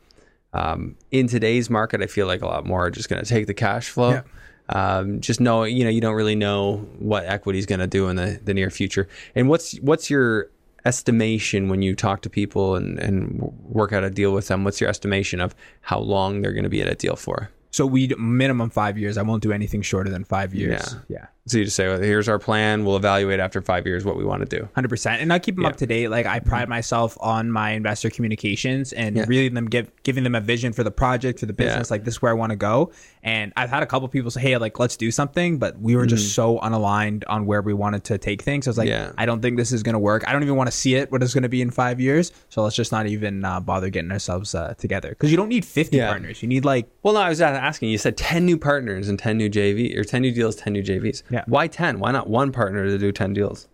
Um, 0.54 0.96
in 1.10 1.28
today's 1.28 1.70
market, 1.70 2.02
I 2.02 2.06
feel 2.06 2.26
like 2.26 2.42
a 2.42 2.46
lot 2.46 2.66
more 2.66 2.86
are 2.86 2.90
just 2.90 3.08
going 3.08 3.22
to 3.22 3.28
take 3.28 3.46
the 3.46 3.54
cash 3.54 3.88
flow. 3.88 4.10
Yeah. 4.10 4.22
Um, 4.68 5.20
just 5.20 5.40
know, 5.40 5.64
you 5.64 5.84
know, 5.84 5.90
you 5.90 6.00
don't 6.00 6.14
really 6.14 6.34
know 6.34 6.78
what 6.98 7.24
equity 7.26 7.58
is 7.58 7.66
going 7.66 7.80
to 7.80 7.86
do 7.86 8.08
in 8.08 8.16
the, 8.16 8.40
the 8.42 8.54
near 8.54 8.70
future. 8.70 9.08
And 9.34 9.48
what's 9.48 9.76
what's 9.80 10.08
your 10.08 10.50
estimation 10.84 11.68
when 11.68 11.82
you 11.82 11.94
talk 11.94 12.22
to 12.22 12.30
people 12.30 12.74
and, 12.76 12.98
and 12.98 13.40
work 13.62 13.92
out 13.92 14.04
a 14.04 14.10
deal 14.10 14.32
with 14.32 14.48
them? 14.48 14.64
What's 14.64 14.80
your 14.80 14.88
estimation 14.90 15.40
of 15.40 15.54
how 15.82 15.98
long 15.98 16.42
they're 16.42 16.52
going 16.52 16.64
to 16.64 16.70
be 16.70 16.82
at 16.82 16.88
a 16.88 16.94
deal 16.94 17.16
for? 17.16 17.50
So 17.72 17.84
we 17.86 18.06
minimum 18.18 18.70
five 18.70 18.96
years. 18.98 19.18
I 19.18 19.22
won't 19.22 19.42
do 19.42 19.50
anything 19.50 19.82
shorter 19.82 20.10
than 20.10 20.24
five 20.24 20.54
years. 20.54 20.94
Yeah. 21.08 21.16
yeah. 21.20 21.26
So 21.46 21.58
you 21.58 21.64
just 21.64 21.74
say, 21.74 21.88
well, 21.88 21.98
here's 21.98 22.28
our 22.28 22.38
plan. 22.38 22.84
We'll 22.84 22.94
evaluate 22.94 23.40
after 23.40 23.60
five 23.60 23.84
years 23.84 24.04
what 24.04 24.16
we 24.16 24.24
want 24.24 24.48
to 24.48 24.58
do. 24.60 24.68
Hundred 24.76 24.90
percent, 24.90 25.20
and 25.22 25.32
I 25.32 25.40
keep 25.40 25.56
them 25.56 25.64
up 25.66 25.74
to 25.78 25.86
date. 25.86 26.06
Like 26.08 26.24
I 26.24 26.38
pride 26.38 26.68
myself 26.68 27.18
on 27.20 27.50
my 27.50 27.70
investor 27.70 28.10
communications 28.10 28.92
and 28.92 29.16
Yeah. 29.16 29.24
really 29.26 29.48
them 29.48 29.66
give 29.66 29.90
giving 30.04 30.22
them 30.22 30.36
a 30.36 30.40
vision 30.40 30.72
for 30.72 30.84
the 30.84 30.92
project 30.92 31.40
for 31.40 31.46
the 31.46 31.52
business. 31.52 31.90
Like 31.90 32.04
this 32.04 32.14
is 32.14 32.22
where 32.22 32.30
I 32.30 32.34
want 32.34 32.50
to 32.50 32.56
go. 32.56 32.92
And 33.24 33.52
I've 33.56 33.70
had 33.70 33.82
a 33.82 33.86
couple 33.86 34.06
people 34.08 34.30
say, 34.30 34.40
"Hey, 34.40 34.56
like 34.56 34.78
let's 34.78 34.96
do 34.96 35.10
something," 35.10 35.58
but 35.58 35.80
we 35.80 35.96
were 35.96 36.06
just 36.06 36.34
so 36.34 36.58
unaligned 36.60 37.24
on 37.26 37.44
where 37.46 37.60
we 37.62 37.72
wanted 37.74 38.04
to 38.04 38.18
take 38.18 38.42
things. 38.42 38.68
I 38.68 38.70
was 38.70 38.78
like, 38.78 38.88
Mm-hmm. 38.88 38.92
Yeah. 39.08 39.12
I 39.18 39.26
don't 39.26 39.40
think 39.42 39.56
this 39.56 39.72
is 39.72 39.82
going 39.82 39.94
to 39.94 39.98
work. 39.98 40.22
I 40.28 40.32
don't 40.32 40.42
even 40.42 40.56
want 40.56 40.68
to 40.70 40.76
see 40.76 40.94
it 40.96 41.10
what 41.10 41.22
it's 41.22 41.34
going 41.34 41.42
to 41.44 41.48
be 41.48 41.62
in 41.62 41.70
five 41.70 41.98
years. 42.00 42.30
So 42.50 42.62
let's 42.62 42.76
just 42.76 42.92
not 42.92 43.06
even 43.06 43.44
uh, 43.44 43.58
bother 43.60 43.88
getting 43.90 44.10
ourselves 44.12 44.54
uh, 44.54 44.74
together 44.78 45.08
because 45.10 45.30
you 45.30 45.36
don't 45.36 45.48
need 45.48 45.64
fifty 45.64 45.96
Yeah. 45.96 46.08
partners. 46.10 46.40
You 46.42 46.48
need 46.48 46.64
like 46.64 46.88
Well, 47.02 47.14
no, 47.14 47.20
I 47.20 47.28
was 47.30 47.40
asking. 47.62 47.90
You 47.90 47.98
said 47.98 48.16
ten 48.16 48.44
new 48.44 48.58
partners 48.58 49.08
and 49.08 49.18
ten 49.18 49.36
new 49.38 49.48
JV 49.48 49.96
or 49.96 50.04
ten 50.04 50.22
new 50.22 50.32
deals, 50.32 50.56
ten 50.56 50.72
new 50.72 50.82
JVs. 50.82 51.22
Yeah. 51.30 51.44
Why 51.46 51.66
ten? 51.68 51.98
Why 51.98 52.10
not 52.12 52.28
one 52.28 52.52
partner 52.52 52.86
to 52.86 52.98
do 52.98 53.12
ten 53.12 53.32
deals? 53.32 53.68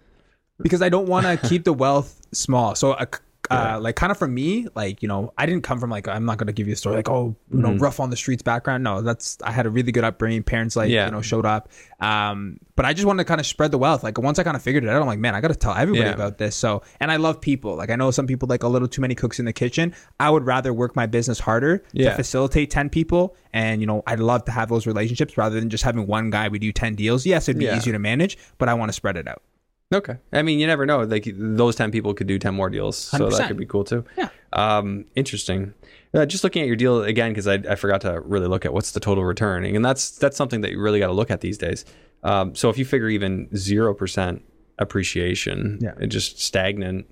because 0.61 0.83
I 0.83 0.89
don't 0.89 1.07
want 1.07 1.27
to 1.27 1.37
keep 1.49 1.65
the 1.65 1.73
wealth 1.73 2.21
small. 2.33 2.75
So, 2.75 2.93
uh, 2.93 3.07
uh, 3.51 3.79
like, 3.81 3.97
kind 3.97 4.11
of 4.11 4.19
for 4.19 4.29
me, 4.29 4.67
like 4.75 5.03
you 5.03 5.09
know, 5.09 5.33
I 5.39 5.47
didn't 5.47 5.63
come 5.63 5.79
from 5.81 5.91
like 5.91 6.07
I'm 6.09 6.25
not 6.25 6.39
gonna 6.39 6.53
give 6.53 6.67
you 6.67 6.73
a 6.75 6.77
story 6.77 6.97
like 6.97 7.09
oh 7.09 7.35
you 7.51 7.59
know 7.61 7.75
rough 7.75 8.01
on 8.01 8.11
the 8.11 8.17
streets 8.17 8.43
background. 8.43 8.85
No, 8.85 9.03
that's 9.03 9.39
I 9.43 9.51
had 9.53 9.67
a 9.67 9.71
really 9.71 9.93
good 9.93 10.05
upbringing. 10.05 10.43
Parents 10.43 10.77
like 10.77 10.91
Yeah. 10.91 11.07
you 11.07 11.13
know 11.13 11.23
showed 11.23 11.47
up, 11.47 11.71
um, 12.01 12.59
but 12.77 12.85
I 12.87 12.93
just 12.93 13.07
wanted 13.07 13.25
to 13.25 13.29
kind 13.29 13.41
of 13.41 13.47
spread 13.47 13.71
the 13.71 13.79
wealth. 13.79 14.03
Like 14.03 14.19
once 14.19 14.39
I 14.39 14.43
kind 14.45 14.57
of 14.57 14.63
figured 14.63 14.85
it 14.85 14.89
out, 14.91 15.01
I'm 15.01 15.07
like 15.07 15.19
man, 15.19 15.35
I 15.35 15.41
got 15.41 15.49
to 15.49 15.55
tell 15.57 15.75
everybody 15.75 16.09
Yeah. 16.09 16.15
about 16.15 16.39
this. 16.39 16.55
So, 16.57 16.83
and 17.01 17.11
I 17.11 17.17
love 17.17 17.41
people. 17.41 17.75
Like 17.77 17.91
I 17.91 17.97
know 17.97 18.11
some 18.11 18.27
people 18.27 18.49
like 18.49 18.63
a 18.63 18.69
little 18.69 18.89
too 18.89 19.01
many 19.01 19.15
cooks 19.15 19.39
in 19.39 19.45
the 19.45 19.53
kitchen. 19.53 19.95
I 20.21 20.31
would 20.31 20.45
rather 20.47 20.73
work 20.73 20.95
my 20.97 21.07
business 21.07 21.39
harder 21.41 21.83
Yeah. 21.93 22.11
to 22.11 22.17
facilitate 22.17 22.71
ten 22.71 22.89
people, 22.89 23.37
and 23.53 23.81
you 23.81 23.87
know 23.87 24.03
I'd 24.07 24.21
love 24.21 24.45
to 24.45 24.53
have 24.53 24.69
those 24.69 24.87
relationships 24.87 25.37
rather 25.37 25.59
than 25.59 25.71
just 25.71 25.85
having 25.85 26.07
one 26.07 26.31
guy. 26.31 26.49
We 26.49 26.59
do 26.59 26.73
ten 26.73 26.95
deals. 26.95 27.27
Yes, 27.27 27.49
it'd 27.49 27.59
be 27.59 27.67
easier 27.67 27.93
to 27.93 27.99
manage, 27.99 28.39
but 28.59 28.69
I 28.69 28.75
want 28.75 28.89
to 28.91 28.93
spread 28.93 29.17
it 29.17 29.27
out. 29.29 29.43
Okay. 29.93 30.19
I 30.33 30.43
mean, 30.43 30.59
you 30.59 30.67
never 30.67 30.85
know. 30.85 31.01
Like 31.01 31.27
those 31.35 31.75
ten 31.77 31.91
people 31.91 32.13
could 32.15 32.27
do 32.27 32.39
ten 32.39 32.55
more 32.55 32.69
deals, 32.69 32.97
so 32.99 33.31
that 33.31 33.41
100%. 33.45 33.49
could 33.49 33.57
be 33.57 33.65
cool 33.67 33.85
too. 33.85 34.05
Yeah. 34.19 34.29
Um, 34.53 35.07
interesting. 35.15 35.73
Uh, 36.13 36.27
just 36.27 36.45
looking 36.45 36.61
at 36.63 36.67
your 36.69 36.77
deal 36.77 37.03
again, 37.03 37.31
because 37.31 37.47
I, 37.47 37.55
I 37.55 37.75
forgot 37.75 38.01
to 38.03 38.21
really 38.21 38.49
look 38.49 38.65
at 38.67 38.73
what's 38.73 38.91
the 38.93 39.01
total 39.01 39.25
return. 39.25 39.65
and 39.65 39.85
that's 39.85 40.11
that's 40.19 40.37
something 40.37 40.61
that 40.61 40.73
you 40.73 40.81
really 40.81 40.99
got 40.99 41.07
to 41.07 41.13
look 41.15 41.31
at 41.31 41.41
these 41.41 41.57
days. 41.57 41.85
Um, 42.23 42.55
so 42.55 42.69
if 42.69 42.77
you 42.77 42.85
figure 42.85 43.09
even 43.09 43.49
zero 43.57 43.95
percent 43.95 44.43
appreciation, 44.79 45.79
Yeah. 45.81 45.93
and 46.01 46.11
just 46.11 46.41
stagnant 46.41 47.07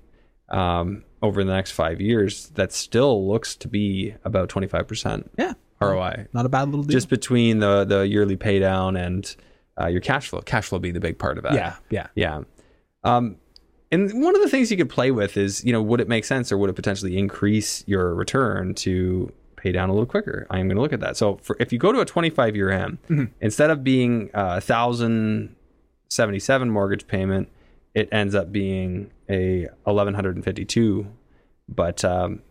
um, 0.49 1.03
over 1.21 1.43
the 1.43 1.51
next 1.53 1.71
five 1.71 1.99
years, 2.01 2.49
that 2.49 2.71
still 2.71 3.27
looks 3.27 3.55
to 3.57 3.67
be 3.67 4.13
about 4.23 4.49
twenty 4.49 4.67
five 4.67 4.87
percent. 4.87 5.31
Yeah. 5.37 5.53
ROI. 5.79 6.25
Not 6.33 6.45
a 6.45 6.49
bad 6.49 6.65
little 6.69 6.83
deal. 6.83 6.91
Just 6.91 7.09
between 7.09 7.59
the 7.59 7.85
the 7.85 8.07
yearly 8.07 8.35
pay 8.35 8.59
down 8.59 8.95
and 8.95 9.35
uh, 9.79 9.87
your 9.87 10.01
cash 10.01 10.29
flow. 10.29 10.41
Cash 10.41 10.65
flow 10.67 10.79
be 10.79 10.91
the 10.91 10.99
big 10.99 11.17
part 11.19 11.37
of 11.37 11.43
that. 11.43 11.53
yeah, 11.53 11.75
yeah. 11.89 12.07
Yeah. 12.15 12.41
Um, 13.07 13.37
and 13.91 14.21
one 14.21 14.35
of 14.35 14.41
the 14.41 14.49
things 14.49 14.69
you 14.69 14.77
could 14.77 14.89
play 14.89 15.11
with 15.11 15.37
is, 15.37 15.63
you 15.63 15.71
know, 15.71 15.81
would 15.81 16.01
it 16.01 16.09
make 16.09 16.25
sense 16.25 16.51
or 16.51 16.57
would 16.57 16.69
it 16.69 16.73
potentially 16.75 17.17
increase 17.17 17.83
your 17.87 18.13
return 18.13 18.73
to 18.75 19.31
pay 19.55 19.71
down 19.71 19.89
a 19.89 19.93
little 19.93 20.05
quicker? 20.05 20.45
I 20.49 20.59
am 20.59 20.67
going 20.67 20.75
to 20.75 20.81
look 20.81 20.93
at 20.93 20.99
that. 20.99 21.15
So 21.15 21.37
for, 21.41 21.55
if 21.59 21.71
you 21.71 21.79
go 21.79 21.91
to 21.93 22.01
a 22.01 22.05
25 22.05 22.55
year 22.55 22.69
M, 22.69 23.31
instead 23.39 23.69
of 23.69 23.83
being 23.83 24.29
a 24.33 24.59
thousand 24.59 25.55
seventy 26.09 26.39
seven 26.39 26.69
mortgage 26.69 27.07
payment, 27.07 27.49
it 27.93 28.09
ends 28.11 28.35
up 28.35 28.51
being 28.51 29.11
a 29.29 29.67
1152. 29.83 31.07
But 31.69 32.03
um, 32.05 32.41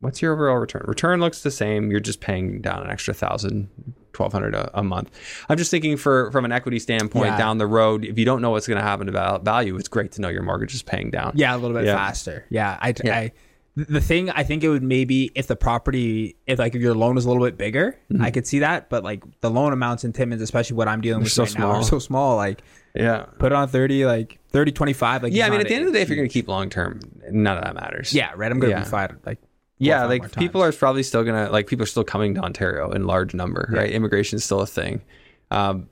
what's 0.00 0.22
your 0.22 0.32
overall 0.32 0.56
return? 0.56 0.84
Return 0.86 1.20
looks 1.20 1.42
the 1.42 1.50
same. 1.50 1.90
You're 1.90 2.00
just 2.00 2.20
paying 2.20 2.60
down 2.60 2.82
an 2.84 2.90
extra 2.90 3.14
thousand, 3.14 3.68
twelve 4.12 4.32
hundred 4.32 4.54
a, 4.54 4.70
a 4.78 4.82
month. 4.82 5.10
I'm 5.48 5.56
just 5.58 5.70
thinking 5.70 5.96
for 5.96 6.30
from 6.32 6.44
an 6.44 6.52
equity 6.52 6.78
standpoint 6.78 7.26
Yeah. 7.26 7.38
down 7.38 7.58
the 7.58 7.66
road. 7.66 8.04
If 8.04 8.18
you 8.18 8.24
don't 8.24 8.42
know 8.42 8.50
what's 8.50 8.66
going 8.66 8.78
to 8.78 8.84
happen 8.84 9.06
to 9.06 9.12
val- 9.12 9.38
value, 9.40 9.76
it's 9.76 9.88
great 9.88 10.12
to 10.12 10.20
know 10.20 10.28
your 10.28 10.42
mortgage 10.42 10.74
is 10.74 10.82
paying 10.82 11.10
down. 11.10 11.32
Yeah, 11.34 11.54
a 11.54 11.58
little 11.58 11.76
bit 11.76 11.86
Yeah. 11.86 11.96
faster. 11.96 12.44
Yeah, 12.50 12.78
I, 12.80 12.94
Yeah. 13.04 13.16
I, 13.16 13.32
the 13.76 14.00
thing 14.00 14.28
I 14.30 14.42
think 14.42 14.64
it 14.64 14.68
would 14.70 14.82
maybe 14.82 15.30
if 15.36 15.46
the 15.46 15.54
property, 15.54 16.34
if 16.48 16.58
like 16.58 16.74
if 16.74 16.80
your 16.82 16.94
loan 16.96 17.16
is 17.16 17.24
a 17.24 17.28
little 17.28 17.44
bit 17.46 17.56
bigger, 17.56 17.96
mm-hmm. 18.12 18.20
I 18.22 18.32
could 18.32 18.44
see 18.44 18.58
that. 18.58 18.88
But 18.90 19.04
like 19.04 19.22
the 19.40 19.50
loan 19.50 19.72
amounts 19.72 20.02
in 20.02 20.12
Timmins, 20.12 20.42
especially 20.42 20.76
what 20.76 20.88
I'm 20.88 21.00
dealing 21.00 21.22
with 21.22 21.30
so 21.30 21.44
right 21.44 21.58
now, 21.58 21.68
are 21.68 21.74
small. 21.74 21.84
so 21.84 21.98
small. 22.00 22.36
Like 22.36 22.62
yeah, 22.96 23.26
put 23.38 23.52
it 23.52 23.54
on 23.54 23.68
thirty, 23.68 24.04
like 24.04 24.40
30, 24.50 24.72
25. 24.72 25.22
Like 25.22 25.32
yeah. 25.32 25.46
I 25.46 25.50
mean, 25.50 25.60
at 25.60 25.68
the 25.68 25.74
end 25.74 25.86
of 25.86 25.92
the 25.92 25.96
day, 25.98 26.02
if 26.02 26.08
you're 26.08 26.16
going 26.16 26.28
to 26.28 26.32
keep 26.32 26.48
long 26.48 26.70
term, 26.70 26.98
none 27.30 27.56
of 27.56 27.62
that 27.62 27.74
matters. 27.76 28.12
yeah, 28.12 28.32
right. 28.34 28.50
I'm 28.50 28.58
gonna 28.58 28.72
Yeah. 28.72 28.82
be 28.82 28.88
fine. 28.88 29.16
Like 29.24 29.38
yeah. 29.78 29.98
four 29.98 30.06
or 30.06 30.18
five 30.18 30.22
Like 30.22 30.32
people 30.36 30.62
are 30.62 30.72
probably 30.72 31.02
still 31.02 31.24
gonna 31.24 31.50
like 31.50 31.66
people 31.66 31.84
are 31.84 31.86
still 31.86 32.04
coming 32.04 32.34
to 32.34 32.40
Ontario 32.40 32.90
in 32.92 33.06
large 33.06 33.34
number, 33.34 33.68
right? 33.72 33.90
Immigration 33.90 34.36
is 34.36 34.44
still 34.44 34.60
a 34.60 34.66
thing. 34.66 35.02
Um, 35.50 35.88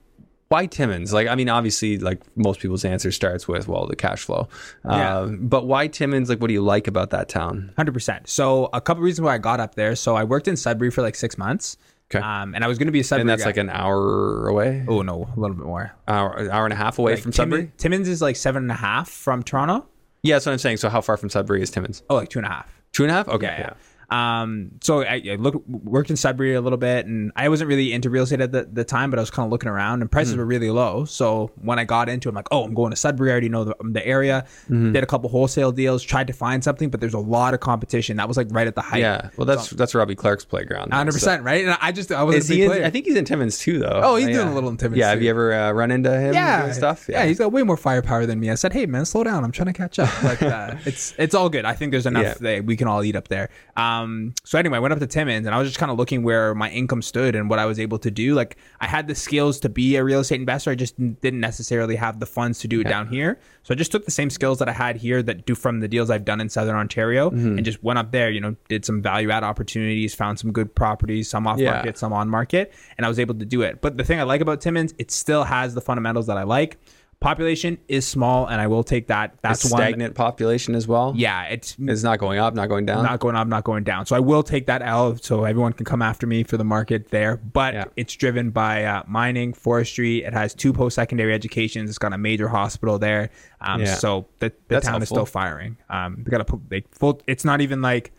why 0.48 0.66
Timmins? 0.66 1.12
Like, 1.12 1.26
I 1.26 1.34
mean, 1.34 1.48
obviously, 1.48 1.98
like 1.98 2.22
most 2.36 2.60
people's 2.60 2.84
answer 2.84 3.10
starts 3.10 3.48
with, 3.48 3.66
well, 3.66 3.86
the 3.86 3.96
cash 3.96 4.22
flow. 4.22 4.48
Yeah. 4.84 5.18
Um, 5.18 5.48
but 5.48 5.66
why 5.66 5.88
Timmins? 5.88 6.28
Like, 6.28 6.40
what 6.40 6.48
do 6.48 6.54
you 6.54 6.62
like 6.62 6.86
about 6.86 7.10
that 7.10 7.28
town? 7.28 7.72
Hundred 7.76 7.92
percent. 7.92 8.28
So 8.28 8.70
a 8.72 8.80
couple 8.80 9.02
reasons 9.02 9.24
why 9.24 9.34
I 9.34 9.38
got 9.38 9.58
up 9.58 9.74
there. 9.74 9.96
So 9.96 10.14
I 10.14 10.24
worked 10.24 10.46
in 10.46 10.56
Sudbury 10.56 10.90
for 10.90 11.02
like 11.02 11.16
six 11.16 11.36
months. 11.36 11.76
Okay. 12.08 12.24
Um, 12.24 12.54
and 12.54 12.62
I 12.62 12.68
was 12.68 12.78
gonna 12.78 12.92
be 12.92 13.00
a 13.00 13.04
Sudbury. 13.04 13.22
And 13.22 13.30
that's 13.30 13.42
guy. 13.42 13.48
like 13.48 13.56
an 13.56 13.70
hour 13.70 14.46
away, 14.46 14.84
oh 14.86 15.02
no, 15.02 15.28
a 15.36 15.40
little 15.40 15.56
bit 15.56 15.66
more. 15.66 15.92
hour, 16.06 16.48
hour 16.52 16.64
and 16.64 16.72
a 16.72 16.76
half 16.76 17.00
away 17.00 17.14
Like 17.14 17.22
from 17.22 17.32
Timmins, 17.32 17.62
Sudbury. 17.62 17.72
Timmins 17.78 18.08
is 18.08 18.22
like 18.22 18.36
seven 18.36 18.62
and 18.62 18.70
a 18.70 18.76
half 18.76 19.08
from 19.08 19.42
Toronto. 19.42 19.84
Yeah, 20.22 20.36
that's 20.36 20.46
what 20.46 20.52
I'm 20.52 20.58
saying. 20.58 20.76
So, 20.76 20.88
how 20.88 21.00
far 21.00 21.16
from 21.16 21.30
Sudbury 21.30 21.62
is 21.62 21.70
Timmins? 21.70 22.04
Oh, 22.08 22.14
like 22.14 22.28
two 22.28 22.38
and 22.38 22.46
a 22.46 22.50
half. 22.50 22.75
Two 22.96 23.02
and 23.04 23.10
a 23.10 23.14
half. 23.14 23.28
Okay. 23.28 23.44
yeah, 23.46 23.58
yeah. 23.58 23.72
Um, 24.10 24.70
so 24.82 25.02
I, 25.02 25.22
I 25.30 25.34
look 25.36 25.66
worked 25.66 26.10
in 26.10 26.16
Sudbury 26.16 26.54
a 26.54 26.60
little 26.60 26.78
bit, 26.78 27.06
and 27.06 27.32
I 27.36 27.48
wasn't 27.48 27.68
really 27.68 27.92
into 27.92 28.08
real 28.10 28.24
estate 28.24 28.40
at 28.40 28.52
the, 28.52 28.68
the 28.72 28.84
time, 28.84 29.10
but 29.10 29.18
I 29.18 29.22
was 29.22 29.30
kind 29.30 29.44
of 29.46 29.50
looking 29.50 29.68
around, 29.68 30.02
and 30.02 30.10
prices 30.10 30.36
were 30.36 30.46
really 30.46 30.70
low. 30.70 31.04
So 31.04 31.50
when 31.60 31.78
I 31.78 31.84
got 31.84 32.08
into, 32.08 32.28
it, 32.28 32.30
I'm 32.30 32.36
like, 32.36 32.48
oh, 32.50 32.64
I'm 32.64 32.74
going 32.74 32.90
to 32.90 32.96
Sudbury. 32.96 33.30
I 33.30 33.32
already 33.32 33.48
know 33.48 33.64
the, 33.64 33.74
the 33.82 34.06
area. 34.06 34.46
Did 34.68 34.96
a 34.96 35.06
couple 35.06 35.28
wholesale 35.28 35.72
deals, 35.72 36.02
tried 36.02 36.26
to 36.28 36.32
find 36.32 36.62
something, 36.62 36.88
but 36.90 37.00
there's 37.00 37.14
a 37.14 37.18
lot 37.18 37.54
of 37.54 37.60
competition. 37.60 38.16
That 38.18 38.28
was 38.28 38.36
like 38.36 38.48
right 38.50 38.66
at 38.66 38.74
the 38.74 38.80
height. 38.82 39.00
Yeah. 39.00 39.30
Well, 39.36 39.44
that's 39.46 39.70
that's 39.70 39.94
Robbie 39.94 40.14
Clark's 40.14 40.44
playground. 40.44 40.92
hundred 40.92 41.12
So- 41.12 41.16
percent, 41.18 41.42
right? 41.42 41.64
And 41.64 41.76
I 41.80 41.92
just 41.92 42.12
I 42.12 42.22
wasn't 42.22 42.44
Is 42.44 42.50
a 42.50 42.52
big 42.52 42.56
he 42.58 42.64
in, 42.64 42.70
player. 42.70 42.84
I 42.84 42.90
think 42.90 43.06
he's 43.06 43.16
in 43.16 43.24
Timmins 43.24 43.58
too, 43.58 43.78
though. 43.78 44.00
Oh, 44.04 44.16
he's 44.16 44.28
yeah. 44.28 44.34
doing 44.34 44.48
a 44.48 44.54
little 44.54 44.70
in 44.70 44.76
Timmins, 44.76 44.98
Yeah. 45.00 45.10
Have 45.10 45.22
you 45.22 45.30
ever 45.30 45.52
uh, 45.52 45.72
run 45.72 45.90
into 45.90 46.10
him? 46.16 46.34
yeah, 46.34 46.70
stuff. 46.72 47.08
Yeah. 47.08 47.24
he's 47.26 47.38
got 47.38 47.50
way 47.52 47.62
more 47.64 47.76
firepower 47.76 48.24
than 48.26 48.38
me. 48.40 48.50
I 48.50 48.54
said, 48.54 48.72
"Hey, 48.72 48.86
man, 48.86 49.04
slow 49.04 49.24
down. 49.24 49.42
I'm 49.44 49.52
trying 49.52 49.66
to 49.66 49.72
catch 49.72 49.98
up." 49.98 50.10
But 50.22 50.42
uh, 50.42 50.74
it's 50.84 51.14
it's 51.18 51.34
all 51.34 51.48
good. 51.48 51.64
I 51.64 51.72
think 51.74 51.90
there's 51.90 52.06
enough 52.06 52.24
Yeah. 52.24 52.34
that 52.40 52.64
we 52.66 52.76
can 52.76 52.86
all 52.88 53.02
eat 53.02 53.16
up 53.16 53.28
there. 53.28 53.48
Um, 53.76 53.95
so 54.44 54.58
anyway, 54.58 54.76
I 54.76 54.80
went 54.80 54.92
up 54.92 55.00
to 55.00 55.06
Timmins, 55.06 55.46
and 55.46 55.54
I 55.54 55.58
was 55.58 55.68
just 55.68 55.78
kind 55.78 55.90
of 55.92 55.98
looking 55.98 56.22
where 56.22 56.54
my 56.54 56.70
income 56.70 57.02
stood 57.02 57.34
and 57.34 57.48
what 57.50 57.58
I 57.58 57.66
was 57.66 57.78
able 57.78 57.98
to 58.00 58.10
do. 58.10 58.34
Like, 58.34 58.56
I 58.80 58.86
had 58.86 59.06
the 59.08 59.14
skills 59.14 59.60
to 59.60 59.68
be 59.68 59.96
a 59.96 60.04
real 60.04 60.20
estate 60.20 60.40
investor. 60.40 60.70
I 60.70 60.74
just 60.74 60.96
didn't 61.20 61.40
necessarily 61.40 61.96
have 61.96 62.20
the 62.20 62.26
funds 62.26 62.58
to 62.60 62.68
do 62.68 62.80
it 62.80 62.84
down 62.88 63.08
here. 63.08 63.38
So 63.62 63.74
I 63.74 63.76
just 63.76 63.92
took 63.92 64.04
the 64.04 64.10
same 64.10 64.30
skills 64.30 64.58
that 64.60 64.68
I 64.68 64.72
had 64.72 64.96
here 64.96 65.22
that 65.22 65.46
do 65.46 65.54
from 65.54 65.80
the 65.80 65.88
deals 65.88 66.10
I've 66.10 66.24
done 66.24 66.40
in 66.40 66.48
Southern 66.48 66.76
Ontario, 66.76 67.30
Mm-hmm. 67.30 67.56
and 67.56 67.64
just 67.64 67.82
went 67.82 67.98
up 67.98 68.12
there. 68.12 68.30
You 68.30 68.40
know, 68.40 68.56
did 68.68 68.84
some 68.84 69.02
value 69.02 69.30
add 69.30 69.44
opportunities, 69.44 70.14
found 70.14 70.38
some 70.38 70.52
good 70.52 70.74
properties, 70.74 71.28
some 71.28 71.46
off 71.46 71.58
Yeah. 71.58 71.72
market, 71.72 71.98
some 71.98 72.12
on 72.12 72.28
market, 72.28 72.72
and 72.96 73.04
I 73.04 73.08
was 73.08 73.18
able 73.18 73.34
to 73.36 73.44
do 73.44 73.62
it. 73.62 73.80
But 73.80 73.96
the 73.96 74.04
thing 74.04 74.20
I 74.20 74.24
like 74.24 74.40
about 74.40 74.60
Timmins, 74.60 74.94
it 74.98 75.10
still 75.10 75.44
has 75.44 75.74
the 75.74 75.80
fundamentals 75.80 76.26
that 76.28 76.36
I 76.38 76.42
like. 76.44 76.78
Population 77.26 77.78
is 77.88 78.06
small, 78.06 78.46
and 78.46 78.60
I 78.60 78.68
will 78.68 78.84
take 78.84 79.08
that. 79.08 79.34
That's 79.42 79.64
It's 79.64 79.72
one. 79.72 79.80
stagnant 79.82 80.14
population 80.14 80.76
as 80.76 80.86
well. 80.86 81.12
Yeah, 81.16 81.42
it's 81.46 81.74
It's 81.80 82.04
not 82.04 82.20
going 82.20 82.38
up, 82.38 82.54
not 82.54 82.68
going 82.68 82.86
down. 82.86 83.02
not 83.02 83.18
going 83.18 83.34
up, 83.34 83.48
not 83.48 83.64
going 83.64 83.82
down. 83.82 84.06
So 84.06 84.14
I 84.14 84.20
will 84.20 84.44
take 84.44 84.66
that 84.66 84.80
L, 84.80 85.16
so 85.16 85.42
everyone 85.42 85.72
can 85.72 85.84
come 85.84 86.02
after 86.02 86.24
me 86.24 86.44
for 86.44 86.56
the 86.56 86.62
market 86.62 87.08
there. 87.08 87.36
But 87.38 87.74
Yeah. 87.74 87.84
it's 87.96 88.14
driven 88.14 88.50
by 88.50 88.84
uh, 88.84 89.02
mining, 89.08 89.54
forestry. 89.54 90.22
It 90.22 90.34
has 90.34 90.54
two 90.54 90.72
post-secondary 90.72 91.34
educations. 91.34 91.90
It's 91.90 91.98
got 91.98 92.12
a 92.12 92.18
major 92.18 92.46
hospital 92.46 92.96
there. 92.96 93.30
Um, 93.60 93.80
Yeah. 93.80 93.94
So 93.96 94.26
the, 94.38 94.52
the 94.68 94.80
town 94.80 95.02
is 95.02 95.08
still 95.08 95.26
firing. 95.26 95.78
Um, 95.90 96.22
they 96.24 96.30
got 96.30 96.48
a 96.48 96.58
they 96.68 96.84
full. 96.92 97.20
It's 97.26 97.44
not 97.44 97.60
even 97.60 97.82
like. 97.82 98.12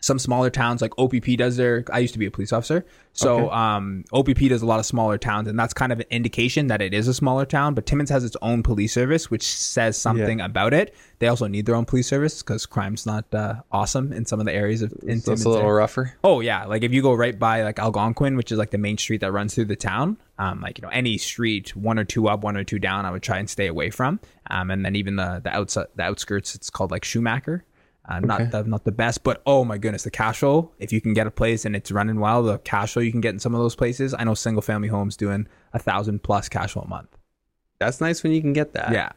Some 0.00 0.18
smaller 0.18 0.48
towns 0.50 0.80
like 0.82 0.92
OPP 0.98 1.36
does 1.36 1.56
their. 1.56 1.84
I 1.92 1.98
used 1.98 2.14
to 2.14 2.18
be 2.18 2.26
a 2.26 2.30
police 2.30 2.52
officer, 2.52 2.86
so 3.12 3.46
Okay. 3.46 3.54
um, 3.54 4.04
OPP 4.12 4.48
does 4.48 4.62
a 4.62 4.66
lot 4.66 4.80
of 4.80 4.86
smaller 4.86 5.18
towns, 5.18 5.46
and 5.46 5.58
that's 5.58 5.74
kind 5.74 5.92
of 5.92 6.00
an 6.00 6.06
indication 6.10 6.68
that 6.68 6.80
it 6.80 6.94
is 6.94 7.06
a 7.06 7.12
smaller 7.14 7.44
town. 7.44 7.74
But 7.74 7.84
Timmins 7.86 8.08
has 8.10 8.24
its 8.24 8.36
own 8.40 8.62
police 8.62 8.92
service, 8.94 9.30
which 9.30 9.46
says 9.46 9.98
something 9.98 10.40
about 10.40 10.72
it. 10.72 10.94
They 11.18 11.28
also 11.28 11.46
need 11.46 11.66
their 11.66 11.74
own 11.74 11.84
police 11.84 12.06
service 12.08 12.42
because 12.42 12.64
crime's 12.64 13.04
not 13.04 13.26
uh, 13.34 13.56
awesome 13.70 14.10
in 14.12 14.24
some 14.24 14.40
of 14.40 14.46
the 14.46 14.54
areas 14.54 14.80
of 14.80 14.92
in 15.02 15.20
so 15.20 15.32
it's 15.32 15.44
a 15.44 15.48
little 15.50 15.66
there. 15.66 15.74
rougher. 15.74 16.14
Oh 16.24 16.40
yeah, 16.40 16.64
like 16.64 16.82
if 16.82 16.92
you 16.92 17.02
go 17.02 17.12
right 17.12 17.38
by 17.38 17.62
like 17.62 17.78
Algonquin, 17.78 18.36
which 18.36 18.50
is 18.50 18.58
like 18.58 18.70
the 18.70 18.78
main 18.78 18.96
street 18.96 19.20
that 19.20 19.32
runs 19.32 19.54
through 19.54 19.66
the 19.66 19.76
town, 19.76 20.16
um, 20.38 20.62
like 20.62 20.78
you 20.78 20.82
know 20.82 20.88
any 20.88 21.18
street 21.18 21.76
one 21.76 21.98
or 21.98 22.04
two 22.04 22.26
up, 22.28 22.42
one 22.42 22.56
or 22.56 22.64
two 22.64 22.78
down, 22.78 23.04
I 23.04 23.10
would 23.10 23.22
try 23.22 23.38
and 23.38 23.50
stay 23.50 23.66
away 23.66 23.90
from. 23.90 24.18
Um, 24.48 24.70
and 24.70 24.82
then 24.84 24.96
even 24.96 25.16
the 25.16 25.40
the 25.44 25.50
outside 25.54 25.88
the 25.94 26.04
outskirts, 26.04 26.54
it's 26.54 26.70
called 26.70 26.90
like 26.90 27.04
Schumacher. 27.04 27.64
Uh, 28.10 28.20
not 28.20 28.50
the 28.50 28.64
not 28.64 28.84
the 28.84 28.92
best, 28.92 29.22
but 29.22 29.40
oh 29.46 29.64
my 29.64 29.78
goodness, 29.78 30.02
the 30.02 30.10
cash 30.10 30.40
flow. 30.40 30.72
If 30.78 30.92
you 30.92 31.00
can 31.00 31.14
get 31.14 31.26
a 31.26 31.30
place 31.30 31.64
and 31.64 31.76
it's 31.76 31.92
running 31.92 32.18
well, 32.18 32.42
the 32.42 32.58
cash 32.58 32.92
flow 32.94 33.02
you 33.02 33.12
can 33.12 33.20
get 33.20 33.32
in 33.34 33.38
some 33.38 33.54
of 33.54 33.60
those 33.60 33.76
places. 33.76 34.14
I 34.18 34.24
know 34.24 34.34
single 34.34 34.62
family 34.62 34.88
homes 34.88 35.16
doing 35.16 35.46
a 35.72 35.78
thousand 35.78 36.22
plus 36.22 36.48
cash 36.48 36.72
flow 36.72 36.82
a 36.82 36.88
month. 36.88 37.16
That's 37.78 38.00
nice 38.00 38.22
when 38.22 38.32
you 38.32 38.40
can 38.40 38.52
get 38.52 38.72
that. 38.72 38.92
Yeah, 38.92 39.12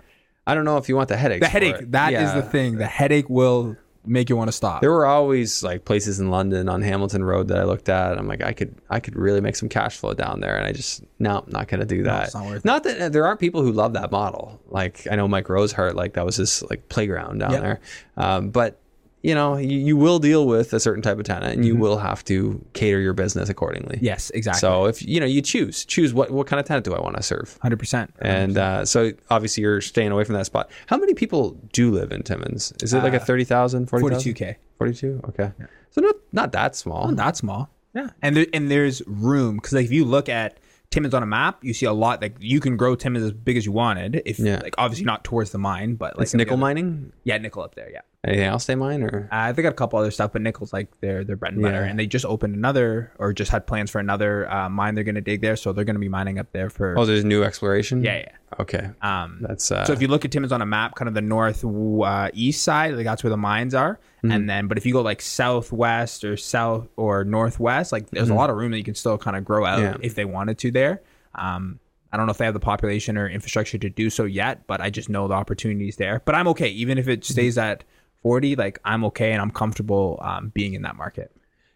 I 0.46 0.54
don't 0.54 0.64
know 0.66 0.78
if 0.78 0.88
you 0.88 0.96
want 0.96 1.10
the 1.10 1.18
headache. 1.18 1.42
the 1.42 1.48
headache 1.48 1.92
that 1.92 2.14
is 2.14 2.34
the 2.34 2.44
thing. 2.44 2.78
The 2.78 2.86
headache 2.86 3.30
will 3.30 3.76
make 4.06 4.30
you 4.30 4.36
want 4.36 4.50
to 4.50 4.52
stop. 4.52 4.82
There 4.82 4.92
were 4.92 5.06
always 5.06 5.64
like 5.64 5.86
places 5.86 6.20
in 6.20 6.30
London 6.30 6.68
on 6.70 6.82
Hamilton 6.82 7.24
Road 7.24 7.48
that 7.48 7.58
I 7.58 7.64
looked 7.64 7.88
at. 7.90 8.18
I'm 8.18 8.28
like, 8.28 8.44
I 8.44 8.52
could, 8.52 8.76
I 8.90 9.00
could 9.00 9.16
really 9.16 9.40
make 9.40 9.56
some 9.56 9.70
cash 9.70 9.96
flow 9.98 10.14
down 10.14 10.42
there, 10.42 10.58
and 10.58 10.66
I 10.66 10.74
just, 10.74 11.04
no, 11.20 11.38
I'm 11.40 11.52
not 11.52 11.68
gonna 11.70 11.86
do 11.86 12.04
that. 12.04 12.26
it's 12.26 12.36
not 12.36 12.66
not 12.66 12.84
that 12.84 13.12
there 13.14 13.26
aren't 13.26 13.40
people 13.40 13.62
who 13.64 13.72
love 13.72 13.94
that 13.94 14.12
model. 14.12 14.60
Like 14.68 15.08
I 15.10 15.16
know 15.16 15.28
Mike 15.28 15.48
Rosehart, 15.48 15.96
like 15.96 16.14
that 16.14 16.26
was 16.26 16.36
his 16.36 16.64
like 16.70 16.90
playground 16.90 17.40
down 17.40 17.52
Yep. 17.54 17.62
there. 17.62 17.80
Um, 18.18 18.50
but 18.50 18.80
you 19.24 19.34
know, 19.34 19.58
you, 19.58 19.78
you 19.80 19.98
will 19.98 20.20
deal 20.20 20.46
with 20.46 20.74
a 20.74 20.80
certain 20.80 21.02
type 21.02 21.18
of 21.18 21.24
tenant, 21.24 21.56
and 21.56 21.66
you 21.66 21.76
will 21.76 21.98
have 21.98 22.24
to 22.26 22.64
cater 22.74 23.00
your 23.00 23.14
business 23.14 23.50
accordingly. 23.50 23.96
Mm-hmm. 23.96 24.06
yes, 24.06 24.30
exactly. 24.32 24.60
So 24.60 24.86
if 24.86 25.02
you 25.02 25.20
know, 25.20 25.26
you 25.26 25.42
choose, 25.42 25.86
choose 25.86 26.14
what 26.14 26.30
what 26.30 26.46
kind 26.46 26.60
of 26.60 26.66
tenant 26.66 26.86
do 26.86 26.94
I 26.94 27.00
want 27.00 27.16
to 27.18 27.24
serve. 27.24 27.58
hundred 27.62 27.80
percent. 27.80 28.14
And 28.20 28.58
uh, 28.58 28.86
so 28.86 29.12
obviously 29.32 29.62
you're 29.64 29.82
staying 29.82 30.12
away 30.12 30.24
from 30.26 30.36
that 30.36 30.46
spot. 30.46 30.70
How 30.88 30.98
many 30.98 31.14
people 31.14 31.52
do 31.72 31.90
live 31.90 32.12
in 32.12 32.22
Timmins? 32.24 32.74
Is 32.84 32.94
it 32.94 33.02
like 33.02 33.14
a 33.14 33.20
30,000, 33.20 33.88
40,000? 33.88 33.88
Uh, 33.88 34.00
forty 34.20 34.24
two 34.24 34.34
k. 34.34 34.58
42? 34.78 35.22
Okay. 35.30 35.52
So 35.92 36.02
not 36.02 36.16
not 36.32 36.52
that 36.52 36.76
small. 36.76 37.08
Not 37.08 37.16
that 37.18 37.38
small. 37.38 37.70
Yeah, 37.96 38.10
and 38.22 38.36
there, 38.36 38.48
and 38.54 38.70
there's 38.72 39.02
room 39.08 39.56
because 39.58 39.74
like 39.74 39.86
if 39.86 39.92
you 39.92 40.04
look 40.04 40.28
at 40.28 40.58
Timmins 40.90 41.14
on 41.14 41.24
a 41.24 41.28
map, 41.28 41.64
you 41.64 41.74
see 41.74 41.86
a 41.86 41.94
lot. 41.94 42.22
Like 42.22 42.36
you 42.40 42.60
can 42.60 42.76
grow 42.76 42.96
Timmins 42.96 43.24
as 43.24 43.32
big 43.32 43.56
as 43.56 43.66
you 43.66 43.72
wanted. 43.72 44.22
If 44.26 44.38
Yeah. 44.40 44.60
like 44.62 44.76
obviously 44.78 45.06
not 45.06 45.24
towards 45.24 45.52
the 45.52 45.60
mine, 45.60 45.96
but 45.96 46.18
like 46.18 46.24
it's 46.26 46.34
nickel 46.34 46.56
other- 46.56 46.62
mining? 46.62 47.14
Yeah, 47.24 47.38
nickel 47.38 47.64
up 47.64 47.76
there. 47.76 47.90
Yeah. 47.92 48.02
Anything 48.26 48.46
else 48.46 48.66
they 48.68 48.76
mine 48.76 49.04
or? 49.04 49.28
Uh, 49.32 49.52
they 49.52 49.62
got 49.62 49.74
a 49.74 49.76
couple 49.76 50.00
other 50.00 50.10
stuff, 50.12 50.32
but 50.32 50.42
nickel's 50.42 50.72
like 50.72 50.88
their 51.02 51.26
their 51.26 51.36
bread 51.36 51.54
and 51.54 51.62
butter, 51.62 51.82
Yeah. 51.84 51.90
and 51.90 52.00
they 52.00 52.08
just 52.08 52.24
opened 52.26 52.56
another 52.56 53.12
or 53.20 53.34
just 53.34 53.52
had 53.52 53.68
plans 53.68 53.92
for 53.92 54.00
another 54.00 54.50
uh, 54.50 54.70
mine 54.70 54.96
they're 54.96 55.04
going 55.04 55.16
to 55.16 55.22
dig 55.22 55.42
there, 55.42 55.58
so 55.58 55.74
they're 55.74 55.84
going 55.84 55.96
to 55.96 56.00
be 56.00 56.08
mining 56.08 56.40
up 56.40 56.52
there 56.54 56.70
for. 56.70 56.98
Oh, 56.98 57.06
there's 57.06 57.26
new 57.26 57.44
exploration? 57.44 58.02
yeah, 58.02 58.20
yeah. 58.20 58.32
Okay. 58.60 58.88
Um, 59.02 59.40
That's 59.42 59.72
uh 59.72 59.84
so 59.84 59.94
if 59.94 60.02
you 60.02 60.08
look 60.08 60.24
at 60.26 60.32
Timmins 60.32 60.52
on 60.52 60.62
a 60.62 60.66
map, 60.66 60.94
kind 60.96 61.08
of 61.10 61.16
the 61.16 61.22
north 61.22 61.66
uh, 61.66 62.30
east 62.34 62.64
side, 62.64 62.94
like 62.94 63.04
that's 63.04 63.24
where 63.24 63.32
the 63.32 63.36
mines 63.38 63.74
are. 63.74 63.96
Mm-hmm. 64.18 64.32
And 64.32 64.50
then, 64.50 64.68
but 64.68 64.78
if 64.78 64.86
you 64.86 64.94
go 64.94 65.02
like 65.02 65.22
southwest 65.22 66.24
or 66.24 66.38
south 66.38 66.88
or 66.96 67.24
northwest, 67.24 67.92
like 67.92 68.10
there's 68.12 68.30
a 68.30 68.34
lot 68.36 68.50
of 68.50 68.56
room 68.58 68.72
that 68.72 68.78
you 68.78 68.84
can 68.84 68.96
still 68.96 69.18
kind 69.18 69.36
of 69.36 69.44
grow 69.44 69.66
out 69.66 69.80
Mm-hmm. 69.80 70.02
Yeah. 70.02 70.06
if 70.08 70.16
they 70.16 70.26
wanted 70.26 70.58
to 70.60 70.72
there. 70.72 71.02
Um, 71.36 71.80
I 72.12 72.18
don't 72.18 72.28
know 72.28 72.32
if 72.32 72.38
they 72.38 72.46
have 72.46 72.54
the 72.54 72.60
population 72.60 73.18
or 73.18 73.28
infrastructure 73.28 73.80
to 73.80 73.90
do 73.90 74.10
so 74.12 74.24
yet, 74.26 74.68
but 74.68 74.80
I 74.82 74.92
just 74.92 75.10
know 75.10 75.28
the 75.28 75.34
opportunities 75.34 75.96
there. 75.96 76.22
But 76.26 76.36
I'm 76.36 76.48
okay, 76.50 76.70
even 76.70 76.98
if 77.00 77.06
Mm-hmm. 77.06 77.12
it 77.14 77.26
stays 77.26 77.58
at 77.58 77.84
40. 78.24 78.56
Like 78.56 78.80
I'm 78.84 79.04
okay 79.06 79.32
and 79.34 79.42
I'm 79.42 79.52
comfortable 79.52 80.20
um, 80.22 80.50
being 80.50 80.74
in 80.74 80.82
that 80.82 80.96
market. 80.96 81.32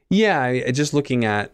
Yeah, 0.10 0.42
I- 0.42 0.72
just 0.72 0.94
looking 0.94 1.26
at 1.26 1.52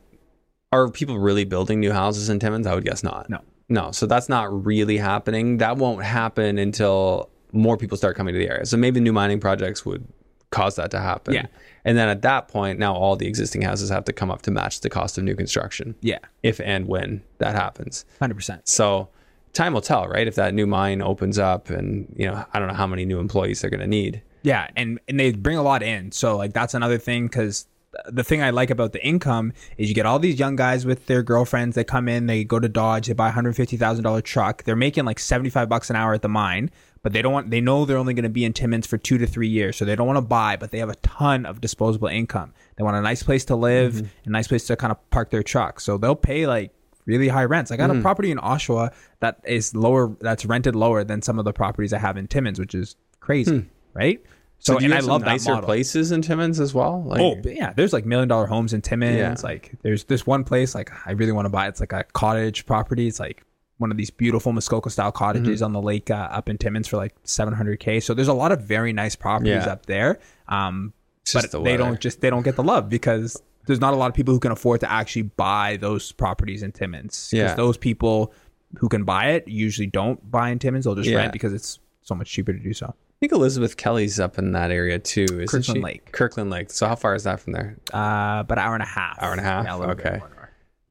are 0.71 0.89
people 0.89 1.19
really 1.19 1.43
building 1.45 1.79
new 1.79 1.91
houses 1.91 2.29
in 2.29 2.39
Timmins? 2.39 2.65
I 2.65 2.73
would 2.73 2.85
guess 2.85 3.03
not. 3.03 3.29
No. 3.29 3.39
No, 3.69 3.91
so 3.91 4.05
that's 4.05 4.27
not 4.29 4.65
really 4.65 4.97
happening. 4.97 5.57
That 5.57 5.77
won't 5.77 6.03
happen 6.03 6.57
until 6.57 7.29
more 7.51 7.77
people 7.77 7.97
start 7.97 8.15
coming 8.15 8.33
to 8.33 8.39
the 8.39 8.47
area. 8.49 8.65
So 8.65 8.75
maybe 8.77 8.99
new 8.99 9.13
mining 9.13 9.39
projects 9.39 9.85
would 9.85 10.05
cause 10.51 10.75
that 10.75 10.91
to 10.91 10.99
happen. 10.99 11.33
Yeah. 11.35 11.45
And 11.85 11.97
then 11.97 12.09
at 12.09 12.21
that 12.23 12.47
point, 12.47 12.77
now 12.79 12.93
all 12.93 13.15
the 13.15 13.27
existing 13.27 13.61
houses 13.61 13.89
have 13.89 14.05
to 14.05 14.13
come 14.13 14.29
up 14.29 14.41
to 14.43 14.51
match 14.51 14.81
the 14.81 14.89
cost 14.89 15.17
of 15.17 15.23
new 15.23 15.35
construction. 15.35 15.95
Yeah, 16.01 16.19
If 16.43 16.59
and 16.59 16.87
when 16.87 17.23
that 17.37 17.55
happens. 17.55 18.05
hundred 18.19 18.35
percent. 18.35 18.67
So 18.67 19.09
time 19.53 19.73
will 19.73 19.81
tell, 19.81 20.07
right? 20.07 20.27
If 20.27 20.35
that 20.35 20.53
new 20.53 20.67
mine 20.67 21.01
opens 21.01 21.39
up 21.39 21.69
and, 21.69 22.13
you 22.17 22.27
know, 22.27 22.45
I 22.53 22.59
don't 22.59 22.67
know 22.67 22.73
how 22.75 22.87
many 22.87 23.05
new 23.05 23.19
employees 23.19 23.61
they're 23.61 23.69
going 23.71 23.79
to 23.79 23.87
need. 23.87 24.21
Yeah, 24.43 24.67
and 24.75 24.99
and 25.07 25.19
they 25.19 25.31
bring 25.31 25.57
a 25.57 25.63
lot 25.63 25.81
in. 25.81 26.11
So 26.11 26.37
like 26.37 26.53
that's 26.53 26.73
another 26.73 26.97
thing 26.97 27.27
because 27.27 27.65
the 28.07 28.23
thing 28.23 28.41
I 28.41 28.49
like 28.49 28.69
about 28.69 28.91
the 28.91 29.05
income 29.05 29.53
is 29.77 29.87
you 29.87 29.95
get 29.95 30.05
all 30.05 30.19
these 30.19 30.39
young 30.39 30.55
guys 30.55 30.85
with 30.85 31.05
their 31.05 31.23
girlfriends. 31.23 31.75
They 31.75 31.83
come 31.83 32.07
in, 32.07 32.25
they 32.25 32.43
go 32.43 32.59
to 32.59 32.69
Dodge, 32.69 33.07
they 33.07 33.13
buy 33.13 33.29
a 33.29 33.31
hundred 33.31 33.55
fifty 33.55 33.77
thousand 33.77 34.03
dollar 34.03 34.21
truck. 34.21 34.63
They're 34.63 34.75
making 34.75 35.05
like 35.05 35.19
seventy 35.19 35.49
five 35.49 35.69
bucks 35.69 35.89
an 35.89 35.95
hour 35.95 36.13
at 36.13 36.21
the 36.21 36.29
mine, 36.29 36.71
but 37.01 37.13
they 37.13 37.21
don't 37.21 37.33
want. 37.33 37.51
They 37.51 37.61
know 37.61 37.85
they're 37.85 37.97
only 37.97 38.13
going 38.13 38.23
to 38.23 38.29
be 38.29 38.45
in 38.45 38.53
Timmins 38.53 38.87
for 38.87 38.97
two 38.97 39.17
to 39.17 39.27
three 39.27 39.47
years, 39.47 39.77
so 39.77 39.85
they 39.85 39.95
don't 39.95 40.07
want 40.07 40.17
to 40.17 40.21
buy. 40.21 40.57
But 40.57 40.71
they 40.71 40.79
have 40.79 40.89
a 40.89 40.95
ton 40.95 41.45
of 41.45 41.61
disposable 41.61 42.07
income. 42.07 42.53
They 42.75 42.83
want 42.83 42.97
a 42.97 43.01
nice 43.01 43.23
place 43.23 43.45
to 43.45 43.55
live, 43.55 43.93
mm-hmm. 43.93 44.07
a 44.25 44.29
nice 44.29 44.47
place 44.47 44.67
to 44.67 44.75
kind 44.75 44.91
of 44.91 45.09
park 45.09 45.29
their 45.29 45.43
truck. 45.43 45.79
So 45.79 45.97
they'll 45.97 46.15
pay 46.15 46.47
like 46.47 46.71
really 47.05 47.27
high 47.27 47.45
rents. 47.45 47.71
I 47.71 47.77
got 47.77 47.89
a 47.89 47.93
mm. 47.93 48.01
property 48.01 48.31
in 48.31 48.37
Oshawa 48.37 48.93
that 49.19 49.39
is 49.45 49.75
lower, 49.75 50.15
that's 50.21 50.45
rented 50.45 50.75
lower 50.75 51.03
than 51.03 51.21
some 51.21 51.37
of 51.37 51.45
the 51.45 51.53
properties 51.53 51.93
I 51.93 51.99
have 51.99 52.17
in 52.17 52.27
Timmins, 52.27 52.59
which 52.59 52.73
is 52.73 52.95
crazy, 53.19 53.59
hmm. 53.59 53.67
right? 53.93 54.23
So, 54.65 54.79
you 54.79 54.85
and 54.85 54.93
I 54.93 54.99
love 55.01 55.23
nicer 55.23 55.51
model. 55.51 55.65
places 55.67 56.11
in 56.11 56.21
Timmins 56.21 56.59
as 56.59 56.73
well. 56.73 57.03
Like, 57.03 57.19
Oh 57.21 57.35
yeah, 57.45 57.73
there's 57.73 57.91
like 57.93 58.05
million 58.05 58.29
dollar 58.29 58.45
homes 58.45 58.73
in 58.73 58.81
Timmins. 58.81 59.17
Yeah. 59.17 59.35
Like 59.43 59.71
there's 59.81 60.05
this 60.05 60.25
one 60.25 60.43
place 60.43 60.73
like 60.73 60.89
I 61.05 61.11
really 61.11 61.31
want 61.33 61.45
to 61.45 61.49
buy. 61.49 61.67
It's 61.67 61.79
like 61.81 61.91
a 61.93 62.03
cottage 62.13 62.65
property. 62.65 63.07
It's 63.07 63.19
like 63.19 63.43
one 63.77 63.91
of 63.91 63.97
these 63.97 64.09
beautiful 64.09 64.53
Muskoka 64.53 64.89
style 64.89 65.11
cottages 65.11 65.57
Mm-hmm. 65.59 65.65
on 65.65 65.73
the 65.73 65.81
lake 65.81 66.09
uh, 66.09 66.29
up 66.31 66.47
in 66.47 66.57
Timmins 66.57 66.87
for 66.87 66.95
like 66.97 67.13
700k. 67.23 68.01
So 68.01 68.13
there's 68.13 68.27
a 68.29 68.33
lot 68.33 68.51
of 68.53 68.61
very 68.61 68.93
nice 68.93 69.15
properties 69.15 69.65
Yeah. 69.65 69.71
up 69.73 69.85
there. 69.85 70.19
Um, 70.47 70.93
but 71.33 71.51
the 71.51 71.61
they 71.61 71.75
don't 71.77 71.99
just 71.99 72.21
they 72.21 72.29
don't 72.29 72.43
get 72.43 72.55
the 72.55 72.63
love 72.63 72.87
because 72.89 73.41
there's 73.65 73.79
not 73.81 73.93
a 73.93 73.97
lot 73.97 74.07
of 74.09 74.13
people 74.13 74.33
who 74.33 74.39
can 74.39 74.51
afford 74.51 74.79
to 74.81 74.91
actually 74.91 75.21
buy 75.23 75.77
those 75.81 76.11
properties 76.13 76.63
in 76.63 76.71
Timmins. 76.71 77.29
Yeah. 77.33 77.53
those 77.55 77.77
people 77.77 78.33
who 78.77 78.87
can 78.89 79.03
buy 79.03 79.31
it 79.31 79.47
usually 79.47 79.87
don't 79.87 80.31
buy 80.31 80.49
in 80.51 80.59
Timmins. 80.59 80.85
They'll 80.85 80.95
just 80.95 81.09
Yeah. 81.09 81.17
rent 81.17 81.33
because 81.33 81.51
it's 81.53 81.79
so 82.01 82.15
much 82.15 82.29
cheaper 82.31 82.53
to 82.53 82.59
do 82.59 82.73
so. 82.73 82.93
I 83.23 83.25
think 83.25 83.31
Elizabeth 83.39 83.77
Kelly's 83.77 84.19
up 84.19 84.37
in 84.37 84.51
that 84.51 84.69
area 84.69 84.99
too, 84.99 85.23
isn't 85.23 85.47
Kirkland 85.47 85.77
she? 85.77 85.79
Lake. 85.79 86.11
Kirkland 86.11 86.49
Lake. 86.49 86.69
So 86.71 86.89
how 86.89 86.95
far 86.97 87.15
is 87.15 87.23
that 87.23 87.39
from 87.39 87.53
there? 87.53 87.77
Uh, 87.93 88.41
about 88.41 88.57
an 88.57 88.59
hour 88.59 88.73
and 88.73 88.83
a 88.83 88.85
half. 88.85 89.17
Hour 89.23 89.31
and 89.31 89.39
a 89.39 89.43
half? 89.43 89.63
Yeah, 89.63 89.77
bit 89.77 89.89
Okay. 90.05 90.21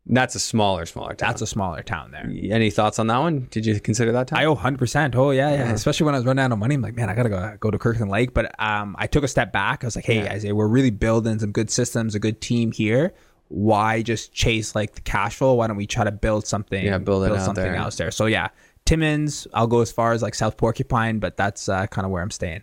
That's 0.06 0.34
a 0.34 0.40
smaller, 0.40 0.86
smaller 0.86 1.12
town. 1.12 1.28
That's 1.28 1.42
a 1.42 1.46
smaller 1.46 1.82
town 1.82 2.10
there. 2.10 2.24
Any 2.50 2.70
thoughts 2.70 2.98
on 2.98 3.08
that 3.08 3.18
one? 3.18 3.48
Did 3.50 3.66
you 3.66 3.78
consider 3.80 4.12
that 4.12 4.28
town? 4.28 4.38
I 4.38 4.46
owe 4.46 4.54
hundred 4.54 4.78
percent. 4.78 5.14
Oh 5.14 5.30
yeah, 5.30 5.50
yeah. 5.50 5.72
Especially 5.72 6.06
when 6.06 6.14
I 6.14 6.18
was 6.18 6.24
running 6.26 6.42
out 6.42 6.50
of 6.50 6.58
money, 6.58 6.74
I'm 6.74 6.80
like, 6.80 6.96
man, 6.96 7.10
I 7.10 7.14
gotta 7.14 7.28
go 7.28 7.54
go 7.60 7.70
to 7.70 7.78
Kirkland 7.78 8.10
Lake. 8.10 8.32
But 8.32 8.58
um, 8.58 8.96
I 8.98 9.08
took 9.08 9.24
a 9.24 9.28
step 9.28 9.52
back. 9.52 9.84
I 9.84 9.86
was 9.86 9.94
like, 9.94 10.06
hey, 10.06 10.24
Yeah. 10.24 10.32
Isaiah, 10.32 10.54
we're 10.54 10.68
really 10.68 10.90
building 10.90 11.38
some 11.38 11.52
good 11.52 11.68
systems, 11.68 12.14
a 12.14 12.18
good 12.18 12.40
team 12.40 12.72
here. 12.72 13.12
Why 13.48 14.00
just 14.00 14.32
chase 14.32 14.74
like 14.74 14.94
the 14.94 15.02
cash 15.02 15.36
flow? 15.36 15.52
Why 15.52 15.66
don't 15.66 15.76
we 15.76 15.86
try 15.86 16.04
to 16.04 16.10
build 16.12 16.46
something? 16.46 16.82
Yeah, 16.82 16.96
build 16.96 17.24
it 17.24 17.32
out 17.32 17.42
something 17.42 17.62
there. 17.62 17.74
else 17.76 17.96
there. 17.96 18.10
So 18.10 18.24
yeah, 18.24 18.48
Timmins. 18.84 19.46
I'll 19.54 19.66
go 19.66 19.80
as 19.80 19.92
far 19.92 20.12
as 20.12 20.22
like 20.22 20.34
South 20.34 20.56
Porcupine, 20.56 21.18
but 21.18 21.36
that's 21.36 21.68
uh, 21.68 21.86
kind 21.86 22.04
of 22.04 22.10
where 22.10 22.22
I'm 22.22 22.30
staying. 22.30 22.62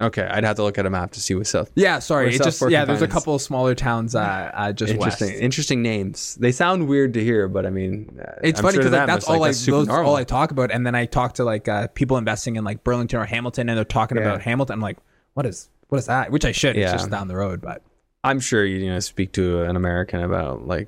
okay, 0.00 0.22
I'd 0.22 0.44
have 0.44 0.54
to 0.56 0.62
look 0.62 0.78
at 0.78 0.86
a 0.86 0.90
map 0.90 1.10
to 1.12 1.20
see 1.20 1.34
what's 1.34 1.50
south. 1.50 1.72
Yeah, 1.74 1.98
sorry. 1.98 2.26
Where 2.26 2.34
It 2.34 2.38
South 2.38 2.46
just 2.60 2.70
yeah. 2.70 2.84
There's 2.84 3.02
a 3.02 3.08
couple 3.08 3.34
of 3.34 3.42
smaller 3.42 3.74
towns 3.74 4.14
uh, 4.14 4.50
uh 4.54 4.72
just 4.72 4.92
Interesting, 4.92 5.28
west. 5.30 5.40
interesting 5.40 5.82
names. 5.82 6.36
They 6.36 6.52
sound 6.52 6.86
weird 6.88 7.14
to 7.14 7.24
hear, 7.24 7.48
but 7.48 7.66
I 7.66 7.70
mean, 7.70 8.20
uh, 8.24 8.32
It's 8.42 8.60
I'm 8.60 8.62
funny 8.64 8.74
sure 8.74 8.84
because 8.84 8.92
like, 8.96 9.06
that's 9.08 9.28
all 9.28 9.42
I 9.42 9.48
that's 9.48 9.66
those 9.66 9.88
normal. 9.88 10.10
all 10.12 10.16
I 10.16 10.24
talk 10.24 10.52
about, 10.52 10.70
and 10.70 10.86
then 10.86 10.94
I 10.94 11.06
talk 11.06 11.34
to 11.34 11.44
like 11.44 11.66
uh, 11.68 11.88
people 11.88 12.16
investing 12.16 12.54
in 12.56 12.62
like 12.64 12.84
Burlington 12.84 13.18
or 13.20 13.24
Hamilton, 13.24 13.68
and 13.68 13.76
they're 13.76 13.84
talking 13.84 14.16
Yeah. 14.18 14.24
about 14.24 14.42
Hamilton. 14.42 14.74
I'm 14.74 14.80
like, 14.80 14.98
what 15.34 15.44
is 15.46 15.68
what 15.88 15.98
is 15.98 16.06
that? 16.06 16.30
Which 16.30 16.44
I 16.44 16.52
should. 16.52 16.76
Yeah. 16.76 16.92
It's 16.92 17.02
just 17.02 17.10
down 17.10 17.26
the 17.28 17.36
road, 17.36 17.60
but 17.60 17.82
I'm 18.22 18.38
sure 18.40 18.64
you, 18.64 18.76
you 18.78 18.90
know 18.90 19.00
speak 19.00 19.32
to 19.32 19.62
an 19.62 19.74
American 19.74 20.22
about 20.22 20.66
like 20.66 20.86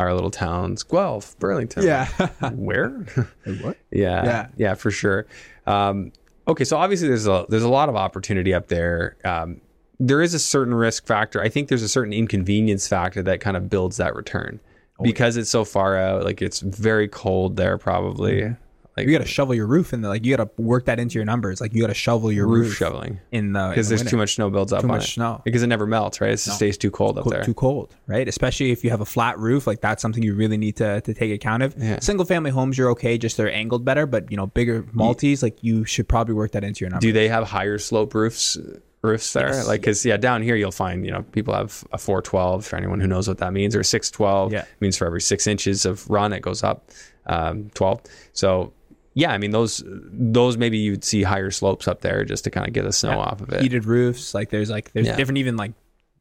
our 0.00 0.14
little 0.14 0.30
towns, 0.30 0.82
Guelph, 0.82 1.38
Burlington. 1.38 1.84
Yeah. 1.84 2.06
Where? 2.52 2.88
what? 3.60 3.76
yeah, 3.92 4.24
Yeah. 4.24 4.46
yeah, 4.56 4.74
for 4.74 4.90
sure. 4.90 5.26
Um, 5.66 6.12
okay, 6.48 6.64
so 6.64 6.76
obviously 6.76 7.08
there's 7.08 7.26
a 7.26 7.46
there's 7.48 7.62
a 7.62 7.68
lot 7.68 7.88
of 7.88 7.96
opportunity 7.96 8.52
up 8.54 8.68
there. 8.68 9.16
Um, 9.24 9.60
there 9.98 10.22
is 10.22 10.32
a 10.34 10.38
certain 10.38 10.74
risk 10.74 11.06
factor. 11.06 11.42
I 11.42 11.48
think 11.50 11.68
there's 11.68 11.82
a 11.82 11.88
certain 11.88 12.12
inconvenience 12.12 12.88
factor 12.88 13.22
that 13.22 13.40
kind 13.40 13.56
of 13.56 13.68
builds 13.68 13.98
that 13.98 14.14
return 14.16 14.58
Oh, 14.98 15.02
because 15.04 15.36
it's 15.36 15.50
so 15.50 15.64
far 15.64 15.96
out. 15.96 16.24
Like 16.24 16.40
it's 16.42 16.60
very 16.60 17.06
cold 17.08 17.56
there, 17.56 17.76
probably. 17.78 18.56
Like 18.96 19.06
You 19.06 19.12
got 19.12 19.24
to 19.24 19.30
shovel 19.30 19.54
your 19.54 19.66
roof 19.66 19.92
in 19.92 20.00
the 20.02 20.08
like. 20.08 20.24
You 20.24 20.36
got 20.36 20.56
to 20.56 20.62
work 20.62 20.86
that 20.86 20.98
into 20.98 21.14
your 21.14 21.24
numbers. 21.24 21.60
Like 21.60 21.72
you 21.74 21.80
got 21.80 21.86
to 21.88 21.94
shovel 21.94 22.30
your 22.32 22.46
roof 22.46 22.66
roof, 22.66 22.76
shoveling 22.76 23.20
in 23.32 23.52
the 23.52 23.68
because 23.68 23.88
there's 23.88 24.04
too 24.04 24.16
much 24.16 24.34
snow 24.34 24.50
builds 24.50 24.72
up 24.72 24.82
Too 24.82 24.88
much 24.88 25.04
it. 25.04 25.12
snow. 25.12 25.40
because 25.44 25.62
it 25.62 25.68
never 25.68 25.86
melts, 25.86 26.20
right? 26.20 26.30
It 26.30 26.36
just 26.36 26.56
stays 26.56 26.76
too 26.76 26.90
cold 26.90 27.18
up 27.18 27.24
there. 27.26 27.42
too 27.44 27.54
cold, 27.54 27.94
right? 28.06 28.26
Especially 28.28 28.72
if 28.72 28.82
you 28.84 28.90
have 28.90 29.00
a 29.00 29.06
flat 29.06 29.38
roof, 29.38 29.66
like 29.66 29.80
that's 29.80 30.02
something 30.02 30.22
you 30.22 30.34
really 30.34 30.56
need 30.58 30.76
to, 30.76 31.00
to 31.02 31.14
take 31.14 31.32
account 31.32 31.62
of. 31.62 31.74
Yeah. 31.78 32.00
Single 32.00 32.26
family 32.26 32.50
homes, 32.50 32.76
you're 32.76 32.90
okay, 32.90 33.16
just 33.16 33.36
they're 33.36 33.52
angled 33.52 33.84
better, 33.84 34.06
but 34.06 34.30
you 34.30 34.36
know, 34.36 34.46
bigger 34.46 34.84
multis, 34.92 35.42
like 35.42 35.62
you 35.62 35.84
should 35.84 36.08
probably 36.08 36.34
work 36.34 36.52
that 36.52 36.64
into 36.64 36.80
your 36.80 36.90
numbers. 36.90 37.02
Do 37.02 37.12
they 37.12 37.28
have 37.28 37.46
higher 37.48 37.78
slope 37.78 38.12
roofs? 38.14 38.58
Roofs 39.02 39.32
there, 39.32 39.48
Yes. 39.48 39.66
like 39.66 39.80
because 39.80 40.04
yeah, 40.04 40.18
down 40.18 40.42
here 40.42 40.54
you'll 40.56 40.70
find 40.70 41.06
you 41.06 41.10
know 41.10 41.22
people 41.32 41.54
have 41.54 41.82
a 41.90 41.96
four 41.96 42.20
twelve 42.20 42.66
for 42.66 42.76
anyone 42.76 43.00
who 43.00 43.06
knows 43.06 43.26
what 43.26 43.38
that 43.38 43.54
means, 43.54 43.74
or 43.74 43.82
six 43.82 44.10
twelve 44.10 44.52
Yeah. 44.52 44.66
means 44.80 44.94
for 44.98 45.06
every 45.06 45.22
six 45.22 45.46
inches 45.46 45.86
of 45.86 46.06
run 46.10 46.34
it 46.34 46.40
goes 46.42 46.62
up 46.62 46.90
um, 47.24 47.70
twelve. 47.72 48.02
So 48.34 48.74
yeah, 49.20 49.32
I 49.32 49.38
mean 49.38 49.50
those 49.50 49.82
those 49.86 50.56
maybe 50.56 50.78
you'd 50.78 51.04
see 51.04 51.22
higher 51.22 51.50
slopes 51.50 51.86
up 51.86 52.00
there 52.00 52.24
just 52.24 52.44
to 52.44 52.50
kind 52.50 52.66
of 52.66 52.72
get 52.72 52.84
the 52.84 52.92
snow 52.92 53.18
off 53.20 53.40
of 53.40 53.50
it. 53.52 53.60
heated 53.62 53.84
roofs. 53.84 54.34
Like 54.34 54.48
there's 54.50 54.70
like 54.70 54.92
there's 54.92 55.06
Yeah. 55.06 55.16
different 55.16 55.38
even 55.38 55.56
like 55.56 55.72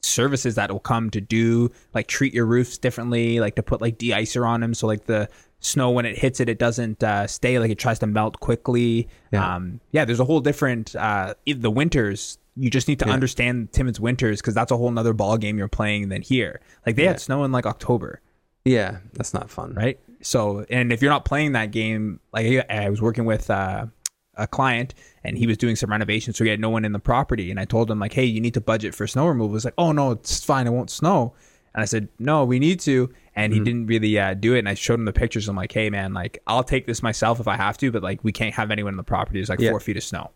services 0.01 0.55
that 0.55 0.71
will 0.71 0.79
come 0.79 1.09
to 1.11 1.21
do 1.21 1.71
like 1.93 2.07
treat 2.07 2.33
your 2.33 2.45
roofs 2.45 2.77
differently, 2.77 3.39
like 3.39 3.55
to 3.55 3.63
put 3.63 3.81
like 3.81 3.97
de-icer 3.97 4.47
on 4.47 4.61
them, 4.61 4.73
so 4.73 4.87
like 4.87 5.05
the 5.05 5.27
snow 5.61 5.91
when 5.91 6.05
it 6.05 6.17
hits 6.17 6.39
it, 6.39 6.47
it 6.47 6.57
doesn't 6.57 7.03
uh, 7.03 7.27
stay 7.27 7.59
like 7.59 7.69
it 7.71 7.77
tries 7.79 7.99
to 7.99 8.07
melt 8.07 8.39
quickly. 8.39 9.07
Yeah. 9.31 9.55
Um, 9.55 9.81
yeah, 9.91 10.05
there's 10.05 10.19
a 10.21 10.25
whole 10.25 10.39
different 10.41 10.95
uh, 10.95 11.33
the 11.45 11.71
winters. 11.71 12.37
You 12.55 12.69
just 12.69 12.87
need 12.89 12.99
to 12.99 13.07
understand 13.07 13.71
Timmins 13.71 13.99
winters 14.01 14.41
because 14.41 14.53
that's 14.53 14.71
a 14.71 14.77
whole 14.77 14.91
nother 14.91 15.13
ball 15.13 15.37
game 15.37 15.57
you're 15.57 15.69
playing 15.69 16.09
than 16.09 16.21
here. 16.21 16.59
Like 16.85 16.95
they 16.97 17.05
had 17.05 17.19
snow 17.21 17.43
in 17.45 17.51
like 17.53 17.65
October 17.65 18.21
Yeah, 18.65 18.97
that's 19.13 19.33
not 19.33 19.49
fun. 19.49 19.73
right? 19.75 19.97
So, 20.21 20.65
and 20.69 20.91
if 20.91 21.01
you're 21.01 21.11
not 21.11 21.25
playing 21.25 21.53
that 21.53 21.71
game, 21.71 22.19
like 22.33 22.69
I 22.69 22.89
was 22.89 23.01
working 23.01 23.25
with 23.25 23.49
uh, 23.49 23.85
a 24.35 24.47
client 24.47 24.93
and 25.23 25.37
he 25.37 25.47
was 25.47 25.57
doing 25.57 25.75
some 25.75 25.91
renovations, 25.91 26.37
so 26.37 26.43
he 26.43 26.49
had 26.49 26.59
no 26.59 26.69
one 26.69 26.85
in 26.85 26.91
the 26.91 26.99
property. 26.99 27.51
And 27.51 27.59
I 27.59 27.65
told 27.65 27.89
him 27.89 27.99
like, 27.99 28.13
hey, 28.13 28.25
you 28.25 28.41
need 28.41 28.53
to 28.55 28.61
budget 28.61 28.93
for 28.93 29.07
snow 29.07 29.27
removal. 29.27 29.55
He's 29.55 29.65
like, 29.65 29.73
oh 29.77 29.91
no, 29.91 30.11
it's 30.11 30.43
fine, 30.43 30.67
it 30.67 30.71
won't 30.71 30.89
snow. 30.89 31.33
And 31.73 31.81
I 31.81 31.85
said, 31.85 32.09
no, 32.17 32.43
we 32.45 32.59
need 32.59 32.79
to. 32.81 33.13
And 33.35 33.53
he 33.53 33.59
didn't 33.59 33.85
really 33.85 34.19
uh, 34.19 34.33
do 34.33 34.55
it. 34.55 34.59
And 34.59 34.67
I 34.67 34.73
showed 34.73 34.95
him 34.95 35.05
the 35.05 35.13
pictures. 35.13 35.47
I'm 35.47 35.55
like, 35.55 35.71
hey 35.71 35.89
man, 35.89 36.13
like 36.13 36.41
I'll 36.47 36.63
take 36.63 36.85
this 36.87 37.01
myself 37.01 37.39
if 37.39 37.47
I 37.47 37.55
have 37.55 37.77
to, 37.77 37.91
but 37.91 38.03
like 38.03 38.21
we 38.23 38.31
can't 38.31 38.53
have 38.55 38.71
anyone 38.71 38.93
in 38.93 38.97
the 38.97 39.03
property. 39.03 39.39
There's 39.39 39.49
like 39.49 39.59
Yeah. 39.61 39.69
four 39.69 39.79
feet 39.79 39.95
of 39.95 40.03
snow. 40.03 40.31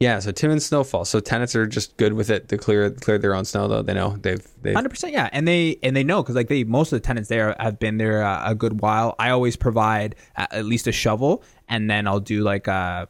Yeah, 0.00 0.18
so 0.18 0.32
Timmins 0.32 0.66
snowfall. 0.66 1.04
So 1.04 1.20
tenants 1.20 1.54
are 1.54 1.66
just 1.66 1.96
good 1.96 2.14
with 2.14 2.28
it 2.28 2.48
to 2.48 2.58
clear 2.58 2.90
clear 2.90 3.16
their 3.16 3.34
own 3.34 3.44
snow 3.44 3.68
though. 3.68 3.82
They 3.82 3.94
know 3.94 4.16
they've 4.20 4.44
Hundred 4.64 4.88
percent, 4.88 5.12
yeah, 5.12 5.30
and 5.32 5.46
they 5.46 5.78
and 5.82 5.94
they 5.96 6.02
know 6.02 6.22
because 6.22 6.34
like 6.34 6.48
they 6.48 6.64
most 6.64 6.92
of 6.92 7.00
the 7.00 7.06
tenants 7.06 7.28
there 7.28 7.54
have 7.60 7.78
been 7.78 7.96
there 7.98 8.22
uh, 8.22 8.50
a 8.50 8.54
good 8.54 8.80
while. 8.80 9.14
I 9.18 9.30
always 9.30 9.56
provide 9.56 10.16
at, 10.36 10.64
least 10.64 10.86
a 10.88 10.92
shovel, 10.92 11.44
and 11.68 11.88
then 11.88 12.08
I'll 12.08 12.20
do 12.20 12.42
like 12.42 12.66
a 12.66 13.08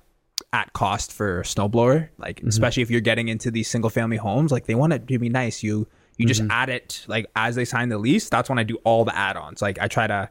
at 0.53 0.73
cost 0.75 1.13
for 1.13 1.41
a 1.41 1.43
snowblower. 1.43 2.11
Like 2.19 2.37
mm-hmm. 2.37 2.49
especially 2.49 2.83
if 2.83 2.91
you're 2.91 3.01
getting 3.01 3.29
into 3.29 3.51
these 3.51 3.67
single 3.67 3.91
family 3.91 4.19
homes, 4.19 4.53
like 4.53 4.67
they 4.67 4.75
want 4.75 4.93
it 4.93 5.09
to 5.09 5.19
be 5.19 5.31
nice. 5.31 5.63
You 5.63 5.89
you 6.19 6.27
just 6.27 6.43
mm-hmm. 6.43 6.51
add 6.51 6.69
it 6.69 7.05
like 7.09 7.27
as 7.35 7.55
they 7.55 7.65
sign 7.65 7.89
the 7.89 7.99
lease. 7.99 8.29
That's 8.29 8.51
when 8.51 8.59
I 8.59 8.63
do 8.63 8.77
all 8.85 9.05
the 9.05 9.17
add-ons. 9.17 9.63
Like 9.63 9.79
I 9.81 9.89
try 9.89 10.07
to. 10.07 10.31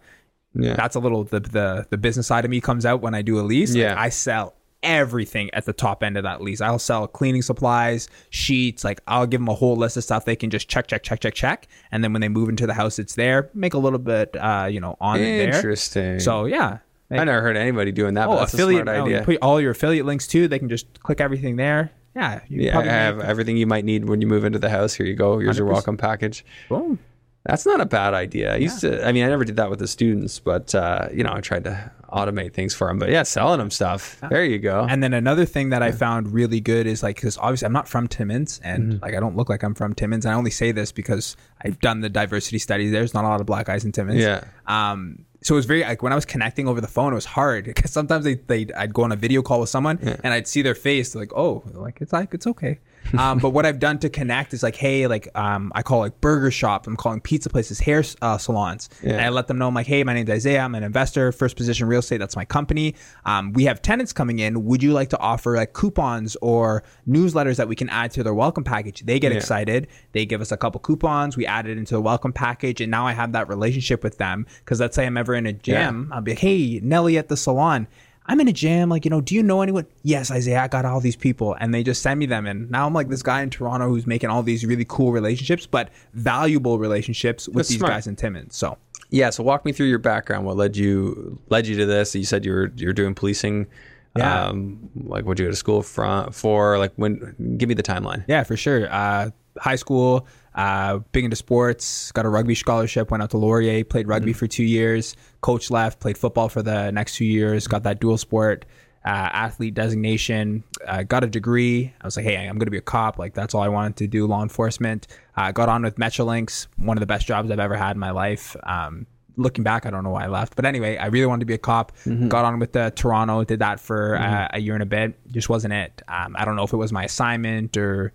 Yeah. 0.55 0.75
That's 0.75 0.95
a 0.95 0.99
little 0.99 1.23
the 1.23 1.39
the 1.39 1.87
the 1.89 1.97
business 1.97 2.27
side 2.27 2.45
of 2.45 2.51
me 2.51 2.61
comes 2.61 2.85
out 2.85 3.01
when 3.01 3.15
I 3.15 3.23
do 3.23 3.39
a 3.39 3.41
lease. 3.41 3.71
Like, 3.71 3.81
Yeah. 3.81 3.95
I 3.97 4.09
sell 4.09 4.53
everything 4.83 5.49
at 5.53 5.65
the 5.65 5.73
top 5.73 6.03
end 6.03 6.17
of 6.17 6.23
that 6.23 6.41
lease. 6.41 6.61
I'll 6.61 6.79
sell 6.79 7.07
cleaning 7.07 7.41
supplies, 7.41 8.09
sheets, 8.29 8.83
like 8.83 9.01
I'll 9.07 9.25
give 9.25 9.41
them 9.41 9.49
a 9.49 9.53
whole 9.53 9.75
list 9.75 9.97
of 9.97 10.03
stuff 10.03 10.25
they 10.25 10.35
can 10.35 10.49
just 10.49 10.67
check, 10.67 10.87
check, 10.87 11.03
check, 11.03 11.19
check, 11.19 11.33
check. 11.33 11.67
And 11.91 12.03
then 12.03 12.13
when 12.13 12.21
they 12.21 12.29
move 12.29 12.49
into 12.49 12.67
the 12.67 12.73
house, 12.73 12.99
it's 12.99 13.15
there. 13.15 13.49
Make 13.53 13.73
a 13.73 13.77
little 13.77 13.99
bit, 13.99 14.35
uh, 14.35 14.67
you 14.69 14.79
know, 14.79 14.97
on 14.99 15.19
there. 15.19 15.55
Interesting. 15.55 16.19
So 16.19 16.45
yeah. 16.45 16.79
I 17.11 17.23
never 17.25 17.41
heard 17.41 17.57
anybody 17.57 17.91
doing 17.91 18.15
that. 18.15 18.27
oh, 18.27 18.31
but 18.31 18.39
that's 18.39 18.53
affiliate. 18.53 18.83
a 18.83 18.85
smart 18.85 18.97
oh, 18.97 19.05
idea. 19.05 19.23
put 19.23 19.37
all 19.41 19.61
your 19.61 19.71
affiliate 19.71 20.05
links 20.05 20.25
too. 20.25 20.47
They 20.47 20.57
can 20.57 20.69
just 20.69 21.01
click 21.01 21.21
everything 21.21 21.57
there. 21.57 21.91
Yeah. 22.15 22.41
You 22.47 22.61
yeah, 22.63 22.79
I 22.79 22.83
have 22.83 23.19
everything 23.19 23.57
you 23.57 23.67
might 23.67 23.85
need 23.85 24.07
when 24.07 24.21
you 24.21 24.27
move 24.27 24.45
into 24.45 24.59
the 24.59 24.69
house. 24.69 24.93
Here 24.93 25.05
you 25.05 25.15
go. 25.15 25.39
Here's 25.39 25.57
your 25.57 25.67
100%. 25.67 25.71
welcome 25.71 25.97
package. 25.97 26.45
Boom. 26.69 26.99
That's 27.45 27.65
not 27.65 27.81
a 27.81 27.85
bad 27.85 28.13
idea. 28.13 28.53
I 28.53 28.57
used 28.57 28.79
to. 28.81 29.05
I 29.05 29.11
mean, 29.11 29.25
I 29.25 29.27
never 29.27 29.43
did 29.43 29.57
that 29.57 29.69
with 29.69 29.79
the 29.79 29.87
students, 29.87 30.39
but 30.39 30.73
uh, 30.73 31.09
you 31.13 31.23
know, 31.23 31.33
I 31.33 31.41
tried 31.41 31.65
to 31.65 31.91
automate 32.09 32.53
things 32.53 32.73
for 32.73 32.87
them. 32.87 32.99
But 32.99 33.09
yeah, 33.09 33.23
selling 33.23 33.59
them 33.59 33.69
stuff. 33.69 34.21
There 34.29 34.45
you 34.45 34.59
go. 34.59 34.85
And 34.89 35.03
then 35.03 35.13
another 35.13 35.43
thing 35.45 35.69
that 35.69 35.83
I 35.83 35.91
found 35.91 36.33
really 36.33 36.61
good 36.61 36.87
is 36.87 37.03
like 37.03 37.17
because 37.17 37.37
obviously 37.37 37.65
I'm 37.65 37.73
not 37.73 37.87
from 37.89 38.07
Timmins 38.07 38.61
and 38.63 39.01
like 39.01 39.13
I 39.13 39.19
don't 39.19 39.35
look 39.35 39.49
like 39.49 39.63
I'm 39.63 39.73
from 39.73 39.93
Timmins. 39.93 40.25
And 40.25 40.33
I 40.33 40.37
only 40.37 40.51
say 40.51 40.71
this 40.71 40.93
because 40.93 41.35
I've 41.61 41.79
done 41.81 41.99
the 41.99 42.09
diversity 42.09 42.59
studies. 42.59 42.91
There's 42.91 43.13
not 43.13 43.25
a 43.25 43.27
lot 43.27 43.41
of 43.41 43.45
black 43.45 43.65
guys 43.65 43.83
in 43.83 43.91
Timmins. 43.91 44.21
Yeah. 44.21 44.45
Um. 44.67 45.25
So 45.41 45.55
it 45.55 45.57
was 45.57 45.65
very 45.65 45.81
like 45.81 46.01
when 46.01 46.13
I 46.13 46.15
was 46.15 46.23
connecting 46.25 46.69
over 46.69 46.79
the 46.79 46.87
phone, 46.87 47.11
it 47.11 47.15
was 47.15 47.25
hard 47.25 47.65
because 47.75 47.91
sometimes 47.91 48.23
they 48.23 48.35
they 48.35 48.67
I'd 48.77 48.93
go 48.93 49.03
on 49.03 49.11
a 49.11 49.17
video 49.17 49.41
call 49.41 49.59
with 49.59 49.69
someone 49.69 49.99
and 50.23 50.33
I'd 50.33 50.47
see 50.47 50.61
their 50.61 50.75
face 50.75 51.13
like 51.13 51.33
oh 51.35 51.61
like 51.73 51.99
it's 51.99 52.13
like 52.13 52.33
it's 52.33 52.47
okay. 52.47 52.79
Um, 53.17 53.37
but 53.37 53.49
what 53.51 53.65
I've 53.65 53.77
done 53.79 53.99
to 53.99 54.09
connect 54.09 54.53
is 54.53 54.63
like, 54.63 54.75
hey, 54.75 55.05
like 55.07 55.27
um, 55.37 55.71
I 55.75 55.83
call 55.83 55.99
like 55.99 56.19
burger 56.19 56.49
shops, 56.49 56.87
I'm 56.87 56.95
calling 56.95 57.21
pizza 57.21 57.49
places, 57.49 57.79
hair 57.79 58.03
uh, 58.21 58.37
salons, 58.39 58.89
Yeah. 59.03 59.13
and 59.13 59.21
I 59.21 59.29
let 59.29 59.47
them 59.47 59.57
know 59.59 59.67
I'm 59.67 59.73
like, 59.75 59.85
hey, 59.87 60.03
my 60.03 60.13
name's 60.13 60.29
Isaiah, 60.31 60.61
I'm 60.61 60.73
an 60.73 60.83
investor, 60.83 61.31
first 61.31 61.55
position 61.55 61.87
real 61.87 61.99
estate, 61.99 62.17
that's 62.17 62.35
my 62.35 62.45
company. 62.45 62.95
Um, 63.25 63.53
we 63.53 63.65
have 63.65 63.81
tenants 63.83 64.13
coming 64.13 64.39
in. 64.39 64.65
Would 64.65 64.81
you 64.81 64.93
like 64.93 65.09
to 65.09 65.19
offer 65.19 65.55
like 65.55 65.73
coupons 65.73 66.35
or 66.41 66.83
newsletters 67.07 67.57
that 67.57 67.67
we 67.67 67.75
can 67.75 67.89
add 67.89 68.11
to 68.11 68.23
their 68.23 68.33
welcome 68.33 68.63
package? 68.63 69.01
They 69.05 69.19
get 69.19 69.31
Yeah. 69.31 69.37
excited. 69.37 69.87
They 70.13 70.25
give 70.25 70.41
us 70.41 70.51
a 70.51 70.57
couple 70.57 70.79
coupons. 70.79 71.37
We 71.37 71.45
add 71.45 71.67
it 71.67 71.77
into 71.77 71.93
the 71.93 72.01
welcome 72.01 72.33
package, 72.33 72.81
and 72.81 72.89
now 72.89 73.05
I 73.05 73.13
have 73.13 73.31
that 73.33 73.47
relationship 73.47 74.03
with 74.03 74.17
them. 74.17 74.47
Because 74.59 74.79
let's 74.79 74.95
say 74.95 75.05
I'm 75.05 75.17
ever 75.17 75.35
in 75.35 75.45
a 75.45 75.53
gym, 75.53 76.09
I'll 76.11 76.21
be 76.21 76.31
like, 76.31 76.39
hey, 76.39 76.79
Nelly 76.81 77.17
at 77.19 77.27
the 77.27 77.37
salon. 77.37 77.87
I'm 78.25 78.39
in 78.39 78.47
a 78.47 78.53
jam. 78.53 78.89
Like, 78.89 79.03
you 79.05 79.11
know, 79.11 79.19
do 79.21 79.35
you 79.35 79.43
know 79.43 79.61
anyone? 79.61 79.85
Yes, 80.03 80.31
Isaiah, 80.31 80.61
I 80.61 80.67
got 80.67 80.85
all 80.85 80.99
these 80.99 81.15
people. 81.15 81.55
And 81.59 81.73
they 81.73 81.83
just 81.83 82.01
send 82.01 82.19
me 82.19 82.25
them. 82.25 82.45
And 82.47 82.69
now 82.71 82.85
I'm 82.87 82.93
like 82.93 83.09
this 83.09 83.21
guy 83.23 83.41
in 83.41 83.49
Toronto 83.49 83.87
who's 83.89 84.07
making 84.07 84.29
all 84.29 84.43
these 84.43 84.65
really 84.65 84.85
cool 84.87 85.11
relationships, 85.11 85.65
but 85.65 85.89
valuable 86.13 86.79
relationships 86.79 87.47
with 87.47 87.57
That's 87.57 87.69
these 87.69 87.77
smart. 87.79 87.91
guys 87.93 88.07
in 88.07 88.15
Timmins. 88.15 88.55
So, 88.55 88.77
Yeah, 89.09 89.29
so 89.29 89.43
walk 89.43 89.65
me 89.65 89.71
through 89.73 89.87
your 89.87 89.99
background. 89.99 90.45
What 90.45 90.55
led 90.57 90.77
you 90.77 91.37
led 91.49 91.67
you 91.67 91.75
to 91.77 91.85
this? 91.85 92.15
You 92.15 92.23
said 92.23 92.45
you 92.45 92.51
were 92.53 92.71
you're 92.77 92.93
doing 92.93 93.13
policing. 93.13 93.67
Yeah. 94.15 94.45
Um, 94.45 94.89
like, 95.05 95.25
what'd 95.25 95.39
you 95.39 95.45
go 95.47 95.51
to 95.51 95.55
school 95.57 95.81
for? 95.81 96.29
For 96.31 96.77
like, 96.77 96.93
when? 96.97 97.55
Give 97.57 97.67
me 97.67 97.73
the 97.75 97.81
timeline. 97.83 98.23
yeah, 98.27 98.43
for 98.43 98.55
sure. 98.55 98.87
Uh, 98.93 99.31
high 99.57 99.75
school, 99.75 100.27
uh, 100.55 100.99
big 101.11 101.23
into 101.23 101.35
sports, 101.35 102.11
got 102.11 102.25
a 102.25 102.29
rugby 102.29 102.55
scholarship, 102.55 103.09
went 103.11 103.23
out 103.23 103.31
to 103.31 103.37
Laurier, 103.37 103.83
played 103.83 104.07
rugby 104.07 104.31
Mm-hmm. 104.31 104.37
for 104.39 104.47
two 104.47 104.63
years, 104.63 105.15
coach 105.41 105.71
left, 105.71 105.99
played 105.99 106.17
football 106.17 106.49
for 106.49 106.61
the 106.61 106.91
next 106.91 107.15
two 107.15 107.25
years, 107.25 107.67
got 107.67 107.83
that 107.83 107.99
dual 107.99 108.17
sport. 108.17 108.65
Uh, 109.05 109.09
athlete 109.33 109.73
designation, 109.73 110.63
uh, 110.87 111.03
got 111.03 111.25
a 111.25 111.27
degree. 111.27 111.93
I 111.99 112.07
was 112.07 112.15
like, 112.15 112.25
hey, 112.25 112.37
I'm 112.37 112.55
going 112.57 112.67
to 112.67 112.71
be 112.71 112.77
a 112.77 112.81
cop. 112.81 113.19
Like, 113.19 113.33
that's 113.33 113.53
all 113.53 113.61
I 113.61 113.67
wanted 113.67 113.97
to 113.97 114.07
do, 114.07 114.25
law 114.27 114.41
enforcement. 114.41 115.07
Uh, 115.35 115.51
got 115.51 115.67
on 115.67 115.83
with 115.83 115.97
Metrolinx, 115.97 116.67
one 116.77 116.95
of 116.95 117.01
the 117.01 117.05
best 117.05 117.27
jobs 117.27 117.51
I've 117.51 117.59
ever 117.59 117.75
had 117.75 117.97
in 117.97 117.99
my 117.99 118.11
life. 118.11 118.55
Um, 118.63 119.05
looking 119.35 119.61
back, 119.65 119.85
I 119.85 119.89
don't 119.89 120.05
know 120.05 120.11
why 120.11 120.23
I 120.23 120.27
left. 120.27 120.55
But 120.55 120.63
anyway, 120.63 120.95
I 120.95 121.07
really 121.07 121.25
wanted 121.25 121.41
to 121.41 121.45
be 121.47 121.53
a 121.53 121.57
cop. 121.57 121.91
Got 122.29 122.45
on 122.45 122.59
with 122.59 122.73
uh, 122.77 122.91
Toronto, 122.91 123.43
did 123.43 123.59
that 123.59 123.81
for 123.81 124.15
uh, 124.17 124.47
a 124.53 124.59
year 124.59 124.73
and 124.75 124.83
a 124.83 124.85
bit. 124.85 125.19
Just 125.33 125.49
wasn't 125.49 125.73
it. 125.73 126.01
Um, 126.07 126.37
I 126.39 126.45
don't 126.45 126.55
know 126.55 126.63
if 126.63 126.71
it 126.71 126.77
was 126.77 126.93
my 126.93 127.03
assignment 127.03 127.75
or 127.75 128.13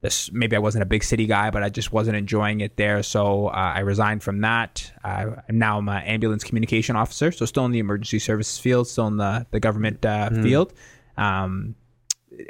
this 0.00 0.30
maybe 0.32 0.54
I 0.54 0.60
wasn't 0.60 0.82
a 0.82 0.86
big 0.86 1.02
city 1.02 1.26
guy, 1.26 1.50
but 1.50 1.62
I 1.62 1.70
just 1.70 1.92
wasn't 1.92 2.16
enjoying 2.16 2.60
it 2.60 2.76
there. 2.76 3.02
So 3.02 3.48
uh, 3.48 3.72
I 3.74 3.80
resigned 3.80 4.22
from 4.22 4.40
that. 4.42 4.92
Uh, 5.02 5.32
I'm 5.48 5.58
now 5.58 5.78
I'm 5.78 5.88
an 5.88 6.02
ambulance 6.04 6.44
communication 6.44 6.94
officer, 6.94 7.32
so 7.32 7.44
still 7.46 7.64
in 7.64 7.72
the 7.72 7.80
emergency 7.80 8.18
services 8.20 8.58
field, 8.58 8.86
still 8.86 9.08
in 9.08 9.16
the 9.16 9.46
the 9.50 9.60
government 9.60 10.04
uh, 10.04 10.30
field, 10.30 10.72
um, 11.16 11.74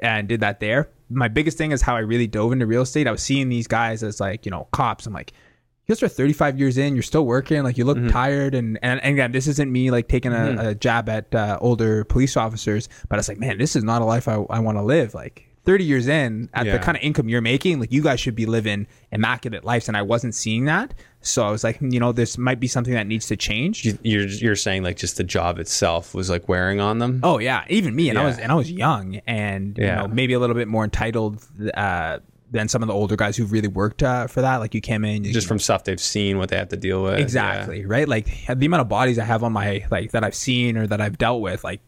and 0.03 0.29
did 0.29 0.41
that 0.41 0.61
there. 0.61 0.91
My 1.09 1.29
biggest 1.29 1.57
thing 1.57 1.73
is 1.73 1.81
how 1.81 1.97
I 1.97 2.01
really 2.01 2.27
dove 2.27 2.53
into 2.53 2.67
real 2.67 2.83
estate. 2.83 3.07
I 3.07 3.13
was 3.13 3.23
seeing 3.23 3.49
these 3.49 3.67
guys 3.67 4.03
as 4.03 4.21
like 4.21 4.45
you 4.45 4.51
know 4.51 4.69
cops. 4.73 5.07
I'm 5.07 5.13
like. 5.13 5.33
You 5.87 5.95
guys 5.95 6.03
are 6.03 6.09
35 6.09 6.59
years 6.59 6.77
in. 6.77 6.95
You're 6.95 7.03
still 7.03 7.25
working. 7.25 7.63
Like 7.63 7.79
you 7.79 7.87
look 7.87 7.97
tired, 8.11 8.55
and, 8.55 8.79
and 8.83 9.01
and 9.03 9.15
again, 9.15 9.33
this 9.33 9.47
isn't 9.47 9.73
me 9.73 9.91
like 9.91 10.07
taking 10.07 10.35
a, 10.35 10.69
a 10.69 10.75
jab 10.75 11.09
at 11.09 11.35
uh, 11.35 11.57
older 11.63 12.05
police 12.05 12.37
officers, 12.37 12.91
but 13.09 13.17
I 13.17 13.21
was 13.21 13.29
like, 13.31 13.39
man, 13.39 13.57
this 13.57 13.75
is 13.75 13.85
not 13.85 14.03
a 14.03 14.05
life 14.05 14.29
I, 14.29 14.35
I 14.51 14.59
want 14.59 14.77
to 14.77 14.83
live. 14.83 15.15
Like 15.15 15.48
30 15.69 15.85
years 15.85 16.09
in 16.09 16.49
at 16.55 16.65
the 16.65 16.79
kind 16.79 16.97
of 16.97 17.03
income 17.03 17.29
you're 17.29 17.43
making, 17.43 17.79
like 17.79 17.93
you 17.93 18.03
guys 18.03 18.19
should 18.19 18.35
be 18.35 18.47
living 18.47 18.87
immaculate 19.13 19.65
lives. 19.65 19.87
And 19.87 19.99
I 19.99 20.03
wasn't 20.03 20.35
seeing 20.35 20.65
that. 20.65 20.95
So 21.21 21.47
I 21.47 21.51
was 21.51 21.63
like, 21.63 21.79
you 21.83 22.01
know, 22.01 22.11
this 22.13 22.39
might 22.39 22.59
be 22.59 22.67
something 22.69 22.95
that 22.95 23.07
needs 23.07 23.27
to 23.27 23.37
change. 23.37 23.85
You- 23.85 23.99
You're 24.03 24.27
you're 24.29 24.57
saying 24.57 24.83
like 24.83 24.97
just 24.97 25.19
the 25.19 25.25
job 25.25 25.59
itself 25.59 26.15
was 26.15 26.31
like 26.31 26.49
wearing 26.49 26.81
on 26.81 26.99
them. 27.01 27.21
Oh 27.23 27.39
yeah, 27.39 27.65
even 27.69 27.95
me, 27.95 28.09
and 28.09 28.19
I 28.19 28.25
was 28.25 28.39
and 28.39 28.51
I 28.51 28.55
was 28.55 28.71
young, 28.73 29.17
and 29.27 29.77
Yeah. 29.77 29.85
you 30.03 30.09
know 30.09 30.15
maybe 30.15 30.33
a 30.33 30.39
little 30.39 30.57
bit 30.57 30.69
more 30.69 30.85
entitled 30.85 31.45
uh, 31.75 32.21
than 32.51 32.67
some 32.67 32.81
of 32.83 32.89
the 32.89 32.95
older 32.95 33.15
guys 33.17 33.37
who've 33.37 33.53
really 33.53 33.69
worked 33.69 34.03
uh, 34.03 34.27
for 34.27 34.41
that. 34.41 34.57
Like 34.57 34.75
you 34.75 34.81
came 34.81 35.05
in, 35.05 35.23
you 35.25 35.35
just 35.35 35.47
from 35.49 35.59
stuff 35.59 35.85
they've 35.85 36.01
seen, 36.01 36.39
what 36.39 36.49
they 36.49 36.57
have 36.57 36.71
to 36.71 36.79
deal 36.79 37.03
with. 37.03 37.19
exactly 37.19 37.85
right. 37.85 38.09
Like 38.09 38.27
the 38.49 38.65
amount 38.65 38.81
of 38.81 38.89
bodies 38.89 39.19
I 39.19 39.25
have 39.25 39.45
on 39.45 39.53
my 39.53 39.85
like 39.91 40.13
that 40.13 40.25
I've 40.25 40.35
seen 40.35 40.79
or 40.79 40.87
that 40.87 41.01
I've 41.03 41.19
dealt 41.19 41.43
with, 41.43 41.63
like 41.63 41.81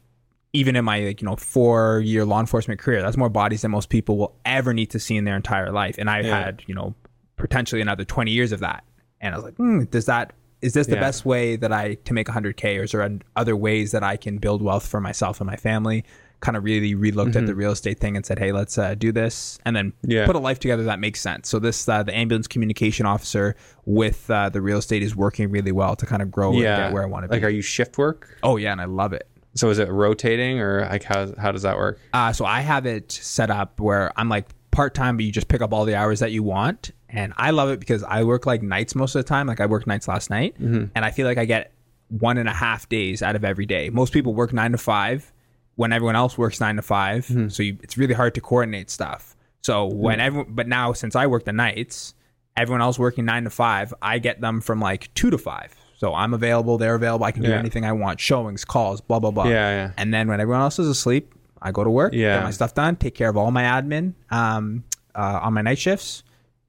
even 0.53 0.75
in 0.77 0.85
my 0.85 1.01
like 1.01 1.21
you 1.21 1.27
know 1.27 1.37
four 1.37 2.01
year 2.01 2.25
law 2.25 2.41
enforcement 2.41 2.81
career, 2.81 3.03
that's 3.03 3.17
more 3.17 3.29
bodies 3.29 3.63
than 3.63 3.71
most 3.71 3.89
people 3.89 4.17
will 4.19 4.35
ever 4.45 4.73
need 4.75 4.91
to 4.91 4.99
see 4.99 5.17
in 5.17 5.25
their 5.25 5.37
entire 5.37 5.71
life. 5.71 5.97
And 5.99 6.11
I 6.11 6.21
Yeah. 6.21 6.45
had 6.45 6.63
you 6.67 6.75
know 6.75 6.95
potentially 7.37 7.81
another 7.81 8.05
twenty 8.05 8.33
years 8.33 8.53
of 8.53 8.61
that, 8.61 8.85
and 9.21 9.35
I 9.35 9.39
was 9.39 9.45
like, 9.45 9.57
hmm, 9.57 9.85
does 9.85 10.07
that 10.07 10.33
is 10.61 10.75
this 10.75 10.87
the 10.89 10.95
Yeah. 10.95 11.01
best 11.01 11.25
way 11.25 11.57
that 11.57 11.73
I 11.73 11.95
to 12.05 12.13
make 12.13 12.27
100k, 12.29 12.79
or 12.79 12.83
is 12.83 12.93
there 12.93 13.09
other 13.35 13.57
ways 13.57 13.93
that 13.93 14.03
I 14.03 14.17
can 14.19 14.37
build 14.39 14.61
wealth 14.61 14.87
for 14.87 15.01
myself 15.01 15.41
and 15.41 15.47
my 15.47 15.57
family? 15.57 16.05
Kind 16.41 16.57
of 16.57 16.65
really 16.65 16.95
relooked 16.95 17.37
at 17.37 17.45
the 17.47 17.55
real 17.55 17.71
estate 17.73 17.99
thing 18.01 18.17
and 18.17 18.25
said, 18.25 18.39
hey, 18.39 18.51
let's 18.51 18.77
uh, 18.79 18.95
do 18.95 19.11
this, 19.13 19.59
and 19.65 19.75
then 19.77 19.93
Mm-hmm. 19.93 20.11
Yeah. 20.11 20.27
put 20.27 20.37
a 20.37 20.39
life 20.39 20.59
together 20.59 20.85
that 20.85 20.99
makes 20.99 21.21
sense. 21.21 21.49
So 21.49 21.59
this 21.59 21.89
uh, 21.89 22.03
the 22.03 22.15
ambulance 22.17 22.47
communication 22.47 23.07
officer 23.07 23.57
with 23.87 24.31
uh, 24.31 24.49
the 24.51 24.61
real 24.61 24.79
estate 24.79 25.03
is 25.03 25.15
working 25.17 25.51
really 25.51 25.73
well 25.73 25.97
to 25.97 26.05
kind 26.07 26.21
of 26.23 26.31
grow 26.31 26.53
Yeah. 26.53 26.75
and 26.77 26.85
get 26.85 26.93
where 26.93 27.03
I 27.03 27.07
want 27.07 27.25
to 27.25 27.29
be. 27.29 27.37
Like, 27.37 27.45
are 27.45 27.49
you 27.51 27.63
shift 27.63 27.97
work? 27.97 28.37
oh 28.43 28.57
yeah, 28.57 28.73
and 28.73 28.81
I 28.83 28.85
love 28.87 29.13
it. 29.15 29.29
So 29.55 29.71
is 29.71 29.79
it 29.79 29.89
rotating 29.89 30.61
or 30.61 30.83
like 30.83 31.03
how 31.03 31.35
how 31.37 31.51
does 31.53 31.63
that 31.63 31.77
work? 31.77 31.99
Uh, 32.13 32.33
so 32.33 32.45
I 32.45 32.61
have 32.61 32.87
it 32.87 33.11
set 33.13 33.51
up 33.51 33.81
where 33.81 34.13
I'm 34.17 34.29
like 34.29 34.47
part 34.71 34.95
time, 34.95 35.17
but 35.17 35.25
you 35.25 35.33
just 35.33 35.49
pick 35.49 35.61
up 35.61 35.73
all 35.73 35.85
the 35.85 35.97
hours 35.97 36.21
that 36.21 36.31
you 36.33 36.43
want. 36.43 36.93
And 37.09 37.33
I 37.37 37.51
love 37.51 37.71
it 37.71 37.81
because 37.81 38.05
I 38.05 38.23
work 38.23 38.47
like 38.47 38.63
nights 38.63 38.95
most 38.95 39.15
of 39.17 39.25
the 39.25 39.29
time. 39.29 39.49
Like 39.49 39.61
I 39.61 39.67
worked 39.67 39.87
nights 39.89 40.07
last 40.07 40.31
night, 40.31 40.55
Mm-hmm. 40.61 40.85
and 40.95 41.05
I 41.05 41.11
feel 41.11 41.27
like 41.27 41.39
I 41.39 41.45
get 41.45 41.73
one 42.09 42.39
and 42.39 42.49
a 42.49 42.53
half 42.53 42.89
days 42.89 43.23
out 43.23 43.35
of 43.37 43.45
every 43.45 43.67
day. 43.67 43.91
Most 43.91 44.13
people 44.13 44.35
work 44.35 44.53
nine 44.53 44.73
to 44.73 44.79
five 44.79 45.33
when 45.77 45.93
everyone 45.93 46.15
else 46.17 46.37
works 46.39 46.61
nine 46.61 46.77
to 46.77 46.83
5 46.83 47.27
Mm-hmm. 47.27 47.49
So 47.49 47.63
you, 47.63 47.79
it's 47.83 47.97
really 47.97 48.15
hard 48.15 48.35
to 48.35 48.41
coordinate 48.41 48.91
stuff. 48.91 49.35
So 49.63 49.87
when 49.87 50.21
everyone, 50.21 50.53
but 50.55 50.69
now 50.69 50.93
since 50.93 51.17
I 51.17 51.27
work 51.27 51.45
the 51.45 51.53
nights, 51.53 52.15
everyone 52.57 52.83
else 52.83 52.99
working 52.99 53.25
nine 53.25 53.45
to 53.45 53.51
five, 53.51 53.95
I 54.03 54.19
get 54.19 54.41
them 54.41 54.61
from 54.61 54.81
like 54.81 55.13
two 55.15 55.31
to 55.31 55.39
five. 55.39 55.75
So 56.01 56.15
I'm 56.15 56.33
available, 56.33 56.79
they're 56.79 56.95
available. 56.95 57.27
I 57.27 57.31
can 57.31 57.43
do 57.43 57.51
Yeah. 57.51 57.59
anything 57.59 57.85
I 57.85 57.93
want, 57.93 58.21
showings, 58.21 58.65
calls, 58.65 59.03
blah 59.03 59.19
blah 59.19 59.31
blah. 59.31 59.45
Yeah, 59.45 59.71
yeah. 59.71 59.91
And 59.99 60.15
then 60.15 60.29
when 60.29 60.41
everyone 60.41 60.63
else 60.63 60.79
is 60.79 60.89
asleep, 60.89 61.35
I 61.61 61.73
go 61.73 61.85
to 61.85 61.91
work, 61.91 62.15
Yeah. 62.15 62.37
get 62.39 62.45
my 62.45 62.51
stuff 62.53 62.73
done, 62.73 62.97
take 62.97 63.15
care 63.15 63.29
of 63.29 63.37
all 63.37 63.51
my 63.51 63.65
admin 63.65 64.15
um, 64.31 64.83
uh, 65.15 65.41
on 65.43 65.53
my 65.53 65.61
night 65.61 65.77
shifts, 65.79 66.23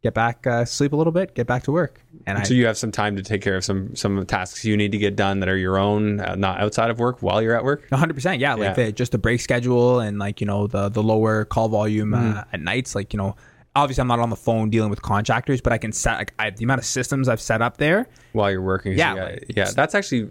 get 0.04 0.14
back, 0.14 0.46
uh, 0.46 0.66
sleep 0.66 0.92
a 0.92 0.98
little 0.98 1.14
bit, 1.14 1.34
get 1.34 1.48
back 1.48 1.64
to 1.64 1.72
work. 1.72 2.02
And 2.28 2.40
I, 2.40 2.44
So 2.44 2.54
you 2.54 2.66
have 2.66 2.78
some 2.78 2.92
time 2.92 3.16
to 3.16 3.24
take 3.24 3.42
care 3.42 3.56
of 3.56 3.64
some 3.64 3.96
some 3.96 4.26
tasks 4.26 4.66
you 4.66 4.76
need 4.76 4.92
to 4.92 4.98
get 4.98 5.16
done 5.16 5.40
that 5.40 5.48
are 5.48 5.56
your 5.56 5.78
own, 5.78 6.20
uh, 6.20 6.36
not 6.36 6.60
outside 6.60 6.90
of 6.90 7.00
work 7.00 7.22
while 7.22 7.42
you're 7.42 7.56
at 7.56 7.64
work. 7.64 7.88
100%. 7.90 8.40
Yeah. 8.42 8.56
Like 8.56 8.76
Yeah. 8.78 8.86
The, 8.88 8.92
just 8.92 9.14
the 9.14 9.18
break 9.18 9.40
schedule 9.40 10.02
and 10.02 10.20
like, 10.20 10.42
you 10.42 10.46
know, 10.48 10.68
the, 10.68 10.90
the 10.90 11.02
lower 11.02 11.46
call 11.46 11.70
volume 11.70 12.12
Mm-hmm. 12.12 12.38
uh, 12.40 12.44
at 12.52 12.60
nights. 12.60 12.96
Like, 12.96 13.14
you 13.14 13.18
know, 13.18 13.38
obviously 13.76 14.01
I'm 14.01 14.07
not 14.07 14.19
on 14.19 14.30
the 14.30 14.36
phone 14.36 14.69
dealing 14.69 14.89
with 14.89 15.01
contractors, 15.01 15.61
but 15.61 15.72
I 15.74 15.78
can 15.78 15.91
set, 15.91 16.17
like, 16.17 16.34
I, 16.39 16.49
the 16.49 16.63
amount 16.63 16.80
of 16.80 16.86
systems 16.86 17.28
I've 17.30 17.41
set 17.41 17.61
up 17.61 17.78
there. 17.78 18.07
while 18.34 18.51
you're 18.51 18.61
working. 18.61 18.97
Yeah, 18.97 19.13
like- 19.13 19.45
yeah. 19.55 19.72
That's 19.72 19.95
actually 19.95 20.30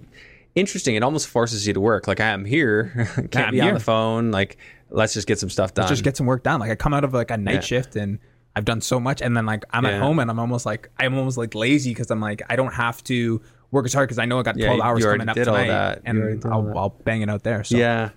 interesting. 0.54 0.94
It 0.94 1.02
almost 1.02 1.28
forces 1.28 1.66
you 1.66 1.72
to 1.74 1.80
work. 1.80 2.06
Like 2.08 2.20
I 2.20 2.26
am 2.28 2.44
here, 2.44 3.08
can't 3.30 3.48
I'm 3.48 3.52
be 3.52 3.60
on 3.60 3.74
the 3.74 3.80
phone. 3.80 4.30
Like 4.30 4.56
let's 4.90 5.14
just 5.14 5.26
get 5.28 5.38
some 5.38 5.48
stuff 5.50 5.72
done. 5.74 5.86
just 5.88 6.02
get 6.04 6.16
some 6.16 6.26
work 6.26 6.42
done. 6.42 6.58
Like 6.60 6.70
I 6.70 6.74
come 6.74 6.92
out 6.92 7.04
of 7.04 7.14
like 7.14 7.30
a 7.30 7.36
night 7.36 7.54
Yeah. 7.54 7.60
shift 7.60 7.94
and 7.96 8.18
I've 8.56 8.64
done 8.64 8.80
so 8.80 8.98
much, 8.98 9.22
and 9.22 9.36
then 9.36 9.46
like 9.46 9.64
I'm 9.70 9.84
Yeah. 9.84 9.92
at 9.92 10.00
home 10.02 10.18
and 10.18 10.28
I'm 10.30 10.40
almost 10.40 10.66
like 10.66 10.90
I'm 10.98 11.16
almost 11.16 11.38
like 11.38 11.54
lazy 11.54 11.92
because 11.92 12.10
I'm 12.10 12.20
like 12.20 12.42
I 12.50 12.56
don't 12.56 12.74
have 12.74 13.02
to 13.04 13.40
work 13.70 13.86
as 13.86 13.94
hard 13.94 14.08
because 14.08 14.18
I 14.18 14.24
know 14.24 14.40
I 14.40 14.42
got 14.42 14.56
Yeah, 14.58 14.66
twelve 14.66 14.80
hours 14.80 15.04
coming 15.04 15.28
up 15.28 15.36
tonight, 15.36 15.68
that. 15.68 16.02
And 16.04 16.44
I'll. 16.44 16.76
I'll 16.76 16.88
bang 17.04 17.22
it 17.22 17.30
out 17.30 17.44
there. 17.44 17.62
So 17.62 17.76
yeah. 17.76 18.10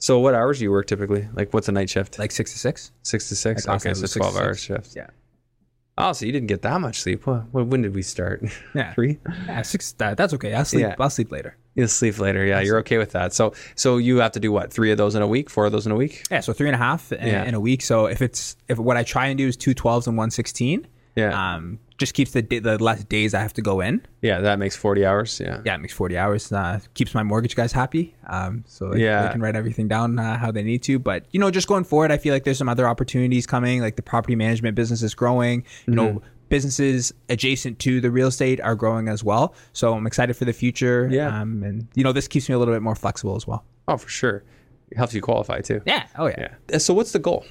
So 0.00 0.18
what 0.18 0.34
hours 0.34 0.58
do 0.58 0.64
you 0.64 0.70
work 0.72 0.86
typically? 0.88 1.28
Like 1.34 1.54
what's 1.54 1.68
a 1.68 1.72
night 1.72 1.88
shift? 1.90 2.18
like 2.18 2.32
six 2.32 2.52
to 2.52 2.58
six. 2.58 2.90
six 3.02 3.28
to 3.28 3.36
six. 3.36 3.66
Like 3.68 3.84
okay, 3.86 3.94
so 3.94 4.06
twelve 4.18 4.36
hour 4.36 4.54
six. 4.54 4.62
shifts. 4.64 4.96
Yeah, 4.96 5.06
Oh, 5.98 6.12
so 6.14 6.24
you 6.24 6.32
didn't 6.32 6.46
get 6.48 6.62
that 6.62 6.80
much 6.80 7.00
sleep. 7.00 7.26
What, 7.26 7.52
when 7.52 7.82
did 7.82 7.94
we 7.94 8.00
start? 8.02 8.42
yeah, 8.74 8.94
Three. 8.94 9.18
yeah. 9.46 9.60
Six. 9.62 9.92
That, 9.92 10.16
that's 10.16 10.32
okay. 10.34 10.54
I'll 10.54 10.64
sleep. 10.64 10.82
Yeah. 10.82 10.94
I'll 10.98 11.10
sleep 11.10 11.30
later. 11.30 11.56
You'll 11.74 11.88
sleep 11.88 12.18
later. 12.18 12.44
Yeah, 12.44 12.60
you're 12.60 12.78
okay 12.78 12.96
with 12.98 13.12
that. 13.12 13.32
So 13.34 13.52
so 13.74 13.98
you 13.98 14.16
have 14.18 14.32
to 14.32 14.40
do 14.40 14.50
what? 14.50 14.72
Three 14.72 14.90
of 14.90 14.96
those 14.98 15.14
in 15.14 15.22
a 15.22 15.26
week? 15.26 15.50
Four 15.50 15.66
of 15.66 15.72
those 15.72 15.84
in 15.86 15.92
a 15.92 15.96
week? 15.96 16.24
Yeah, 16.30 16.40
so 16.40 16.52
three 16.54 16.68
and 16.68 16.74
a 16.74 16.78
half 16.78 17.12
in, 17.12 17.26
Yeah. 17.26 17.44
in 17.44 17.54
a 17.54 17.60
week. 17.60 17.82
So 17.82 18.06
if 18.06 18.22
it's 18.22 18.56
if 18.68 18.78
what 18.78 18.96
I 18.96 19.02
try 19.02 19.26
and 19.26 19.36
do 19.36 19.46
is 19.46 19.56
two 19.56 19.74
12s 19.74 20.06
and 20.06 20.16
one 20.16 20.30
16, 20.30 20.86
Yeah. 21.16 21.54
um, 21.56 21.78
just 22.00 22.14
keeps 22.14 22.32
the 22.32 22.40
the 22.40 22.76
less 22.82 23.04
days 23.04 23.34
I 23.34 23.40
have 23.40 23.52
to 23.54 23.62
go 23.62 23.80
in. 23.80 24.04
yeah, 24.22 24.40
that 24.40 24.58
makes 24.58 24.74
forty 24.74 25.06
hours. 25.06 25.38
Yeah. 25.38 25.60
Yeah, 25.64 25.74
it 25.76 25.80
makes 25.80 25.92
40 25.94 26.16
hours. 26.18 26.50
Uh, 26.50 26.80
keeps 26.94 27.14
my 27.14 27.22
mortgage 27.22 27.54
guys 27.54 27.70
happy. 27.72 28.14
Um, 28.26 28.64
so 28.66 28.90
they, 28.90 29.04
Yeah. 29.04 29.22
they 29.26 29.32
can 29.32 29.40
write 29.40 29.54
everything 29.54 29.86
down 29.86 30.18
uh, 30.18 30.36
how 30.38 30.50
they 30.50 30.62
need 30.64 30.82
to. 30.84 30.98
But 30.98 31.24
you 31.30 31.38
know, 31.40 31.50
just 31.50 31.68
going 31.68 31.84
forward, 31.84 32.10
I 32.10 32.18
feel 32.18 32.34
like 32.34 32.44
there's 32.44 32.58
some 32.58 32.68
other 32.68 32.88
opportunities 32.88 33.46
coming. 33.46 33.80
Like 33.80 33.94
the 33.96 34.02
property 34.02 34.34
management 34.34 34.74
business 34.74 35.02
is 35.02 35.14
growing. 35.14 35.64
You 35.86 35.94
Mm-hmm. 35.94 36.14
know. 36.16 36.22
Businesses 36.50 37.12
adjacent 37.28 37.78
to 37.78 38.00
the 38.00 38.10
real 38.10 38.26
estate 38.26 38.60
are 38.60 38.74
growing 38.74 39.06
as 39.06 39.22
well, 39.22 39.54
so 39.72 39.94
I'm 39.94 40.04
excited 40.04 40.34
for 40.36 40.44
the 40.46 40.52
future. 40.52 41.08
Yeah. 41.08 41.28
um, 41.40 41.62
and 41.62 41.86
you 41.94 42.02
know 42.02 42.10
this 42.12 42.26
keeps 42.26 42.48
me 42.48 42.56
a 42.56 42.58
little 42.58 42.74
bit 42.74 42.82
more 42.82 42.96
flexible 42.96 43.36
as 43.36 43.46
well. 43.46 43.64
Oh, 43.86 43.96
for 43.96 44.08
sure. 44.08 44.42
It 44.90 44.96
helps 44.98 45.14
you 45.14 45.20
qualify 45.22 45.60
too. 45.60 45.80
Yeah. 45.86 46.06
Oh 46.18 46.26
yeah. 46.26 46.48
Yeah. 46.68 46.78
So 46.78 46.92
what's 46.92 47.12
the 47.12 47.20
goal 47.20 47.44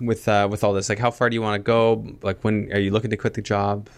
with 0.00 0.28
uh, 0.28 0.48
with 0.50 0.64
all 0.64 0.72
this? 0.72 0.88
Like, 0.88 0.98
how 0.98 1.10
far 1.10 1.30
do 1.30 1.34
you 1.34 1.42
want 1.42 1.58
to 1.58 1.62
go? 1.62 2.06
Like, 2.22 2.42
when 2.42 2.72
are 2.72 2.80
you 2.80 2.90
looking 2.90 3.10
to 3.10 3.16
quit 3.16 3.34
the 3.34 3.42
job? 3.42 3.88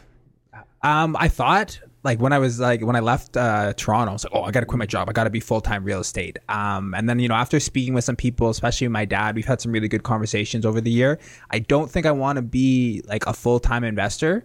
Um, 0.83 1.17
I 1.19 1.29
thought 1.29 1.81
like 2.07 2.21
when 2.21 2.33
I 2.33 2.39
was 2.39 2.61
like 2.61 2.81
when 2.83 2.95
I 2.95 3.01
left 3.01 3.37
uh, 3.37 3.73
Toronto, 3.77 4.11
I 4.11 4.13
was 4.13 4.25
like, 4.25 4.33
oh, 4.35 4.43
I 4.45 4.53
got 4.53 4.61
to 4.61 4.67
quit 4.67 4.79
my 4.79 4.87
job. 4.87 5.11
I 5.11 5.13
got 5.13 5.25
to 5.25 5.31
be 5.31 5.41
full 5.41 5.61
time 5.61 5.85
real 5.85 6.01
estate. 6.01 6.39
Um, 6.49 6.95
and 6.95 7.09
then 7.09 7.19
you 7.19 7.29
know 7.29 7.35
after 7.35 7.59
speaking 7.59 7.95
with 7.95 8.05
some 8.05 8.17
people, 8.17 8.49
especially 8.49 8.87
my 8.89 9.05
dad, 9.05 9.35
we've 9.35 9.45
had 9.45 9.61
some 9.61 9.73
really 9.73 9.89
good 9.89 10.05
conversations 10.05 10.65
over 10.65 10.81
the 10.81 10.91
year. 10.91 11.19
I 11.51 11.59
don't 11.59 11.91
think 11.91 12.07
I 12.07 12.13
want 12.13 12.37
to 12.37 12.43
be 12.43 13.03
like 13.07 13.27
a 13.27 13.33
full 13.33 13.59
time 13.59 13.83
investor 13.83 14.45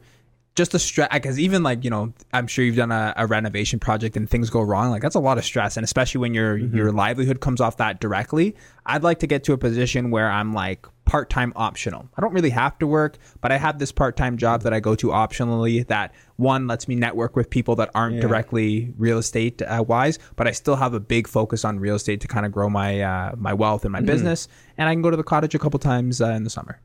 just 0.55 0.71
the 0.71 0.79
stress 0.79 1.07
because 1.13 1.39
even 1.39 1.63
like 1.63 1.83
you 1.83 1.89
know 1.89 2.13
i'm 2.33 2.45
sure 2.45 2.65
you've 2.65 2.75
done 2.75 2.91
a, 2.91 3.13
a, 3.15 3.25
renovation 3.25 3.79
project 3.79 4.17
and 4.17 4.29
things 4.29 4.49
go 4.49 4.61
wrong 4.61 4.91
like 4.91 5.01
that's 5.01 5.15
a 5.15 5.19
lot 5.19 5.37
of 5.37 5.45
stress 5.45 5.77
and 5.77 5.83
especially 5.83 6.19
when 6.19 6.33
your 6.33 6.57
mm-hmm. 6.57 6.75
your 6.75 6.91
livelihood 6.91 7.39
comes 7.39 7.61
off 7.61 7.77
that 7.77 8.01
directly 8.01 8.55
i'd 8.87 9.03
like 9.03 9.19
to 9.19 9.27
get 9.27 9.43
to 9.43 9.53
a 9.53 9.57
position 9.57 10.11
where 10.11 10.29
i'm 10.29 10.53
like 10.53 10.85
part-time 11.11 11.51
optional 11.57 12.07
i 12.15 12.21
don't 12.21 12.31
really 12.31 12.49
have 12.49 12.79
to 12.79 12.87
work 12.87 13.17
but 13.41 13.51
i 13.51 13.57
have 13.57 13.79
this 13.79 13.91
part-time 13.91 14.37
job 14.37 14.61
that 14.61 14.73
i 14.73 14.79
go 14.79 14.95
to 14.95 15.07
optionally 15.07 15.85
that 15.87 16.13
one 16.37 16.67
lets 16.67 16.87
me 16.87 16.95
network 16.95 17.35
with 17.35 17.49
people 17.49 17.75
that 17.75 17.91
aren't 17.93 18.15
yeah. 18.15 18.21
directly 18.21 18.93
real 18.97 19.17
estate 19.17 19.61
uh, 19.63 19.83
wise 19.85 20.17
but 20.37 20.47
i 20.47 20.51
still 20.51 20.77
have 20.77 20.93
a 20.93 21.01
big 21.01 21.27
focus 21.27 21.65
on 21.65 21.77
real 21.77 21.95
estate 21.95 22.21
to 22.21 22.29
kind 22.29 22.45
of 22.45 22.51
grow 22.53 22.69
my 22.69 23.01
uh, 23.01 23.35
my 23.35 23.53
wealth 23.53 23.83
and 23.83 23.91
my 23.91 23.99
mm-hmm. 23.99 24.05
business 24.05 24.47
and 24.77 24.87
i 24.87 24.93
can 24.93 25.01
go 25.01 25.11
to 25.11 25.17
the 25.17 25.23
cottage 25.23 25.53
a 25.53 25.59
couple 25.59 25.77
times 25.77 26.21
uh, 26.21 26.29
in 26.29 26.45
the 26.45 26.49
summer 26.49 26.79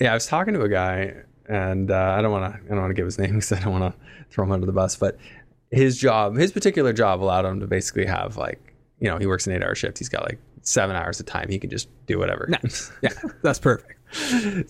yeah 0.00 0.10
i 0.10 0.14
was 0.14 0.26
talking 0.26 0.52
to 0.52 0.62
a 0.62 0.68
guy 0.68 1.14
and 1.48 1.90
uh, 1.90 2.14
I 2.16 2.22
don't 2.22 2.30
want 2.30 2.52
to 2.52 2.60
I 2.60 2.68
don't 2.68 2.80
want 2.80 2.90
to 2.90 2.94
give 2.94 3.06
his 3.06 3.18
name 3.18 3.30
because 3.34 3.52
I 3.52 3.60
don't 3.60 3.78
want 3.78 3.92
to 3.92 4.00
throw 4.30 4.44
him 4.44 4.52
under 4.52 4.66
the 4.66 4.72
bus. 4.72 4.96
But 4.96 5.18
his 5.70 5.98
job, 5.98 6.36
his 6.36 6.52
particular 6.52 6.92
job, 6.92 7.22
allowed 7.22 7.44
him 7.44 7.60
to 7.60 7.66
basically 7.66 8.06
have 8.06 8.36
like 8.36 8.69
you 9.00 9.08
know 9.08 9.18
he 9.18 9.26
works 9.26 9.46
an 9.46 9.52
eight 9.52 9.62
hour 9.62 9.74
shift. 9.74 9.98
He's 9.98 10.08
got 10.08 10.22
like 10.24 10.38
seven 10.62 10.96
hours 10.96 11.20
of 11.20 11.26
time. 11.26 11.48
He 11.48 11.58
can 11.58 11.70
just 11.70 11.88
do 12.06 12.18
whatever. 12.18 12.48
Yeah, 13.02 13.10
that's 13.42 13.58
perfect. 13.58 13.98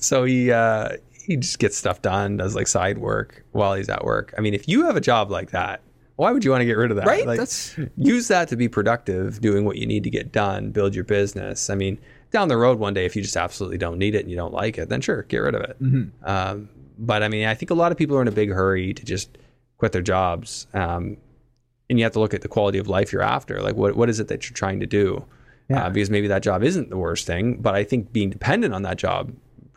so 0.02 0.24
he 0.24 0.52
uh, 0.52 0.90
he 1.12 1.36
just 1.36 1.58
gets 1.58 1.76
stuff 1.76 2.02
done, 2.02 2.36
does 2.36 2.54
like 2.54 2.66
side 2.66 2.98
work 2.98 3.44
while 3.52 3.74
he's 3.74 3.88
at 3.88 4.04
work. 4.04 4.34
I 4.38 4.40
mean, 4.40 4.54
if 4.54 4.68
you 4.68 4.84
have 4.86 4.96
a 4.96 5.00
job 5.00 5.30
like 5.30 5.50
that, 5.50 5.80
why 6.16 6.30
would 6.32 6.44
you 6.44 6.50
want 6.50 6.60
to 6.60 6.66
get 6.66 6.76
rid 6.76 6.90
of 6.90 6.96
that? 6.98 7.06
Right. 7.06 7.26
Like, 7.26 7.38
that's... 7.38 7.76
use 7.96 8.28
that 8.28 8.48
to 8.48 8.56
be 8.56 8.68
productive, 8.68 9.40
doing 9.40 9.64
what 9.64 9.76
you 9.76 9.86
need 9.86 10.04
to 10.04 10.10
get 10.10 10.32
done, 10.32 10.70
build 10.70 10.94
your 10.94 11.04
business. 11.04 11.70
I 11.70 11.74
mean 11.74 11.98
down 12.30 12.48
the 12.48 12.56
road 12.56 12.78
one 12.78 12.94
day, 12.94 13.04
if 13.04 13.16
you 13.16 13.22
just 13.22 13.36
absolutely 13.36 13.78
don't 13.78 13.98
need 13.98 14.14
it 14.14 14.20
and 14.20 14.30
you 14.30 14.36
don't 14.36 14.52
like 14.52 14.78
it, 14.78 14.88
then 14.88 15.00
sure, 15.00 15.22
get 15.24 15.38
rid 15.38 15.54
of 15.54 15.62
it. 15.62 15.82
Mm-hmm. 15.82 16.24
Um, 16.24 16.68
but 16.98 17.22
I 17.22 17.28
mean, 17.28 17.46
I 17.46 17.54
think 17.54 17.70
a 17.70 17.74
lot 17.74 17.92
of 17.92 17.98
people 17.98 18.16
are 18.16 18.22
in 18.22 18.28
a 18.28 18.32
big 18.32 18.50
hurry 18.50 18.94
to 18.94 19.04
just 19.04 19.38
quit 19.78 19.92
their 19.92 20.02
jobs. 20.02 20.66
Um, 20.74 21.16
and 21.90 21.98
you 21.98 22.04
have 22.04 22.12
to 22.12 22.20
look 22.20 22.32
at 22.32 22.40
the 22.40 22.48
quality 22.48 22.78
of 22.78 22.88
life 22.88 23.12
you're 23.12 23.20
after. 23.20 23.60
Like, 23.60 23.74
what, 23.74 23.96
what 23.96 24.08
is 24.08 24.20
it 24.20 24.28
that 24.28 24.48
you're 24.48 24.54
trying 24.54 24.80
to 24.80 24.86
do? 24.86 25.26
Yeah. 25.68 25.86
Uh, 25.86 25.90
because 25.90 26.08
maybe 26.08 26.28
that 26.28 26.42
job 26.42 26.62
isn't 26.62 26.88
the 26.88 26.96
worst 26.96 27.26
thing, 27.26 27.56
but 27.60 27.74
I 27.74 27.84
think 27.84 28.12
being 28.12 28.30
dependent 28.30 28.72
on 28.72 28.82
that 28.82 28.96
job 28.96 29.32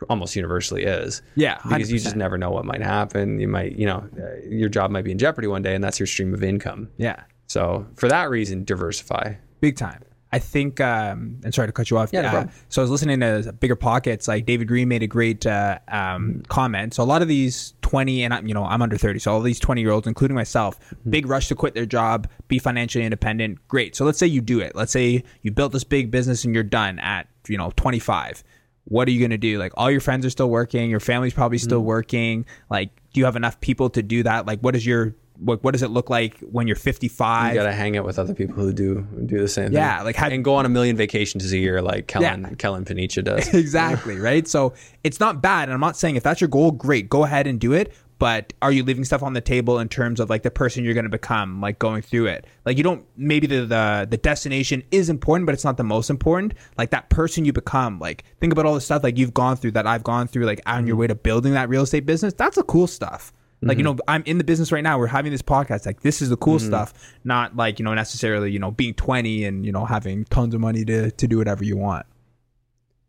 almost 0.08 0.36
universally 0.36 0.84
is. 0.84 1.22
Yeah. 1.34 1.58
100%. 1.58 1.68
Because 1.68 1.92
you 1.92 1.98
just 1.98 2.16
never 2.16 2.38
know 2.38 2.50
what 2.50 2.64
might 2.64 2.82
happen. 2.82 3.40
You 3.40 3.48
might, 3.48 3.72
you 3.72 3.86
know, 3.86 4.08
uh, 4.18 4.46
your 4.48 4.68
job 4.68 4.90
might 4.90 5.02
be 5.02 5.10
in 5.10 5.18
jeopardy 5.18 5.48
one 5.48 5.62
day 5.62 5.74
and 5.74 5.82
that's 5.82 5.98
your 5.98 6.06
stream 6.06 6.32
of 6.32 6.42
income. 6.42 6.88
Yeah. 6.96 7.22
So 7.48 7.86
for 7.96 8.08
that 8.08 8.30
reason, 8.30 8.64
diversify. 8.64 9.34
Big 9.60 9.76
time. 9.76 10.02
I 10.34 10.40
think, 10.40 10.80
um, 10.80 11.38
and 11.44 11.54
sorry 11.54 11.68
to 11.68 11.72
cut 11.72 11.90
you 11.90 11.96
off. 11.96 12.10
Yeah, 12.12 12.22
no 12.22 12.38
uh, 12.38 12.46
so 12.68 12.82
I 12.82 12.82
was 12.82 12.90
listening 12.90 13.20
to 13.20 13.52
Bigger 13.60 13.76
Pockets. 13.76 14.26
Like 14.26 14.46
David 14.46 14.66
Greene 14.66 14.88
made 14.88 15.04
a 15.04 15.06
great 15.06 15.46
uh, 15.46 15.78
um, 15.86 16.42
comment. 16.48 16.92
So 16.92 17.04
a 17.04 17.06
lot 17.06 17.22
of 17.22 17.28
these 17.28 17.74
twenty, 17.82 18.24
and 18.24 18.34
I'm, 18.34 18.44
you 18.48 18.52
know, 18.52 18.64
I'm 18.64 18.82
under 18.82 18.96
thirty. 18.96 19.20
So 19.20 19.32
all 19.32 19.40
these 19.40 19.60
twenty 19.60 19.82
year 19.82 19.92
olds, 19.92 20.08
including 20.08 20.34
myself, 20.34 20.80
mm-hmm. 20.80 21.10
big 21.10 21.26
rush 21.26 21.46
to 21.48 21.54
quit 21.54 21.74
their 21.74 21.86
job, 21.86 22.28
be 22.48 22.58
financially 22.58 23.04
independent. 23.04 23.60
Great. 23.68 23.94
So 23.94 24.04
let's 24.04 24.18
say 24.18 24.26
you 24.26 24.40
do 24.40 24.58
it. 24.58 24.74
Let's 24.74 24.90
say 24.90 25.22
you 25.42 25.52
built 25.52 25.70
this 25.70 25.84
big 25.84 26.10
business 26.10 26.44
and 26.44 26.52
you're 26.52 26.64
done 26.64 26.98
at 26.98 27.28
you 27.46 27.56
know 27.56 27.70
25 27.76 28.42
what 28.86 29.06
are 29.06 29.10
you 29.10 29.18
going 29.18 29.30
to 29.30 29.36
do 29.36 29.58
like 29.58 29.72
all 29.76 29.90
your 29.90 30.00
friends 30.00 30.24
are 30.24 30.30
still 30.30 30.48
working 30.48 30.88
your 30.88 30.98
family's 30.98 31.34
probably 31.34 31.58
still 31.58 31.82
mm. 31.82 31.84
working 31.84 32.46
like 32.70 32.88
do 33.12 33.20
you 33.20 33.26
have 33.26 33.36
enough 33.36 33.60
people 33.60 33.90
to 33.90 34.02
do 34.02 34.22
that 34.22 34.46
like 34.46 34.58
what 34.60 34.74
is 34.74 34.86
your 34.86 35.14
what, 35.38 35.64
what 35.64 35.72
does 35.72 35.82
it 35.82 35.90
look 35.90 36.10
like 36.10 36.38
when 36.40 36.66
you're 36.66 36.76
55? 36.76 37.54
You 37.54 37.60
got 37.60 37.66
to 37.66 37.72
hang 37.72 37.96
out 37.96 38.04
with 38.04 38.18
other 38.18 38.34
people 38.34 38.54
who 38.54 38.72
do 38.72 39.06
do 39.26 39.40
the 39.40 39.48
same 39.48 39.66
thing. 39.66 39.74
yeah, 39.74 39.96
thing. 39.96 40.06
like 40.06 40.16
how, 40.16 40.28
and 40.28 40.44
go 40.44 40.54
on 40.54 40.66
a 40.66 40.68
million 40.68 40.96
vacations 40.96 41.50
a 41.52 41.58
year, 41.58 41.82
like 41.82 42.06
Kellen 42.06 42.42
yeah. 42.42 42.54
Kellen 42.56 42.84
Panicha 42.84 43.22
does. 43.24 43.52
exactly 43.52 44.16
right. 44.20 44.46
So 44.46 44.74
it's 45.02 45.20
not 45.20 45.42
bad, 45.42 45.64
and 45.64 45.72
I'm 45.72 45.80
not 45.80 45.96
saying 45.96 46.16
if 46.16 46.22
that's 46.22 46.40
your 46.40 46.48
goal, 46.48 46.70
great, 46.70 47.08
go 47.08 47.24
ahead 47.24 47.46
and 47.46 47.58
do 47.60 47.72
it. 47.72 47.92
But 48.20 48.52
are 48.62 48.70
you 48.70 48.84
leaving 48.84 49.04
stuff 49.04 49.24
on 49.24 49.32
the 49.32 49.40
table 49.40 49.80
in 49.80 49.88
terms 49.88 50.20
of 50.20 50.30
like 50.30 50.44
the 50.44 50.50
person 50.50 50.84
you're 50.84 50.94
going 50.94 51.04
to 51.04 51.10
become, 51.10 51.60
like 51.60 51.80
going 51.80 52.00
through 52.00 52.26
it? 52.26 52.46
Like 52.64 52.76
you 52.76 52.84
don't 52.84 53.04
maybe 53.16 53.48
the, 53.48 53.66
the 53.66 54.06
the 54.08 54.16
destination 54.16 54.84
is 54.92 55.10
important, 55.10 55.46
but 55.46 55.52
it's 55.52 55.64
not 55.64 55.76
the 55.76 55.84
most 55.84 56.10
important. 56.10 56.54
Like 56.78 56.90
that 56.90 57.10
person 57.10 57.44
you 57.44 57.52
become, 57.52 57.98
like 57.98 58.22
think 58.40 58.52
about 58.52 58.66
all 58.66 58.74
the 58.74 58.80
stuff 58.80 59.02
like 59.02 59.18
you've 59.18 59.34
gone 59.34 59.56
through 59.56 59.72
that 59.72 59.86
I've 59.86 60.04
gone 60.04 60.28
through, 60.28 60.46
like 60.46 60.60
on 60.64 60.86
your 60.86 60.94
mm. 60.94 61.00
way 61.00 61.06
to 61.08 61.16
building 61.16 61.54
that 61.54 61.68
real 61.68 61.82
estate 61.82 62.06
business. 62.06 62.32
That's 62.34 62.56
a 62.56 62.62
cool 62.62 62.86
stuff. 62.86 63.32
Like, 63.66 63.78
you 63.78 63.84
mm-hmm. 63.84 63.96
know, 63.96 64.02
I'm 64.06 64.22
in 64.26 64.38
the 64.38 64.44
business 64.44 64.72
right 64.72 64.82
now. 64.82 64.98
We're 64.98 65.06
having 65.06 65.32
this 65.32 65.42
podcast. 65.42 65.86
Like, 65.86 66.00
this 66.00 66.20
is 66.20 66.28
the 66.28 66.36
cool 66.36 66.58
mm-hmm. 66.58 66.66
stuff, 66.66 66.92
not 67.24 67.56
like, 67.56 67.78
you 67.78 67.84
know, 67.84 67.94
necessarily, 67.94 68.50
you 68.50 68.58
know, 68.58 68.70
being 68.70 68.94
20 68.94 69.44
and, 69.44 69.64
you 69.64 69.72
know, 69.72 69.84
having 69.84 70.24
tons 70.26 70.54
of 70.54 70.60
money 70.60 70.84
to, 70.84 71.10
to 71.10 71.26
do 71.26 71.38
whatever 71.38 71.64
you 71.64 71.76
want. 71.76 72.06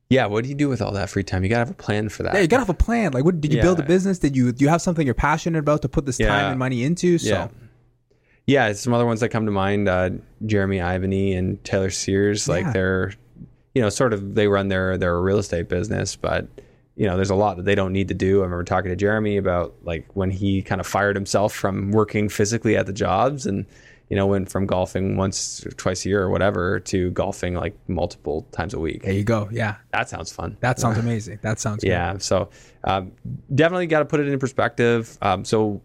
Yeah, 0.09 0.27
what 0.27 0.43
do 0.43 0.49
you 0.49 0.55
do 0.55 0.69
with 0.69 0.81
all 0.81 0.91
that 0.91 1.09
free 1.09 1.23
time? 1.23 1.43
You 1.43 1.49
gotta 1.49 1.65
have 1.65 1.71
a 1.71 1.73
plan 1.73 2.09
for 2.09 2.23
that. 2.23 2.35
Yeah, 2.35 2.41
you 2.41 2.47
gotta 2.47 2.61
have 2.61 2.69
a 2.69 2.75
plan. 2.75 3.11
Like, 3.11 3.25
what 3.25 3.41
did 3.41 3.51
you 3.51 3.57
yeah. 3.57 3.63
build 3.63 3.79
a 3.79 3.83
business? 3.83 4.19
Did 4.19 4.35
you 4.37 4.51
do 4.51 4.63
you 4.63 4.69
have 4.69 4.81
something 4.81 5.05
you're 5.05 5.15
passionate 5.15 5.59
about 5.59 5.81
to 5.81 5.89
put 5.89 6.05
this 6.05 6.19
yeah. 6.19 6.27
time 6.27 6.51
and 6.51 6.59
money 6.59 6.83
into? 6.83 7.17
So, 7.17 7.29
yeah, 7.29 7.47
yeah. 8.45 8.73
Some 8.73 8.93
other 8.93 9.05
ones 9.05 9.19
that 9.21 9.29
come 9.29 9.47
to 9.47 9.51
mind: 9.51 9.89
uh, 9.89 10.11
Jeremy 10.45 10.77
Ivany 10.77 11.35
and 11.35 11.63
Taylor 11.63 11.89
Sears. 11.89 12.47
Like, 12.47 12.71
they're, 12.71 13.13
you 13.73 13.81
know, 13.81 13.89
sort 13.89 14.13
of 14.13 14.35
they 14.35 14.47
run 14.47 14.67
their 14.67 14.95
their 14.95 15.19
real 15.19 15.39
estate 15.39 15.69
business, 15.69 16.15
but 16.15 16.47
you 16.95 17.05
know, 17.05 17.15
there's 17.15 17.29
a 17.29 17.35
lot 17.35 17.57
that 17.57 17.65
they 17.65 17.75
don't 17.75 17.91
need 17.91 18.07
to 18.07 18.13
do. 18.13 18.39
I 18.39 18.43
remember 18.43 18.63
talking 18.63 18.89
to 18.89 18.95
Jeremy 18.95 19.37
about 19.37 19.75
like 19.83 20.07
when 20.13 20.31
he 20.31 20.61
kind 20.61 20.79
of 20.79 20.87
fired 20.87 21.15
himself 21.15 21.53
from 21.53 21.91
working 21.91 22.29
physically 22.29 22.77
at 22.77 22.85
the 22.85 22.93
jobs 22.93 23.45
and, 23.45 23.65
you 24.09 24.15
know, 24.15 24.27
went 24.27 24.49
from 24.49 24.65
golfing 24.65 25.17
once 25.17 25.65
or 25.65 25.71
twice 25.71 26.05
a 26.05 26.09
year 26.09 26.23
or 26.23 26.29
whatever 26.29 26.79
to 26.79 27.11
golfing 27.11 27.55
like 27.55 27.77
multiple 27.89 28.43
times 28.51 28.73
a 28.73 28.79
week. 28.79 29.03
There 29.03 29.11
you 29.11 29.25
go. 29.25 29.49
Yeah. 29.51 29.75
That 29.91 30.07
sounds 30.07 30.31
fun. 30.31 30.55
That 30.61 30.79
sounds 30.79 30.97
amazing. 31.05 31.39
That 31.41 31.59
sounds 31.59 31.83
Yeah. 31.83 32.17
So 32.19 32.49
um, 32.85 33.11
definitely 33.53 33.87
got 33.87 33.99
to 33.99 34.05
put 34.05 34.21
it 34.21 34.27
in 34.27 34.39
perspective. 34.39 35.17
Um, 35.21 35.43
so 35.43 35.81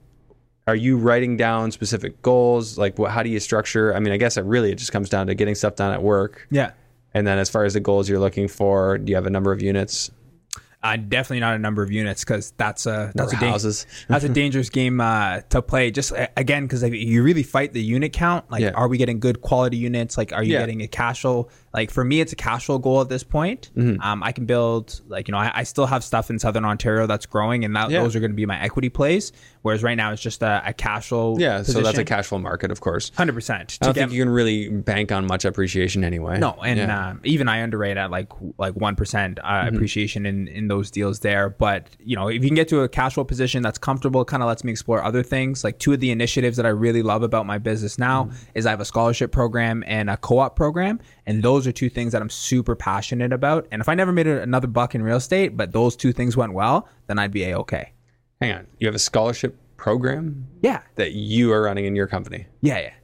are 0.68 0.76
you 0.76 0.96
writing 0.96 1.36
down 1.36 1.72
specific 1.72 2.22
goals? 2.22 2.78
Like 2.78 3.00
what, 3.00 3.10
how 3.10 3.24
do 3.24 3.30
you 3.30 3.40
structure? 3.40 3.96
I 3.96 3.98
mean, 3.98 4.12
I 4.12 4.16
guess 4.16 4.36
it 4.36 4.44
really, 4.44 4.70
it 4.70 4.76
just 4.76 4.92
comes 4.92 5.08
down 5.08 5.26
to 5.26 5.34
getting 5.34 5.56
stuff 5.56 5.74
done 5.74 5.92
at 5.92 6.04
work. 6.04 6.46
Yeah. 6.52 6.70
And 7.14 7.26
then 7.26 7.38
as 7.38 7.50
far 7.50 7.64
as 7.64 7.74
the 7.74 7.80
goals 7.80 8.08
you're 8.08 8.20
looking 8.20 8.46
for, 8.46 8.98
do 8.98 9.10
you 9.10 9.16
have 9.16 9.26
a 9.26 9.30
number 9.30 9.50
of 9.50 9.60
units? 9.60 10.12
Uh, 10.82 10.96
definitely 10.96 11.40
not 11.40 11.54
a 11.54 11.58
number 11.58 11.82
of 11.82 11.92
units 11.92 12.24
because 12.24 12.52
that's 12.56 12.86
a 12.86 13.12
that's 13.14 13.34
a, 13.34 13.36
houses. 13.36 13.86
that's 14.08 14.24
a 14.24 14.30
dangerous 14.30 14.70
game 14.70 14.98
uh, 14.98 15.40
to 15.50 15.60
play. 15.60 15.90
Just 15.90 16.12
uh, 16.12 16.28
again 16.38 16.64
because 16.64 16.82
like, 16.82 16.94
you 16.94 17.22
really 17.22 17.42
fight 17.42 17.74
the 17.74 17.82
unit 17.82 18.14
count. 18.14 18.50
Like, 18.50 18.62
yeah. 18.62 18.70
are 18.70 18.88
we 18.88 18.96
getting 18.96 19.20
good 19.20 19.42
quality 19.42 19.76
units? 19.76 20.16
Like, 20.16 20.32
are 20.32 20.42
you 20.42 20.54
yeah. 20.54 20.60
getting 20.60 20.80
a 20.80 20.88
cash 20.88 21.20
flow? 21.20 21.48
Like 21.72 21.90
for 21.90 22.04
me, 22.04 22.20
it's 22.20 22.32
a 22.32 22.36
cash 22.36 22.66
flow 22.66 22.78
goal 22.78 23.00
at 23.00 23.08
this 23.08 23.22
point. 23.22 23.70
Mm-hmm. 23.76 24.00
Um, 24.02 24.22
I 24.24 24.32
can 24.32 24.44
build 24.44 25.00
like 25.06 25.28
you 25.28 25.32
know 25.32 25.38
I, 25.38 25.52
I, 25.54 25.62
still 25.62 25.86
have 25.86 26.02
stuff 26.02 26.28
in 26.28 26.38
Southern 26.38 26.64
Ontario 26.64 27.06
that's 27.06 27.26
growing, 27.26 27.64
and 27.64 27.76
that, 27.76 27.90
yeah. 27.90 28.02
those 28.02 28.16
are 28.16 28.20
going 28.20 28.32
to 28.32 28.36
be 28.36 28.44
my 28.44 28.60
equity 28.60 28.88
plays. 28.88 29.32
Whereas 29.62 29.82
right 29.82 29.94
now 29.94 30.12
it's 30.12 30.22
just 30.22 30.42
a, 30.42 30.62
a 30.66 30.72
cash 30.72 31.08
flow. 31.08 31.36
Yeah, 31.38 31.58
position. 31.58 31.82
so 31.82 31.86
that's 31.86 31.98
a 31.98 32.04
cash 32.04 32.26
flow 32.26 32.38
market, 32.38 32.72
of 32.72 32.80
course. 32.80 33.12
Hundred 33.16 33.34
percent. 33.34 33.78
I 33.80 33.84
don't 33.84 33.94
get, 33.94 34.00
think 34.00 34.12
you 34.12 34.22
can 34.22 34.30
really 34.30 34.68
bank 34.68 35.12
on 35.12 35.26
much 35.26 35.44
appreciation 35.44 36.02
anyway. 36.02 36.38
No, 36.40 36.58
and 36.64 36.78
yeah. 36.78 37.10
um, 37.10 37.20
even 37.22 37.48
I 37.48 37.58
underrate 37.58 37.96
at 37.96 38.10
like 38.10 38.32
like 38.58 38.74
one 38.74 38.96
percent 38.96 39.38
uh, 39.44 39.64
mm-hmm. 39.64 39.76
appreciation 39.76 40.26
in 40.26 40.48
in 40.48 40.66
those 40.66 40.90
deals 40.90 41.20
there. 41.20 41.50
But 41.50 41.86
you 42.00 42.16
know, 42.16 42.28
if 42.28 42.42
you 42.42 42.48
can 42.48 42.56
get 42.56 42.68
to 42.68 42.80
a 42.80 42.88
cash 42.88 43.14
flow 43.14 43.24
position 43.24 43.62
that's 43.62 43.78
comfortable, 43.78 44.22
it 44.22 44.26
kind 44.26 44.42
of 44.42 44.48
lets 44.48 44.64
me 44.64 44.72
explore 44.72 45.04
other 45.04 45.22
things. 45.22 45.62
Like 45.62 45.78
two 45.78 45.92
of 45.92 46.00
the 46.00 46.10
initiatives 46.10 46.56
that 46.56 46.66
I 46.66 46.70
really 46.70 47.02
love 47.02 47.22
about 47.22 47.46
my 47.46 47.58
business 47.58 47.96
now 47.96 48.24
mm-hmm. 48.24 48.36
is 48.54 48.66
I 48.66 48.70
have 48.70 48.80
a 48.80 48.84
scholarship 48.84 49.30
program 49.30 49.84
and 49.86 50.10
a 50.10 50.16
co-op 50.16 50.56
program, 50.56 51.00
and 51.30 51.44
those 51.44 51.64
are 51.64 51.70
two 51.70 51.88
things 51.88 52.10
that 52.10 52.20
I'm 52.20 52.28
super 52.28 52.74
passionate 52.74 53.32
about. 53.32 53.68
And 53.70 53.80
if 53.80 53.88
I 53.88 53.94
never 53.94 54.10
made 54.10 54.26
another 54.26 54.66
buck 54.66 54.96
in 54.96 55.02
real 55.04 55.18
estate, 55.18 55.56
but 55.56 55.70
those 55.70 55.94
two 55.94 56.12
things 56.12 56.36
went 56.36 56.54
well, 56.54 56.88
then 57.06 57.20
I'd 57.20 57.30
be 57.30 57.44
a 57.44 57.56
okay. 57.58 57.92
Hang 58.40 58.52
on. 58.52 58.66
You 58.80 58.88
have 58.88 58.96
a 58.96 58.98
scholarship 58.98 59.56
program? 59.76 60.48
Yeah. 60.60 60.82
That 60.96 61.12
you 61.12 61.52
are 61.52 61.62
running 61.62 61.84
in 61.84 61.94
your 61.94 62.08
company? 62.08 62.48
Yeah, 62.62 62.80
yeah. 62.80 62.94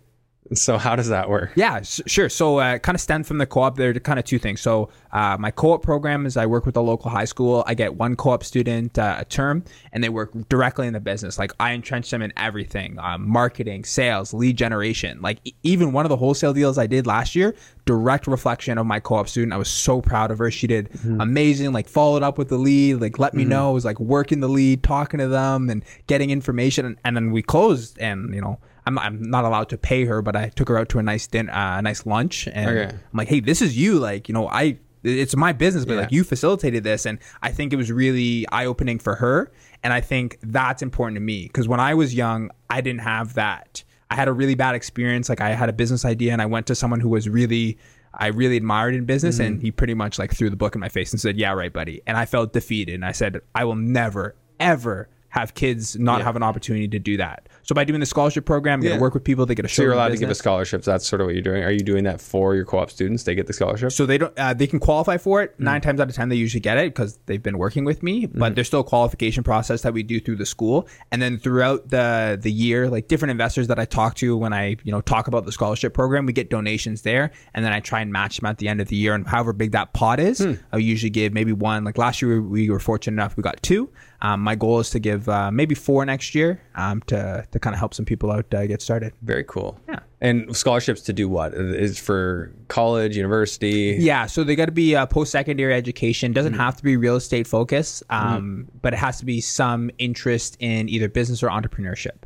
So 0.55 0.79
how 0.79 0.97
does 0.97 1.09
that 1.09 1.29
work? 1.29 1.53
Yeah, 1.57 1.81
sure. 1.83 2.29
So 2.29 2.59
uh, 2.59 2.79
kind 2.79 2.95
of 2.95 3.01
stem 3.01 3.25
from 3.25 3.39
the 3.39 3.47
co-op. 3.47 3.77
There 3.77 3.91
are 3.91 3.95
kind 3.95 4.19
of 4.19 4.25
two 4.25 4.39
things. 4.39 4.61
So 4.61 4.91
uh, 5.13 5.37
my 5.39 5.51
co-op 5.51 5.83
program 5.83 6.27
is 6.27 6.37
I 6.37 6.47
work 6.47 6.67
with 6.67 6.77
a 6.77 6.81
local 6.81 7.11
high 7.11 7.25
school. 7.25 7.65
I 7.67 7.75
get 7.75 7.95
one 7.95 8.17
co-op 8.17 8.45
student 8.45 8.99
uh, 8.99 9.17
a 9.19 9.25
term, 9.25 9.65
and 9.93 10.05
they 10.05 10.09
work 10.09 10.33
directly 10.49 10.87
in 10.87 10.93
the 10.93 11.01
business. 11.01 11.39
Like 11.39 11.53
I 11.59 11.73
entrench 11.73 12.11
them 12.11 12.23
in 12.23 12.33
everything: 12.37 12.99
um, 12.99 13.29
marketing, 13.29 13.85
sales, 13.85 14.33
lead 14.33 14.57
generation. 14.57 15.21
Like 15.21 15.41
even 15.63 15.93
one 15.93 16.05
of 16.05 16.11
the 16.11 16.17
wholesale 16.17 16.53
deals 16.53 16.79
I 16.79 16.87
did 16.87 17.07
last 17.07 17.35
year, 17.35 17.55
direct 17.85 18.27
reflection 18.27 18.79
of 18.79 18.87
my 18.87 19.01
co-op 19.01 19.29
student. 19.29 19.53
I 19.53 19.57
was 19.57 19.69
so 19.69 20.01
proud 20.01 20.31
of 20.31 20.39
her. 20.39 20.51
She 20.51 20.67
did 20.67 20.91
mm-hmm. 20.91 21.21
amazing. 21.21 21.73
Like 21.73 21.89
followed 21.89 22.23
up 22.23 22.39
with 22.39 22.49
the 22.49 22.59
lead. 22.59 23.01
Like 23.01 23.19
let 23.19 23.35
me 23.35 23.43
mm-hmm. 23.43 23.51
know. 23.51 23.71
I 23.71 23.73
was 23.73 23.85
like 23.85 23.99
working 23.99 24.41
the 24.41 24.49
lead, 24.49 24.83
talking 24.83 25.19
to 25.19 25.29
them, 25.29 25.71
and 25.71 25.85
getting 26.07 26.31
information. 26.31 26.87
And, 26.87 26.99
and 27.05 27.17
then 27.17 27.31
we 27.33 27.43
closed, 27.43 27.99
and 27.99 28.35
you 28.35 28.41
know 28.41 28.59
I'm, 28.87 28.99
I'm 28.99 29.23
not 29.23 29.45
allowed 29.45 29.69
to 29.71 29.79
pay 29.79 30.05
her, 30.05 30.23
but 30.23 30.37
I 30.37 30.49
took 30.51 30.69
her 30.69 30.79
out 30.79 30.89
to 30.91 30.99
a 30.99 31.03
nice 31.03 31.27
din- 31.27 31.51
uh, 31.51 31.77
a 31.79 31.83
nice 31.83 32.07
lunch, 32.07 32.47
and 32.49 32.71
okay. 32.71 32.95
I'm 32.95 33.17
like, 33.17 33.29
hey, 33.29 33.41
this 33.41 33.61
is 33.61 33.77
you. 33.77 33.99
Like, 33.99 34.29
you 34.29 34.33
know, 34.33 34.49
I 34.49 34.79
it's 35.03 35.37
my 35.37 35.53
business, 35.53 35.85
but 35.85 35.95
yeah. 35.95 36.01
like 36.01 36.13
you 36.13 36.25
facilitated 36.25 36.85
this, 36.85 37.07
and 37.07 37.19
I 37.43 37.53
think 37.53 37.73
it 37.73 37.77
was 37.77 37.93
really 37.93 38.47
eye 38.51 38.67
opening 38.67 38.99
for 38.99 39.15
her. 39.17 39.53
And 39.83 39.93
I 39.93 40.01
think 40.01 40.39
that's 40.43 40.83
important 40.83 41.17
to 41.17 41.21
me 41.21 41.45
because 41.45 41.69
when 41.69 41.81
I 41.81 41.95
was 41.95 42.15
young, 42.15 42.51
I 42.71 42.81
didn't 42.81 43.03
have 43.03 43.35
that. 43.35 43.85
I 44.11 44.15
had 44.15 44.29
a 44.29 44.33
really 44.33 44.55
bad 44.55 44.75
experience. 44.75 45.29
Like 45.29 45.41
I 45.41 45.51
had 45.51 45.69
a 45.69 45.73
business 45.73 46.05
idea 46.05 46.33
and 46.33 46.41
I 46.41 46.47
went 46.47 46.67
to 46.69 46.75
someone 46.75 47.01
who 47.01 47.09
was 47.09 47.29
really 47.29 47.79
I 48.15 48.29
really 48.29 48.57
admired 48.57 48.95
in 48.95 49.05
business 49.05 49.39
and 49.39 49.61
he 49.61 49.71
pretty 49.71 49.95
much 49.95 50.19
like 50.19 50.35
threw 50.35 50.49
the 50.49 50.57
book 50.57 50.75
in 50.75 50.81
my 50.81 50.89
face 50.89 51.13
and 51.13 51.21
said, 51.21 51.37
"Yeah, 51.37 51.53
right, 51.53 51.73
buddy." 51.73 52.01
And 52.07 52.17
I 52.17 52.25
felt 52.25 52.53
defeated 52.53 52.95
and 52.95 53.05
I 53.05 53.13
said, 53.13 53.41
"I 53.55 53.65
will 53.65 53.75
never 53.75 54.35
ever 54.59 55.09
have 55.29 55.55
kids 55.55 55.99
not 55.99 56.23
have 56.23 56.35
an 56.35 56.43
opportunity 56.43 56.89
to 56.89 56.99
do 56.99 57.17
that." 57.19 57.49
So 57.67 57.75
by 57.75 57.83
doing 57.83 57.99
the 57.99 58.07
scholarship 58.07 58.45
program, 58.45 58.81
I'm 58.81 58.87
gonna 58.89 59.01
work 59.01 59.13
with 59.13 59.25
people. 59.25 59.45
They 59.45 59.57
get 59.57 59.65
a 59.65 59.69
scholarship. 59.69 59.77
So 59.77 59.83
you're 59.83 59.93
allowed 59.93 60.09
to 60.13 60.17
give 60.19 60.31
a 60.31 60.35
scholarships. 60.37 60.87
That's 60.87 61.05
sort 61.05 61.21
of 61.21 61.27
what 61.27 61.35
you're 61.35 61.43
doing. 61.43 61.65
Are 61.65 61.73
you 61.73 61.81
doing 61.81 62.05
that 62.05 62.21
for 62.21 62.55
your 62.55 62.65
co-op 62.65 62.91
students? 62.93 63.25
They 63.25 63.35
get 63.35 63.49
the 63.49 63.53
scholarship. 63.53 63.91
So 63.91 64.07
they 64.07 64.19
don't. 64.19 64.33
Uh, 64.39 64.55
they 64.55 64.69
can 64.69 64.79
qualify 64.79 65.17
for 65.17 65.41
Mm. 65.41 65.45
it. 65.45 65.55
Nine 65.59 65.81
times 65.81 65.99
out 66.01 66.09
of 66.09 66.15
ten, 66.15 66.29
they 66.29 66.37
usually 66.37 66.61
get 66.61 66.79
it 66.79 66.95
because 66.95 67.19
they've 67.27 67.43
been 67.43 67.59
working 67.59 67.85
with 67.85 68.05
me. 68.05 68.27
Mm-hmm. 68.29 68.39
But 68.39 68.55
there's 68.55 68.69
still 68.69 68.81
a 68.81 68.85
qualification 68.85 69.43
process 69.43 69.83
that 69.83 69.93
we 69.93 70.05
do 70.05 70.21
through 70.21 70.37
the 70.37 70.47
school, 70.47 70.87
and 71.11 71.21
then 71.21 71.39
throughout 71.39 71.89
the 71.91 72.39
the 72.41 72.53
year, 72.53 72.89
like 72.89 73.09
different 73.09 73.31
investors 73.33 73.67
that 73.67 73.81
I 73.81 73.85
talk 73.85 74.15
to 74.17 74.37
when 74.37 74.53
I 74.53 74.77
you 74.85 74.93
know 74.93 75.01
talk 75.01 75.27
about 75.27 75.45
the 75.45 75.53
scholarship 75.53 75.93
program, 75.93 76.25
we 76.25 76.33
get 76.33 76.49
donations 76.51 77.03
there, 77.03 77.33
and 77.53 77.65
then 77.65 77.73
I 77.73 77.81
try 77.81 78.01
and 78.01 78.13
match 78.13 78.37
them 78.39 78.47
at 78.49 78.59
the 78.59 78.69
end 78.69 78.81
of 78.81 78.87
the 78.89 78.97
year. 78.97 79.13
And 79.13 79.27
however 79.27 79.53
big 79.53 79.73
that 79.73 79.93
pot 79.93 80.21
is, 80.21 80.39
Hmm. 80.39 80.53
I 80.73 80.77
usually 80.79 81.11
give 81.11 81.33
maybe 81.33 81.53
one. 81.53 81.83
Like 81.83 81.99
last 81.99 82.23
year, 82.23 82.41
we 82.41 82.71
were 82.71 82.79
fortunate 82.79 83.15
enough 83.15 83.37
we 83.37 83.43
got 83.43 83.61
two. 83.61 83.91
Um, 84.23 84.41
my 84.41 84.55
goal 84.55 84.81
is 84.81 84.89
to 84.91 84.99
give 84.99 85.29
uh, 85.29 85.51
maybe 85.51 85.75
four 85.75 86.05
next 86.07 86.35
year 86.35 86.61
um, 86.75 87.03
to 87.09 87.45
to 87.57 87.61
kind 87.61 87.75
of 87.75 87.79
help 87.79 87.95
some 87.95 88.05
people 88.05 88.31
out 88.31 88.53
uh, 88.55 88.67
get 88.67 88.81
started. 88.83 89.13
Very 89.23 89.45
cool. 89.45 89.79
Yeah. 89.89 90.01
And 90.21 90.57
scholarships 90.57 91.03
to 91.03 91.13
do 91.13 91.29
what? 91.29 91.53
Is 91.55 91.99
for 91.99 92.51
college, 92.69 93.17
university? 93.17 93.97
Yeah, 93.99 94.27
so 94.27 94.45
they 94.45 94.57
got 94.57 94.67
to 94.67 94.73
be 94.73 94.97
uh, 94.97 95.07
post 95.07 95.31
secondary 95.33 95.75
education. 95.75 96.33
Doesn't 96.33 96.53
Mm-hmm. 96.53 96.61
have 96.61 96.77
to 96.77 96.83
be 96.83 96.97
real 96.97 97.17
estate 97.17 97.47
focused, 97.47 98.03
um, 98.11 98.67
but 98.81 98.93
it 98.95 98.97
has 98.97 99.19
to 99.19 99.25
be 99.27 99.41
some 99.41 99.91
interest 99.99 100.57
in 100.61 100.89
either 100.89 101.09
business 101.09 101.43
or 101.43 101.49
entrepreneurship. 101.51 102.17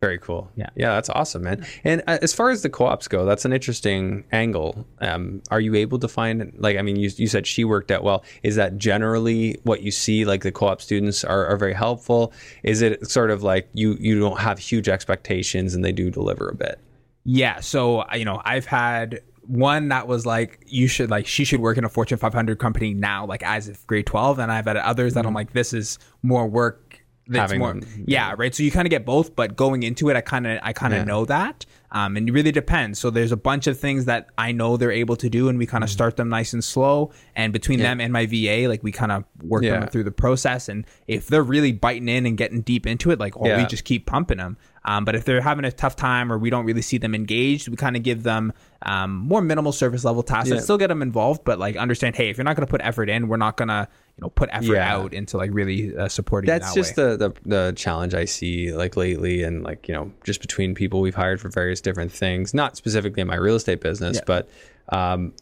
Very 0.00 0.18
cool. 0.18 0.48
Yeah. 0.54 0.70
Yeah, 0.76 0.90
that's 0.90 1.10
awesome, 1.10 1.42
man. 1.42 1.66
And 1.82 2.02
uh, 2.06 2.18
as 2.22 2.32
far 2.32 2.50
as 2.50 2.62
the 2.62 2.70
co-ops 2.70 3.08
go, 3.08 3.24
that's 3.24 3.44
an 3.44 3.52
interesting 3.52 4.24
angle. 4.30 4.86
Um, 5.00 5.42
are 5.50 5.60
you 5.60 5.74
able 5.74 5.98
to 5.98 6.06
find 6.06 6.52
like 6.56 6.76
I 6.76 6.82
mean 6.82 6.96
you 6.96 7.10
you 7.16 7.26
said 7.26 7.48
she 7.48 7.64
worked 7.64 7.90
out 7.90 8.04
well. 8.04 8.22
Is 8.44 8.54
that 8.56 8.78
generally 8.78 9.58
what 9.64 9.82
you 9.82 9.90
see 9.90 10.24
like 10.24 10.42
the 10.42 10.52
co-op 10.52 10.80
students 10.80 11.24
are, 11.24 11.46
are 11.46 11.56
very 11.56 11.74
helpful? 11.74 12.32
Is 12.62 12.80
it 12.80 13.10
sort 13.10 13.32
of 13.32 13.42
like 13.42 13.68
you 13.72 13.96
you 13.98 14.20
don't 14.20 14.38
have 14.38 14.60
huge 14.60 14.88
expectations 14.88 15.74
and 15.74 15.84
they 15.84 15.92
do 15.92 16.10
deliver 16.10 16.48
a 16.48 16.54
bit? 16.54 16.78
Yeah, 17.24 17.58
so 17.58 18.02
uh, 18.02 18.14
you 18.14 18.24
know, 18.24 18.40
I've 18.44 18.66
had 18.66 19.20
one 19.48 19.88
that 19.88 20.06
was 20.06 20.26
like 20.26 20.62
you 20.66 20.86
should 20.86 21.10
like 21.10 21.26
she 21.26 21.44
should 21.44 21.60
work 21.60 21.76
in 21.76 21.84
a 21.84 21.88
Fortune 21.88 22.18
500 22.18 22.58
company 22.58 22.94
now, 22.94 23.26
like 23.26 23.42
as 23.42 23.66
of 23.68 23.84
grade 23.86 24.06
12, 24.06 24.38
and 24.38 24.52
I've 24.52 24.66
had 24.66 24.76
others 24.76 25.14
that 25.14 25.26
I'm 25.26 25.34
like 25.34 25.52
this 25.52 25.72
is 25.72 25.98
more 26.22 26.46
work. 26.46 26.87
That's 27.28 27.52
Mm-hmm. 27.52 27.58
More, 27.60 27.74
them, 27.74 28.04
yeah, 28.06 28.34
right. 28.38 28.54
So 28.54 28.62
you 28.62 28.70
kind 28.70 28.86
of 28.86 28.90
get 28.90 29.04
both, 29.04 29.36
but 29.36 29.54
going 29.54 29.82
into 29.82 30.08
it, 30.08 30.16
I 30.16 30.20
kind 30.22 30.46
of, 30.46 30.58
I 30.62 30.72
kind 30.72 30.94
of 30.94 31.00
Yeah. 31.00 31.04
know 31.04 31.24
that, 31.26 31.66
um, 31.92 32.16
and 32.16 32.28
it 32.28 32.32
really 32.32 32.52
depends. 32.52 32.98
So 32.98 33.10
there's 33.10 33.32
a 33.32 33.36
bunch 33.36 33.66
of 33.66 33.78
things 33.78 34.06
that 34.06 34.28
I 34.38 34.52
know 34.52 34.76
they're 34.78 34.90
able 34.90 35.16
to 35.16 35.28
do, 35.28 35.48
and 35.48 35.58
we 35.58 35.66
kind 35.66 35.82
Mm-hmm. 35.82 35.84
of 35.84 35.90
start 35.90 36.16
them 36.16 36.28
nice 36.30 36.52
and 36.54 36.64
slow. 36.64 37.10
And 37.36 37.52
between 37.52 37.80
them 37.80 38.00
and 38.00 38.12
my 38.12 38.24
VA, 38.26 38.66
like 38.68 38.82
we 38.82 38.92
kind 38.92 39.12
of 39.12 39.24
work 39.42 39.62
Yeah. 39.62 39.80
them 39.80 39.88
through 39.88 40.04
the 40.04 40.10
process. 40.10 40.68
And 40.68 40.86
if 41.06 41.26
they're 41.26 41.42
really 41.42 41.72
biting 41.72 42.08
in 42.08 42.24
and 42.26 42.36
getting 42.38 42.62
deep 42.62 42.86
into 42.86 43.10
it, 43.10 43.20
like 43.20 43.36
oh, 43.36 43.56
we 43.56 43.66
just 43.66 43.84
keep 43.84 44.06
pumping 44.06 44.38
them. 44.38 44.56
Um, 44.84 45.04
but 45.04 45.14
if 45.14 45.24
they're 45.24 45.40
having 45.40 45.64
a 45.64 45.72
tough 45.72 45.96
time 45.96 46.32
or 46.32 46.38
we 46.38 46.50
don't 46.50 46.64
really 46.64 46.82
see 46.82 46.98
them 46.98 47.14
engaged, 47.14 47.68
we 47.68 47.76
kind 47.76 47.96
of 47.96 48.02
give 48.02 48.22
them 48.22 48.52
um, 48.82 49.10
more 49.16 49.42
minimal 49.42 49.72
service 49.72 50.04
level 50.04 50.22
tasks. 50.22 50.50
Yeah. 50.50 50.60
still 50.60 50.78
get 50.78 50.86
them 50.86 51.02
involved, 51.02 51.42
but 51.44 51.58
like 51.58 51.76
understand, 51.76 52.14
hey, 52.16 52.30
if 52.30 52.36
you're 52.38 52.44
not 52.44 52.56
going 52.56 52.66
to 52.66 52.70
put 52.70 52.80
effort 52.82 53.10
in, 53.10 53.28
we're 53.28 53.36
not 53.36 53.56
going 53.56 53.68
to 53.68 53.88
you 54.16 54.22
know 54.22 54.30
put 54.30 54.48
effort 54.52 54.72
Yeah. 54.74 54.94
out 54.94 55.12
into 55.12 55.36
like 55.36 55.50
really 55.52 55.96
uh, 55.96 56.08
supporting. 56.08 56.46
That's 56.48 56.74
you 56.76 56.82
that 56.82 56.86
just 56.88 56.96
the, 56.96 57.16
the 57.16 57.48
the 57.48 57.72
challenge 57.76 58.14
I 58.14 58.24
see 58.24 58.72
like 58.72 58.96
lately, 58.96 59.42
and 59.42 59.62
like 59.64 59.88
you 59.88 59.94
know, 59.94 60.12
just 60.24 60.40
between 60.40 60.74
people 60.74 61.00
we've 61.00 61.14
hired 61.14 61.40
for 61.40 61.48
various 61.50 61.80
different 61.80 62.12
things. 62.12 62.54
Not 62.54 62.76
specifically 62.76 63.20
in 63.20 63.26
my 63.26 63.36
real 63.36 63.56
estate 63.56 63.80
business, 63.80 64.16
Yeah. 64.18 64.22
but 64.26 64.48
um, 64.90 65.34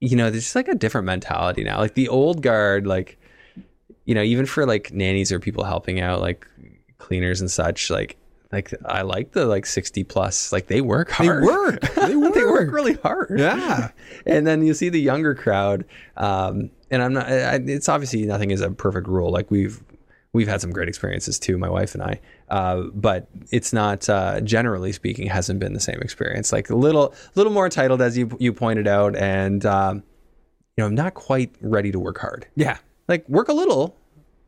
you 0.00 0.16
know, 0.16 0.30
there's 0.30 0.44
just 0.44 0.56
like 0.56 0.68
a 0.68 0.74
different 0.74 1.06
mentality 1.06 1.64
now. 1.64 1.78
Like 1.78 1.94
the 1.94 2.08
old 2.08 2.40
guard, 2.42 2.86
like 2.86 3.18
you 4.04 4.14
know, 4.14 4.22
even 4.22 4.46
for 4.46 4.64
like 4.64 4.92
nannies 4.92 5.32
or 5.32 5.40
people 5.40 5.64
helping 5.64 6.00
out, 6.00 6.20
like 6.20 6.46
cleaners 6.98 7.40
and 7.40 7.50
such, 7.50 7.90
like. 7.90 8.16
Like 8.54 8.72
I 8.84 9.02
like 9.02 9.32
the 9.32 9.46
like 9.46 9.66
sixty 9.66 10.04
plus. 10.04 10.52
Like 10.52 10.68
they 10.68 10.80
work 10.80 11.10
hard. 11.10 11.44
They 11.44 11.46
work. 11.46 11.80
They 11.94 12.16
work, 12.16 12.34
they 12.34 12.44
work 12.44 12.72
really 12.72 12.94
hard. 12.94 13.38
Yeah. 13.38 13.90
and 14.26 14.46
then 14.46 14.64
you 14.64 14.74
see 14.74 14.88
the 14.88 15.00
younger 15.00 15.34
crowd 15.34 15.84
um, 16.16 16.70
and 16.90 17.02
i'm 17.02 17.12
not 17.12 17.26
I, 17.26 17.60
it's 17.66 17.88
obviously 17.88 18.22
nothing 18.22 18.50
is 18.50 18.60
a 18.60 18.70
perfect 18.70 19.06
rule 19.06 19.30
like 19.30 19.50
we've 19.50 19.82
we've 20.32 20.48
had 20.48 20.60
some 20.60 20.70
great 20.70 20.88
experiences 20.88 21.38
too 21.38 21.58
my 21.58 21.68
wife 21.68 21.94
and 21.94 22.02
i 22.02 22.20
uh, 22.50 22.82
but 22.94 23.28
it's 23.50 23.72
not 23.72 24.08
uh, 24.08 24.40
generally 24.40 24.92
speaking 24.92 25.26
hasn't 25.26 25.60
been 25.60 25.72
the 25.72 25.80
same 25.80 26.00
experience 26.00 26.52
like 26.52 26.70
a 26.70 26.76
little 26.76 27.14
little 27.34 27.52
more 27.52 27.64
entitled 27.64 28.00
as 28.00 28.16
you 28.16 28.30
you 28.38 28.52
pointed 28.52 28.86
out 28.86 29.16
and 29.16 29.64
um, 29.66 30.02
you 30.76 30.82
know 30.82 30.86
i'm 30.86 30.94
not 30.94 31.14
quite 31.14 31.54
ready 31.60 31.90
to 31.90 31.98
work 31.98 32.18
hard 32.18 32.46
yeah. 32.56 32.78
like 33.08 33.28
work 33.28 33.48
a 33.48 33.52
little 33.52 33.96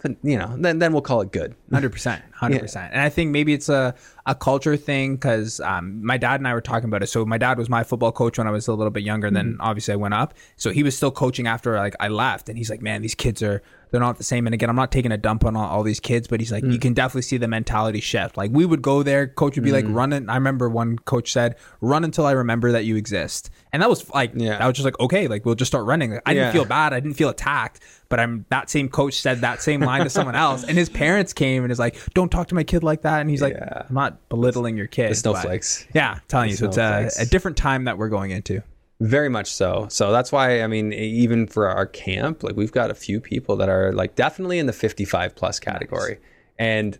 but 0.02 0.16
you 0.22 0.38
know 0.38 0.54
then 0.58 0.78
then 0.78 0.92
we'll 0.92 1.02
call 1.02 1.20
it 1.20 1.32
good 1.32 1.54
Hundred 1.72 1.90
percent, 1.90 2.22
hundred 2.36 2.60
percent, 2.60 2.92
and 2.92 3.00
I 3.00 3.08
think 3.08 3.30
maybe 3.30 3.52
it's 3.52 3.68
a, 3.68 3.94
a 4.26 4.34
culture 4.34 4.76
thing 4.76 5.16
because 5.16 5.60
um, 5.60 6.04
my 6.04 6.16
dad 6.16 6.40
and 6.40 6.48
I 6.48 6.54
were 6.54 6.60
talking 6.60 6.88
about 6.88 7.02
it. 7.02 7.08
So 7.08 7.24
my 7.24 7.38
dad 7.38 7.58
was 7.58 7.68
my 7.68 7.84
football 7.84 8.12
coach 8.12 8.38
when 8.38 8.46
I 8.46 8.50
was 8.50 8.68
a 8.68 8.74
little 8.74 8.90
bit 8.90 9.02
younger. 9.02 9.30
Then 9.30 9.52
mm-hmm. 9.52 9.60
obviously 9.60 9.92
I 9.92 9.96
went 9.96 10.14
up, 10.14 10.34
so 10.56 10.70
he 10.70 10.82
was 10.82 10.96
still 10.96 11.10
coaching 11.10 11.46
after 11.46 11.76
like 11.76 11.94
I 12.00 12.08
left, 12.08 12.48
and 12.48 12.58
he's 12.58 12.70
like, 12.70 12.82
"Man, 12.82 13.02
these 13.02 13.14
kids 13.14 13.42
are 13.42 13.62
they're 13.90 14.00
not 14.00 14.18
the 14.18 14.24
same." 14.24 14.46
And 14.46 14.54
again, 14.54 14.68
I'm 14.68 14.76
not 14.76 14.92
taking 14.92 15.12
a 15.12 15.18
dump 15.18 15.44
on 15.44 15.56
all, 15.56 15.66
all 15.66 15.82
these 15.82 16.00
kids, 16.00 16.28
but 16.28 16.40
he's 16.40 16.52
like, 16.52 16.64
you 16.64 16.70
mm. 16.70 16.80
can 16.80 16.94
definitely 16.94 17.22
see 17.22 17.36
the 17.36 17.48
mentality 17.48 18.00
shift. 18.00 18.36
Like 18.36 18.50
we 18.52 18.66
would 18.66 18.82
go 18.82 19.02
there, 19.02 19.26
coach 19.26 19.56
would 19.56 19.64
be 19.64 19.72
like, 19.72 19.84
mm. 19.84 19.94
"Run!" 19.94 20.12
it. 20.12 20.24
I 20.28 20.34
remember 20.34 20.68
one 20.68 20.98
coach 20.98 21.32
said, 21.32 21.56
"Run 21.80 22.04
until 22.04 22.26
I 22.26 22.32
remember 22.32 22.72
that 22.72 22.84
you 22.84 22.96
exist," 22.96 23.50
and 23.72 23.82
that 23.82 23.90
was 23.90 24.08
like, 24.10 24.32
Yeah. 24.34 24.56
I 24.58 24.66
was 24.66 24.74
just 24.74 24.84
like, 24.84 24.98
okay, 25.00 25.28
like 25.28 25.44
we'll 25.44 25.54
just 25.54 25.70
start 25.70 25.84
running. 25.84 26.12
Like, 26.12 26.22
I 26.24 26.32
Yeah. 26.32 26.40
didn't 26.44 26.52
feel 26.52 26.64
bad, 26.64 26.92
I 26.92 27.00
didn't 27.00 27.16
feel 27.16 27.28
attacked, 27.28 27.80
but 28.08 28.18
I'm 28.18 28.46
that 28.48 28.70
same 28.70 28.88
coach 28.88 29.14
said 29.14 29.42
that 29.42 29.60
same 29.60 29.80
line 29.80 30.02
to 30.04 30.10
someone 30.10 30.34
else, 30.34 30.64
and 30.64 30.78
his 30.78 30.88
parents 30.88 31.32
came 31.32 31.62
and 31.62 31.70
is 31.70 31.78
like, 31.78 31.96
"Don't 32.14 32.25
talk 32.30 32.48
to 32.48 32.54
my 32.54 32.64
kid 32.64 32.82
like 32.82 33.02
that," 33.02 33.20
and 33.20 33.30
he's 33.30 33.42
like, 33.42 33.54
Yeah. 33.54 33.84
"I'm 33.88 33.94
not 33.94 34.28
belittling 34.28 34.76
your 34.76 34.86
kid." 34.86 35.10
the 35.10 35.14
snowflakes 35.14 35.86
yeah, 35.94 36.18
telling 36.28 36.50
you, 36.50 36.56
so 36.56 36.66
it's 36.66 36.78
a, 36.78 37.10
a 37.18 37.26
different 37.26 37.56
time 37.56 37.84
that 37.84 37.98
we're 37.98 38.08
going 38.08 38.30
into. 38.30 38.62
Very 39.00 39.28
much 39.28 39.52
so. 39.52 39.86
So 39.90 40.10
that's 40.10 40.32
why 40.32 40.62
I 40.62 40.66
mean, 40.66 40.92
even 40.92 41.46
for 41.46 41.68
our 41.68 41.86
camp, 41.86 42.42
like 42.42 42.56
we've 42.56 42.72
got 42.72 42.90
a 42.90 42.94
few 42.94 43.20
people 43.20 43.56
that 43.56 43.68
are 43.68 43.92
like 43.92 44.14
definitely 44.14 44.58
in 44.58 44.66
the 44.66 44.72
55 44.72 45.34
plus 45.36 45.60
category, 45.60 46.18
and 46.58 46.98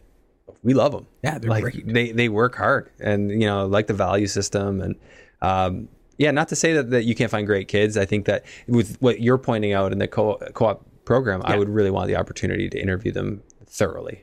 we 0.63 0.75
love 0.75 0.93
them. 0.93 1.07
Yeah, 1.23 1.39
they're 1.39 1.49
like 1.51 1.63
great. 1.63 1.87
they 1.87 2.13
they 2.13 2.29
work 2.29 2.57
hard, 2.57 2.91
and 3.01 3.31
you 3.31 3.47
know, 3.47 3.67
like 3.67 3.87
the 3.87 3.95
value 3.95 4.27
system, 4.27 4.81
and 4.81 4.97
um, 5.41 5.89
yeah, 6.19 6.31
not 6.31 6.49
to 6.49 6.57
say 6.57 6.73
that, 6.75 6.91
that 6.91 7.05
you 7.05 7.15
can't 7.15 7.31
find 7.31 7.47
great 7.47 7.69
kids. 7.69 7.97
I 7.97 8.05
think 8.05 8.27
that 8.27 8.45
with 8.67 8.97
what 9.01 9.21
you're 9.21 9.39
pointing 9.39 9.73
out 9.73 9.93
in 9.93 9.99
the 9.99 10.09
co 10.09 10.37
co-op 10.55 10.85
program, 11.05 11.41
I 11.45 11.57
would 11.57 11.69
really 11.69 11.91
want 11.91 12.09
the 12.09 12.17
opportunity 12.17 12.69
to 12.69 12.79
interview 12.79 13.13
them 13.13 13.43
thoroughly. 13.67 14.23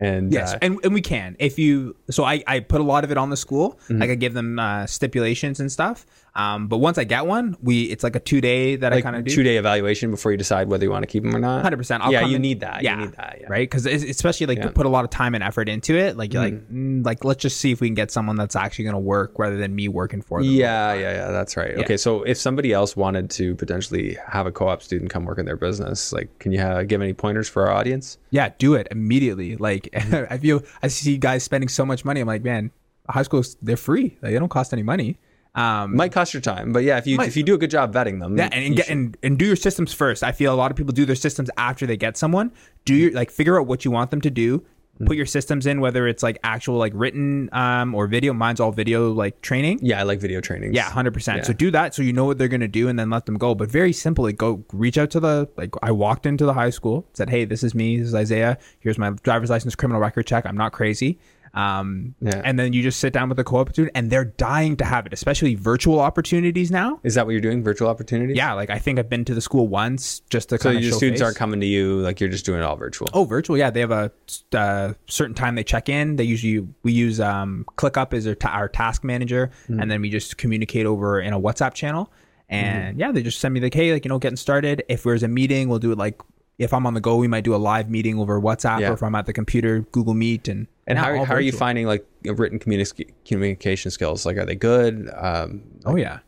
And 0.00 0.32
Yes, 0.32 0.54
uh, 0.54 0.58
and, 0.60 0.78
and 0.82 0.92
we 0.92 1.00
can 1.00 1.36
if 1.38 1.58
you. 1.58 1.96
So 2.10 2.24
I, 2.24 2.42
I 2.46 2.60
put 2.60 2.80
a 2.80 2.84
lot 2.84 3.04
of 3.04 3.10
it 3.10 3.16
on 3.16 3.30
the 3.30 3.36
school. 3.36 3.78
Mm-hmm. 3.84 3.98
Like 3.98 4.10
I 4.10 4.14
give 4.16 4.34
them 4.34 4.58
uh, 4.58 4.86
stipulations 4.86 5.60
and 5.60 5.70
stuff. 5.70 6.04
Um, 6.36 6.66
but 6.66 6.78
once 6.78 6.98
I 6.98 7.04
get 7.04 7.26
one, 7.26 7.56
we 7.62 7.82
it's 7.84 8.02
like 8.02 8.16
a 8.16 8.20
two 8.20 8.40
day 8.40 8.74
that 8.76 8.92
I 8.92 9.00
kind 9.02 9.14
of 9.14 9.24
do. 9.24 9.32
two 9.32 9.44
day 9.44 9.56
evaluation 9.56 10.10
before 10.10 10.32
you 10.32 10.36
decide 10.36 10.68
whether 10.68 10.84
you 10.84 10.90
want 10.90 11.04
to 11.04 11.06
keep 11.06 11.22
them 11.22 11.34
or 11.34 11.38
not. 11.38 11.62
Hundred 11.62 11.76
percent. 11.76 12.02
Yeah, 12.10 12.26
you 12.26 12.40
need 12.40 12.58
that. 12.60 12.82
Yeah, 12.82 12.96
You 12.98 13.04
need 13.06 13.12
that. 13.16 13.38
Yeah. 13.40 13.46
right? 13.48 13.70
Because 13.70 13.86
especially 13.86 14.46
like 14.46 14.58
Yeah. 14.58 14.64
to 14.66 14.72
put 14.72 14.84
a 14.84 14.88
lot 14.88 15.04
of 15.04 15.10
time 15.10 15.36
and 15.36 15.44
effort 15.44 15.68
into 15.68 15.94
it. 15.96 16.16
Like 16.16 16.32
you're 16.32 16.42
like, 16.42 16.68
mm, 16.72 17.04
like 17.06 17.24
let's 17.24 17.40
just 17.40 17.58
see 17.60 17.70
if 17.70 17.80
we 17.80 17.86
can 17.86 17.94
get 17.94 18.10
someone 18.10 18.34
that's 18.34 18.56
actually 18.56 18.84
going 18.86 18.94
to 18.94 18.98
work 19.00 19.38
rather 19.38 19.56
than 19.56 19.76
me 19.76 19.86
working 19.86 20.22
for 20.22 20.42
them. 20.42 20.50
Yeah, 20.50 20.92
yeah, 20.94 21.12
yeah. 21.14 21.30
That's 21.30 21.56
right. 21.56 21.76
Okay, 21.78 21.96
so 21.96 22.24
if 22.24 22.36
somebody 22.36 22.72
else 22.72 22.96
wanted 22.96 23.30
to 23.30 23.54
potentially 23.54 24.18
have 24.26 24.46
a 24.46 24.52
co-op 24.52 24.82
student 24.82 25.10
come 25.10 25.24
work 25.26 25.38
in 25.38 25.46
their 25.46 25.56
business, 25.56 26.12
like, 26.12 26.36
can 26.40 26.50
you 26.50 26.60
uh, 26.60 26.82
give 26.82 27.00
any 27.00 27.12
pointers 27.12 27.48
for 27.48 27.68
our 27.68 27.72
audience? 27.72 28.18
Yeah, 28.30 28.50
do 28.58 28.74
it 28.74 28.88
immediately. 28.90 29.54
Like 29.56 29.88
I 29.94 30.38
feel 30.38 30.62
I 30.82 30.88
see 30.88 31.16
guys 31.16 31.44
spending 31.44 31.68
so 31.68 31.86
much 31.86 32.04
money. 32.04 32.20
I'm 32.20 32.26
like, 32.26 32.42
man, 32.42 32.72
high 33.08 33.22
schools 33.22 33.56
they're 33.62 33.76
free. 33.76 34.16
Like, 34.20 34.32
they 34.32 34.38
don't 34.40 34.48
cost 34.48 34.72
any 34.72 34.82
money. 34.82 35.16
Um, 35.54 35.94
Might 35.94 36.10
cost 36.10 36.34
your 36.34 36.40
time, 36.40 36.72
but 36.72 36.82
yeah, 36.82 36.98
if 36.98 37.06
you 37.06 37.20
if 37.20 37.36
you 37.36 37.44
do 37.44 37.54
a 37.54 37.58
good 37.58 37.70
job 37.70 37.94
vetting 37.94 38.18
them, 38.18 38.36
yeah, 38.36 38.48
and, 38.50 38.64
and 38.64 38.76
get 38.76 38.88
and, 38.88 39.16
and 39.22 39.38
do 39.38 39.46
your 39.46 39.54
systems 39.56 39.92
first. 39.92 40.24
I 40.24 40.32
feel 40.32 40.52
a 40.52 40.56
lot 40.56 40.72
of 40.72 40.76
people 40.76 40.92
do 40.92 41.04
their 41.04 41.14
systems 41.14 41.48
after 41.56 41.86
they 41.86 41.96
get 41.96 42.16
someone. 42.16 42.50
Do 42.84 42.94
your 42.94 43.12
like 43.12 43.30
figure 43.30 43.60
out 43.60 43.68
what 43.68 43.84
you 43.84 43.92
want 43.92 44.10
them 44.10 44.20
to 44.22 44.30
do. 44.30 44.64
Hmm. 44.98 45.06
Put 45.06 45.16
your 45.16 45.26
systems 45.26 45.66
in, 45.66 45.80
whether 45.80 46.08
it's 46.08 46.22
like 46.24 46.38
actual 46.42 46.76
like 46.76 46.92
written 46.94 47.50
um, 47.52 47.94
or 47.94 48.08
video. 48.08 48.32
Mine's 48.32 48.58
all 48.58 48.72
video 48.72 49.12
like 49.12 49.40
training. 49.42 49.78
yeah, 49.82 50.00
I 50.00 50.02
like 50.04 50.20
video 50.20 50.40
training 50.40 50.74
Yeah, 50.74 50.90
hundred 50.90 51.14
percent. 51.14 51.38
Yeah. 51.38 51.44
So 51.44 51.52
do 51.52 51.70
that, 51.70 51.94
so 51.94 52.02
you 52.02 52.12
know 52.12 52.24
what 52.24 52.38
they're 52.38 52.48
gonna 52.48 52.66
do, 52.66 52.88
and 52.88 52.98
then 52.98 53.10
let 53.10 53.26
them 53.26 53.36
go. 53.36 53.54
But 53.54 53.70
very 53.70 53.92
simply, 53.92 54.32
go 54.32 54.64
reach 54.72 54.98
out 54.98 55.10
to 55.10 55.20
the 55.20 55.48
like. 55.56 55.72
I 55.82 55.92
walked 55.92 56.26
into 56.26 56.44
the 56.44 56.54
high 56.54 56.70
school, 56.70 57.06
said, 57.12 57.30
"Hey, 57.30 57.44
this 57.44 57.62
is 57.62 57.76
me. 57.76 57.98
This 57.98 58.08
is 58.08 58.14
Isaiah. 58.14 58.58
Here's 58.80 58.98
my 58.98 59.10
driver's 59.10 59.50
license, 59.50 59.76
criminal 59.76 60.00
record 60.00 60.26
check. 60.26 60.46
I'm 60.46 60.56
not 60.56 60.72
crazy. 60.72 61.18
Um, 61.54 62.14
Yeah. 62.20 62.42
And 62.44 62.58
then 62.58 62.72
you 62.72 62.82
just 62.82 62.98
sit 63.00 63.12
down 63.12 63.28
with 63.28 63.36
the 63.36 63.44
co-op 63.44 63.70
student, 63.70 63.92
and 63.96 64.10
they're 64.10 64.24
dying 64.24 64.76
to 64.78 64.84
have 64.84 65.06
it, 65.06 65.12
especially 65.12 65.54
virtual 65.54 66.00
opportunities 66.00 66.70
now. 66.70 66.98
Is 67.04 67.14
that 67.14 67.26
what 67.26 67.32
you're 67.32 67.40
doing? 67.40 67.62
Virtual 67.62 67.88
opportunities? 67.88 68.36
Yeah, 68.36 68.52
like 68.54 68.70
I 68.70 68.78
think 68.78 68.98
I've 68.98 69.08
been 69.08 69.24
to 69.26 69.34
the 69.34 69.40
school 69.40 69.68
once 69.68 70.20
just 70.30 70.48
to 70.48 70.58
So 70.58 70.64
kind 70.64 70.78
of 70.78 70.82
your 70.84 70.92
students 70.92 71.22
aren't 71.22 71.36
coming 71.36 71.60
to 71.60 71.66
you, 71.66 72.00
like 72.00 72.20
you're 72.20 72.28
just 72.30 72.44
doing 72.44 72.58
it 72.60 72.64
all 72.64 72.76
virtual. 72.76 73.08
Oh, 73.14 73.24
virtual. 73.24 73.56
Yeah, 73.56 73.70
they 73.70 73.80
have 73.80 73.92
a 73.92 74.10
uh, 74.52 74.94
certain 75.06 75.34
time 75.34 75.54
they 75.54 75.64
check 75.64 75.88
in. 75.88 76.16
They 76.16 76.24
usually 76.24 76.66
we 76.82 76.92
use 76.92 77.20
um, 77.20 77.64
ClickUp 77.76 78.12
as 78.14 78.26
our, 78.26 78.34
ta- 78.34 78.50
our 78.50 78.68
task 78.68 79.04
manager, 79.04 79.50
Hmm. 79.68 79.80
and 79.80 79.90
then 79.90 80.00
we 80.00 80.10
just 80.10 80.36
communicate 80.38 80.86
over 80.86 81.20
in 81.20 81.32
a 81.32 81.40
WhatsApp 81.40 81.74
channel. 81.74 82.12
And 82.48 82.98
yeah, 82.98 83.10
they 83.12 83.22
just 83.22 83.38
send 83.40 83.54
me 83.54 83.60
like, 83.60 83.74
hey, 83.74 83.92
like 83.92 84.04
you 84.04 84.08
know, 84.08 84.18
getting 84.18 84.36
started. 84.36 84.82
If 84.88 85.04
there's 85.04 85.22
a 85.22 85.28
meeting, 85.28 85.68
we'll 85.68 85.78
do 85.78 85.92
it 85.92 85.98
like 85.98 86.20
if 86.58 86.72
I'm 86.72 86.86
on 86.86 86.94
the 86.94 87.00
go, 87.00 87.16
we 87.16 87.26
might 87.26 87.42
do 87.44 87.54
a 87.54 87.56
live 87.58 87.90
meeting 87.90 88.18
over 88.18 88.40
WhatsApp, 88.40 88.80
Yeah. 88.80 88.90
or 88.90 88.92
if 88.94 89.02
I'm 89.02 89.14
at 89.14 89.26
the 89.26 89.32
computer, 89.32 89.80
Google 89.92 90.14
Meet, 90.14 90.46
and 90.48 90.66
And 90.86 90.96
yeah, 90.98 91.16
how, 91.18 91.24
how 91.24 91.34
are 91.34 91.40
you 91.40 91.52
finding 91.52 91.86
like 91.86 92.06
written 92.24 92.58
communi- 92.58 93.10
communication 93.24 93.90
skills? 93.90 94.26
Like, 94.26 94.36
are 94.36 94.44
they 94.44 94.54
good? 94.56 95.10
Um, 95.16 95.62
Oh 95.86 95.96
yeah, 95.96 96.18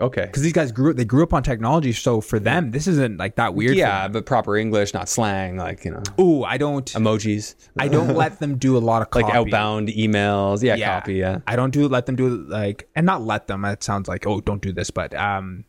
okay. 0.00 0.26
because 0.26 0.42
these 0.42 0.52
guys 0.54 0.72
grew 0.72 0.94
they 0.94 1.04
grew 1.04 1.22
up 1.22 1.32
on 1.34 1.42
technology, 1.42 1.92
so 1.92 2.20
for 2.20 2.38
them 2.38 2.70
this 2.70 2.86
isn't 2.86 3.18
like 3.18 3.36
that 3.36 3.54
weird. 3.54 3.76
Yeah, 3.76 4.08
but 4.08 4.24
proper 4.26 4.56
English, 4.56 4.94
not 4.94 5.08
slang, 5.08 5.56
like, 5.56 5.84
you 5.84 5.90
know, 5.90 6.02
Ooh, 6.18 6.42
I 6.44 6.56
don't. 6.56 6.86
emojis, 6.92 7.54
I 7.78 7.88
don't 7.88 8.14
let 8.22 8.38
them 8.40 8.56
do 8.58 8.76
a 8.76 8.80
lot 8.80 9.02
of 9.02 9.08
like 9.14 9.34
outbound 9.34 9.88
emails. 9.88 10.62
Yeah, 10.62 10.76
copy. 10.78 11.14
Yeah. 11.14 11.40
I 11.46 11.56
don't 11.56 11.70
do 11.70 11.86
let 11.88 12.06
them 12.06 12.16
do 12.16 12.28
like 12.48 12.88
and 12.94 13.04
not 13.04 13.22
let 13.22 13.46
them. 13.46 13.62
That 13.62 13.82
sounds 13.82 14.08
like 14.08 14.26
oh 14.26 14.40
don't 14.40 14.62
do 14.62 14.72
this, 14.72 14.90
but 14.90 15.14
um 15.14 15.64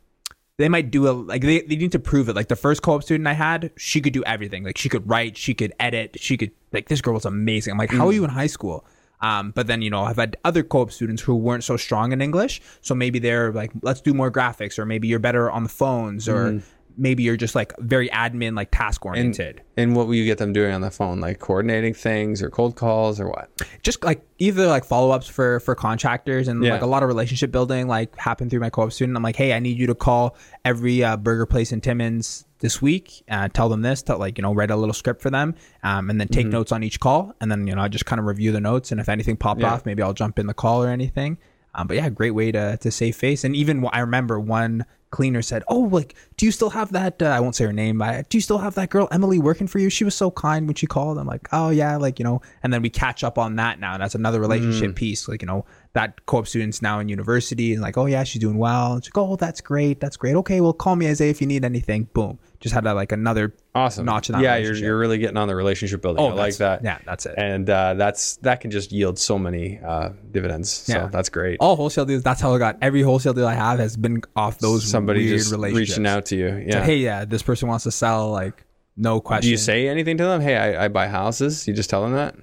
they 0.58 0.70
might 0.70 0.92
do 0.92 1.10
a 1.10 1.12
like 1.12 1.42
they, 1.42 1.62
they 1.62 1.76
need 1.76 1.92
to 1.94 2.00
prove 2.00 2.30
it. 2.30 2.36
Like 2.36 2.48
the 2.48 2.56
first 2.56 2.82
co-op 2.82 3.04
student 3.04 3.28
I 3.28 3.34
had, 3.34 3.72
she 3.78 4.02
could 4.02 4.14
do 4.14 4.24
everything. 4.26 4.64
Like 4.64 4.78
she 4.78 4.90
could 4.90 5.08
write, 5.10 5.36
she 5.38 5.54
could 5.54 5.74
edit, 5.80 6.18
she 6.20 6.38
could 6.38 6.52
like 6.72 6.90
this 6.90 7.02
girl 7.02 7.16
was 7.16 7.26
amazing. 7.26 7.72
I'm 7.72 7.78
like, 7.78 7.92
how 7.92 8.08
are 8.08 8.12
Mm. 8.12 8.16
you 8.16 8.24
in 8.24 8.30
high 8.30 8.48
school? 8.48 8.86
Um, 9.22 9.52
but 9.52 9.68
then 9.68 9.82
you 9.82 9.90
know 9.90 10.04
I've 10.04 10.18
had 10.18 10.36
other 10.44 10.64
co-op 10.64 10.92
students 10.92 11.22
who 11.22 11.36
weren't 11.36 11.64
so 11.64 11.78
strong 11.78 12.12
in 12.12 12.22
English, 12.22 12.62
so 12.82 12.94
maybe 12.94 13.20
they're 13.20 13.52
like, 13.54 13.72
let's 13.82 14.02
do 14.02 14.14
more 14.14 14.30
graphics, 14.30 14.78
or 14.78 14.86
maybe 14.86 15.08
you're 15.08 15.18
better 15.20 15.50
on 15.50 15.64
the 15.64 15.70
phones, 15.70 16.28
or 16.28 16.62
maybe 16.98 17.24
you're 17.24 17.38
just 17.38 17.56
like 17.56 17.74
very 17.80 18.10
admin, 18.10 18.56
like 18.56 18.70
task 18.72 19.06
oriented. 19.06 19.62
And 19.78 19.96
what 19.96 20.08
will 20.08 20.16
you 20.16 20.26
get 20.26 20.38
them 20.38 20.54
doing 20.54 20.74
on 20.74 20.82
the 20.82 20.92
phone? 20.92 21.20
Like 21.20 21.40
coordinating 21.40 21.94
things 21.94 22.42
or 22.42 22.50
cold 22.50 22.76
calls 22.76 23.20
or 23.20 23.28
what? 23.28 23.50
just 23.82 24.04
like 24.04 24.22
either 24.40 24.68
like 24.68 24.84
follow-ups 24.86 25.28
for 25.28 25.60
for 25.62 25.76
contractors 25.76 26.48
and 26.48 26.64
Yeah. 26.64 26.74
like 26.74 26.82
a 26.82 26.86
lot 26.86 27.04
of 27.04 27.08
relationship 27.08 27.52
building 27.52 27.88
like 27.88 28.16
happened 28.18 28.50
through 28.52 28.60
my 28.62 28.70
co-op 28.70 28.92
student 28.94 29.16
i'm 29.18 29.24
like 29.24 29.36
hey 29.36 29.54
i 29.54 29.60
need 29.60 29.78
you 29.78 29.88
to 29.88 29.96
call 29.96 30.36
every 30.66 31.04
uh, 31.04 31.18
burger 31.18 31.46
place 31.46 31.72
in 31.72 31.82
timmins 31.82 32.46
this 32.60 32.82
week 32.82 33.24
uh, 33.30 33.48
tell 33.50 33.68
them 33.70 33.82
this 33.82 34.02
to 34.04 34.16
like 34.16 34.38
you 34.38 34.42
know 34.42 34.54
write 34.54 34.72
a 34.72 34.76
little 34.76 34.94
script 34.94 35.22
for 35.22 35.30
them 35.30 35.54
um, 35.84 36.10
and 36.10 36.20
then 36.20 36.28
Mm-hmm. 36.28 36.34
take 36.42 36.48
notes 36.48 36.72
on 36.72 36.84
each 36.84 37.00
call 37.00 37.34
and 37.42 37.52
then 37.52 37.68
you 37.68 37.76
know 37.76 37.82
i 37.82 37.88
just 37.88 38.06
kind 38.06 38.20
of 38.20 38.26
review 38.26 38.52
the 38.52 38.62
notes 38.62 38.92
and 38.92 39.00
if 39.02 39.10
anything 39.10 39.36
popped 39.38 39.62
Yeah. 39.62 39.74
off 39.74 39.86
maybe 39.86 40.02
i'll 40.04 40.14
jump 40.14 40.40
in 40.40 40.48
the 40.48 40.54
call 40.54 40.84
or 40.84 40.90
anything 40.90 41.38
um, 41.76 41.88
but 41.88 41.98
yeah 41.98 42.08
great 42.10 42.32
way 42.32 42.52
to 42.52 42.78
to 42.78 42.92
save 42.92 43.16
face 43.16 43.44
and 43.44 43.56
even 43.56 43.86
i 43.92 44.00
remember 44.00 44.40
one 44.40 44.86
cleaner 45.14 45.42
said 45.44 45.62
oh 45.68 45.82
like 45.98 46.16
do 46.38 46.46
you 46.48 46.52
still 46.52 46.72
have 46.72 46.92
that 46.92 47.22
uh, 47.22 47.26
i 47.28 47.40
won't 47.40 47.56
say 47.56 47.64
her 47.66 47.72
name 47.72 48.00
but 48.00 48.28
do 48.30 48.38
you 48.38 48.42
still 48.42 48.58
have 48.58 48.74
that 48.74 48.90
girl 48.90 49.08
emily 49.12 49.38
working 49.40 49.68
for 49.68 49.78
you? 49.80 49.90
She 49.90 50.04
was 50.04 50.16
so 50.16 50.32
kind 50.32 50.66
when 50.68 50.76
she 50.76 50.88
called. 50.88 51.18
I'm 51.20 51.28
like 51.28 51.48
oh 51.52 51.70
yeah 51.70 51.96
like 51.98 52.18
you 52.20 52.26
know 52.26 52.42
and 52.64 52.74
then 52.74 52.82
we 52.82 52.90
catch 52.90 53.24
up 53.24 53.38
on 53.38 53.56
that 53.58 53.80
now. 53.80 53.94
And 53.94 54.02
that's 54.02 54.16
another 54.16 54.42
relationship 54.42 54.92
Mm. 54.92 54.96
piece 54.96 55.28
like 55.28 55.42
you 55.44 55.50
know 55.52 55.66
that 55.94 56.26
co-op 56.26 56.48
student's 56.48 56.82
now 56.82 57.00
in 57.00 57.08
university 57.08 57.74
and 57.74 57.82
like 57.82 57.98
oh 57.98 58.06
yeah 58.08 58.24
she's 58.24 58.42
doing 58.42 58.58
well 58.58 58.94
and 58.94 59.06
she's 59.06 59.14
like 59.16 59.24
oh 59.24 59.36
that's 59.36 59.62
great 59.62 60.00
that's 60.00 60.18
great 60.18 60.36
okay 60.36 60.60
well 60.60 60.74
call 60.74 60.96
me 60.96 61.08
isaiah 61.08 61.30
if 61.30 61.40
you 61.40 61.46
need 61.48 61.64
anything 61.64 62.08
boom 62.14 62.40
just 62.60 62.74
had 62.74 62.84
that 62.86 62.94
like 62.94 63.12
another 63.12 63.54
Awesome. 63.76 64.06
notch 64.06 64.30
in 64.30 64.34
that 64.34 64.42
yeah, 64.42 64.56
you're, 64.56 64.74
you're 64.76 64.98
really 64.98 65.18
getting 65.18 65.36
on 65.38 65.48
the 65.48 65.56
relationship 65.56 66.02
building. 66.02 66.24
oh 66.24 66.30
I 66.30 66.34
like 66.34 66.58
that. 66.58 66.84
yeah 66.84 66.98
that's 67.06 67.26
it 67.26 67.36
And 67.38 67.70
uh, 67.70 67.94
that's 67.96 68.38
that 68.38 68.62
can 68.62 68.72
just 68.72 68.92
yield 68.92 69.20
so 69.20 69.38
many 69.38 69.80
uh, 69.80 70.10
dividends. 70.32 70.70
So 70.72 70.94
Yeah. 70.94 71.08
that's 71.08 71.30
great. 71.30 71.58
all 71.60 71.76
wholesale 71.76 72.06
deals 72.06 72.24
that's 72.24 72.40
how 72.42 72.54
i 72.56 72.58
got 72.58 72.78
every 72.82 73.02
wholesale 73.02 73.34
deal 73.34 73.46
i 73.48 73.54
have 73.54 73.80
has 73.80 73.96
been 73.98 74.22
off 74.36 74.60
those 74.60 74.90
Somebody 74.90 75.26
weird 75.26 75.40
just 75.40 75.52
relationships 75.52 75.90
reaching 75.90 76.08
out 76.08 76.26
to 76.28 76.36
you. 76.36 76.64
Yeah. 76.68 76.76
like, 76.78 76.86
hey 76.86 76.98
yeah 76.98 77.26
this 77.26 77.44
person 77.44 77.68
wants 77.68 77.84
to 77.84 77.92
sell 77.92 78.32
like 78.32 78.64
no 78.96 79.20
question 79.20 79.42
Do 79.48 79.50
you 79.52 79.58
say 79.58 79.88
anything 79.90 80.18
to 80.18 80.24
them? 80.24 80.40
Hey, 80.40 80.56
I, 80.56 80.86
I 80.86 80.88
buy 80.88 81.08
houses. 81.08 81.68
You 81.68 81.74
just 81.74 81.90
tell 81.90 82.04
them 82.04 82.14
that. 82.14 82.36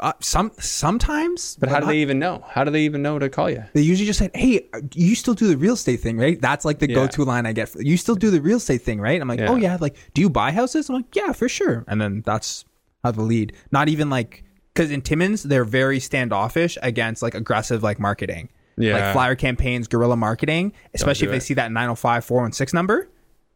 Uh, 0.00 0.12
some 0.20 0.50
sometimes 0.58 1.56
But 1.60 1.68
how 1.68 1.76
do 1.80 1.86
not- 1.86 1.92
they 1.92 1.98
even 1.98 2.18
know? 2.18 2.44
How 2.48 2.64
do 2.64 2.70
they 2.70 2.82
even 2.82 3.02
know 3.02 3.18
to 3.18 3.28
call 3.28 3.50
you? 3.50 3.64
They 3.74 3.82
usually 3.82 4.06
just 4.06 4.18
say, 4.18 4.30
"Hey, 4.34 4.68
you 4.94 5.14
still 5.14 5.34
do 5.34 5.46
the 5.48 5.56
real 5.56 5.74
estate 5.74 6.00
thing, 6.00 6.16
right?" 6.18 6.40
That's 6.40 6.64
like 6.64 6.78
the 6.78 6.88
Yeah. 6.88 6.94
go-to 6.96 7.24
line 7.24 7.46
I 7.46 7.52
get. 7.52 7.74
You 7.78 7.96
still 7.96 8.14
do 8.14 8.30
the 8.30 8.40
real 8.40 8.56
estate 8.58 8.82
thing, 8.82 9.00
right? 9.00 9.20
I'm 9.20 9.28
like, 9.28 9.40
Yeah. 9.40 9.50
"Oh 9.50 9.56
yeah." 9.56 9.76
Like, 9.80 9.96
do 10.14 10.20
you 10.20 10.30
buy 10.30 10.52
houses? 10.52 10.88
I'm 10.88 10.96
like, 10.96 11.14
"Yeah, 11.14 11.32
for 11.32 11.48
sure." 11.48 11.84
And 11.88 12.00
then 12.00 12.22
that's 12.24 12.64
how 13.04 13.10
the 13.12 13.22
lead. 13.22 13.52
Not 13.70 13.88
even 13.88 14.10
like 14.10 14.44
because 14.74 14.90
in 14.90 15.02
Timmins 15.02 15.42
they're 15.42 15.64
very 15.64 15.98
standoffish 16.00 16.78
against 16.82 17.22
like 17.22 17.34
aggressive 17.34 17.82
like 17.82 17.98
marketing, 17.98 18.48
Yeah. 18.76 18.94
like 18.94 19.12
flyer 19.12 19.34
campaigns, 19.34 19.88
guerrilla 19.88 20.16
marketing, 20.16 20.72
especially 20.94 21.26
do 21.26 21.32
if 21.32 21.36
they 21.36 21.44
see 21.44 21.54
that 21.54 21.72
905 21.72 22.24
416 22.24 22.76
number. 22.76 23.08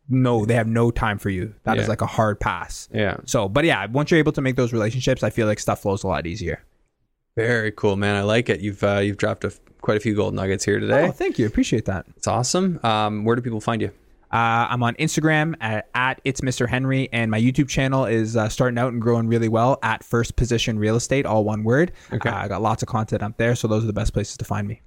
No, 0.08 0.44
they 0.44 0.54
have 0.54 0.66
no 0.66 0.90
time 0.90 1.18
for 1.18 1.30
you. 1.30 1.54
That 1.64 1.78
is 1.78 1.84
Yeah. 1.84 1.88
like 1.90 2.02
a 2.02 2.06
hard 2.06 2.40
pass. 2.40 2.88
Yeah. 2.92 3.16
So, 3.24 3.48
but 3.48 3.64
yeah, 3.64 3.86
once 3.86 4.10
you're 4.10 4.18
able 4.18 4.32
to 4.32 4.40
make 4.42 4.56
those 4.56 4.72
relationships, 4.72 5.22
I 5.22 5.30
feel 5.30 5.46
like 5.46 5.58
stuff 5.60 5.82
flows 5.82 6.02
a 6.04 6.08
lot 6.08 6.26
easier. 6.26 6.62
Very 7.36 7.72
cool, 7.72 7.96
man. 7.96 8.16
I 8.16 8.22
like 8.22 8.48
it. 8.50 8.60
You've 8.60 8.82
uh, 8.84 8.98
you've 8.98 9.16
dropped 9.16 9.44
a 9.44 9.48
f 9.48 9.60
quite 9.80 9.96
a 9.96 10.00
few 10.00 10.14
gold 10.14 10.34
nuggets 10.34 10.64
here 10.64 10.78
today. 10.80 11.06
Oh, 11.08 11.12
thank 11.12 11.38
you. 11.38 11.46
Appreciate 11.46 11.86
that. 11.86 12.04
It's 12.16 12.26
awesome. 12.26 12.78
Um, 12.84 13.24
where 13.24 13.34
do 13.36 13.42
people 13.42 13.60
find 13.60 13.80
you? 13.80 13.90
Uh, 14.30 14.66
I'm 14.70 14.82
on 14.82 14.94
Instagram 14.94 15.54
at, 15.60 15.88
at 15.94 16.20
it's 16.24 16.40
Mr. 16.40 16.66
Henry, 16.68 17.08
and 17.12 17.30
my 17.30 17.38
YouTube 17.40 17.68
channel 17.68 18.06
is 18.06 18.34
uh, 18.36 18.48
starting 18.48 18.78
out 18.78 18.92
and 18.92 19.00
growing 19.02 19.28
really 19.28 19.48
well 19.48 19.78
at 19.82 20.02
First 20.04 20.36
Position 20.36 20.78
Real 20.78 20.96
Estate, 20.96 21.26
all 21.26 21.44
one 21.44 21.64
word. 21.64 21.92
Okay. 22.12 22.30
Uh, 22.30 22.36
I 22.36 22.48
got 22.48 22.62
lots 22.62 22.82
of 22.82 22.88
content 22.88 23.22
up 23.22 23.36
there, 23.36 23.54
so 23.54 23.68
those 23.68 23.84
are 23.84 23.86
the 23.86 23.92
best 23.92 24.12
places 24.14 24.36
to 24.38 24.44
find 24.46 24.66
me. 24.66 24.80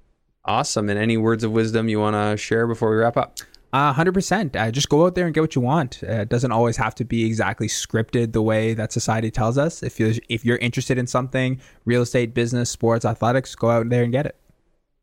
Awesome. 0.44 0.88
And 0.88 0.98
any 0.98 1.16
words 1.16 1.44
of 1.44 1.52
wisdom 1.52 1.88
you 1.88 2.00
want 2.00 2.14
to 2.14 2.36
share 2.36 2.66
before 2.66 2.90
we 2.90 2.96
wrap 2.96 3.16
up? 3.16 3.38
Uh, 3.76 3.92
100%. 3.92 4.56
Uh, 4.56 4.70
just 4.70 4.88
go 4.88 5.04
out 5.04 5.14
there 5.14 5.26
and 5.26 5.34
get 5.34 5.42
what 5.42 5.54
you 5.54 5.60
want. 5.60 6.02
Uh, 6.02 6.22
it 6.22 6.30
doesn't 6.30 6.50
always 6.50 6.78
have 6.78 6.94
to 6.94 7.04
be 7.04 7.26
exactly 7.26 7.68
scripted 7.68 8.32
the 8.32 8.40
way 8.40 8.72
that 8.72 8.90
society 8.90 9.30
tells 9.30 9.58
us. 9.58 9.82
If 9.82 10.00
you're, 10.00 10.14
if 10.30 10.46
you're 10.46 10.56
interested 10.58 10.96
in 10.96 11.06
something, 11.06 11.60
real 11.84 12.00
estate, 12.00 12.32
business, 12.32 12.70
sports, 12.70 13.04
athletics, 13.04 13.54
go 13.54 13.68
out 13.68 13.86
there 13.90 14.02
and 14.02 14.10
get 14.12 14.24
it. 14.24 14.36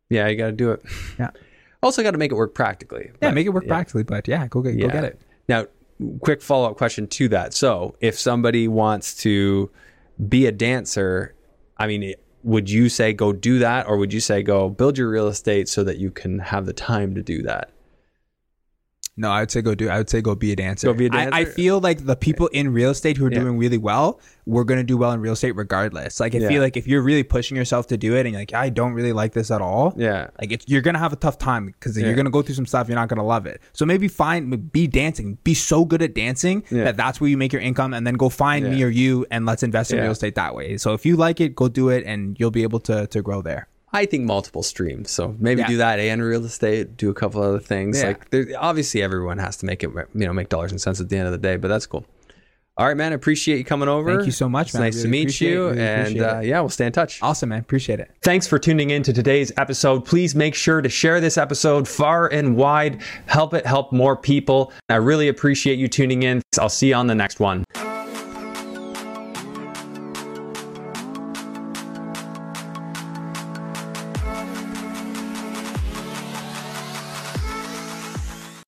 Yeah, 0.10 0.28
you 0.28 0.36
got 0.38 0.48
to 0.48 0.52
do 0.54 0.72
it. 0.72 0.82
Yeah. 1.20 1.30
Also, 1.84 2.02
got 2.02 2.12
to 2.12 2.18
make 2.18 2.32
it 2.32 2.36
work 2.36 2.56
practically. 2.56 3.08
Yeah, 3.08 3.18
But- 3.20 3.34
make 3.34 3.46
it 3.46 3.50
work 3.50 3.68
practically, 3.68 4.04
but 4.04 4.26
yeah, 4.26 4.48
go 4.48 4.62
get, 4.62 4.80
go 4.80 4.88
get 4.88 5.04
it. 5.04 5.22
Now, 5.50 5.66
quick 6.22 6.42
follow 6.42 6.72
up 6.72 6.78
question 6.78 7.08
to 7.08 7.28
that. 7.28 7.54
So, 7.54 7.98
if 8.00 8.18
somebody 8.18 8.70
wants 8.70 9.16
to 9.24 9.70
be 10.30 10.46
a 10.46 10.54
dancer, 10.54 11.36
I 11.78 11.88
mean, 11.88 12.14
would 12.44 12.70
you 12.70 12.88
say 12.88 13.12
go 13.12 13.34
do 13.34 13.60
that, 13.60 13.86
or 13.86 13.98
would 13.98 14.14
you 14.14 14.22
say 14.22 14.44
go 14.44 14.70
build 14.70 14.98
your 14.98 15.10
real 15.10 15.28
estate 15.28 15.68
so 15.68 15.84
that 15.84 15.98
you 15.98 16.10
can 16.10 16.40
have 16.40 16.66
the 16.66 16.72
time 16.72 17.16
to 17.16 17.22
do 17.22 17.42
that? 17.42 17.73
No, 19.16 19.30
I 19.30 19.42
would 19.42 19.52
say 19.52 19.62
go 19.62 19.76
do. 19.76 19.90
I 19.90 20.00
would 20.00 20.10
say 20.10 20.22
go 20.22 20.34
be 20.34 20.52
a 20.52 20.56
dancer. 20.56 20.88
Go 20.88 20.94
be 20.94 21.06
a 21.06 21.10
I, 21.12 21.16
I 21.16 21.24
dancer? 21.26 21.36
I 21.36 21.46
feel 21.46 21.80
like 21.80 22.06
the 22.08 22.16
people 22.16 22.48
in 22.48 22.74
real 22.74 22.90
estate 22.90 23.16
who 23.16 23.28
are 23.28 23.32
Yeah. 23.32 23.42
doing 23.42 23.60
really 23.60 23.78
well, 23.78 24.20
we're 24.48 24.64
gonna 24.64 24.84
do 24.84 24.98
well 24.98 25.12
in 25.12 25.20
real 25.22 25.34
estate 25.34 25.52
regardless. 25.56 26.20
Like 26.20 26.34
I 26.34 26.40
Yeah. 26.40 26.48
feel 26.48 26.62
like 26.64 26.76
if 26.78 26.88
you're 26.88 27.04
really 27.04 27.22
pushing 27.22 27.56
yourself 27.56 27.86
to 27.88 27.98
do 27.98 28.16
it, 28.16 28.22
and 28.22 28.32
you're 28.32 28.42
like 28.42 28.56
I 28.56 28.70
don't 28.70 28.94
really 28.94 29.14
like 29.14 29.34
this 29.34 29.52
at 29.52 29.62
all, 29.62 29.94
Yeah. 29.96 30.28
like 30.42 30.52
it's, 30.52 30.66
you're 30.68 30.82
gonna 30.82 30.98
have 30.98 31.14
a 31.14 31.16
tough 31.16 31.38
time 31.38 31.68
because 31.68 31.96
Yeah. 31.96 32.08
you're 32.08 32.16
gonna 32.16 32.32
go 32.32 32.42
through 32.42 32.56
some 32.56 32.66
stuff 32.66 32.88
you're 32.88 32.96
not 32.96 33.08
gonna 33.08 33.24
love 33.26 33.46
it. 33.46 33.62
So 33.74 33.86
maybe 33.86 34.08
find 34.08 34.72
be 34.72 34.88
dancing, 34.88 35.38
be 35.44 35.54
so 35.54 35.86
good 35.86 36.02
at 36.02 36.16
dancing 36.16 36.64
that 36.72 36.98
that's 36.98 37.22
where 37.22 37.30
you 37.30 37.38
make 37.38 37.54
your 37.54 37.62
income, 37.62 37.94
and 37.94 38.08
then 38.08 38.16
go 38.16 38.30
find 38.30 38.68
me 38.68 38.82
or 38.84 38.88
you 38.90 39.28
and 39.30 39.46
let's 39.46 39.62
invest 39.62 39.94
in 39.94 40.02
real 40.02 40.12
estate 40.12 40.34
that 40.36 40.56
way. 40.56 40.78
So 40.78 40.94
if 40.94 41.06
you 41.06 41.18
like 41.18 41.40
it, 41.40 41.56
go 41.56 41.68
do 41.68 41.90
it, 41.90 42.04
and 42.06 42.36
you'll 42.40 42.50
be 42.52 42.64
able 42.64 42.80
to 42.82 43.06
to 43.08 43.22
grow 43.22 43.44
there. 43.44 43.68
I 43.94 44.06
think 44.06 44.24
multiple 44.26 44.64
streams. 44.64 45.12
So 45.12 45.36
maybe 45.40 45.62
Yeah. 45.62 45.68
do 45.68 45.78
that 45.78 46.00
and 46.00 46.22
real 46.22 46.44
estate, 46.46 46.98
do 46.98 47.10
a 47.10 47.14
couple 47.14 47.42
other 47.44 47.60
things. 47.60 48.02
Yeah. 48.02 48.08
Like 48.08 48.30
there, 48.32 48.48
obviously 48.60 49.04
everyone 49.04 49.38
has 49.38 49.56
to 49.58 49.66
make 49.68 49.84
it, 49.84 49.92
you 50.16 50.26
know, 50.26 50.34
make 50.34 50.50
dollars 50.50 50.72
and 50.72 50.82
cents 50.82 51.00
at 51.00 51.10
the 51.10 51.18
end 51.18 51.28
of 51.28 51.32
the 51.32 51.38
day, 51.38 51.58
but 51.58 51.68
that's 51.68 51.86
cool. 51.86 52.06
All 52.76 52.88
right, 52.88 52.98
man. 52.98 53.12
I 53.12 53.16
appreciate 53.16 53.60
you 53.60 53.64
coming 53.64 53.88
over. 53.88 54.12
Thank 54.16 54.26
you 54.26 54.32
so 54.32 54.50
much, 54.50 54.70
It's 54.70 54.74
man. 54.74 54.84
Nice 54.84 55.04
to 55.04 55.08
meet 55.08 55.40
you. 55.40 55.68
Really 55.68 55.80
and 55.80 56.20
uh, 56.20 56.40
yeah, 56.40 56.60
we'll 56.60 56.70
stay 56.70 56.88
in 56.88 56.92
touch. 56.92 57.20
Awesome, 57.22 57.50
man. 57.50 57.60
Appreciate 57.60 58.00
it. 58.00 58.10
Thanks 58.24 58.48
for 58.48 58.58
tuning 58.58 58.90
in 58.90 59.04
to 59.04 59.14
today's 59.14 59.52
episode. 59.58 60.06
Please 60.06 60.34
make 60.34 60.56
sure 60.56 60.82
to 60.82 60.90
share 60.90 61.22
this 61.22 61.38
episode 61.38 61.88
far 61.88 62.28
and 62.30 62.56
wide. 62.56 63.00
Help 63.28 63.54
it 63.54 63.68
help 63.68 63.92
more 63.94 64.18
people. 64.18 64.74
I 64.90 64.96
really 64.96 65.28
appreciate 65.28 65.78
you 65.78 65.88
tuning 65.88 66.24
in. 66.24 66.42
I'll 66.60 66.68
see 66.68 66.88
you 66.90 66.96
on 66.96 67.06
the 67.06 67.14
next 67.16 67.40
one. 67.40 67.64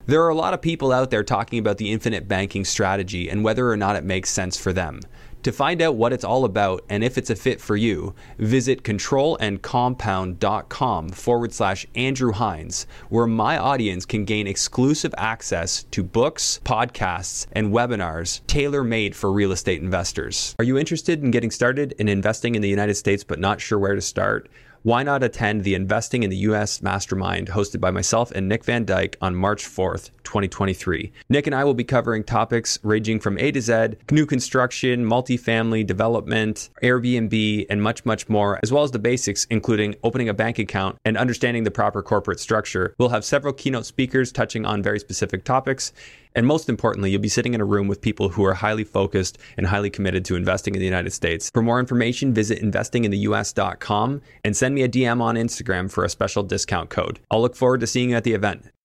There 0.08 0.22
are 0.22 0.30
a 0.30 0.36
lot 0.36 0.54
of 0.54 0.62
people 0.62 0.92
out 0.92 1.10
there 1.10 1.24
talking 1.24 1.58
about 1.58 1.80
the 1.80 1.92
infinite 1.92 2.28
banking 2.28 2.64
strategy 2.64 3.28
and 3.28 3.44
whether 3.44 3.68
or 3.68 3.76
not 3.76 3.96
it 3.96 4.04
makes 4.04 4.30
sense 4.30 4.56
for 4.56 4.72
them. 4.72 5.00
To 5.42 5.52
find 5.52 5.82
out 5.82 5.96
what 5.96 6.14
it's 6.14 6.24
all 6.24 6.46
about 6.46 6.86
and 6.90 7.04
if 7.04 7.18
it's 7.18 7.32
a 7.32 7.36
fit 7.36 7.60
for 7.60 7.76
you, 7.76 8.14
visit 8.38 8.84
controlandcompound.com 8.84 11.10
forward 11.10 11.54
slash 11.54 11.88
Andrew 11.96 12.34
Hines, 12.34 12.86
where 13.10 13.26
my 13.26 13.58
audience 13.58 14.06
can 14.06 14.26
gain 14.26 14.46
exclusive 14.46 15.16
access 15.18 15.86
to 15.86 16.04
books, 16.04 16.60
podcasts, 16.64 17.48
and 17.52 17.74
webinars 17.74 18.46
tailor 18.46 18.84
made 18.84 19.16
for 19.16 19.32
real 19.32 19.52
estate 19.52 19.82
investors. 19.82 20.54
Are 20.60 20.66
you 20.66 20.78
interested 20.78 21.24
in 21.24 21.32
getting 21.32 21.50
started 21.50 21.96
in 21.98 22.10
investing 22.10 22.54
in 22.54 22.62
the 22.62 22.70
United 22.70 22.94
States 22.96 23.24
but 23.24 23.40
not 23.40 23.60
sure 23.60 23.80
where 23.80 23.96
to 23.96 24.02
start? 24.02 24.52
Why 24.86 25.02
not 25.02 25.24
attend 25.24 25.64
the 25.64 25.74
Investing 25.74 26.22
in 26.22 26.30
the 26.30 26.38
US 26.50 26.84
Mastermind 26.84 27.48
hosted 27.48 27.82
by 27.82 27.90
myself 27.90 28.30
and 28.30 28.48
Nick 28.48 28.64
Van 28.64 28.86
Dyke 28.86 29.18
on 29.20 29.36
March 29.36 29.66
4th, 29.66 30.12
2023? 30.24 31.12
Nick 31.28 31.48
and 31.48 31.56
I 31.56 31.64
will 31.64 31.74
be 31.74 31.84
covering 31.84 32.24
topics 32.24 32.78
ranging 32.84 33.20
from 33.20 33.40
A 33.40 33.52
to 33.52 33.62
Z, 33.62 33.96
new 34.12 34.28
construction, 34.28 35.04
multifamily 35.04 35.88
development, 35.88 36.70
Airbnb, 36.84 37.66
and 37.68 37.82
much, 37.82 38.06
much 38.06 38.30
more, 38.30 38.60
as 38.62 38.72
well 38.72 38.84
as 38.84 38.92
the 38.92 39.00
basics, 39.00 39.46
including 39.50 39.96
opening 40.04 40.30
a 40.30 40.36
bank 40.36 40.60
account 40.60 41.00
and 41.04 41.18
understanding 41.18 41.64
the 41.64 41.72
proper 41.72 42.04
corporate 42.04 42.40
structure. 42.40 42.94
We'll 43.00 43.10
have 43.10 43.26
several 43.26 43.54
keynote 43.54 43.88
speakers 43.88 44.32
touching 44.32 44.68
on 44.68 44.84
very 44.84 45.00
specific 45.00 45.46
topics. 45.46 45.94
And 46.36 46.46
most 46.46 46.70
importantly, 46.70 47.12
you'll 47.12 47.22
be 47.22 47.30
sitting 47.30 47.54
in 47.54 47.62
a 47.62 47.66
room 47.66 47.88
with 47.88 48.02
people 48.02 48.30
who 48.30 48.44
are 48.46 48.54
highly 48.54 48.84
focused 48.84 49.38
and 49.58 49.68
highly 49.68 49.90
committed 49.90 50.26
to 50.26 50.36
investing 50.36 50.76
in 50.76 50.80
the 50.80 50.86
United 50.86 51.12
States. 51.12 51.50
For 51.50 51.62
more 51.62 51.80
information, 51.80 52.34
visit 52.34 52.62
investingintheus.com 52.62 54.22
and 54.44 54.58
send 54.58 54.76
me 54.76 54.84
a 54.84 54.90
DM 54.90 55.22
on 55.22 55.36
Instagram 55.36 55.90
for 55.90 56.04
a 56.04 56.10
special 56.10 56.44
discount 56.44 56.90
code. 56.90 57.20
I'll 57.32 57.42
look 57.42 57.56
forward 57.56 57.80
to 57.80 57.88
seeing 57.88 58.10
you 58.12 58.16
at 58.16 58.26
the 58.26 58.34
event. 58.34 58.66